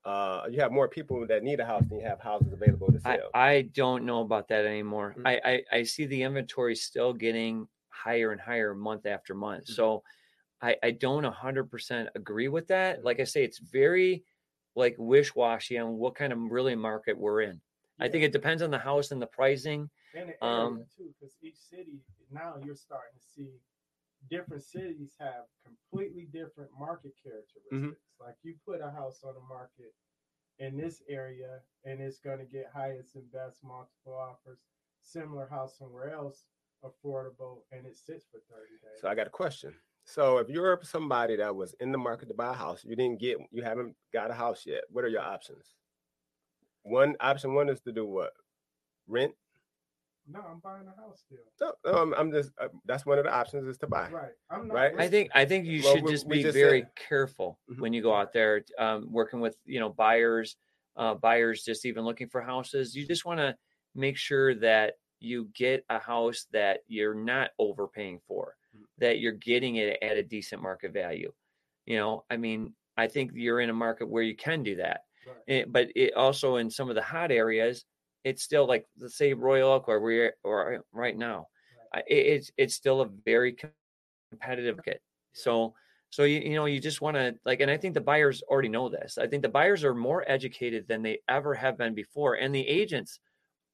Uh, 0.03 0.43
you 0.49 0.59
have 0.61 0.71
more 0.71 0.87
people 0.87 1.25
that 1.27 1.43
need 1.43 1.59
a 1.59 1.65
house 1.65 1.83
than 1.89 1.99
you 1.99 2.05
have 2.05 2.19
houses 2.19 2.53
available 2.53 2.91
to 2.91 2.99
I, 3.05 3.17
sell. 3.17 3.29
I 3.33 3.61
don't 3.73 4.05
know 4.05 4.21
about 4.21 4.47
that 4.47 4.65
anymore 4.65 5.15
Mhm. 5.17 5.27
I, 5.27 5.41
I 5.43 5.63
i 5.79 5.83
see 5.83 6.05
the 6.05 6.23
inventory 6.23 6.75
still 6.75 7.11
getting 7.13 7.67
higher 7.89 8.31
and 8.31 8.39
higher 8.39 8.73
month 8.73 9.05
after 9.05 9.33
month 9.33 9.65
Mhm. 9.65 9.73
so 9.73 10.03
i 10.61 10.77
i 10.81 10.91
don't 10.91 11.25
100% 11.25 12.09
agree 12.15 12.47
with 12.47 12.67
that 12.67 13.03
like 13.03 13.19
i 13.19 13.25
say 13.25 13.43
it's 13.43 13.59
very 13.59 14.23
like 14.75 14.95
wish-washy 14.97 15.77
on 15.77 15.97
what 15.97 16.15
kind 16.15 16.31
of 16.31 16.39
really 16.39 16.75
market 16.75 17.17
we're 17.17 17.41
in 17.41 17.59
I 17.99 18.07
think 18.07 18.23
it 18.23 18.31
depends 18.31 18.61
on 18.61 18.69
the 18.69 18.77
house 18.77 19.11
and 19.11 19.19
the 19.19 19.27
pricing. 19.27 19.89
and 20.13 20.29
the 20.29 20.45
um, 20.45 20.85
too, 20.95 21.09
because 21.19 21.35
each 21.41 21.57
city 21.57 21.99
now 22.31 22.53
you're 22.63 22.75
starting 22.75 23.17
to 23.19 23.25
see 23.25 23.49
different 24.29 24.63
cities 24.63 25.15
have 25.19 25.45
completely 25.65 26.27
different 26.31 26.71
market 26.77 27.13
characteristics. 27.21 27.73
Mm-hmm. 27.73 28.25
Like 28.25 28.35
you 28.43 28.55
put 28.67 28.81
a 28.81 28.91
house 28.91 29.21
on 29.23 29.33
the 29.33 29.47
market 29.47 29.93
in 30.59 30.77
this 30.77 31.01
area, 31.07 31.59
and 31.85 32.01
it's 32.01 32.19
going 32.19 32.39
to 32.39 32.45
get 32.45 32.71
highest 32.73 33.15
and 33.15 33.31
best 33.31 33.63
multiple 33.63 34.15
offers. 34.15 34.59
Similar 35.01 35.47
house 35.47 35.77
somewhere 35.77 36.13
else, 36.13 36.45
affordable, 36.83 37.59
and 37.71 37.85
it 37.85 37.95
sits 37.95 38.25
for 38.31 38.41
thirty 38.49 38.73
days. 38.81 39.01
So 39.01 39.07
I 39.07 39.15
got 39.15 39.27
a 39.27 39.31
question. 39.31 39.73
So 40.03 40.37
if 40.37 40.49
you're 40.49 40.79
somebody 40.83 41.35
that 41.35 41.55
was 41.55 41.75
in 41.79 41.91
the 41.91 41.97
market 41.97 42.27
to 42.29 42.33
buy 42.33 42.51
a 42.51 42.53
house, 42.53 42.83
you 42.85 42.95
didn't 42.95 43.19
get, 43.19 43.37
you 43.51 43.61
haven't 43.61 43.93
got 44.13 44.31
a 44.31 44.33
house 44.33 44.63
yet. 44.65 44.83
What 44.89 45.03
are 45.03 45.09
your 45.09 45.21
options? 45.21 45.75
One 46.83 47.15
option 47.19 47.53
one 47.53 47.67
is 47.67 47.81
to 47.81 47.91
do 47.91 48.05
what? 48.05 48.31
Rent. 49.07 49.33
No, 50.27 50.39
I'm 50.41 50.59
buying 50.59 50.85
a 50.87 51.01
house 51.01 51.23
still. 51.25 51.39
No, 51.85 51.91
no, 51.91 51.97
I'm, 52.01 52.13
I'm 52.15 52.31
just. 52.31 52.51
Uh, 52.61 52.67
that's 52.85 53.05
one 53.05 53.17
of 53.17 53.23
the 53.25 53.33
options 53.33 53.67
is 53.67 53.77
to 53.79 53.87
buy. 53.87 54.09
Right. 54.09 54.31
I'm 54.49 54.67
not. 54.67 54.73
Right. 54.73 54.93
I 54.97 55.07
think 55.07 55.31
I 55.33 55.45
think 55.45 55.65
you 55.65 55.81
Well, 55.83 55.95
should 55.95 56.07
just 56.07 56.27
be 56.27 56.41
just 56.43 56.55
very 56.57 56.81
said- 56.81 56.95
careful 56.95 57.59
Mhm. 57.71 57.79
when 57.79 57.93
you 57.93 58.01
go 58.01 58.13
out 58.13 58.33
there 58.33 58.63
um, 58.77 59.11
working 59.11 59.39
with 59.39 59.57
you 59.65 59.79
know 59.79 59.89
buyers, 59.89 60.57
uh, 60.97 61.13
buyers 61.15 61.63
just 61.63 61.85
even 61.85 62.03
looking 62.03 62.27
for 62.29 62.41
houses. 62.41 62.95
You 62.95 63.05
just 63.07 63.25
want 63.25 63.39
to 63.39 63.55
make 63.95 64.17
sure 64.17 64.53
that 64.55 64.95
you 65.19 65.49
get 65.55 65.83
a 65.89 65.97
house 65.99 66.45
that 66.51 66.81
you're 66.87 67.15
not 67.15 67.49
overpaying 67.57 68.19
for, 68.27 68.55
Mhm. 68.75 68.83
that 68.99 69.19
you're 69.19 69.31
getting 69.31 69.77
it 69.77 69.97
at 70.03 70.17
a 70.17 70.23
decent 70.23 70.61
market 70.61 70.91
value. 70.93 71.31
You 71.85 71.97
know, 71.97 72.25
I 72.29 72.37
mean, 72.37 72.75
I 72.97 73.07
think 73.07 73.31
you're 73.33 73.61
in 73.61 73.69
a 73.69 73.73
market 73.73 74.07
where 74.07 74.23
you 74.23 74.35
can 74.35 74.61
do 74.61 74.75
that. 74.75 75.05
Right. 75.25 75.35
It- 75.47 75.71
but 75.71 75.89
it 75.95 76.13
also 76.13 76.57
in 76.57 76.69
some 76.69 76.89
of 76.89 76.95
the 76.95 77.01
hot 77.01 77.31
areas, 77.31 77.85
it's 78.27 78.43
still 78.43 78.67
like 78.67 78.87
let's 78.99 79.17
say 79.17 79.33
Royal 79.33 79.71
Oak 79.71 79.87
where 79.87 79.99
we're 80.01 80.35
or 80.43 80.85
right 80.91 81.17
now, 81.17 81.47
I- 81.93 82.03
it, 82.07 82.25
it's 82.27 82.51
it's 82.57 82.75
still 82.75 83.01
a 83.01 83.07
very 83.07 83.55
competitive 84.31 84.75
market. 84.77 85.01
So 85.33 85.75
so 86.09 86.23
you 86.23 86.39
you 86.39 86.55
know 86.55 86.65
you 86.65 86.79
just 86.79 87.01
want 87.01 87.15
to 87.17 87.35
like, 87.45 87.59
and 87.61 87.71
I 87.71 87.77
think 87.77 87.93
the 87.93 88.01
buyers 88.01 88.41
already 88.43 88.69
know 88.69 88.89
this. 88.89 89.17
I 89.17 89.27
think 89.27 89.41
the 89.43 89.49
buyers 89.49 89.83
are 89.83 89.95
more 89.95 90.23
educated 90.29 90.87
than 90.87 91.01
they 91.01 91.19
ever 91.27 91.53
have 91.55 91.77
been 91.77 91.93
before, 91.93 92.35
and 92.35 92.53
the 92.53 92.67
agents 92.67 93.19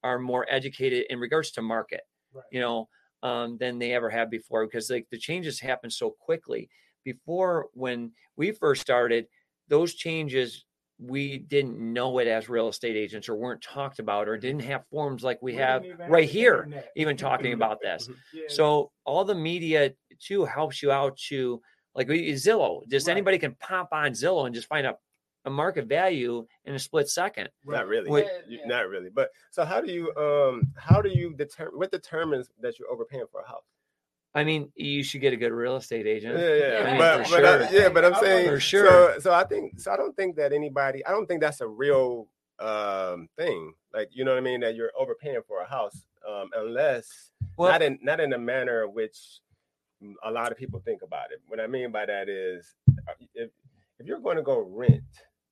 are 0.04 0.20
more 0.20 0.46
educated 0.50 1.06
in 1.10 1.20
regards 1.20 1.52
to 1.52 1.62
market 1.62 2.02
Right. 2.34 2.44
you 2.52 2.60
know, 2.60 2.90
um, 3.24 3.58
than 3.58 3.80
they 3.80 3.94
ever 3.94 4.10
have 4.10 4.30
before 4.30 4.66
because 4.66 4.90
like 4.90 5.08
the 5.12 5.18
changes 5.20 5.60
happen 5.60 5.90
so 5.90 6.12
quickly. 6.12 6.70
Before 7.04 7.70
when 7.74 8.14
we 8.38 8.52
first 8.52 8.82
started, 8.82 9.28
those 9.68 9.94
changes 9.96 10.66
we 11.06 11.40
didn't 11.40 11.78
know 11.80 12.20
it 12.20 12.28
as 12.28 12.48
real 12.48 12.70
estate 12.70 12.96
agents 12.96 13.28
or 13.28 13.36
weren't 13.36 13.62
talked 13.62 14.00
about 14.00 14.28
or 14.28 14.38
didn't 14.38 14.62
mm-hmm. 14.62 14.72
have 14.72 14.86
forums 14.90 15.24
like 15.24 15.42
we, 15.42 15.52
didn't 15.52 15.68
have 15.68 15.84
right 16.10 16.28
the 16.28 16.34
here 16.34 16.64
internet. 16.64 16.92
even 16.96 17.18
talking 17.18 17.48
mm-hmm. 17.48 17.62
about 17.62 17.82
this. 17.82 18.08
Mm-hmm. 18.08 18.38
Yeah, 18.38 18.44
So 18.48 18.92
all 19.06 19.26
the 19.26 19.36
media 19.36 19.94
too 20.20 20.46
helps 20.46 20.82
you 20.82 20.92
out 20.92 21.18
to 21.30 21.62
like 21.96 22.08
Zillow. 22.08 22.88
Just 22.88 23.08
Right. 23.08 23.14
anybody 23.14 23.38
can 23.38 23.56
pop 23.56 23.90
on 23.92 24.12
Zillow 24.12 24.46
and 24.46 24.56
just 24.56 24.68
find 24.68 24.88
a, 24.88 24.96
a 25.46 25.50
market 25.50 25.88
value 25.88 26.48
in 26.66 26.76
a 26.76 26.80
split 26.80 27.10
second. 27.10 27.50
Not 27.66 27.88
really. 27.88 28.10
Wait- 28.10 28.28
You- 28.48 28.60
Yeah. 28.60 28.68
Not 28.68 28.88
really. 28.88 29.10
But 29.10 29.30
so 29.52 29.66
how 29.66 29.82
do 29.82 29.92
you 29.92 30.16
um 30.16 30.72
how 30.78 31.02
do 31.02 31.10
you 31.10 31.34
determine 31.34 31.78
what 31.78 31.92
determines 31.92 32.50
that 32.62 32.80
you're 32.80 32.90
overpaying 32.90 33.26
for 33.32 33.42
a 33.42 33.48
house? 33.48 33.66
I 34.36 34.44
mean, 34.44 34.72
you 34.76 35.04
should 35.04 35.22
get 35.22 35.34
a 35.34 35.38
good 35.38 35.52
real 35.52 35.76
estate 35.76 36.08
agent. 36.08 36.38
Yeah, 36.40 36.48
yeah, 36.48 36.58
Yeah, 36.94 36.98
but, 36.98 37.28
for 37.28 37.36
but 37.42 37.46
I- 37.46 37.68
sure. 37.70 37.80
yeah, 37.82 37.90
but 37.90 38.06
I'm 38.06 38.16
saying 38.16 38.50
For 38.50 38.60
sure. 38.60 39.14
So, 39.16 39.20
so 39.20 39.34
I 39.34 39.44
think 39.44 39.80
so. 39.80 39.92
I 39.92 39.98
don't 39.98 40.16
think 40.16 40.36
that 40.38 40.54
anybody. 40.54 41.06
I 41.06 41.12
don't 41.12 41.28
think 41.28 41.42
that's 41.42 41.62
a 41.62 41.68
real 41.68 42.28
um 42.60 43.28
thing. 43.38 43.74
Like 43.94 44.10
you 44.12 44.24
know 44.26 44.32
what 44.32 44.38
I 44.40 44.42
mean? 44.42 44.62
That 44.62 44.76
you're 44.76 44.92
overpaying 44.98 45.42
for 45.48 45.62
a 45.62 45.68
house, 45.68 46.06
um, 46.28 46.50
unless 46.56 47.32
Well, 47.58 47.72
not 47.72 47.82
in 47.82 48.00
not 48.02 48.20
in 48.20 48.34
a 48.34 48.38
manner 48.40 48.88
which 48.88 49.40
a 50.24 50.32
lot 50.32 50.52
of 50.52 50.58
people 50.58 50.82
think 50.84 51.02
about 51.02 51.32
it. 51.32 51.40
What 51.48 51.60
I 51.60 51.68
mean 51.68 51.92
by 51.92 52.06
that 52.06 52.28
is, 52.30 52.76
uh, 53.08 53.14
if 53.36 53.52
if 54.00 54.08
you're 54.08 54.20
going 54.20 54.38
to 54.38 54.44
go 54.44 54.60
rent, 54.60 55.04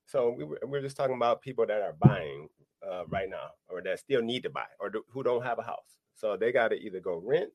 so 0.07 0.29
we 0.31 0.43
were, 0.43 0.59
we're 0.65 0.81
just 0.81 0.97
talking 0.97 1.15
about 1.15 1.41
people 1.41 1.65
that 1.67 1.81
are 1.81 1.93
buying 1.99 2.49
uh, 2.85 3.03
right 3.07 3.29
now, 3.29 3.51
or 3.69 3.81
that 3.83 3.99
still 3.99 4.21
need 4.21 4.43
to 4.43 4.49
buy, 4.49 4.65
or 4.79 4.89
do, 4.89 5.03
who 5.09 5.21
don't 5.23 5.43
have 5.43 5.59
a 5.59 5.63
house. 5.63 5.97
So 6.15 6.35
they 6.35 6.51
got 6.51 6.69
to 6.69 6.75
either 6.75 6.99
go 6.99 7.21
rent, 7.23 7.51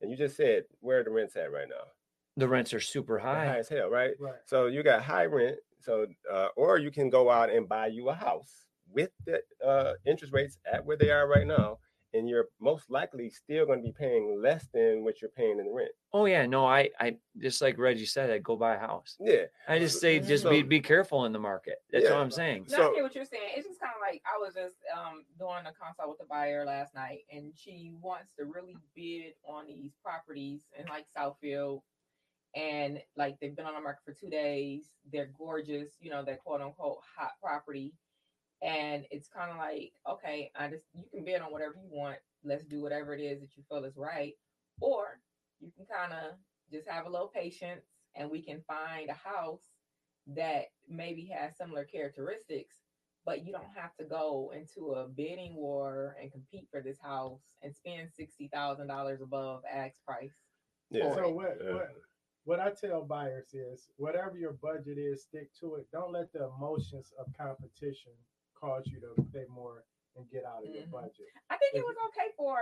and 0.00 0.10
you 0.10 0.16
just 0.16 0.36
said 0.36 0.64
where 0.80 1.00
are 1.00 1.04
the 1.04 1.10
rents 1.10 1.36
at 1.36 1.52
right 1.52 1.68
now? 1.68 1.84
the 2.36 2.48
rents 2.48 2.72
are 2.72 2.80
super 2.80 3.18
They're 3.18 3.26
high 3.34 3.46
high. 3.46 3.58
as 3.58 3.68
hell, 3.68 3.90
right? 3.90 4.12
Right. 4.18 4.34
So 4.46 4.66
you 4.66 4.82
got 4.82 5.02
high 5.02 5.24
rent. 5.26 5.56
So 5.80 6.06
uh, 6.32 6.48
or 6.56 6.78
you 6.78 6.90
can 6.90 7.10
go 7.10 7.30
out 7.30 7.50
and 7.50 7.68
buy 7.68 7.88
you 7.88 8.08
a 8.08 8.14
house 8.14 8.66
with 8.92 9.10
the 9.26 9.40
uh, 9.66 9.94
interest 10.06 10.32
rates 10.32 10.56
at 10.72 10.84
where 10.84 10.96
they 10.96 11.10
are 11.10 11.26
right 11.28 11.46
now, 11.46 11.78
and 12.12 12.28
you're 12.28 12.46
most 12.60 12.90
likely 12.90 13.30
still 13.30 13.66
going 13.66 13.80
to 13.80 13.84
be 13.84 13.92
paying 13.98 14.40
less 14.42 14.66
than 14.74 15.04
what 15.04 15.20
you're 15.20 15.30
paying 15.30 15.58
in 15.58 15.66
the 15.66 15.72
rent. 15.72 15.90
Oh 16.12 16.24
yeah, 16.24 16.44
no, 16.46 16.66
I, 16.66 16.90
I 16.98 17.16
just 17.38 17.62
like 17.62 17.78
Reggie 17.78 18.06
said, 18.06 18.30
I 18.30 18.38
go 18.38 18.56
buy 18.56 18.74
a 18.74 18.78
house. 18.78 19.16
Yeah. 19.20 19.44
I 19.68 19.78
just 19.78 20.00
say 20.00 20.18
just 20.18 20.42
So- 20.42 20.50
be 20.50 20.62
be 20.62 20.80
careful 20.80 21.24
in 21.24 21.32
the 21.32 21.38
market. 21.38 21.76
That's 21.92 22.04
Yeah. 22.06 22.10
all 22.12 22.22
I'm 22.22 22.30
saying. 22.30 22.66
No, 22.70 22.76
So- 22.76 22.92
I 22.92 22.94
get 22.96 23.02
what 23.02 23.14
you're 23.14 23.24
saying. 23.24 23.50
It's 23.56 23.66
just 23.68 23.80
kind 23.80 23.92
of 23.94 24.00
like 24.00 24.22
I 24.26 24.38
was 24.38 24.54
just 24.54 24.76
um 24.96 25.24
doing 25.38 25.66
a 25.66 25.72
consult 25.72 26.08
with 26.08 26.18
the 26.18 26.26
buyer 26.26 26.64
last 26.64 26.94
night, 26.94 27.20
and 27.30 27.52
she 27.56 27.92
wants 28.00 28.32
to 28.38 28.44
really 28.44 28.76
bid 28.94 29.34
on 29.46 29.66
these 29.66 29.92
properties 30.02 30.62
in 30.78 30.86
like 30.86 31.06
Southfield, 31.16 31.82
and 32.56 32.98
like 33.16 33.38
they've 33.40 33.54
been 33.54 33.66
on 33.66 33.74
the 33.74 33.80
market 33.80 34.00
for 34.04 34.12
two 34.12 34.28
days. 34.30 34.90
They're 35.12 35.30
gorgeous, 35.38 35.90
you 36.00 36.10
know, 36.10 36.24
they're 36.24 36.38
quote 36.44 36.60
unquote 36.60 36.98
hot 37.16 37.32
property, 37.40 37.92
and 38.62 39.04
it's 39.10 39.28
kind 39.28 39.50
of 39.50 39.56
like 39.58 39.92
okay, 40.08 40.50
I 40.56 40.68
just 40.68 40.84
you 40.94 41.04
can 41.12 41.24
bid 41.24 41.40
on 41.40 41.52
whatever 41.52 41.74
you 41.76 41.88
want. 41.90 42.18
Let's 42.44 42.64
do 42.64 42.80
whatever 42.82 43.14
it 43.14 43.20
is 43.20 43.40
that 43.40 43.56
you 43.56 43.62
feel 43.68 43.84
is 43.84 43.96
right, 43.96 44.34
or 44.80 45.20
you 45.60 45.70
can 45.76 45.86
kind 45.86 46.12
of 46.12 46.34
just 46.72 46.88
have 46.88 47.06
a 47.06 47.10
little 47.10 47.28
patience, 47.28 47.84
and 48.16 48.30
we 48.30 48.42
can 48.42 48.62
find 48.66 49.10
a 49.10 49.14
house 49.14 49.62
that 50.34 50.66
maybe 50.88 51.26
has 51.34 51.56
similar 51.56 51.84
characteristics, 51.84 52.76
but 53.24 53.44
you 53.44 53.52
don't 53.52 53.64
have 53.74 53.96
to 53.96 54.04
go 54.04 54.52
into 54.54 54.92
a 54.92 55.08
bidding 55.08 55.54
war 55.56 56.16
and 56.20 56.30
compete 56.32 56.68
for 56.70 56.80
this 56.82 56.98
house 57.00 57.40
and 57.62 57.74
spend 57.74 58.08
sixty 58.14 58.48
thousand 58.52 58.88
dollars 58.88 59.20
above 59.22 59.62
ask 59.70 59.94
price. 60.06 60.34
Yeah. 60.90 61.14
So 61.14 61.30
what, 61.30 61.58
Yeah. 61.62 61.72
what 61.74 61.88
what 62.44 62.60
I 62.60 62.70
tell 62.72 63.04
buyers 63.04 63.52
is 63.52 63.88
whatever 63.96 64.36
your 64.38 64.54
budget 64.54 64.98
is, 64.98 65.24
stick 65.24 65.50
to 65.60 65.76
it. 65.76 65.86
Don't 65.92 66.12
let 66.12 66.32
the 66.32 66.50
emotions 66.56 67.12
of 67.18 67.26
competition 67.36 68.12
cause 68.60 68.84
you 68.86 69.00
to 69.00 69.16
pay 69.32 69.44
more 69.48 69.84
and 70.16 70.28
get 70.28 70.44
out 70.44 70.66
of 70.66 70.68
your 70.68 70.82
Mhm. 70.82 70.90
budget. 70.90 71.30
I 71.48 71.56
think 71.56 71.74
it 71.76 71.84
was 71.86 71.96
okay 72.08 72.32
for 72.36 72.58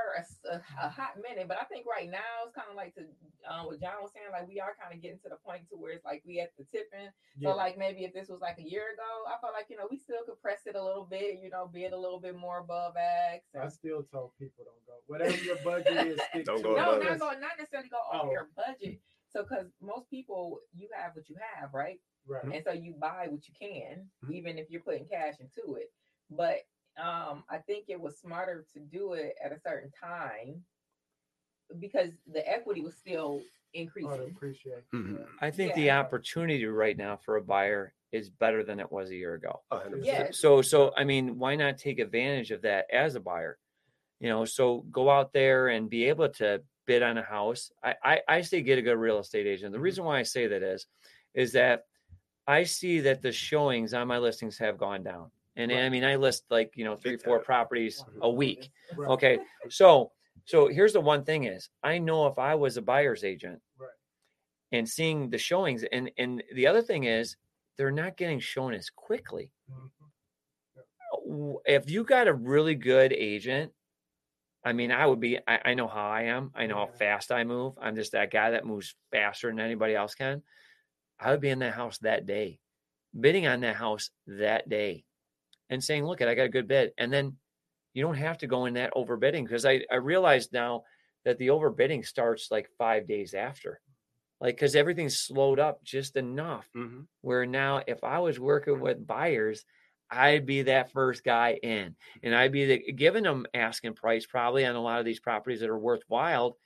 a 0.78 0.88
hot 0.88 1.16
minute, 1.16 1.49
but 1.49 1.57
I 1.59 1.64
think 1.64 1.86
right 1.86 2.09
now 2.09 2.44
it's 2.44 2.55
kind 2.55 2.68
of 2.68 2.76
like 2.76 2.94
to 2.94 3.09
um, 3.49 3.66
what 3.66 3.80
John 3.80 4.03
was 4.03 4.12
saying, 4.12 4.26
like 4.30 4.46
we 4.46 4.61
are 4.61 4.76
kind 4.76 4.92
of 4.94 5.01
getting 5.01 5.18
to 5.20 5.30
the 5.30 5.36
point 5.36 5.66
to 5.70 5.76
where 5.76 5.92
it's 5.92 6.05
like 6.05 6.22
we 6.26 6.40
at 6.40 6.53
the 6.59 6.64
tipping. 6.64 7.09
Yeah. 7.38 7.51
So 7.51 7.57
like 7.57 7.78
maybe 7.78 8.05
if 8.05 8.12
this 8.12 8.28
was 8.28 8.40
like 8.42 8.59
a 8.59 8.62
year 8.62 8.92
ago, 8.92 9.24
I 9.26 9.40
felt 9.40 9.55
like 9.55 9.66
you 9.70 9.76
know 9.76 9.88
we 9.90 9.96
still 9.96 10.22
could 10.26 10.40
press 10.42 10.66
it 10.66 10.76
a 10.76 10.84
little 10.84 11.07
bit, 11.07 11.40
you 11.40 11.49
know, 11.49 11.66
bid 11.66 11.92
a 11.92 11.99
little 11.99 12.20
bit 12.20 12.36
more 12.36 12.59
above 12.59 12.94
X. 12.96 13.46
I 13.57 13.62
and- 13.62 13.72
still 13.72 14.03
tell 14.03 14.34
people 14.38 14.64
don't 14.68 14.84
go. 14.86 15.01
Whatever 15.07 15.34
your 15.42 15.57
budget 15.64 16.07
is, 16.07 16.20
stick 16.30 16.44
Don't 16.44 16.59
to 16.59 16.62
go 16.62 16.74
no, 16.76 16.99
not 16.99 17.18
go, 17.18 17.30
not 17.40 17.57
necessarily 17.59 17.88
go 17.88 17.99
over 18.12 18.28
Oh. 18.28 18.30
your 18.32 18.49
budget. 18.55 19.01
So 19.30 19.42
because 19.44 19.66
most 19.80 20.11
people, 20.11 20.61
you 20.74 20.88
have 20.94 21.16
what 21.16 21.28
you 21.30 21.36
have, 21.55 21.72
right? 21.72 21.99
Right. 22.29 22.45
and 22.55 22.62
so 22.64 22.72
you 22.72 22.93
buy 23.01 23.26
what 23.29 23.49
you 23.49 23.55
can 23.59 24.11
Mhm. 24.24 24.35
even 24.35 24.59
if 24.59 24.70
you're 24.70 24.83
putting 24.83 25.07
cash 25.07 25.35
into 25.41 25.76
it 25.76 25.91
but 26.31 26.66
um 27.03 27.45
i 27.49 27.59
think 27.59 27.87
it 27.89 28.01
was 28.01 28.18
smarter 28.18 28.66
to 28.74 28.81
do 28.81 29.14
it 29.14 29.35
at 29.43 29.53
a 29.53 29.59
certain 29.59 29.91
time 29.91 30.62
because 31.79 32.11
the 32.33 32.47
equity 32.49 32.83
was 32.83 32.97
still 32.97 33.41
Oh, 33.41 33.81
increasing 33.81 34.31
appreciate. 34.35 34.85
Mhm. 34.95 35.26
I 35.41 35.51
think 35.51 35.74
the 35.74 35.91
opportunity 35.91 36.64
right 36.64 36.97
now 36.97 37.16
for 37.16 37.37
a 37.37 37.43
buyer 37.43 37.95
is 38.12 38.31
better 38.31 38.64
than 38.64 38.81
it 38.81 38.91
was 38.91 39.11
a 39.11 39.14
year 39.14 39.35
ago. 39.35 39.62
A 39.70 39.79
hundred 39.79 40.05
Yes. 40.05 40.39
So 40.39 40.62
so 40.62 40.93
I 40.97 41.05
mean, 41.05 41.39
why 41.39 41.55
not 41.57 41.76
take 41.76 41.99
advantage 41.99 42.51
of 42.51 42.62
that 42.62 42.87
as 42.91 43.14
a 43.14 43.20
buyer? 43.20 43.59
You 44.20 44.31
know, 44.31 44.45
so 44.47 44.81
go 44.91 45.11
out 45.11 45.33
there 45.33 45.68
and 45.68 45.91
be 45.91 46.05
able 46.09 46.29
to 46.31 46.62
bid 46.87 47.03
on 47.03 47.18
a 47.18 47.22
house. 47.22 47.70
I 47.83 47.95
I, 48.03 48.20
I 48.29 48.41
say 48.41 48.62
get 48.62 48.79
a 48.79 48.83
good 48.83 48.97
real 48.97 49.18
estate 49.18 49.47
agent. 49.47 49.72
The 49.72 49.81
reason 49.81 50.05
why 50.05 50.18
I 50.18 50.22
say 50.22 50.47
that 50.47 50.62
is, 50.62 50.87
is 51.35 51.53
that 51.53 51.85
I 52.49 52.64
see 52.64 53.01
that 53.01 53.22
the 53.22 53.30
showings 53.30 53.94
on 53.94 54.09
my 54.09 54.18
listings 54.18 54.59
have 54.59 54.78
gone 54.78 55.03
down. 55.05 55.30
And 55.57 55.70
I 55.70 55.88
mean, 55.88 56.05
I 56.05 56.16
list 56.16 56.44
like 56.51 56.72
you 56.76 56.84
know 56.84 56.96
three, 56.96 57.16
four 57.18 57.38
properties 57.40 58.05
a 58.22 58.30
week. 58.30 58.70
Right. 58.96 59.11
Okay, 59.11 59.38
so 59.68 60.12
so 60.44 60.66
here's 60.68 60.92
the 60.94 61.01
one 61.01 61.24
thing 61.24 61.44
is 61.44 61.68
I 61.82 61.99
know 61.99 62.26
if 62.26 62.38
I 62.38 62.55
was 62.55 62.76
a 62.76 62.82
buyer's 62.82 63.22
agent 63.24 63.61
Right. 63.78 63.90
and 64.72 64.88
seeing 64.88 65.30
the 65.30 65.38
showings, 65.38 65.84
and 65.92 66.11
and 66.18 66.42
the 66.55 66.66
other 66.66 66.80
thing 66.82 67.05
is 67.05 67.36
they're 67.76 67.90
not 67.90 68.16
getting 68.16 68.40
shown 68.40 68.72
as 68.74 68.88
quickly. 68.90 69.53
Mhm. 69.70 69.90
W- 71.26 71.61
If 71.66 71.90
you 71.90 72.05
got 72.05 72.28
a 72.28 72.34
really 72.34 72.74
good 72.74 73.12
agent, 73.12 73.72
I 74.64 74.72
mean, 74.72 74.90
I 74.92 75.07
would 75.07 75.20
be. 75.20 75.38
I, 75.46 75.61
I 75.70 75.74
know 75.74 75.88
how 75.88 76.09
I 76.09 76.22
am. 76.22 76.51
I 76.55 76.66
know 76.66 76.76
how 76.76 76.86
fast 76.86 77.30
I 77.32 77.44
move. 77.44 77.74
I'm 77.80 77.94
just 77.96 78.12
that 78.12 78.30
guy 78.30 78.51
that 78.51 78.66
moves 78.66 78.94
faster 79.11 79.49
than 79.49 79.61
anybody 79.61 79.94
else 79.94 80.14
can. 80.14 80.42
I 81.21 81.31
would 81.33 81.41
be 81.41 81.51
in 81.51 81.61
that 81.61 81.75
house 81.75 81.99
that 81.99 82.27
day, 82.27 82.61
bidding 83.19 83.47
on 83.47 83.61
that 83.61 83.77
house 83.77 84.11
that 84.27 84.69
day, 84.69 85.05
and 85.71 85.83
saying, 85.85 86.05
"Look, 86.07 86.23
I 86.23 86.35
got 86.35 86.45
a 86.47 86.49
good 86.51 86.69
bid," 86.69 86.93
and 86.99 87.12
then 87.12 87.39
you 87.95 88.03
don't 88.03 88.16
have 88.16 88.39
to 88.39 88.49
go 88.49 88.66
in 88.66 88.75
that 88.75 88.95
overbidding 88.95 89.45
because 89.45 89.66
I 89.66 89.85
I 89.91 89.97
realize 89.97 90.53
now 90.53 90.85
that 91.25 91.39
the 91.39 91.49
overbidding 91.49 92.07
starts 92.07 92.51
like 92.51 92.71
five 92.79 93.07
days 93.09 93.35
after, 93.35 93.81
like 94.41 94.57
because 94.57 94.77
everything's 94.77 95.21
slowed 95.21 95.59
up 95.61 95.83
just 95.85 96.16
enough 96.16 96.69
Mhm. 96.75 97.09
where 97.23 97.47
now 97.47 97.83
if 97.87 98.05
I 98.05 98.21
was 98.21 98.41
working 98.41 98.81
with 98.81 99.07
buyers, 99.07 99.64
I'd 100.11 100.47
be 100.47 100.62
that 100.62 100.93
first 100.93 101.25
guy 101.25 101.55
in, 101.62 101.97
and 102.23 102.35
I'd 102.35 102.53
be 102.53 102.66
the, 102.66 102.93
giving 102.93 103.25
them 103.25 103.47
asking 103.55 103.95
price 103.95 104.27
probably 104.27 104.64
on 104.66 104.77
a 104.77 104.83
lot 104.83 105.01
of 105.01 105.07
these 105.07 105.21
properties 105.21 105.61
that 105.61 105.71
are 105.71 105.79
worthwhile, 105.79 106.59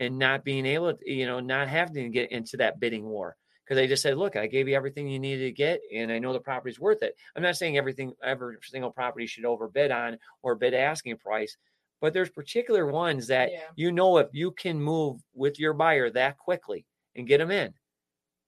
and 0.00 0.18
not 0.18 0.44
being 0.44 0.66
able 0.66 0.94
to, 0.96 1.10
you 1.12 1.26
know, 1.26 1.40
not 1.40 1.68
having 1.68 1.94
to 2.04 2.10
get 2.10 2.32
into 2.32 2.58
that 2.58 2.80
bidding 2.80 3.06
war 3.06 3.36
because 3.70 3.80
they 3.80 3.86
just 3.86 4.02
said, 4.02 4.18
"Look, 4.18 4.34
I 4.34 4.48
gave 4.48 4.66
you 4.66 4.74
everything 4.74 5.06
you 5.08 5.20
needed 5.20 5.44
to 5.44 5.52
get, 5.52 5.80
and 5.94 6.10
I 6.10 6.18
know 6.18 6.32
the 6.32 6.40
property's 6.40 6.80
worth 6.80 7.04
it." 7.04 7.14
I'm 7.36 7.42
not 7.42 7.56
saying 7.56 7.76
everything, 7.78 8.12
every 8.20 8.56
single 8.62 8.90
property 8.90 9.26
should 9.26 9.44
overbid 9.44 9.92
on 9.92 10.18
or 10.42 10.56
bid 10.56 10.74
asking 10.74 11.18
price, 11.18 11.56
but 12.00 12.12
there's 12.12 12.30
particular 12.30 12.86
ones 12.86 13.28
that 13.28 13.52
Yeah. 13.52 13.68
you 13.76 13.92
know 13.92 14.18
if 14.18 14.28
you 14.32 14.50
can 14.50 14.80
move 14.82 15.22
with 15.34 15.60
your 15.60 15.72
buyer 15.72 16.10
that 16.10 16.36
quickly 16.36 16.84
and 17.14 17.28
get 17.28 17.38
them 17.38 17.52
in 17.52 17.72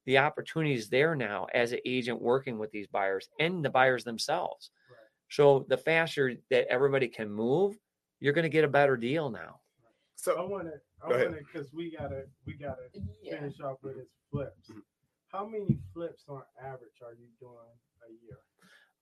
the 0.06 0.18
opportunity 0.18 0.74
is 0.74 0.88
there 0.88 1.14
now 1.14 1.46
as 1.54 1.70
an 1.70 1.78
agent 1.84 2.20
working 2.20 2.58
with 2.58 2.72
these 2.72 2.88
buyers 2.88 3.28
and 3.38 3.64
the 3.64 3.70
buyers 3.70 4.02
themselves. 4.02 4.72
Right. 4.90 4.98
So 5.28 5.64
the 5.68 5.76
faster 5.76 6.34
that 6.50 6.66
everybody 6.66 7.06
can 7.06 7.30
move, 7.30 7.76
you're 8.18 8.32
going 8.32 8.42
to 8.42 8.48
get 8.48 8.64
a 8.64 8.68
better 8.68 8.96
deal 8.96 9.30
now. 9.30 9.60
So 10.16 10.36
I 10.36 10.42
want 10.42 10.64
to. 10.64 10.80
I 11.04 11.08
want 11.08 11.36
to 11.36 11.44
because 11.44 11.72
we 11.72 11.90
gotta. 11.96 12.24
We 12.46 12.54
gotta 12.54 12.82
yeah 13.22 13.40
finish 13.40 13.60
off 13.60 13.78
with 13.82 13.96
his 13.96 14.08
flips. 14.30 14.70
Mm-hmm. 14.70 14.80
How 15.32 15.46
many 15.46 15.78
flips 15.94 16.24
on 16.28 16.42
average 16.62 17.00
are 17.02 17.14
you 17.14 17.26
doing 17.40 17.56
a 18.06 18.12
year? 18.24 18.36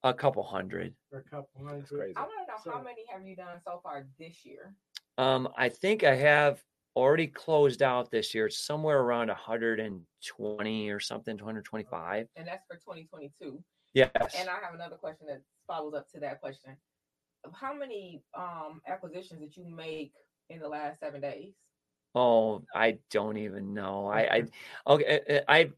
A 0.05 0.15
couple 0.15 0.45
hundred. 0.45 0.95
Or 1.13 1.19
a 1.19 1.23
couple 1.25 1.67
hundred? 1.67 1.89
crazy. 1.89 2.15
i 2.17 2.21
want 2.21 2.33
to 2.47 2.71
know 2.71 2.73
how 2.73 2.83
many 2.83 3.03
have 3.13 3.27
you 3.27 3.35
done 3.35 3.59
so 3.65 3.81
far 3.83 4.07
this 4.19 4.45
year 4.45 4.75
Um, 5.19 5.49
I 5.57 5.69
think 5.69 6.05
I 6.05 6.15
have 6.15 6.63
already 6.95 7.27
closed 7.27 7.83
out 7.83 8.11
this 8.13 8.33
year. 8.33 8.47
It's 8.47 8.65
somewhere 8.65 9.01
around 9.01 9.27
120 9.27 10.91
or 10.91 11.01
something, 11.01 11.37
225 11.37 12.29
and 12.37 12.47
that's 12.47 12.65
for 12.67 12.77
2022 12.77 13.63
Yes. 13.93 14.13
and 14.39 14.49
i 14.49 14.55
have 14.63 14.75
another 14.75 14.95
question 14.97 15.27
that 15.27 15.43
follows 15.67 15.95
up 15.95 16.09
to 16.13 16.21
that 16.21 16.41
question 16.41 16.77
how 17.53 17.75
many 17.75 18.23
um 18.39 18.81
acquisitions 18.87 19.41
did 19.41 19.57
you 19.57 19.65
make 19.65 20.13
in 20.49 20.61
the 20.61 20.69
last 20.69 21.01
seven 21.01 21.21
days 21.21 21.55
Oh, 22.15 22.63
I 22.75 22.99
don't 23.11 23.37
even 23.37 23.73
know. 23.73 24.09
I, 24.09 24.21
I 24.21 24.45
okay. 24.93 25.43
I 25.49 25.71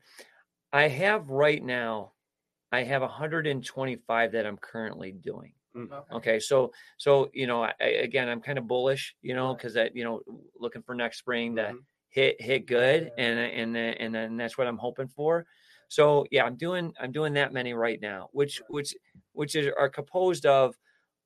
I 0.73 0.89
have 0.89 1.29
right 1.31 1.63
now. 1.63 2.13
I 2.71 2.85
have 2.85 3.03
125 3.03 4.33
that 4.33 4.47
I'm 4.47 4.57
currently 4.57 5.13
doing. 5.13 5.53
Okay, 6.13 6.39
so 6.39 6.71
so 6.99 7.31
you 7.33 7.47
know, 7.47 7.63
I, 7.65 7.73
I- 7.81 7.85
again, 8.05 8.29
I'm 8.29 8.43
kind 8.43 8.59
of 8.59 8.67
bullish, 8.67 9.15
you 9.23 9.35
know, 9.35 9.49
Right. 9.49 9.57
because 9.59 9.75
that 9.75 9.97
you 9.97 10.05
know, 10.05 10.21
looking 10.59 10.83
for 10.83 10.95
next 10.95 11.19
spring 11.19 11.57
to 11.57 11.63
Mhm. 11.63 11.79
hit 12.11 12.41
hit 12.41 12.67
good, 12.67 13.05
Yeah. 13.17 13.25
and 13.25 13.39
and 13.39 13.75
then- 13.77 13.95
and 13.95 14.15
then 14.15 14.37
that's 14.37 14.59
what 14.59 14.67
I'm 14.67 14.77
hoping 14.77 15.09
for. 15.09 15.47
So 15.89 16.27
yeah, 16.31 16.45
I'm 16.45 16.57
doing 16.57 16.93
I'm 17.01 17.11
doing 17.13 17.33
that 17.35 17.53
many 17.55 17.73
right 17.75 17.99
now, 18.01 18.29
which 18.33 18.61
Right. 18.61 18.71
which 18.71 18.95
which 19.33 19.55
is 19.57 19.69
are 19.79 19.89
composed 19.89 20.45
of 20.47 20.79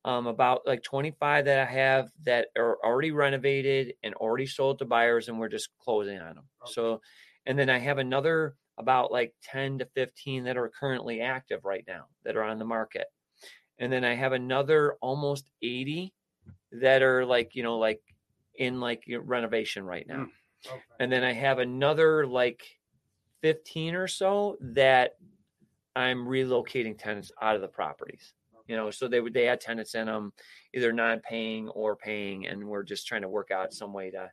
um, 0.05 0.27
about 0.27 0.65
like 0.65 0.81
25 0.83 1.43
that 1.45 1.59
I 1.67 1.69
have 1.71 2.09
that 2.23 2.47
are 2.57 2.77
already 2.85 3.11
renovated 3.11 3.95
and 4.03 4.13
already 4.15 4.45
sold 4.45 4.79
to 4.79 4.85
buyers, 4.85 5.27
and 5.27 5.37
we're 5.39 5.49
just 5.49 5.69
closing 5.79 6.19
on 6.19 6.35
them. 6.35 6.49
Okay. 6.63 6.71
So, 6.71 7.01
and 7.45 7.59
then 7.59 7.69
I 7.69 7.79
have 7.79 7.97
another 7.97 8.55
about 8.77 9.11
like 9.11 9.33
10 9.43 9.79
to 9.79 9.85
15 9.95 10.43
that 10.45 10.57
are 10.57 10.69
currently 10.69 11.21
active 11.21 11.65
right 11.65 11.83
now 11.87 12.05
that 12.23 12.35
are 12.35 12.43
on 12.43 12.59
the 12.59 12.65
market, 12.65 13.07
and 13.79 13.91
then 13.91 14.03
I 14.03 14.15
have 14.15 14.33
another 14.33 14.97
almost 15.01 15.49
80 15.61 16.13
that 16.73 17.01
are 17.01 17.25
like 17.25 17.55
you 17.55 17.63
know 17.63 17.77
like 17.77 18.01
in 18.55 18.79
like 18.79 19.03
renovation 19.07 19.83
right 19.85 20.07
now, 20.07 20.25
mm, 20.25 20.29
Okay. 20.71 20.81
and 20.99 21.11
then 21.11 21.23
I 21.23 21.33
have 21.33 21.59
another 21.59 22.25
like 22.25 22.63
15 23.41 23.95
or 23.95 24.07
so 24.07 24.57
that 24.59 25.13
I'm 25.95 26.25
relocating 26.25 26.97
tenants 26.97 27.31
out 27.41 27.55
of 27.55 27.61
the 27.61 27.67
properties 27.67 28.33
you 28.67 28.75
know 28.75 28.91
so 28.91 29.07
they 29.07 29.21
would 29.21 29.33
they 29.33 29.45
had 29.45 29.61
tenants 29.61 29.95
in 29.95 30.07
them 30.07 30.33
either 30.73 30.91
non-paying 30.91 31.69
or 31.69 31.95
paying 31.95 32.47
and 32.47 32.63
we're 32.63 32.83
just 32.83 33.07
trying 33.07 33.21
to 33.21 33.29
work 33.29 33.51
out 33.51 33.73
some 33.73 33.93
way 33.93 34.11
to 34.11 34.29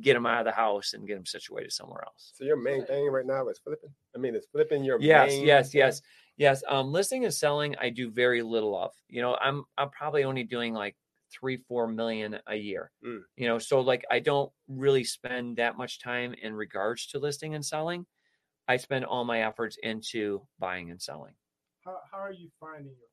get 0.00 0.14
them 0.14 0.26
out 0.26 0.40
of 0.40 0.44
the 0.46 0.52
house 0.52 0.94
and 0.94 1.06
get 1.06 1.14
them 1.14 1.26
situated 1.26 1.72
somewhere 1.72 2.02
else 2.04 2.32
So 2.34 2.44
your 2.44 2.56
main 2.56 2.84
thing 2.86 3.06
right 3.08 3.26
now 3.26 3.48
is 3.48 3.58
flipping. 3.58 3.90
I 4.14 4.18
mean, 4.18 4.34
it's 4.34 4.46
flipping 4.48 4.84
your 4.84 4.98
yes 4.98 5.30
main 5.30 5.46
yes 5.46 5.70
thing? 5.72 5.78
yes 5.80 6.02
yes 6.36 6.62
um 6.68 6.92
listing 6.92 7.24
and 7.24 7.32
selling 7.34 7.76
i 7.80 7.88
do 7.90 8.10
very 8.10 8.42
little 8.42 8.76
of 8.76 8.92
you 9.08 9.22
know 9.22 9.36
i'm 9.36 9.64
i'm 9.78 9.90
probably 9.90 10.24
only 10.24 10.42
doing 10.44 10.74
like 10.74 10.96
three 11.32 11.56
four 11.56 11.86
million 11.86 12.38
a 12.46 12.54
year 12.56 12.90
Mm. 13.04 13.20
you 13.36 13.46
know 13.46 13.58
so 13.58 13.80
like 13.80 14.04
i 14.10 14.18
don't 14.18 14.52
really 14.68 15.04
spend 15.04 15.56
that 15.58 15.76
much 15.76 16.00
time 16.00 16.34
in 16.34 16.54
regards 16.54 17.06
to 17.08 17.18
listing 17.18 17.54
and 17.54 17.64
selling 17.64 18.06
i 18.68 18.76
spend 18.76 19.04
all 19.04 19.24
my 19.24 19.42
efforts 19.42 19.76
into 19.82 20.46
buying 20.58 20.90
and 20.90 21.00
selling 21.02 21.34
How, 21.84 21.98
how 22.10 22.18
are 22.18 22.32
you 22.32 22.50
finding 22.60 22.94
your 22.98 23.08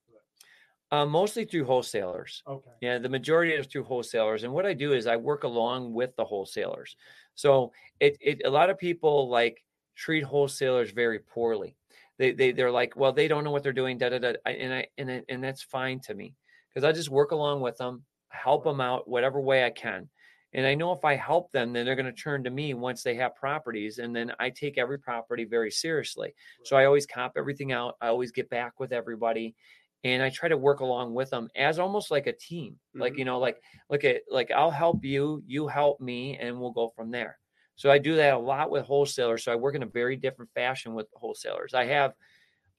um, 0.93 1.09
mostly 1.09 1.45
through 1.45 1.65
wholesalers 1.65 2.43
Okay. 2.47 2.71
Yeah, 2.81 2.99
the 2.99 3.09
majority 3.09 3.53
is 3.53 3.67
through 3.67 3.85
wholesalers, 3.85 4.43
and 4.43 4.53
what 4.53 4.65
I 4.65 4.73
do 4.73 4.93
is 4.93 5.07
I 5.07 5.15
work 5.17 5.43
along 5.45 5.93
with 5.93 6.15
the 6.17 6.25
wholesalers. 6.25 6.97
So 7.35 7.71
it, 8.01 8.17
it 8.21 8.41
a 8.45 8.49
lot 8.49 8.69
of 8.69 8.77
people 8.77 9.29
like 9.29 9.63
treat 9.95 10.23
wholesalers 10.23 10.91
very 10.91 11.19
poorly. 11.19 11.77
They 12.19 12.33
they 12.33 12.51
they're 12.51 12.71
like, 12.71 12.95
well, 12.97 13.13
they 13.13 13.27
don't 13.29 13.43
know 13.45 13.51
what 13.51 13.63
they're 13.63 13.73
doing, 13.81 13.97
da 13.97 14.09
da 14.09 14.19
da, 14.19 14.33
and 14.45 14.73
I 14.73 14.87
and 14.97 15.09
it- 15.09 15.25
and 15.29 15.43
that's 15.43 15.63
fine 15.63 15.99
to 16.01 16.13
me 16.13 16.35
because 16.69 16.83
I 16.83 16.91
just 16.91 17.09
work 17.09 17.31
along 17.31 17.61
with 17.61 17.77
them, 17.77 18.05
help 18.29 18.63
them 18.65 18.81
out 18.81 19.07
whatever 19.07 19.39
way 19.41 19.65
I 19.65 19.71
can, 19.71 20.09
and 20.53 20.65
I 20.67 20.75
know 20.75 20.91
if 20.91 21.03
I 21.05 21.15
help 21.15 21.51
them, 21.51 21.73
then 21.73 21.85
they're 21.85 21.95
going 21.95 22.13
to 22.13 22.21
turn 22.21 22.43
to 22.43 22.49
me 22.51 22.73
once 22.75 23.01
they 23.03 23.15
have 23.15 23.35
properties, 23.35 23.97
and 23.97 24.15
then 24.15 24.33
I 24.39 24.51
take 24.51 24.77
every 24.77 24.99
property 24.99 25.45
very 25.45 25.71
seriously. 25.71 26.35
So 26.63 26.75
I 26.77 26.85
always 26.85 27.07
cop 27.07 27.33
everything 27.37 27.71
out. 27.71 27.95
I 28.01 28.07
always 28.07 28.31
get 28.31 28.49
back 28.49 28.79
with 28.79 28.93
everybody, 28.93 29.55
and 30.04 30.22
I 30.22 30.30
try 30.30 30.49
to 30.49 30.58
work 30.58 30.80
along 30.82 31.14
with 31.14 31.30
them 31.30 31.49
as 31.56 31.80
almost 31.80 32.12
like 32.12 32.28
a 32.28 32.34
team. 32.34 32.80
Like 32.99 33.14
Mhm. 33.14 33.18
you 33.18 33.26
know, 33.26 33.39
like 33.39 33.62
look 33.89 34.04
at 34.04 34.24
like 34.30 34.51
I'll 34.51 34.72
help 34.72 35.04
you, 35.06 35.43
you 35.45 35.68
help 35.68 35.99
me, 36.01 36.38
and 36.38 36.60
we'll 36.60 36.72
go 36.72 36.89
from 36.95 37.12
there. 37.12 37.39
So 37.76 37.89
I 37.91 37.97
do 37.97 38.16
that 38.18 38.34
a 38.36 38.38
lot 38.38 38.70
with 38.70 38.86
wholesalers. 38.86 39.43
So 39.43 39.51
I 39.51 39.56
work 39.56 39.76
in 39.76 39.84
a 39.84 39.88
very 39.88 40.16
different 40.16 40.51
fashion 40.54 40.93
with 40.93 41.08
wholesalers. 41.14 41.74
I 41.74 41.86
have 41.86 42.14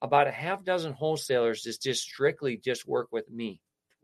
about 0.02 0.26
a 0.26 0.32
half 0.32 0.64
dozen 0.64 0.92
wholesalers 0.92 1.62
that 1.62 1.80
just 1.80 2.02
strictly 2.02 2.56
just 2.56 2.86
work 2.86 3.08
with 3.12 3.28
me. 3.30 3.60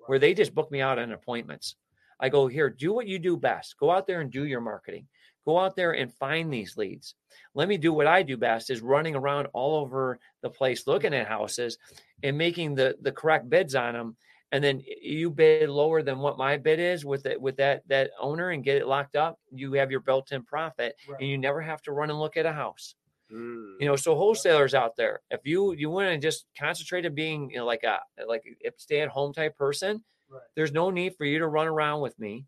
where 0.07 0.19
they 0.19 0.35
just 0.35 0.55
book 0.55 0.71
me 0.73 0.81
out 0.81 0.99
on 0.99 1.13
appointments. 1.13 1.77
I 2.19 2.31
go 2.31 2.49
here, 2.49 2.69
do 2.71 2.93
what 2.93 3.07
you 3.07 3.19
do 3.21 3.37
best. 3.37 3.77
Go 3.79 3.91
out 3.91 4.07
there 4.07 4.21
and 4.21 4.33
do 4.33 4.45
your 4.47 4.61
marketing. 4.61 5.09
Go 5.51 5.59
out 5.59 5.75
there 5.75 5.93
and 5.93 6.15
find 6.15 6.53
these 6.53 6.77
leads. 6.77 7.17
Let 7.55 7.67
me 7.69 7.77
do 7.77 7.93
what 7.93 8.07
I 8.07 8.23
do 8.23 8.37
best 8.37 8.71
is 8.71 8.81
running 8.81 9.17
around 9.17 9.49
all 9.53 9.81
over 9.81 10.21
the 10.43 10.51
place 10.51 10.87
looking 10.87 11.13
at 11.13 11.27
houses 11.27 11.77
and 12.23 12.39
making 12.39 12.77
the 12.77 12.97
the 13.03 13.11
correct 13.11 13.51
bids 13.51 13.75
on 13.75 13.95
them. 13.95 14.17
And 14.53 14.63
then 14.63 14.81
you 15.03 15.29
bid 15.31 15.69
lower 15.69 16.03
than 16.03 16.19
what 16.21 16.39
my 16.39 16.57
bid 16.57 16.79
is 16.79 17.05
with 17.05 17.27
it 17.27 17.41
with 17.41 17.57
that 17.57 17.83
that 17.89 18.13
owner 18.21 18.51
and 18.51 18.63
get 18.63 18.77
it 18.77 18.87
locked 18.87 19.17
up. 19.17 19.41
You 19.53 19.73
have 19.73 19.91
your 19.91 20.01
built-in 20.01 20.45
profit, 20.45 20.95
Right. 21.09 21.21
and 21.21 21.29
you 21.29 21.37
never 21.37 21.61
have 21.61 21.83
to 21.83 21.93
run 21.93 22.11
and 22.11 22.21
look 22.21 22.37
at 22.37 22.47
a 22.47 22.53
house 22.53 22.95
Mm. 23.33 23.77
you 23.81 23.87
know 23.87 23.95
so 23.95 24.17
wholesalers 24.17 24.75
out 24.75 24.97
there 24.97 25.21
if 25.31 25.43
you 25.45 25.73
you 25.73 25.89
want 25.89 26.09
to 26.11 26.19
just 26.19 26.47
concentrate 26.59 27.07
on 27.07 27.15
being 27.15 27.49
you 27.51 27.59
know 27.59 27.65
like 27.65 27.85
a 27.85 28.01
like 28.27 28.43
a 28.67 28.73
stay 28.77 29.01
at 29.03 29.09
home 29.09 29.33
type 29.33 29.57
person 29.57 30.03
Right. 30.29 30.43
there's 30.57 30.73
no 30.73 30.91
need 30.91 31.15
for 31.17 31.25
you 31.25 31.39
to 31.39 31.47
run 31.47 31.69
around 31.69 32.01
with 32.01 32.19
me 32.19 32.47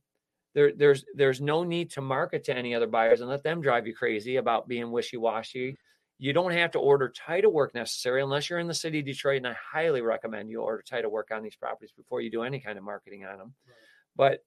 there 0.54 0.72
there's 0.72 1.04
there's 1.14 1.40
no 1.40 1.64
need 1.64 1.90
to 1.90 2.00
market 2.00 2.44
to 2.44 2.56
any 2.56 2.74
other 2.74 2.86
buyers 2.86 3.20
and 3.20 3.30
let 3.30 3.42
them 3.42 3.60
drive 3.60 3.86
you 3.86 3.94
crazy 3.94 4.36
about 4.36 4.68
being 4.68 4.90
wishy-washy 4.90 5.76
you 6.18 6.32
don't 6.32 6.52
have 6.52 6.70
to 6.70 6.78
order 6.78 7.08
title 7.08 7.52
work 7.52 7.74
necessary 7.74 8.22
unless 8.22 8.48
you're 8.48 8.58
in 8.58 8.68
the 8.68 8.74
city 8.74 9.00
of 9.00 9.04
detroit 9.06 9.38
and 9.38 9.46
i 9.48 9.56
highly 9.72 10.00
recommend 10.00 10.50
you 10.50 10.60
order 10.60 10.82
title 10.82 11.10
work 11.10 11.30
on 11.32 11.42
these 11.42 11.56
properties 11.56 11.92
before 11.96 12.20
you 12.20 12.30
do 12.30 12.42
any 12.42 12.60
kind 12.60 12.78
of 12.78 12.84
marketing 12.84 13.24
on 13.24 13.38
them 13.38 13.54
Right. 13.66 14.40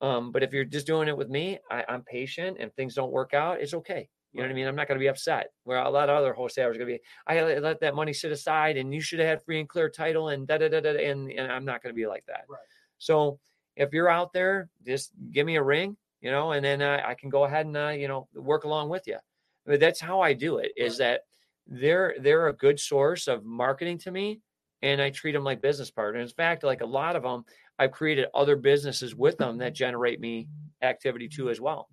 but 0.00 0.06
um 0.06 0.32
but 0.32 0.42
if 0.42 0.52
you're 0.52 0.64
just 0.64 0.86
doing 0.86 1.08
it 1.08 1.16
with 1.16 1.28
me 1.28 1.58
I, 1.70 1.84
i'm 1.88 2.02
patient 2.02 2.56
and 2.60 2.74
things 2.74 2.94
don't 2.94 3.12
work 3.12 3.34
out 3.34 3.60
it's 3.60 3.74
okay 3.74 4.08
you 4.34 4.40
know 4.40 4.46
what 4.46 4.52
I 4.52 4.54
mean? 4.54 4.66
I'm 4.66 4.76
not 4.76 4.88
going 4.88 4.98
to 4.98 5.02
be 5.02 5.08
upset. 5.10 5.52
Where 5.64 5.76
a 5.76 5.90
lot 5.90 6.08
of 6.08 6.16
other 6.16 6.32
wholesalers 6.32 6.76
are 6.76 6.78
going 6.78 6.90
to 6.90 6.96
be, 6.96 7.02
I 7.26 7.42
let- 7.42 7.62
let 7.62 7.80
that 7.80 7.94
money 7.94 8.14
sit 8.14 8.32
aside, 8.32 8.78
and 8.78 8.94
you 8.94 9.02
should 9.02 9.18
have 9.18 9.28
had 9.28 9.42
free 9.44 9.60
and 9.60 9.68
clear 9.68 9.90
title, 9.90 10.30
and 10.30 10.46
da 10.46 10.56
da 10.56 10.70
da 10.70 10.80
da. 10.80 10.88
And, 11.10 11.30
and 11.30 11.52
I'm 11.52 11.66
not 11.66 11.82
going 11.82 11.94
to 11.94 11.96
be 11.96 12.06
like 12.06 12.24
that. 12.28 12.44
Right. 12.48 12.58
So 12.96 13.38
if 13.76 13.92
you're 13.92 14.08
out 14.08 14.32
there, 14.32 14.68
just 14.84 15.12
give 15.30 15.46
me 15.46 15.56
a 15.56 15.62
ring, 15.62 15.96
you 16.20 16.30
know, 16.30 16.52
and 16.52 16.64
then 16.64 16.82
uh, 16.82 17.02
I 17.04 17.14
can 17.14 17.30
go 17.30 17.44
ahead 17.44 17.66
and 17.66 17.76
uh, 17.76 17.88
you 17.88 18.08
know 18.08 18.28
work 18.34 18.64
along 18.64 18.88
with 18.88 19.06
you. 19.06 19.18
But 19.66 19.80
that's 19.80 20.00
how 20.00 20.20
I 20.20 20.32
do 20.32 20.58
it. 20.58 20.72
Is 20.76 20.98
that 20.98 21.22
they're 21.66 22.14
they're 22.20 22.48
a 22.48 22.52
good 22.52 22.78
source 22.78 23.28
of 23.28 23.44
marketing 23.44 23.98
to 23.98 24.10
me, 24.10 24.40
and 24.82 25.00
I 25.00 25.10
treat 25.10 25.32
them 25.32 25.44
like 25.44 25.62
business 25.62 25.90
partners. 25.90 26.30
In 26.30 26.34
fact, 26.34 26.64
like 26.64 26.80
a 26.80 26.86
lot 26.86 27.16
of 27.16 27.22
them, 27.22 27.44
I've 27.78 27.92
created 27.92 28.26
other 28.34 28.56
businesses 28.56 29.14
with 29.14 29.38
them 29.38 29.58
that 29.58 29.74
generate 29.74 30.20
me 30.20 30.48
activity 30.82 31.28
too 31.28 31.50
as 31.50 31.60
well. 31.60 31.88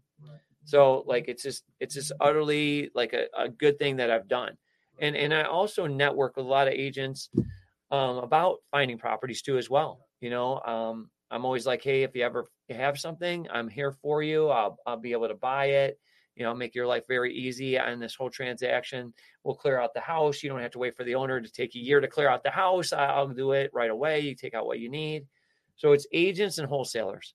So 0.65 1.03
like 1.07 1.27
it's 1.27 1.41
just 1.41 1.63
it's 1.80 1.95
just 1.95 2.11
utterly 2.19 2.91
like 2.93 3.13
a, 3.13 3.25
a 3.36 3.49
good 3.49 3.80
thing 3.80 3.95
that 3.97 4.11
I've 4.11 4.27
done. 4.27 4.55
And 4.99 5.15
and 5.15 5.34
I 5.34 5.43
also 5.43 5.88
network 5.88 6.36
with 6.38 6.45
a 6.45 6.49
lot 6.49 6.67
of 6.67 6.73
agents 6.73 7.30
um, 7.91 8.17
about 8.17 8.57
finding 8.69 8.97
properties 8.97 9.41
too 9.41 9.57
as 9.57 9.69
well. 9.69 10.05
You 10.21 10.30
know, 10.30 10.59
um, 10.61 11.09
I'm 11.32 11.45
always 11.45 11.65
like, 11.65 11.84
hey, 11.84 12.03
if 12.03 12.15
you 12.15 12.23
ever 12.23 12.45
have 12.69 12.99
something, 12.99 13.47
I'm 13.51 13.67
here 13.69 13.91
for 13.91 14.23
you. 14.23 14.49
I'll 14.49 14.77
I'll 14.86 14.97
be 14.97 15.11
able 15.11 15.27
to 15.27 15.36
buy 15.36 15.65
it. 15.65 15.99
You 16.36 16.43
know, 16.43 16.53
make 16.53 16.73
your 16.73 16.88
life 16.88 17.03
very 17.07 17.34
easy 17.34 17.77
on 17.77 17.99
this 17.99 18.15
whole 18.15 18.30
transaction. 18.30 19.13
We'll 19.43 19.55
clear 19.55 19.80
out 19.80 19.93
the 19.93 19.99
house. 19.99 20.41
You 20.41 20.49
don't 20.49 20.61
have 20.61 20.71
to 20.71 20.80
wait 20.80 20.95
for 20.95 21.03
the 21.03 21.15
owner 21.15 21.41
to 21.41 21.51
take 21.51 21.75
a 21.75 21.80
year 21.80 21.99
to 21.99 22.07
clear 22.07 22.30
out 22.30 22.43
the 22.43 22.49
house. 22.49 22.93
I'll 22.93 23.27
do 23.27 23.51
it 23.51 23.71
right 23.73 23.89
away. 23.89 24.21
You 24.21 24.36
take 24.36 24.53
out 24.53 24.65
what 24.65 24.80
you 24.80 24.89
need. 24.89 25.25
So 25.75 25.91
it's 25.91 26.07
agents 26.13 26.57
and 26.57 26.67
wholesalers 26.67 27.34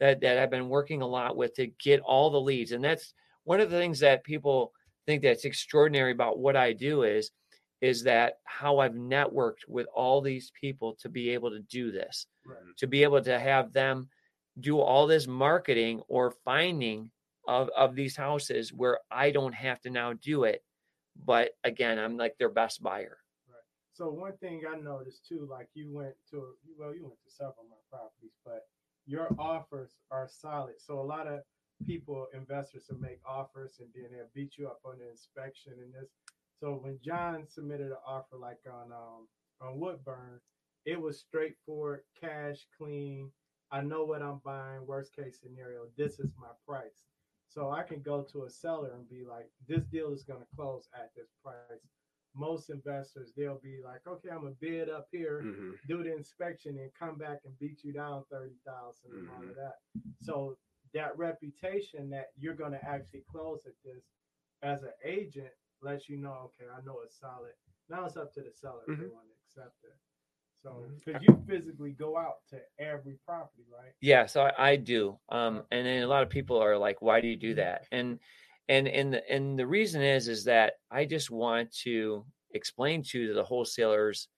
that 0.00 0.20
that 0.20 0.38
I've 0.38 0.50
been 0.50 0.68
working 0.68 1.02
a 1.02 1.06
lot 1.06 1.36
with 1.36 1.54
to 1.54 1.66
get 1.82 2.00
all 2.00 2.30
the 2.30 2.40
leads. 2.40 2.72
And 2.72 2.84
that's 2.84 3.12
one 3.44 3.60
of 3.60 3.70
the 3.70 3.78
things 3.78 4.00
that 4.00 4.24
people 4.24 4.72
think 5.06 5.22
that's 5.22 5.44
extraordinary 5.44 6.12
about 6.12 6.38
what 6.38 6.56
I 6.56 6.72
do 6.72 7.02
is 7.02 7.30
is 7.84 8.02
that 8.02 8.38
how 8.44 8.78
I've 8.78 8.94
networked 8.94 9.68
with 9.68 9.86
all 9.94 10.22
these 10.22 10.50
people 10.58 10.94
to 11.02 11.10
be 11.10 11.28
able 11.28 11.50
to 11.50 11.60
do 11.60 11.92
this, 11.92 12.26
Right. 12.46 12.56
to 12.78 12.86
be 12.86 13.02
able 13.02 13.20
to 13.22 13.38
have 13.38 13.74
them 13.74 14.08
do 14.60 14.80
all 14.80 15.06
this 15.06 15.26
marketing 15.26 16.00
or 16.08 16.30
finding 16.30 17.10
of, 17.46 17.68
of 17.76 17.94
these 17.94 18.16
houses 18.16 18.72
where 18.72 19.00
I 19.10 19.30
don't 19.30 19.52
have 19.52 19.82
to 19.82 19.90
now 19.90 20.14
do 20.14 20.44
it. 20.44 20.64
But 21.26 21.50
again, 21.62 21.98
I'm 21.98 22.16
like 22.16 22.38
their 22.38 22.48
best 22.48 22.82
buyer. 22.82 23.18
So 23.92 24.08
one 24.08 24.36
thing 24.38 24.62
I 24.66 24.76
noticed 24.80 25.26
too, 25.28 25.46
like 25.48 25.68
you 25.74 25.92
went 25.92 26.14
to 26.30 26.54
well, 26.78 26.94
you 26.94 27.04
went 27.04 27.20
to 27.22 27.30
several 27.30 27.64
of 27.66 27.70
my 27.70 27.82
properties, 27.90 28.32
but 28.46 28.62
your 29.06 29.28
offers 29.38 29.92
are 30.10 30.26
solid. 30.26 30.76
So 30.78 30.98
a 31.00 31.08
lot 31.14 31.26
of 31.28 31.40
people, 31.86 32.26
investors, 32.32 32.86
will 32.88 32.98
make 32.98 33.20
offers 33.26 33.78
and 33.78 33.88
then 33.94 34.10
they'll 34.10 34.30
beat 34.34 34.56
you 34.56 34.66
up 34.68 34.80
on 34.84 34.98
the 34.98 35.08
inspection 35.10 35.74
and 35.82 35.92
this. 35.92 36.10
So 36.64 36.78
when 36.82 36.98
John 37.04 37.46
submitted 37.46 37.88
an 37.88 37.98
offer 38.06 38.38
like 38.40 38.60
on 38.66 38.90
um 38.90 39.28
on 39.60 39.78
Woodburn, 39.78 40.40
it 40.86 40.98
was 40.98 41.18
straightforward, 41.20 42.00
cash, 42.18 42.66
clean. 42.78 43.30
I 43.70 43.82
know 43.82 44.04
what 44.04 44.22
I'm 44.22 44.40
buying. 44.42 44.86
Worst 44.86 45.14
case 45.14 45.40
scenario, 45.42 45.88
this 45.98 46.18
is 46.20 46.32
my 46.40 46.48
price. 46.66 47.04
So 47.48 47.70
I 47.70 47.82
can 47.82 48.00
go 48.00 48.22
to 48.32 48.44
a 48.44 48.50
seller 48.50 48.92
and 48.94 49.06
be 49.10 49.26
like, 49.28 49.50
this 49.68 49.84
deal 49.84 50.10
is 50.10 50.24
going 50.24 50.40
to 50.40 50.56
close 50.56 50.88
at 50.94 51.10
this 51.14 51.28
price 51.42 51.82
most 52.36 52.68
investors 52.68 53.30
they'll 53.36 53.60
be 53.62 53.78
like, 53.84 54.00
okay, 54.08 54.28
I'm 54.30 54.40
gonna 54.42 54.56
bid 54.58 54.88
up 54.88 55.06
here, 55.12 55.42
Mhm. 55.42 55.78
do 55.86 56.02
the 56.02 56.16
inspection, 56.16 56.76
and 56.78 56.92
come 56.94 57.16
back 57.16 57.44
and 57.44 57.56
beat 57.60 57.84
you 57.84 57.92
down 57.92 58.24
thirty 58.24 58.56
thousand 58.64 59.12
and 59.14 59.30
all 59.30 59.42
of 59.48 59.54
that. 59.54 59.76
So 60.20 60.56
that 60.94 61.16
reputation 61.16 62.10
that 62.10 62.32
you're 62.36 62.56
gonna 62.56 62.80
actually 62.82 63.20
close 63.30 63.66
at 63.66 63.74
this 63.84 64.02
as 64.62 64.82
an 64.82 64.94
agent 65.04 65.52
lets 65.82 66.08
you 66.08 66.16
know, 66.16 66.34
okay, 66.46 66.70
I 66.70 66.84
know 66.84 66.98
it's 67.04 67.18
solid. 67.18 67.52
Now 67.90 68.06
it's 68.06 68.16
up 68.16 68.32
to 68.34 68.40
the 68.40 68.50
seller 68.54 68.82
if 68.88 68.98
they 68.98 69.06
want 69.06 69.26
to 69.26 69.60
accept 69.60 69.76
it. 69.84 69.96
So 70.62 70.86
because 71.04 71.22
you 71.22 71.42
physically 71.46 71.92
go 71.92 72.16
out 72.16 72.36
to 72.50 72.58
every 72.78 73.18
property, 73.26 73.64
right? 73.70 73.92
Yeah, 74.00 74.24
so 74.24 74.44
I, 74.44 74.70
I 74.70 74.76
do. 74.76 75.18
Um, 75.28 75.62
and 75.70 75.86
then 75.86 76.02
a 76.02 76.06
lot 76.06 76.22
of 76.22 76.30
people 76.30 76.56
are 76.62 76.78
like, 76.78 77.02
"Why 77.02 77.20
do 77.20 77.28
you 77.28 77.36
do 77.36 77.54
that?" 77.56 77.86
And 77.92 78.18
and 78.70 78.88
and 78.88 79.12
the, 79.12 79.30
and 79.30 79.58
the 79.58 79.66
reason 79.66 80.00
is 80.00 80.26
is 80.26 80.44
that 80.44 80.74
I 80.90 81.04
just 81.04 81.30
want 81.30 81.70
to 81.82 82.24
explain 82.54 83.02
to 83.10 83.34
the 83.34 83.44
wholesalers 83.44 84.28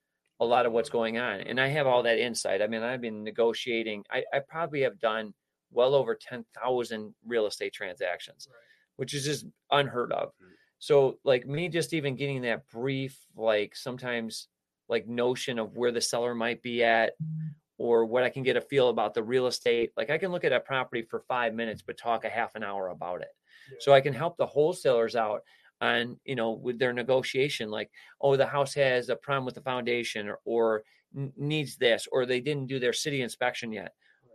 a 0.41 0.45
lot 0.45 0.65
of 0.65 0.73
what's 0.73 0.89
going 0.89 1.17
on, 1.17 1.39
and 1.39 1.61
I 1.61 1.67
have 1.69 1.87
all 1.87 2.03
that 2.03 2.19
insight. 2.19 2.61
I 2.61 2.67
mean, 2.67 2.83
I've 2.83 2.99
been 3.01 3.23
negotiating. 3.23 4.03
I, 4.11 4.23
I 4.33 4.39
probably 4.39 4.81
have 4.81 4.99
done 4.99 5.33
well 5.71 5.95
over 5.95 6.13
ten 6.13 6.43
thousand 6.61 7.15
real 7.25 7.45
estate 7.47 7.71
transactions, 7.71 8.49
Right. 8.49 8.57
which 8.97 9.13
is 9.13 9.23
just 9.23 9.45
unheard 9.71 10.11
of. 10.11 10.33
Mhm. 10.43 10.51
So, 10.79 11.17
like 11.23 11.47
me, 11.47 11.69
just 11.69 11.93
even 11.93 12.15
getting 12.15 12.41
that 12.43 12.67
brief, 12.69 13.17
like 13.35 13.75
sometimes 13.75 14.47
like 14.89 15.07
notion 15.07 15.59
of 15.59 15.75
where 15.75 15.91
the 15.91 16.01
seller 16.01 16.33
might 16.33 16.61
be 16.61 16.83
at 16.83 17.13
mm. 17.21 17.49
or 17.77 18.05
what 18.05 18.23
I 18.23 18.29
can 18.29 18.43
get 18.43 18.57
a 18.57 18.61
feel 18.61 18.89
about 18.89 19.13
the 19.13 19.23
real 19.23 19.47
estate. 19.47 19.91
Like 19.97 20.09
I 20.09 20.17
can 20.17 20.31
look 20.31 20.43
at 20.43 20.53
a 20.53 20.59
property 20.59 21.01
for 21.01 21.23
five 21.27 21.53
minutes, 21.53 21.81
but 21.81 21.97
talk 21.97 22.25
a 22.25 22.29
half 22.29 22.55
an 22.55 22.63
hour 22.63 22.89
about 22.89 23.21
it. 23.21 23.29
Yeah. 23.71 23.77
So 23.81 23.93
I 23.93 24.01
can 24.01 24.13
help 24.13 24.37
the 24.37 24.45
wholesalers 24.45 25.15
out 25.15 25.41
on, 25.81 26.19
you 26.25 26.35
know, 26.35 26.51
with 26.51 26.79
their 26.79 26.93
negotiation. 26.93 27.69
Like, 27.69 27.91
oh, 28.21 28.37
the 28.37 28.45
house 28.45 28.73
has 28.75 29.09
a 29.09 29.15
problem 29.15 29.45
with 29.45 29.55
the 29.55 29.61
foundation 29.61 30.27
or, 30.27 30.39
or 30.45 30.83
needs 31.35 31.77
this, 31.77 32.07
or 32.11 32.25
they 32.25 32.39
didn't 32.39 32.67
do 32.67 32.79
their 32.79 32.93
city 32.93 33.21
inspection 33.21 33.71
yet, 33.71 33.93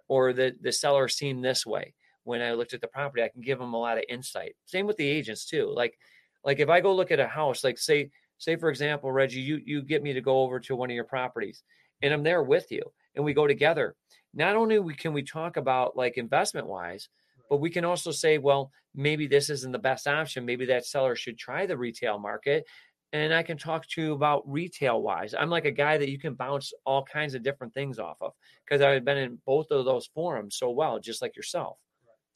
or 0.08 0.32
the, 0.32 0.54
the 0.60 0.72
seller 0.72 1.08
seemed 1.08 1.44
this 1.44 1.64
way. 1.64 1.94
When 2.24 2.40
I 2.40 2.52
looked 2.52 2.74
at 2.74 2.80
the 2.80 2.88
property, 2.88 3.22
I 3.22 3.28
can 3.28 3.40
give 3.40 3.58
them 3.58 3.74
a 3.74 3.80
lot 3.80 3.98
of 3.98 4.04
insight. 4.08 4.54
Same 4.66 4.86
with 4.86 4.96
the 4.96 5.08
agents 5.08 5.44
too. 5.46 5.72
Like, 5.74 5.98
like 6.44 6.58
if 6.58 6.68
I 6.68 6.80
go 6.80 6.94
look 6.94 7.10
at 7.10 7.20
a 7.20 7.26
house, 7.26 7.64
like 7.64 7.78
say, 7.78 8.10
say 8.38 8.56
for 8.56 8.68
example, 8.68 9.12
Reggie, 9.12 9.40
you 9.40 9.60
you 9.64 9.82
get 9.82 10.02
me 10.02 10.12
to 10.12 10.20
go 10.20 10.42
over 10.42 10.58
to 10.60 10.76
one 10.76 10.90
of 10.90 10.94
your 10.94 11.04
properties, 11.04 11.62
and 12.02 12.12
I'm 12.12 12.22
there 12.22 12.42
with 12.42 12.70
you, 12.70 12.82
and 13.14 13.24
we 13.24 13.34
go 13.34 13.46
together. 13.46 13.94
Not 14.34 14.56
only 14.56 14.78
we 14.78 14.94
can 14.94 15.12
we 15.12 15.22
talk 15.22 15.56
about 15.56 15.96
like 15.96 16.16
investment 16.16 16.66
wise, 16.66 17.08
but 17.50 17.60
we 17.60 17.70
can 17.70 17.84
also 17.84 18.10
say, 18.10 18.38
well, 18.38 18.72
maybe 18.94 19.26
this 19.26 19.50
isn't 19.50 19.72
the 19.72 19.78
best 19.78 20.06
option. 20.06 20.46
Maybe 20.46 20.66
that 20.66 20.86
seller 20.86 21.14
should 21.14 21.38
try 21.38 21.66
the 21.66 21.76
retail 21.76 22.18
market. 22.18 22.64
And 23.12 23.34
I 23.34 23.42
can 23.42 23.58
talk 23.58 23.86
to 23.88 24.00
you 24.00 24.12
about 24.14 24.50
retail 24.50 25.02
wise. 25.02 25.34
I'm 25.34 25.50
like 25.50 25.66
a 25.66 25.70
guy 25.70 25.98
that 25.98 26.08
you 26.08 26.18
can 26.18 26.32
bounce 26.32 26.72
all 26.86 27.04
kinds 27.04 27.34
of 27.34 27.42
different 27.42 27.74
things 27.74 27.98
off 27.98 28.16
of 28.22 28.32
because 28.64 28.80
I've 28.80 29.04
been 29.04 29.18
in 29.18 29.38
both 29.44 29.70
of 29.70 29.84
those 29.84 30.06
forums 30.14 30.56
so 30.56 30.70
well, 30.70 30.98
just 30.98 31.20
like 31.20 31.36
yourself. 31.36 31.76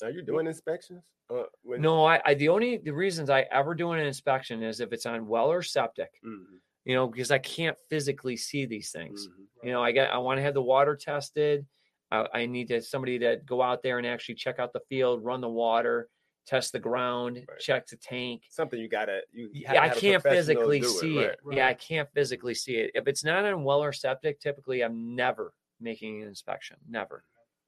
Are 0.02 0.10
you 0.10 0.22
doing 0.22 0.46
inspections? 0.46 1.02
Uh, 1.30 1.44
when, 1.62 1.80
No, 1.80 2.04
I, 2.04 2.20
I 2.24 2.34
the 2.34 2.48
only 2.48 2.78
the 2.78 2.92
reasons 2.92 3.30
I 3.30 3.42
ever 3.50 3.74
do 3.74 3.92
an 3.92 4.00
inspection 4.00 4.62
is 4.62 4.80
if 4.80 4.92
it's 4.92 5.06
on 5.06 5.26
well 5.26 5.50
or 5.50 5.62
septic, 5.62 6.20
Mhm, 6.24 6.60
you 6.84 6.94
know, 6.94 7.08
because 7.08 7.30
I 7.30 7.38
can't 7.38 7.76
physically 7.88 8.36
see 8.36 8.66
these 8.66 8.92
things. 8.92 9.28
mhm. 9.28 9.46
You 9.64 9.72
know, 9.72 9.82
I 9.82 9.92
got 9.92 10.10
I 10.10 10.18
want 10.18 10.38
to 10.38 10.42
have 10.42 10.54
the 10.54 10.62
water 10.62 10.94
tested. 10.96 11.66
I, 12.10 12.28
I 12.32 12.46
need 12.46 12.68
to 12.68 12.80
somebody 12.80 13.18
to 13.20 13.36
go 13.44 13.60
out 13.62 13.82
there 13.82 13.98
and 13.98 14.06
actually 14.06 14.36
check 14.36 14.58
out 14.58 14.72
the 14.72 14.80
field, 14.88 15.24
run 15.24 15.40
the 15.40 15.48
water, 15.48 16.08
test 16.46 16.70
the 16.72 16.78
ground, 16.78 17.44
Right. 17.48 17.58
check 17.58 17.86
the 17.86 17.96
tank. 17.96 18.44
Something 18.50 18.78
you 18.78 18.88
gotta 18.88 19.22
you. 19.32 19.50
Yeah, 19.52 19.72
to 19.72 19.80
I 19.80 19.88
have 19.88 19.96
a 19.96 20.00
can't 20.00 20.22
physically 20.22 20.82
see 20.82 21.18
it. 21.18 21.40
right. 21.42 21.56
Yeah, 21.56 21.66
I 21.66 21.74
can't 21.74 22.08
physically 22.12 22.54
see 22.54 22.76
it. 22.76 22.92
If 22.94 23.08
it's 23.08 23.24
not 23.24 23.44
on 23.44 23.64
well 23.64 23.82
or 23.82 23.92
septic, 23.92 24.38
typically 24.38 24.82
I'm 24.84 25.16
never 25.16 25.54
making 25.80 26.22
an 26.22 26.28
inspection. 26.28 26.76
Never. 26.88 27.24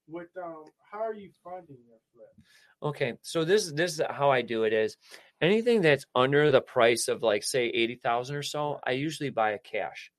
With 0.09 0.29
um, 0.43 0.65
how 0.91 0.99
are 0.99 1.13
you 1.13 1.29
funding 1.43 1.77
your 1.87 1.99
flip? 2.13 2.45
Okay, 2.81 3.13
so 3.21 3.45
this 3.45 3.71
this 3.71 3.99
is 3.99 4.01
how 4.09 4.31
I 4.31 4.41
do 4.41 4.63
it 4.63 4.73
is 4.73 4.97
anything 5.39 5.81
that's 5.81 6.05
under 6.15 6.49
the 6.49 6.61
price 6.61 7.07
of 7.07 7.21
like 7.21 7.43
say 7.43 7.67
eighty 7.67 7.95
thousand 7.95 8.35
or 8.35 8.43
so, 8.43 8.79
I 8.85 8.91
usually 8.91 9.29
buy 9.29 9.51
a 9.51 9.59
cash, 9.59 10.11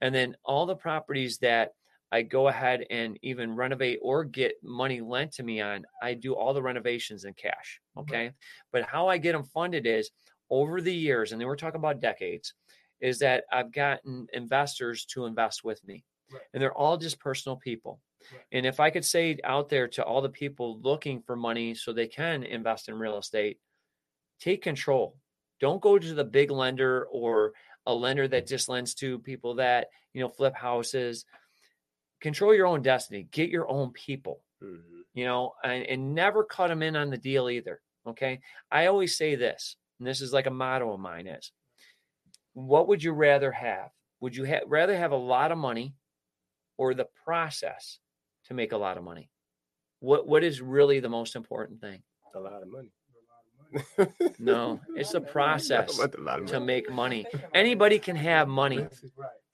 and 0.00 0.14
then 0.14 0.36
all 0.44 0.64
the 0.64 0.76
properties 0.76 1.38
that 1.38 1.72
I 2.10 2.22
go 2.22 2.48
ahead 2.48 2.86
and 2.88 3.18
even 3.22 3.56
renovate 3.56 3.98
or 4.00 4.24
get 4.24 4.54
money 4.62 5.00
lent 5.00 5.32
to 5.32 5.42
me 5.42 5.60
on, 5.60 5.84
I 6.00 6.14
do 6.14 6.34
all 6.34 6.54
the 6.54 6.62
renovations 6.62 7.24
in 7.24 7.34
cash. 7.34 7.80
Okay. 7.98 8.30
But 8.72 8.84
how 8.84 9.08
I 9.08 9.18
get 9.18 9.32
them 9.32 9.44
funded 9.44 9.86
is 9.86 10.10
over 10.48 10.80
the 10.80 10.94
years, 10.94 11.32
and 11.32 11.40
then 11.40 11.48
we're 11.48 11.56
talking 11.56 11.80
about 11.80 12.00
decades, 12.00 12.54
is 13.00 13.18
that 13.18 13.44
I've 13.52 13.72
gotten 13.72 14.28
investors 14.32 15.04
to 15.06 15.26
invest 15.26 15.64
with 15.64 15.84
me. 15.84 16.04
Right. 16.32 16.42
And 16.54 16.62
they're 16.62 16.72
all 16.72 16.96
just 16.96 17.20
personal 17.20 17.56
people. 17.56 18.00
And 18.52 18.66
if 18.66 18.80
I 18.80 18.90
could 18.90 19.04
say 19.04 19.38
out 19.44 19.68
there 19.68 19.88
to 19.88 20.04
all 20.04 20.20
the 20.22 20.28
people 20.28 20.80
looking 20.80 21.22
for 21.22 21.36
money 21.36 21.74
so 21.74 21.92
they 21.92 22.06
can 22.06 22.42
invest 22.42 22.88
in 22.88 22.98
real 22.98 23.18
estate, 23.18 23.58
take 24.40 24.62
control. 24.62 25.16
Don't 25.60 25.80
go 25.80 25.98
to 25.98 26.14
the 26.14 26.24
big 26.24 26.50
lender 26.50 27.06
or 27.10 27.52
a 27.86 27.94
lender 27.94 28.28
that 28.28 28.46
just 28.46 28.68
lends 28.68 28.94
to 28.94 29.18
people 29.20 29.54
that, 29.54 29.88
you 30.12 30.20
know, 30.20 30.28
flip 30.28 30.54
houses. 30.54 31.24
Control 32.20 32.54
your 32.54 32.66
own 32.66 32.82
destiny. 32.82 33.28
Get 33.30 33.50
your 33.50 33.68
own 33.68 33.92
people 33.92 34.42
Mhm. 34.62 35.02
you 35.12 35.26
know, 35.26 35.52
and, 35.62 35.84
and 35.84 36.14
never 36.14 36.42
cut 36.42 36.68
them 36.68 36.82
in 36.82 36.96
on 36.96 37.10
the 37.10 37.18
deal 37.18 37.50
either. 37.50 37.82
Okay. 38.06 38.40
I 38.70 38.86
always 38.86 39.16
say 39.16 39.34
this, 39.34 39.76
and 39.98 40.08
this 40.08 40.22
is 40.22 40.32
like 40.32 40.46
a 40.46 40.50
motto 40.50 40.92
of 40.92 41.00
mine 41.00 41.26
is 41.26 41.52
what 42.54 42.88
would 42.88 43.02
you 43.02 43.12
rather 43.12 43.52
have? 43.52 43.90
Would 44.20 44.34
you 44.34 44.46
ha- 44.46 44.64
rather 44.66 44.96
have 44.96 45.12
a 45.12 45.16
lot 45.16 45.52
of 45.52 45.58
money 45.58 45.94
or 46.78 46.94
the 46.94 47.08
process 47.24 47.98
to 48.48 48.54
make 48.54 48.72
a 48.72 48.76
lot 48.76 48.96
of 48.96 49.04
money? 49.04 49.30
What 50.00 50.26
what 50.26 50.44
is 50.44 50.60
really 50.60 51.00
the 51.00 51.08
most 51.08 51.36
important 51.36 51.80
thing? 51.80 52.02
a 52.34 52.40
lot 52.40 52.62
of 52.62 52.68
money. 52.68 52.92
A 53.72 54.02
lot 54.02 54.10
of 54.10 54.20
money. 54.20 54.34
No, 54.38 54.80
it's 54.96 55.12
the 55.12 55.20
process 55.22 55.98
a 55.98 56.10
lot 56.20 56.46
to 56.48 56.60
make 56.60 56.90
money. 56.90 57.26
Anybody 57.54 57.98
can 57.98 58.14
have 58.16 58.46
money 58.46 58.86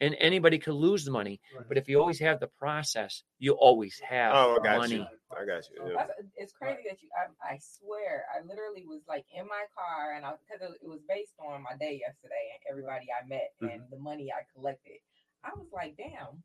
and 0.00 0.16
anybody 0.18 0.58
could 0.58 0.74
lose 0.74 1.04
the 1.04 1.12
money, 1.12 1.40
but 1.68 1.76
if 1.78 1.88
you 1.88 2.00
always 2.00 2.18
have 2.18 2.40
the 2.40 2.48
process, 2.58 3.22
you 3.38 3.52
always 3.52 4.00
have 4.00 4.32
Oh, 4.34 4.58
I 4.60 4.64
got 4.64 4.78
money. 4.78 4.96
you. 4.96 5.06
I 5.30 5.44
got 5.46 5.62
you. 5.70 5.92
yeah. 5.94 6.06
It's 6.36 6.52
crazy 6.52 6.82
that 6.88 7.00
you. 7.00 7.08
I, 7.16 7.54
I 7.54 7.58
swear, 7.62 8.24
I 8.36 8.44
literally 8.44 8.84
was 8.84 9.02
like 9.08 9.24
in 9.32 9.46
my 9.46 9.62
car, 9.78 10.12
and 10.16 10.26
I 10.26 10.32
because 10.42 10.60
it, 10.74 10.84
it 10.84 10.88
was 10.88 11.00
based 11.08 11.32
on 11.38 11.62
my 11.62 11.76
day 11.78 12.00
yesterday 12.04 12.44
and 12.52 12.60
everybody 12.68 13.06
I 13.14 13.26
met 13.28 13.52
Mhm. 13.62 13.72
and 13.74 13.82
the 13.92 13.98
money 13.98 14.28
I 14.32 14.42
collected. 14.54 14.98
I 15.44 15.50
was 15.56 15.68
like, 15.72 15.96
damn, 15.96 16.42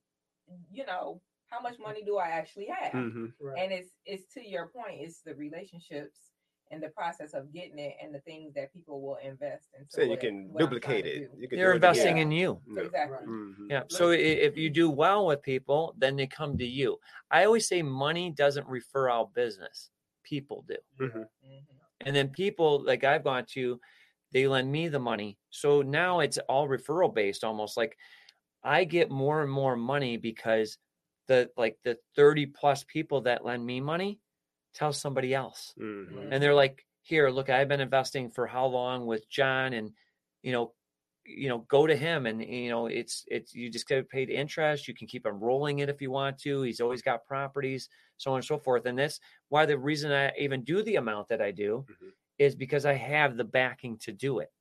you 0.71 0.85
know, 0.85 1.19
how 1.49 1.61
much 1.61 1.77
money 1.79 2.03
do 2.03 2.17
I 2.17 2.27
actually 2.29 2.67
have? 2.67 2.93
Mhm. 2.93 3.33
right. 3.39 3.63
And 3.63 3.71
it's 3.71 3.91
it's 4.05 4.33
to 4.33 4.47
your 4.47 4.67
point. 4.67 5.01
It's 5.01 5.21
the 5.21 5.35
relationships 5.35 6.31
and 6.71 6.83
the 6.83 6.89
process 6.89 7.33
of 7.33 7.53
getting 7.53 7.79
it 7.79 7.95
and 8.01 8.13
the 8.13 8.19
things 8.19 8.53
that 8.55 8.73
people 8.73 9.01
will 9.01 9.17
invest 9.23 9.67
in. 9.77 9.85
So 9.89 10.01
you 10.01 10.17
can 10.17 10.55
duplicate 10.57 11.05
it. 11.05 11.31
You 11.37 11.47
can 11.47 11.57
They're 11.57 11.67
do 11.69 11.71
it 11.73 11.75
investing 11.75 12.17
in 12.17 12.31
you. 12.31 12.61
Yeah. 12.75 12.83
Exactly. 12.83 13.15
Right. 13.15 13.27
Mhm. 13.27 13.69
Yeah. 13.69 13.83
So 13.87 14.11
if 14.11 14.57
you 14.57 14.69
do 14.69 14.89
well 14.89 15.27
with 15.27 15.41
people, 15.41 15.95
then 15.97 16.15
they 16.15 16.27
come 16.27 16.57
to 16.57 16.65
you. 16.65 16.99
I 17.31 17.45
always 17.45 17.67
say 17.67 17.81
money 17.81 18.31
doesn't 18.31 18.67
refer 18.67 19.09
out 19.09 19.33
business. 19.33 19.91
People 20.23 20.65
do. 20.67 20.75
Mhm. 20.99 21.11
Mhm. 21.13 21.27
And 22.01 22.15
then 22.15 22.29
people 22.29 22.83
like 22.83 23.03
I've 23.03 23.23
gone 23.23 23.45
to, 23.53 23.79
they 24.31 24.47
lend 24.47 24.71
me 24.71 24.87
the 24.89 24.99
money. 24.99 25.37
So 25.49 25.81
now 25.81 26.19
it's 26.19 26.37
all 26.49 26.67
referral 26.67 27.13
based 27.13 27.43
almost 27.43 27.77
like 27.77 27.97
I 28.63 28.83
get 28.83 29.09
more 29.11 29.41
and 29.43 29.51
more 29.51 29.75
money 29.75 30.17
because 30.17 30.77
the 31.27 31.51
like 31.57 31.79
the 31.83 31.97
30 32.15 32.45
plus 32.47 32.83
people 32.83 33.21
that 33.21 33.45
lend 33.45 33.65
me 33.65 33.81
money 33.81 34.19
tell 34.73 34.93
somebody 34.93 35.33
else. 35.33 35.73
Mhm. 35.77 36.31
And 36.31 36.41
they're 36.43 36.55
like, 36.55 36.85
here, 37.01 37.29
look, 37.29 37.49
I've 37.49 37.67
been 37.69 37.81
investing 37.81 38.31
for 38.31 38.47
how 38.47 38.65
long 38.67 39.05
with 39.05 39.29
John 39.29 39.73
and 39.73 39.93
you 40.41 40.51
know, 40.51 40.73
you 41.25 41.49
know, 41.49 41.59
go 41.59 41.85
to 41.87 41.95
him 41.95 42.25
and 42.25 42.43
you 42.43 42.69
know, 42.69 42.87
it's 42.87 43.25
it's 43.27 43.53
you 43.53 43.69
just 43.69 43.87
get 43.87 44.09
paid 44.09 44.29
interest. 44.29 44.87
You 44.87 44.93
can 44.93 45.07
keep 45.07 45.25
enrolling 45.25 45.79
it 45.79 45.89
if 45.89 46.01
you 46.01 46.11
want 46.11 46.37
to. 46.39 46.61
He's 46.61 46.79
always 46.81 47.01
got 47.01 47.25
properties, 47.25 47.89
so 48.17 48.31
on 48.31 48.37
and 48.37 48.45
so 48.45 48.57
forth. 48.57 48.85
And 48.85 48.97
this 48.97 49.19
why 49.49 49.65
the 49.65 49.77
reason 49.77 50.11
I 50.11 50.31
even 50.37 50.63
do 50.63 50.81
the 50.83 50.95
amount 50.95 51.27
that 51.29 51.41
I 51.41 51.51
do 51.51 51.85
Mhm. 51.89 52.11
is 52.37 52.55
because 52.55 52.85
I 52.85 52.93
have 52.93 53.35
the 53.37 53.43
backing 53.43 53.97
to 53.99 54.11
do 54.11 54.39
it. 54.39 54.51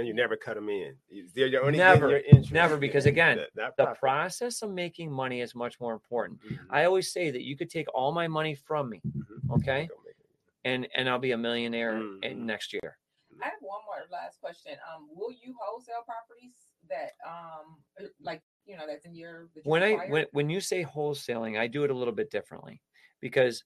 And 0.00 0.08
you 0.08 0.14
never 0.14 0.34
cut 0.34 0.54
them 0.54 0.70
in. 0.70 0.94
They're 1.34 1.46
you're 1.46 1.62
only 1.62 1.76
Never, 1.76 2.20
your 2.20 2.22
never, 2.50 2.78
because 2.78 3.04
again, 3.04 3.36
That- 3.36 3.50
that 3.54 3.76
The 3.76 3.86
process 3.98 4.62
of 4.62 4.70
making 4.70 5.12
money 5.12 5.42
is 5.42 5.54
much 5.54 5.78
more 5.78 5.92
important. 5.92 6.40
Mhm. 6.40 6.66
I 6.70 6.84
always 6.84 7.12
say 7.12 7.30
that 7.30 7.42
you 7.42 7.54
could 7.54 7.68
take 7.68 7.86
all 7.94 8.10
my 8.10 8.26
money 8.26 8.54
from 8.54 8.88
me, 8.88 9.02
Mhm. 9.06 9.50
okay, 9.58 9.88
Don't 9.88 10.02
make 10.06 10.16
it. 10.18 10.26
and 10.64 10.88
and 10.94 11.06
I'll 11.06 11.18
be 11.18 11.32
a 11.32 11.36
millionaire 11.36 11.92
Mhm. 11.92 12.24
in 12.24 12.46
next 12.46 12.72
year. 12.72 12.98
I 13.42 13.44
have 13.50 13.60
one 13.60 13.84
more 13.84 14.06
last 14.10 14.40
question. 14.40 14.78
Um, 14.90 15.10
will 15.14 15.32
you 15.32 15.54
wholesale 15.60 16.02
properties 16.04 16.72
that 16.88 17.12
um 17.26 17.84
uh, 18.00 18.04
like 18.20 18.40
you 18.64 18.78
know 18.78 18.86
that's 18.86 19.04
in 19.04 19.14
your 19.14 19.48
that 19.54 19.64
you 19.66 19.70
when 19.70 19.82
I 19.82 20.08
when 20.08 20.26
when 20.32 20.48
you 20.48 20.62
say 20.62 20.82
wholesaling, 20.82 21.58
I 21.58 21.66
do 21.66 21.84
it 21.84 21.90
a 21.90 21.94
little 21.94 22.14
bit 22.14 22.30
differently 22.30 22.80
because 23.20 23.64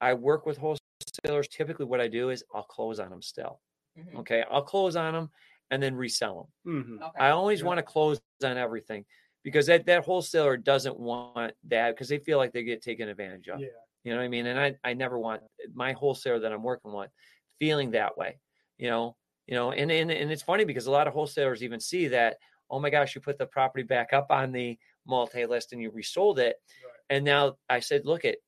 I 0.00 0.14
work 0.14 0.46
with 0.46 0.56
wholesalers. 0.56 1.46
Typically, 1.48 1.84
what 1.84 2.00
I 2.00 2.08
do 2.08 2.30
is 2.30 2.42
I'll 2.54 2.62
close 2.64 2.98
on 3.00 3.10
them 3.10 3.20
still. 3.20 3.60
Mhm. 3.98 4.16
Okay, 4.20 4.42
I'll 4.50 4.64
close 4.64 4.96
on 4.96 5.12
them 5.14 5.30
and 5.70 5.82
then 5.82 5.94
resell 5.94 6.50
them. 6.64 6.84
Mhm. 6.84 7.02
Okay. 7.08 7.18
I 7.18 7.30
always 7.30 7.60
Yeah. 7.60 7.66
want 7.66 7.78
to 7.78 7.82
close 7.82 8.20
on 8.44 8.56
everything 8.58 9.04
because 9.42 9.66
that 9.66 9.86
that 9.86 10.04
wholesaler 10.04 10.56
doesn't 10.56 10.98
want 10.98 11.54
that 11.64 11.90
because 11.92 12.08
they 12.08 12.18
feel 12.18 12.38
like 12.38 12.52
they 12.52 12.62
get 12.64 12.82
taken 12.82 13.08
advantage 13.08 13.48
of. 13.48 13.60
Yeah. 13.60 13.68
You 14.04 14.12
know 14.12 14.18
what 14.18 14.24
I 14.24 14.28
mean? 14.28 14.46
And 14.46 14.58
I, 14.60 14.76
I 14.84 14.94
never 14.94 15.18
want 15.18 15.42
my 15.72 15.92
wholesaler 15.92 16.40
that 16.40 16.52
I'm 16.52 16.62
working 16.62 16.92
with 16.92 17.10
feeling 17.58 17.92
that 17.92 18.16
way. 18.18 18.40
You 18.78 18.90
know, 18.90 19.16
you 19.46 19.54
know, 19.54 19.72
and, 19.72 19.90
and 19.90 20.10
and 20.10 20.30
it's 20.32 20.42
funny 20.42 20.64
because 20.64 20.86
a 20.86 20.90
lot 20.90 21.06
of 21.08 21.14
wholesalers 21.14 21.62
even 21.62 21.80
see 21.80 22.08
that, 22.08 22.38
oh 22.70 22.78
my 22.80 22.90
gosh, 22.90 23.14
you 23.14 23.20
put 23.20 23.38
the 23.38 23.46
property 23.46 23.82
back 23.84 24.12
up 24.12 24.30
on 24.30 24.52
the 24.52 24.78
multi 25.06 25.46
list 25.46 25.72
and 25.72 25.80
you 25.82 25.90
resold 25.90 26.38
it. 26.38 26.56
Right. 26.84 26.92
And 27.10 27.24
now 27.24 27.56
I 27.68 27.80
said, 27.80 28.04
look 28.06 28.24
at 28.24 28.38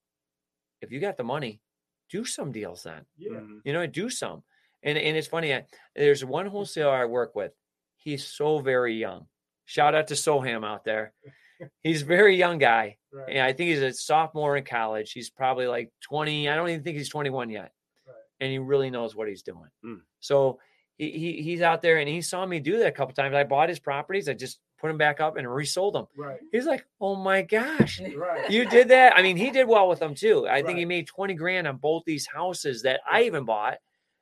if 0.83 0.91
you 0.93 1.01
got 1.01 1.17
the 1.17 1.25
money, 1.25 1.63
do 2.11 2.25
some 2.25 2.53
deals 2.53 2.83
then. 2.83 3.07
Yeah. 3.17 3.41
You 3.65 3.73
know, 3.73 3.87
do 3.87 4.11
some. 4.11 4.45
And 4.87 4.97
and 4.97 5.17
it's 5.17 5.27
funny, 5.27 5.59
there's 5.95 6.25
one 6.25 6.47
wholesaler 6.47 6.95
I 6.95 7.05
work 7.05 7.35
with. 7.35 7.53
He's 7.97 8.27
so 8.27 8.59
very 8.61 8.95
young. 8.95 9.27
Shout 9.67 9.95
out 9.95 10.07
to 10.09 10.15
Soham 10.15 10.65
out 10.65 10.85
there. 10.85 11.13
He's 11.83 12.03
a 12.03 12.07
very 12.07 12.37
young 12.37 12.59
guy. 12.59 12.97
Right. 13.11 13.31
And 13.31 13.39
I 13.41 13.53
think 13.55 13.71
he's 13.71 13.81
a 13.81 13.91
sophomore 13.91 14.59
in 14.59 14.65
college. 14.65 15.13
He's 15.13 15.31
probably 15.31 15.67
like 15.67 15.91
20. 16.03 16.51
I 16.51 16.55
don't 16.55 16.69
even 16.69 16.83
think 16.83 16.99
he's 16.99 17.09
21 17.09 17.49
yet. 17.49 17.73
Right. 18.07 18.15
And 18.41 18.53
he 18.53 18.59
really 18.59 18.91
knows 18.91 19.17
what 19.17 19.27
he's 19.27 19.43
doing. 19.43 19.71
Mm. 19.83 20.01
So 20.21 20.59
he, 20.99 21.13
he 21.13 21.43
he's 21.43 21.63
out 21.63 21.81
there 21.81 21.97
and 21.97 22.07
he 22.09 22.21
saw 22.21 22.45
me 22.45 22.61
do 22.61 22.79
that 22.81 22.89
a 22.89 22.93
couple 22.93 23.15
times. 23.15 23.35
I 23.35 23.45
bought 23.45 23.71
his 23.71 23.79
properties. 23.79 24.29
I 24.29 24.35
just 24.35 24.59
put 24.79 24.89
them 24.89 24.99
back 24.99 25.19
up 25.21 25.39
and 25.39 25.51
resold 25.53 25.95
them. 25.95 26.07
Right. 26.15 26.39
He's 26.53 26.67
like, 26.67 26.85
oh 27.01 27.17
my 27.17 27.41
gosh, 27.41 28.03
Right. 28.17 28.51
you 28.51 28.67
did 28.67 28.89
that. 28.89 29.15
I 29.17 29.23
mean, 29.23 29.39
he 29.39 29.51
did 29.51 29.67
well 29.67 29.89
with 29.89 30.01
them 30.01 30.15
too. 30.15 30.47
I 30.47 30.63
think 30.63 30.79
he 30.79 30.85
made 30.85 31.07
20 31.07 31.33
grand 31.35 31.67
on 31.67 31.79
both 31.79 32.03
these 32.05 32.27
houses 32.27 32.83
that 32.83 33.01
I 33.11 33.23
even 33.23 33.47
bought. 33.47 33.79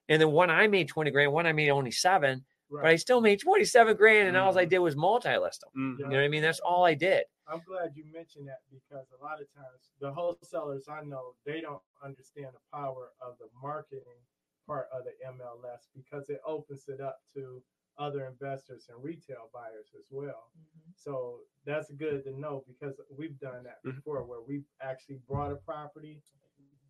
And 0.08 0.20
then 0.20 0.30
one 0.32 0.50
I 0.50 0.66
made 0.66 0.88
20 0.88 1.10
grand, 1.10 1.32
one 1.32 1.46
I 1.46 1.52
made 1.52 1.70
only 1.70 1.90
seven, 1.90 2.44
but 2.70 2.84
I 2.84 2.96
still 2.96 3.20
made 3.20 3.40
27 3.40 3.96
grand. 3.96 4.28
And 4.28 4.36
all 4.36 4.56
I 4.58 4.66
Mhm. 4.66 4.70
did 4.70 4.78
was 4.80 4.96
multi 4.96 5.36
list 5.36 5.62
them. 5.62 5.70
Mhm. 5.74 5.98
You 5.98 6.04
know 6.08 6.16
what 6.16 6.24
I 6.24 6.28
mean? 6.28 6.42
That's 6.42 6.60
all 6.60 6.84
I 6.84 6.94
did. 6.94 7.24
I'm 7.46 7.60
glad 7.60 7.94
you 7.96 8.04
mentioned 8.06 8.48
that 8.48 8.60
because 8.70 9.06
a 9.12 9.22
lot 9.22 9.40
of 9.40 9.52
times 9.54 9.90
the 10.00 10.12
wholesalers 10.12 10.88
I 10.88 11.02
know 11.04 11.34
they 11.44 11.60
don't 11.60 11.82
understand 12.02 12.54
the 12.54 12.60
power 12.72 13.12
of 13.20 13.38
the 13.38 13.48
marketing 13.62 14.18
part 14.66 14.88
of 14.92 15.04
the 15.04 15.12
MLS 15.26 15.88
because 15.94 16.30
it 16.30 16.40
opens 16.44 16.88
it 16.88 17.00
up 17.00 17.20
to 17.34 17.62
other 17.98 18.26
investors 18.26 18.88
and 18.88 19.02
retail 19.04 19.50
buyers 19.52 19.94
as 19.96 20.06
well. 20.10 20.50
Mhm. 20.58 20.94
So 20.96 21.40
that's 21.64 21.90
good 21.92 22.24
to 22.24 22.32
know 22.32 22.64
because 22.66 22.98
we've 23.10 23.38
done 23.38 23.62
that 23.64 23.82
Mhm. 23.84 23.96
before 23.96 24.24
where 24.24 24.40
we've 24.40 24.66
actually 24.80 25.18
brought 25.28 25.52
a 25.52 25.56
property 25.56 26.20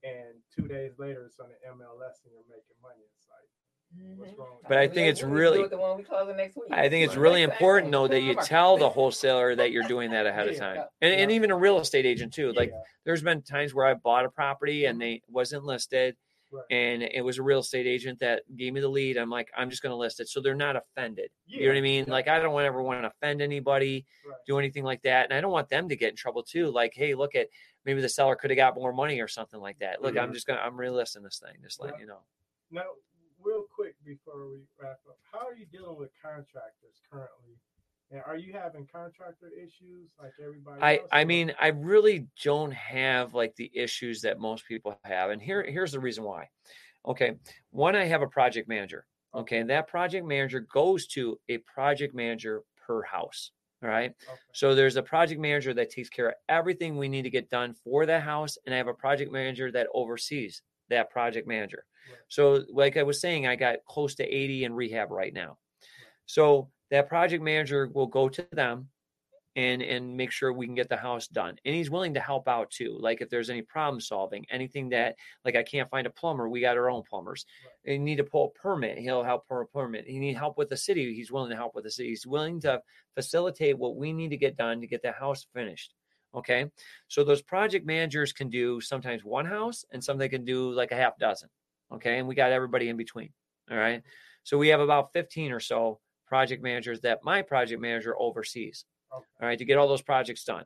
and 0.04 0.34
two 0.54 0.68
days 0.68 0.92
later 0.98 1.24
it's 1.26 1.38
on 1.40 1.48
the 1.48 1.68
MLS 1.70 2.22
and 2.24 2.32
you're 2.32 2.42
making 2.48 2.76
money. 2.82 3.02
It's 3.16 3.26
like, 3.28 4.18
what's 4.18 4.32
Mhm. 4.32 4.38
wrong 4.38 4.56
with 4.58 4.68
But 4.68 4.78
I 4.78 4.88
think 4.88 5.08
it's 5.08 5.22
really- 5.22 5.66
the 5.68 5.78
one 5.78 5.96
we 5.96 6.04
closing 6.04 6.36
next 6.36 6.56
week. 6.56 6.66
I 6.70 6.88
think 6.88 7.06
it's 7.06 7.16
really 7.16 7.42
important 7.42 7.92
though 7.92 8.08
that 8.08 8.20
you 8.20 8.34
tell 8.42 8.76
the 8.76 8.88
wholesaler 8.90 9.54
that 9.56 9.70
you're 9.70 9.84
doing 9.88 10.10
that 10.10 10.26
ahead 10.26 10.48
of 10.48 10.56
time, 10.56 10.84
and, 11.00 11.14
and 11.14 11.30
even 11.30 11.50
a 11.50 11.56
real 11.56 11.78
estate 11.78 12.04
agent 12.06 12.32
too. 12.34 12.52
Like 12.52 12.72
there's 13.04 13.22
been 13.22 13.42
times 13.42 13.72
where 13.74 13.86
I 13.86 13.94
bought 13.94 14.24
a 14.24 14.30
property 14.30 14.84
and 14.86 15.00
they 15.00 15.22
wasn't 15.28 15.64
listed, 15.64 16.16
right. 16.50 16.64
and 16.70 17.02
it 17.02 17.22
was 17.24 17.38
a 17.38 17.42
real 17.42 17.60
estate 17.60 17.86
agent 17.86 18.18
that 18.20 18.42
gave 18.56 18.72
me 18.72 18.80
the 18.80 18.88
lead. 18.88 19.16
I'm 19.16 19.30
like, 19.30 19.50
I'm 19.56 19.70
just 19.70 19.82
going 19.82 19.92
to 19.92 19.96
list 19.96 20.18
it, 20.20 20.28
so 20.28 20.40
they're 20.40 20.54
not 20.56 20.74
offended. 20.76 21.30
You 21.46 21.62
know 21.66 21.68
what 21.74 21.78
I 21.78 21.80
mean? 21.82 22.04
yeah. 22.06 22.12
Like 22.12 22.26
I 22.28 22.40
don't 22.40 22.52
want 22.52 22.66
ever 22.66 22.82
want 22.82 23.02
to 23.02 23.08
offend 23.08 23.40
anybody, 23.42 24.06
Right. 24.26 24.36
do 24.46 24.58
anything 24.58 24.82
like 24.84 25.02
that, 25.02 25.24
and 25.26 25.32
I 25.34 25.40
don't 25.40 25.52
want 25.52 25.68
them 25.68 25.88
to 25.88 25.96
get 25.96 26.10
in 26.10 26.16
trouble 26.16 26.42
too. 26.42 26.68
Like, 26.70 26.94
hey, 26.94 27.14
look 27.14 27.34
at 27.36 27.48
maybe 27.84 28.00
the 28.00 28.08
seller 28.08 28.36
could 28.36 28.50
have 28.50 28.56
got 28.56 28.74
more 28.74 28.92
money 28.92 29.20
or 29.20 29.28
something 29.28 29.60
like 29.60 29.78
that. 29.78 30.02
Look, 30.02 30.16
I'm 30.16 30.30
Mhm. 30.30 30.34
just 30.34 30.46
gonna 30.46 30.60
I'm 30.60 30.76
relisting 30.76 31.22
this 31.22 31.38
thing, 31.38 31.56
just 31.62 31.80
letting 31.80 31.96
Yeah. 31.96 32.00
you 32.02 32.06
know. 32.06 32.24
Now, 32.70 32.94
real 33.38 33.64
quick 33.64 33.96
before 34.04 34.48
we 34.50 34.66
wrap 34.78 35.00
up, 35.08 35.18
how 35.30 35.46
are 35.46 35.54
you 35.54 35.66
dealing 35.66 35.96
with 35.96 36.10
contractors 36.20 37.00
currently? 37.10 37.58
And 38.10 38.22
are 38.22 38.36
you 38.36 38.52
having 38.52 38.86
contractor 38.86 39.50
issues 39.50 40.10
like 40.18 40.32
everybody 40.42 40.80
I 40.82 40.96
else? 40.98 41.08
I 41.12 41.24
mean 41.24 41.54
I 41.58 41.68
really 41.68 42.28
don't 42.42 42.72
have 42.72 43.34
like 43.34 43.54
the 43.56 43.70
issues 43.74 44.22
that 44.22 44.38
most 44.38 44.66
people 44.66 44.98
have, 45.04 45.30
and 45.30 45.40
here 45.42 45.62
here's 45.62 45.92
the 45.92 46.00
reason 46.00 46.24
why. 46.24 46.50
Okay, 47.06 47.38
one 47.70 47.94
I 47.96 48.04
have 48.04 48.22
a 48.22 48.28
project 48.28 48.68
manager. 48.68 49.06
Okay, 49.34 49.58
and 49.58 49.68
that 49.70 49.88
project 49.88 50.24
manager 50.24 50.60
goes 50.60 51.06
to 51.08 51.40
a 51.48 51.58
project 51.58 52.14
manager 52.14 52.62
per 52.76 53.02
house. 53.02 53.50
All 53.84 53.90
right. 53.90 54.12
Okay. 54.26 54.38
So 54.54 54.74
there's 54.74 54.96
a 54.96 55.02
project 55.02 55.40
manager 55.40 55.74
that 55.74 55.90
takes 55.90 56.08
care 56.08 56.28
of 56.28 56.34
everything 56.48 56.96
we 56.96 57.08
need 57.08 57.22
to 57.22 57.30
get 57.30 57.50
done 57.50 57.74
for 57.84 58.06
the 58.06 58.18
house, 58.18 58.56
and 58.64 58.74
I 58.74 58.78
have 58.78 58.88
a 58.88 58.94
project 58.94 59.30
manager 59.30 59.70
that 59.72 59.88
oversees 59.92 60.62
that 60.88 61.10
project 61.10 61.46
manager. 61.46 61.84
Right. 62.08 62.18
So, 62.28 62.64
like 62.72 62.96
I 62.96 63.02
was 63.02 63.20
saying, 63.20 63.46
I 63.46 63.56
got 63.56 63.84
close 63.86 64.14
to 64.16 64.24
80 64.24 64.64
in 64.64 64.72
rehab 64.72 65.10
right 65.10 65.34
now. 65.34 65.58
So 66.26 66.70
that 66.90 67.08
project 67.08 67.42
manager 67.42 67.90
will 67.92 68.06
go 68.06 68.28
to 68.28 68.46
them 68.52 68.88
and 69.56 69.82
and 69.82 70.16
make 70.16 70.30
sure 70.30 70.52
we 70.52 70.66
can 70.66 70.74
get 70.74 70.88
the 70.88 70.96
house 70.96 71.28
done. 71.28 71.56
And 71.64 71.74
he's 71.74 71.90
willing 71.90 72.14
to 72.14 72.20
help 72.20 72.48
out 72.48 72.70
too. 72.70 72.96
Like 72.98 73.20
if 73.20 73.30
there's 73.30 73.50
any 73.50 73.62
problem 73.62 74.00
solving, 74.00 74.44
anything 74.50 74.88
that 74.90 75.16
like 75.44 75.56
I 75.56 75.62
can't 75.62 75.88
find 75.90 76.06
a 76.06 76.10
plumber, 76.10 76.48
we 76.48 76.60
got 76.60 76.76
our 76.76 76.90
own 76.90 77.02
plumbers. 77.08 77.46
And 77.86 78.04
need 78.04 78.16
to 78.16 78.24
pull 78.24 78.52
a 78.54 78.58
permit, 78.58 78.98
he'll 78.98 79.22
help 79.22 79.46
pull 79.48 79.60
a 79.60 79.66
permit. 79.66 80.08
You 80.08 80.20
need 80.20 80.36
help 80.36 80.58
with 80.58 80.68
the 80.68 80.76
city, 80.76 81.14
he's 81.14 81.30
willing 81.30 81.50
to 81.50 81.56
help 81.56 81.74
with 81.74 81.84
the 81.84 81.90
city. 81.90 82.08
He's 82.10 82.26
willing 82.26 82.60
to 82.62 82.80
facilitate 83.14 83.78
what 83.78 83.96
we 83.96 84.12
need 84.12 84.30
to 84.30 84.36
get 84.36 84.56
done 84.56 84.80
to 84.80 84.86
get 84.86 85.02
the 85.02 85.12
house 85.12 85.46
finished. 85.54 85.94
Okay. 86.34 86.68
So 87.08 87.22
those 87.22 87.42
project 87.42 87.86
managers 87.86 88.32
can 88.32 88.48
do 88.50 88.80
sometimes 88.80 89.24
one 89.24 89.46
house 89.46 89.84
and 89.92 90.02
some 90.02 90.18
they 90.18 90.28
can 90.28 90.44
do 90.44 90.72
like 90.72 90.90
a 90.90 90.96
half 90.96 91.16
dozen. 91.18 91.48
Okay. 91.92 92.18
And 92.18 92.26
we 92.26 92.34
got 92.34 92.50
everybody 92.50 92.88
in 92.88 92.96
between. 92.96 93.30
All 93.70 93.76
right. 93.76 94.02
So 94.42 94.58
we 94.58 94.68
have 94.68 94.80
about 94.80 95.12
15 95.12 95.52
or 95.52 95.60
so 95.60 96.00
project 96.26 96.62
managers 96.62 97.00
that 97.02 97.20
my 97.22 97.42
project 97.42 97.80
manager 97.80 98.14
oversees. 98.18 98.84
All 99.14 99.48
right. 99.48 99.58
To 99.58 99.64
get 99.64 99.78
all 99.78 99.88
those 99.88 100.02
projects 100.02 100.44
done. 100.44 100.64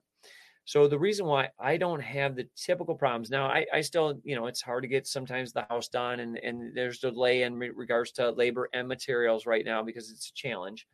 So 0.64 0.86
the 0.86 0.98
reason 0.98 1.24
why 1.24 1.48
I 1.58 1.78
don't 1.78 2.02
have 2.02 2.36
the 2.36 2.46
typical 2.54 2.94
problems 2.94 3.30
now, 3.30 3.46
I, 3.46 3.64
I 3.72 3.80
still, 3.80 4.20
you 4.22 4.36
know, 4.36 4.48
it's 4.48 4.60
hard 4.60 4.82
to 4.82 4.88
get 4.88 5.06
sometimes 5.06 5.50
the 5.50 5.64
house 5.70 5.88
done 5.88 6.20
and, 6.20 6.36
and 6.36 6.76
there's 6.76 6.98
delay 6.98 7.44
in 7.44 7.54
re- 7.54 7.70
regards 7.70 8.12
to 8.12 8.30
labor 8.32 8.68
and 8.74 8.86
materials 8.86 9.46
right 9.46 9.64
now 9.64 9.82
because 9.82 10.10
it's 10.10 10.28
a 10.28 10.34
challenge. 10.34 10.86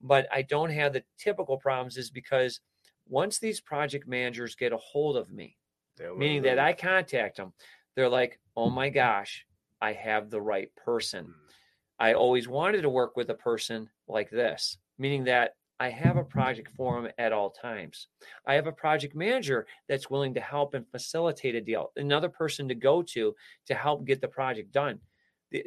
But 0.00 0.26
I 0.32 0.40
don't 0.40 0.70
have 0.70 0.94
the 0.94 1.04
typical 1.18 1.58
problems 1.58 1.98
is 1.98 2.10
because 2.10 2.60
once 3.06 3.38
these 3.38 3.60
project 3.60 4.08
managers 4.08 4.54
get 4.54 4.72
a 4.72 4.78
hold 4.78 5.18
of 5.18 5.30
me, 5.30 5.58
meaning 6.16 6.40
that 6.42 6.58
I 6.58 6.72
contact 6.72 7.36
them, 7.36 7.52
they're 7.94 8.08
like, 8.08 8.40
oh 8.56 8.70
my 8.70 8.88
gosh, 8.88 9.44
I 9.82 9.92
have 9.92 10.30
the 10.30 10.40
right 10.40 10.74
person. 10.76 11.26
Mm. 11.26 11.34
I 11.98 12.14
always 12.14 12.48
wanted 12.48 12.82
to 12.82 12.88
work 12.88 13.16
with 13.16 13.28
a 13.28 13.34
person 13.34 13.90
like 14.08 14.30
this, 14.30 14.78
meaning 14.98 15.24
that 15.24 15.56
I 15.80 15.90
have 15.90 16.16
a 16.16 16.24
project 16.24 16.68
for 16.76 17.00
them 17.00 17.10
at 17.18 17.32
all 17.32 17.50
times. 17.50 18.08
I 18.46 18.54
have 18.54 18.66
a 18.66 18.72
project 18.72 19.14
manager 19.14 19.66
that's 19.88 20.08
willing 20.08 20.34
to 20.34 20.40
help 20.40 20.74
and 20.74 20.88
facilitate 20.88 21.54
a 21.54 21.60
deal, 21.60 21.90
another 21.96 22.28
person 22.28 22.68
to 22.68 22.74
go 22.74 23.02
to 23.02 23.34
to 23.66 23.74
help 23.74 24.04
get 24.04 24.20
the 24.20 24.28
project 24.28 24.72
done. 24.72 25.00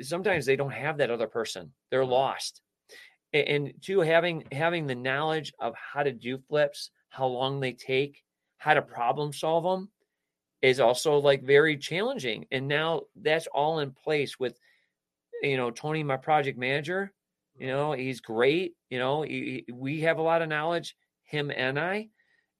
Sometimes 0.01 0.45
they 0.45 0.55
don't 0.55 0.71
have 0.71 0.97
that 0.97 1.11
other 1.11 1.27
person; 1.27 1.73
they're 1.91 2.05
lost. 2.05 2.61
And 3.34 3.73
two, 3.81 3.99
having 3.99 4.45
having 4.51 4.88
the 4.88 4.95
knowledge 4.95 5.53
of 5.59 5.75
how 5.75 6.03
to 6.03 6.13
do 6.13 6.38
flips, 6.38 6.91
how 7.09 7.27
long 7.27 7.59
they 7.59 7.73
take, 7.73 8.23
how 8.57 8.73
to 8.73 8.81
problem 8.81 9.34
solve 9.34 9.63
them, 9.63 9.89
is 10.61 10.79
also 10.79 11.17
like 11.17 11.43
very 11.43 11.77
challenging. 11.77 12.47
And 12.51 12.67
now 12.67 13.03
that's 13.15 13.47
all 13.47 13.79
in 13.79 13.91
place 13.91 14.39
with, 14.39 14.57
you 15.41 15.57
know, 15.57 15.71
Tony, 15.71 16.03
my 16.03 16.17
project 16.17 16.57
manager. 16.57 17.13
You 17.57 17.67
know, 17.67 17.93
he's 17.93 18.21
great. 18.21 18.75
You 18.89 18.99
know, 18.99 19.23
he, 19.23 19.65
we 19.71 20.01
have 20.01 20.17
a 20.19 20.21
lot 20.23 20.41
of 20.41 20.49
knowledge, 20.49 20.95
him 21.23 21.51
and 21.51 21.79
I, 21.79 22.09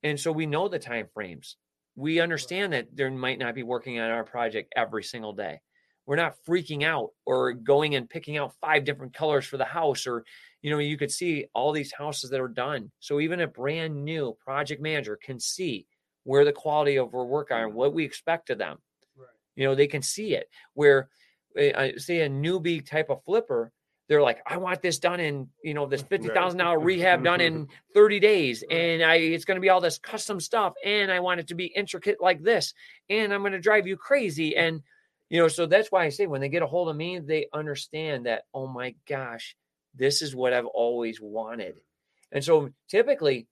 and 0.04 0.20
so 0.20 0.32
we 0.32 0.46
know 0.46 0.68
the 0.68 0.80
time 0.80 1.08
frames. 1.14 1.58
We 1.96 2.20
understand 2.20 2.74
that 2.74 2.96
there 2.96 3.10
might 3.12 3.40
not 3.40 3.56
be 3.56 3.64
working 3.64 4.00
on 4.00 4.10
our 4.12 4.24
project 4.24 4.74
every 4.76 5.04
single 5.04 5.34
day. 5.34 5.60
We're 6.06 6.16
not 6.16 6.38
freaking 6.48 6.84
out 6.84 7.12
or 7.26 7.54
going 7.54 7.96
and 7.96 8.10
picking 8.10 8.38
out 8.38 8.56
five 8.62 8.86
different 8.86 9.14
colors 9.14 9.46
for 9.46 9.58
the 9.58 9.66
house, 9.66 10.08
or 10.08 10.24
you 10.62 10.72
know, 10.72 10.80
you 10.80 10.98
could 10.98 11.12
see 11.12 11.48
all 11.54 11.72
these 11.74 11.94
houses 11.94 12.30
that 12.30 12.40
are 12.42 12.48
done. 12.48 12.92
So 13.00 13.20
even 13.20 13.42
a 13.42 13.48
brand 13.48 14.04
new 14.06 14.36
project 14.40 14.82
manager 14.82 15.18
can 15.22 15.40
see 15.40 15.88
where 16.24 16.46
the 16.46 16.54
quality 16.54 16.98
of 16.98 17.14
our 17.14 17.26
work 17.26 17.52
are 17.52 17.66
and 17.66 17.74
what 17.74 17.94
we 17.94 18.06
expect 18.06 18.50
of 18.50 18.58
them 18.58 18.80
Right. 19.16 19.28
you 19.56 19.66
know 19.66 19.76
they 19.76 19.88
can 19.88 20.02
see 20.02 20.36
it 20.36 20.50
where 20.74 21.10
uh, 21.60 21.90
say 21.98 22.22
a 22.22 22.30
newbie 22.30 22.86
type 22.86 23.10
of 23.10 23.24
flipper 23.24 23.72
they're 24.08 24.22
like 24.22 24.40
i 24.46 24.58
want 24.58 24.82
this 24.82 25.00
done 25.00 25.20
in 25.20 25.48
you 25.64 25.74
know 25.74 25.86
this 25.86 26.04
$50000 26.04 26.84
rehab 26.84 27.24
done 27.24 27.42
in 27.42 27.68
30 27.94 28.20
days 28.20 28.64
and 28.70 29.04
i 29.04 29.16
it's 29.16 29.46
going 29.46 29.56
to 29.58 29.62
be 29.62 29.70
all 29.70 29.82
this 29.82 29.98
custom 29.98 30.40
stuff 30.40 30.74
and 30.84 31.12
i 31.12 31.20
want 31.20 31.40
it 31.40 31.48
to 31.48 31.56
be 31.56 31.66
intricate 31.66 32.18
like 32.22 32.42
this 32.42 32.74
and 33.10 33.34
i'm 33.34 33.42
going 33.42 33.54
to 33.54 33.60
drive 33.60 33.88
you 33.88 33.98
crazy 33.98 34.56
and 34.56 34.82
you 35.30 35.42
know 35.42 35.48
so 35.48 35.66
that's 35.66 35.92
why 35.92 36.06
i 36.06 36.10
say 36.10 36.28
when 36.28 36.42
they 36.42 36.50
get 36.50 36.64
a 36.64 36.68
hold 36.68 36.90
of 36.90 36.96
me 36.96 37.20
they 37.20 37.48
understand 37.54 38.26
that 38.26 38.44
oh 38.54 38.68
my 38.68 38.96
gosh 39.08 39.56
this 39.96 40.22
is 40.22 40.36
what 40.36 40.54
i've 40.54 40.66
always 40.66 41.20
wanted 41.22 41.76
and 42.32 42.44
so 42.44 42.70
typically 42.90 43.48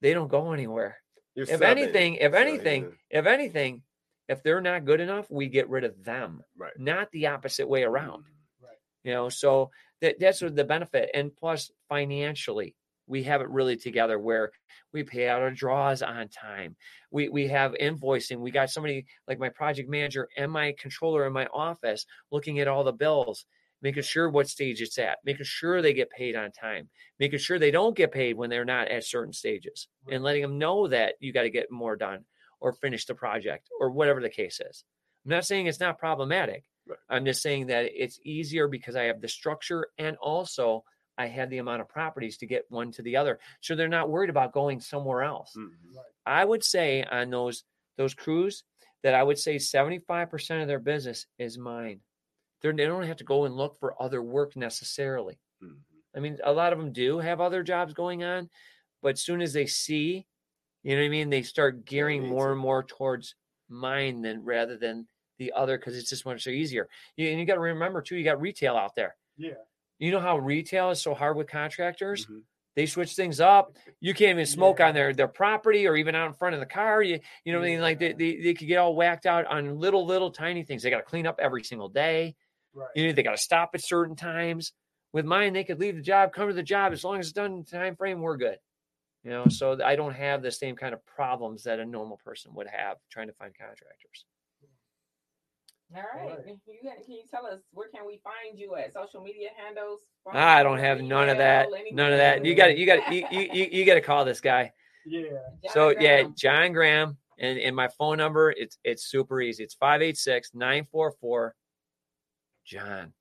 they 0.00 0.12
don't 0.14 0.28
go 0.28 0.52
anywhere 0.52 0.98
if 1.34 1.62
anything 1.62 2.14
if 2.14 2.32
anything 2.34 2.84
yeah. 2.84 3.18
if 3.20 3.26
anything 3.26 3.82
if 4.28 4.42
they're 4.42 4.60
not 4.60 4.84
good 4.84 5.00
enough 5.00 5.26
we 5.30 5.48
get 5.48 5.68
rid 5.68 5.84
of 5.84 6.04
them 6.04 6.42
right. 6.56 6.72
not 6.78 7.10
the 7.12 7.26
opposite 7.28 7.68
way 7.68 7.82
around 7.82 8.24
Right. 8.62 8.76
you 9.04 9.12
know 9.12 9.28
so 9.28 9.70
that 10.00 10.16
that's 10.20 10.40
the 10.40 10.64
benefit 10.64 11.10
and 11.14 11.34
plus 11.36 11.70
financially 11.88 12.74
we 13.06 13.22
have 13.22 13.40
it 13.40 13.48
really 13.48 13.76
together 13.76 14.18
where 14.18 14.50
we 14.92 15.02
pay 15.02 15.28
out 15.28 15.42
our 15.42 15.50
draws 15.50 16.02
on 16.02 16.28
time. 16.28 16.76
We 17.10 17.28
we 17.28 17.46
have 17.48 17.72
invoicing. 17.80 18.38
We 18.38 18.50
got 18.50 18.70
somebody 18.70 19.06
like 19.28 19.38
my 19.38 19.48
project 19.48 19.88
manager 19.88 20.28
and 20.36 20.50
my 20.50 20.74
controller 20.78 21.26
in 21.26 21.32
my 21.32 21.46
office 21.46 22.06
looking 22.30 22.58
at 22.58 22.68
all 22.68 22.84
the 22.84 22.92
bills 22.92 23.46
making 23.82 24.02
sure 24.02 24.30
what 24.30 24.48
stage 24.48 24.80
it's 24.80 24.98
at 24.98 25.18
making 25.24 25.44
sure 25.44 25.82
they 25.82 25.92
get 25.92 26.08
paid 26.10 26.34
on 26.34 26.50
time 26.50 26.88
making 27.20 27.38
sure 27.38 27.58
they 27.58 27.70
don't 27.70 27.94
get 27.94 28.10
paid 28.10 28.34
when 28.34 28.48
they're 28.48 28.64
not 28.64 28.88
at 28.88 29.04
certain 29.04 29.34
stages 29.34 29.88
and 30.10 30.24
letting 30.24 30.40
them 30.40 30.56
know 30.56 30.88
that 30.88 31.14
you 31.20 31.30
got 31.30 31.42
to 31.42 31.50
get 31.50 31.70
more 31.70 31.94
done 31.94 32.24
or 32.58 32.72
finish 32.72 33.04
the 33.04 33.14
project 33.14 33.68
or 33.78 33.90
whatever 33.90 34.22
the 34.22 34.30
case 34.30 34.60
is. 34.60 34.82
I'm 35.26 35.30
not 35.30 35.44
saying 35.44 35.66
it's 35.66 35.78
not 35.78 35.98
problematic 35.98 36.64
Right. 36.86 36.98
i'm 37.08 37.24
just 37.24 37.42
saying 37.42 37.66
that 37.66 37.90
it's 37.94 38.20
easier 38.24 38.68
because 38.68 38.96
i 38.96 39.04
have 39.04 39.20
the 39.20 39.28
structure 39.28 39.88
and 39.98 40.16
also 40.18 40.84
i 41.18 41.26
have 41.26 41.50
the 41.50 41.58
amount 41.58 41.80
of 41.80 41.88
properties 41.88 42.36
to 42.38 42.46
get 42.46 42.64
one 42.68 42.92
to 42.92 43.02
the 43.02 43.16
other 43.16 43.38
so 43.60 43.74
they're 43.74 43.88
not 43.88 44.08
worried 44.10 44.30
about 44.30 44.52
going 44.52 44.80
somewhere 44.80 45.22
else 45.22 45.54
Mhm. 45.56 45.96
Right. 45.96 46.04
I 46.24 46.44
would 46.44 46.64
say 46.64 47.02
on 47.04 47.30
those 47.30 47.64
those 47.96 48.14
crews 48.14 48.64
that 49.02 49.14
I 49.14 49.22
would 49.22 49.38
say 49.38 49.58
75% 49.58 50.62
of 50.62 50.68
their 50.68 50.80
business 50.80 51.26
is 51.38 51.56
mine. 51.58 52.00
They're, 52.60 52.72
they 52.72 52.86
don't 52.86 53.04
have 53.04 53.18
to 53.18 53.24
go 53.24 53.44
and 53.44 53.54
look 53.56 53.78
for 53.78 54.00
other 54.02 54.22
work 54.22 54.56
necessarily. 54.56 55.38
Mhm. 55.62 55.82
I 56.14 56.20
mean, 56.20 56.38
a 56.42 56.52
lot 56.52 56.72
of 56.72 56.78
them 56.78 56.92
do 56.92 57.18
have 57.18 57.40
other 57.40 57.62
jobs 57.62 57.94
going 57.94 58.24
on, 58.24 58.50
but 59.02 59.12
as 59.14 59.22
soon 59.22 59.40
as 59.42 59.52
they 59.52 59.66
see, 59.66 60.26
you 60.82 60.94
know 60.96 61.02
what 61.02 61.06
I 61.06 61.10
mean, 61.10 61.30
they 61.30 61.42
start 61.42 61.84
gearing 61.84 62.26
more 62.26 62.52
and 62.52 62.60
more 62.60 62.82
towards 62.84 63.34
mine 63.68 64.22
than 64.22 64.44
rather 64.44 64.76
than 64.78 65.08
the 65.38 65.52
other 65.52 65.78
because 65.78 65.96
it's 65.96 66.10
just 66.10 66.24
much 66.26 66.46
easier. 66.46 66.88
You, 67.16 67.28
and 67.28 67.38
you 67.40 67.46
got 67.46 67.54
to 67.54 67.60
remember 67.60 68.02
too, 68.02 68.16
you 68.16 68.24
got 68.24 68.40
retail 68.40 68.76
out 68.76 68.94
there. 68.94 69.16
Yeah. 69.36 69.54
You 69.98 70.10
know 70.10 70.20
how 70.20 70.38
retail 70.38 70.90
is 70.90 71.00
so 71.00 71.14
hard 71.14 71.36
with 71.36 71.48
contractors 71.48 72.26
Mhm. 72.26 72.42
they 72.74 72.84
switch 72.86 73.14
things 73.14 73.40
up. 73.40 73.74
You 74.00 74.12
can't 74.12 74.32
even 74.32 74.44
smoke 74.46 74.78
Yeah. 74.80 74.88
on 74.88 74.94
their 74.94 75.12
their 75.14 75.28
property 75.28 75.86
or 75.86 75.96
even 75.96 76.14
out 76.14 76.26
in 76.26 76.34
front 76.34 76.54
of 76.54 76.60
the 76.60 76.66
car. 76.66 77.02
You 77.02 77.20
you 77.44 77.52
know 77.52 77.58
what 77.60 77.66
I 77.66 77.70
mean? 77.70 77.80
Like 77.80 77.98
they, 77.98 78.12
they 78.12 78.36
they 78.36 78.54
could 78.54 78.68
get 78.68 78.76
all 78.78 78.94
whacked 78.94 79.24
out 79.26 79.46
on 79.46 79.78
little 79.78 80.04
little 80.04 80.30
tiny 80.30 80.62
things. 80.64 80.82
They 80.82 80.90
got 80.90 80.98
to 80.98 81.02
clean 81.02 81.26
up 81.26 81.38
every 81.40 81.64
single 81.64 81.88
day. 81.88 82.36
Right. 82.74 82.90
You 82.94 83.06
know 83.06 83.12
they 83.12 83.22
got 83.22 83.30
to 83.32 83.38
stop 83.38 83.70
at 83.74 83.82
certain 83.82 84.16
times. 84.16 84.72
With 85.12 85.24
mine, 85.24 85.54
they 85.54 85.64
could 85.64 85.80
leave 85.80 85.96
the 85.96 86.02
job, 86.02 86.34
come 86.34 86.48
to 86.48 86.52
the 86.54 86.62
job 86.62 86.92
as 86.92 87.02
long 87.02 87.18
as 87.18 87.26
it's 87.28 87.32
done 87.32 87.52
in 87.54 87.64
time 87.64 87.96
frame. 87.96 88.20
We're 88.20 88.36
good. 88.36 88.58
You 89.22 89.30
know, 89.30 89.46
so 89.48 89.82
I 89.82 89.96
don't 89.96 90.12
have 90.12 90.42
the 90.42 90.52
same 90.52 90.76
kind 90.76 90.92
of 90.92 91.04
problems 91.06 91.64
that 91.64 91.80
a 91.80 91.86
normal 91.86 92.18
person 92.18 92.52
would 92.54 92.66
have 92.68 92.98
trying 93.10 93.28
to 93.28 93.32
find 93.32 93.56
contractors. 93.56 94.26
All 95.94 96.02
right. 96.02 96.30
Alright. 96.30 96.46
You 96.46 96.78
can, 96.82 97.04
can 97.04 97.14
you 97.14 97.22
tell 97.30 97.46
us 97.46 97.60
where 97.72 97.88
can 97.88 98.06
we 98.06 98.20
find 98.24 98.58
you 98.58 98.74
at 98.76 98.92
social 98.92 99.22
media 99.22 99.50
handles? 99.56 100.00
phone 100.24 100.36
I 100.36 100.62
don't 100.62 100.78
have 100.78 101.00
none 101.00 101.28
of 101.28 101.38
that. 101.38 101.68
anything? 101.72 101.94
None 101.94 102.12
of 102.12 102.18
that. 102.18 102.44
You 102.44 102.54
got 102.54 102.66
to 102.66 102.78
you 102.78 102.86
got 102.86 103.12
you 103.12 103.26
you 103.30 103.48
you, 103.52 103.68
you 103.70 103.84
got 103.84 103.94
to 103.94 104.00
call 104.00 104.24
this 104.24 104.40
guy. 104.40 104.72
Yeah. 105.06 105.22
John 105.62 105.72
So 105.72 105.94
yeah, 106.00 106.24
John 106.36 106.72
Graham 106.72 107.16
and, 107.38 107.58
and 107.58 107.76
my 107.76 107.88
phone 107.88 108.18
number, 108.18 108.50
it's 108.50 108.78
it's 108.82 109.04
super 109.04 109.40
easy. 109.40 109.62
It's 109.62 109.76
586-944 109.76 111.50
John. 112.64 113.12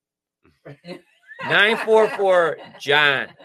944 1.44 2.58
John. 2.80 3.28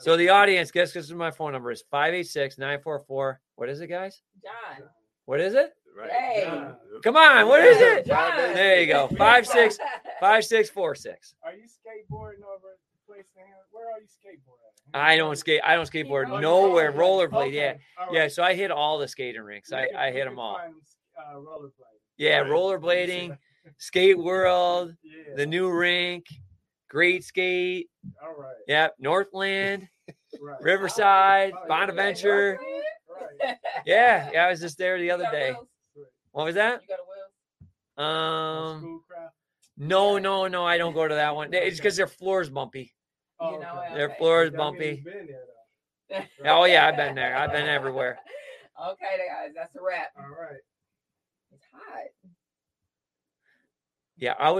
So 0.00 0.16
the 0.16 0.28
audience, 0.28 0.70
guess 0.70 0.92
this 0.92 1.06
is 1.06 1.14
my 1.14 1.32
phone 1.32 1.52
number 1.52 1.72
is 1.72 1.82
586-944. 1.92 3.36
What 3.56 3.68
is 3.68 3.80
it, 3.80 3.88
guys? 3.88 4.20
John. 4.40 4.86
What 5.24 5.40
is 5.40 5.54
it? 5.54 5.72
Right. 5.98 6.10
Hey. 6.12 6.42
John. 6.44 6.76
Come 7.02 7.16
on, 7.16 7.48
what 7.48 7.60
is 7.64 7.76
it? 7.80 8.06
John. 8.06 8.36
There 8.36 8.80
you 8.80 8.86
go. 8.86 9.08
Five 9.16 9.46
six 9.46 9.78
five 10.20 10.44
six 10.44 10.68
four 10.70 10.94
six. 10.94 11.34
Are 11.44 11.52
you 11.52 11.62
skateboarding 11.64 12.42
over 12.44 12.68
at 12.72 12.78
the 13.06 13.12
place 13.12 13.24
in 13.36 13.44
here? 13.46 13.56
Where 13.72 13.86
are 13.86 13.98
you 14.00 14.06
skateboarding? 14.06 14.94
I 14.94 15.16
don't 15.16 15.36
skate. 15.36 15.60
I 15.64 15.74
don't 15.74 15.86
Oh, 15.86 15.90
skateboard 15.90 16.28
you 16.34 16.40
nowhere. 16.40 16.92
rollerblade. 16.92 17.30
Rollerblade, 17.30 17.52
yeah, 17.52 17.70
Okay, 17.70 17.80
yeah. 18.12 18.20
right. 18.20 18.32
So 18.32 18.42
I 18.42 18.54
hit 18.54 18.70
all 18.70 18.98
the 18.98 19.08
skating 19.08 19.42
rinks. 19.42 19.72
I, 19.72 19.88
I 19.96 20.10
hit 20.12 20.24
them 20.24 20.38
all. 20.38 20.56
find 20.56 20.72
'em, 20.74 20.80
Uh, 21.18 21.34
rollerblading. 21.40 21.98
Yeah, 22.16 22.38
Right. 22.40 22.50
rollerblading, 22.50 23.38
skate 23.78 24.18
world, 24.18 24.94
Yeah. 25.02 25.34
the 25.36 25.46
new 25.46 25.68
rink, 25.70 26.26
great 26.88 27.24
skate. 27.24 27.88
All 28.22 28.34
right. 28.38 28.54
Yep, 28.68 28.94
Northland. 28.98 29.88
Right. 30.42 30.60
Riverside, 30.60 31.52
Oh, 31.54 31.60
yeah. 31.62 31.68
Bonaventure. 31.68 32.58
Yeah, 33.86 34.30
yeah, 34.32 34.46
I 34.46 34.50
was 34.50 34.60
just 34.60 34.76
there 34.78 34.98
the 34.98 35.10
other 35.10 35.26
day. 35.32 35.54
Will's? 36.32 36.44
What 36.44 36.44
was 36.46 36.54
that? 36.56 36.82
You 36.82 36.88
go 36.88 36.96
to 36.96 37.02
Will's? 37.08 38.74
Um, 38.76 39.02
no, 39.76 40.18
no, 40.18 40.46
no, 40.48 40.64
I 40.64 40.78
don't 40.78 40.94
go 40.94 41.06
to 41.08 41.14
that 41.14 41.34
one. 41.34 41.50
It's 41.52 41.78
because 41.78 41.96
their 41.96 42.06
floor's 42.06 42.48
bumpy. 42.50 42.92
Oh, 43.40 43.52
You 43.52 43.60
know, 43.60 43.82
okay. 43.86 43.94
Their 43.94 44.06
Okay. 44.08 44.16
floor 44.18 44.44
is 44.44 44.50
bumpy. 44.50 45.02
been 45.04 45.26
there. 45.26 46.28
Oh 46.46 46.64
yeah, 46.64 46.86
I've 46.86 46.96
been 46.96 47.14
there. 47.14 47.36
I've 47.36 47.52
been 47.52 47.66
everywhere. 47.66 48.18
Okay, 48.80 49.18
guys, 49.28 49.50
that's 49.56 49.74
a 49.74 49.80
wrap. 49.82 50.12
All 50.16 50.22
right. 50.40 50.60
It's 51.52 51.64
hot. 51.72 52.04
Yeah, 54.16 54.34
I 54.38 54.50
was. 54.50 54.56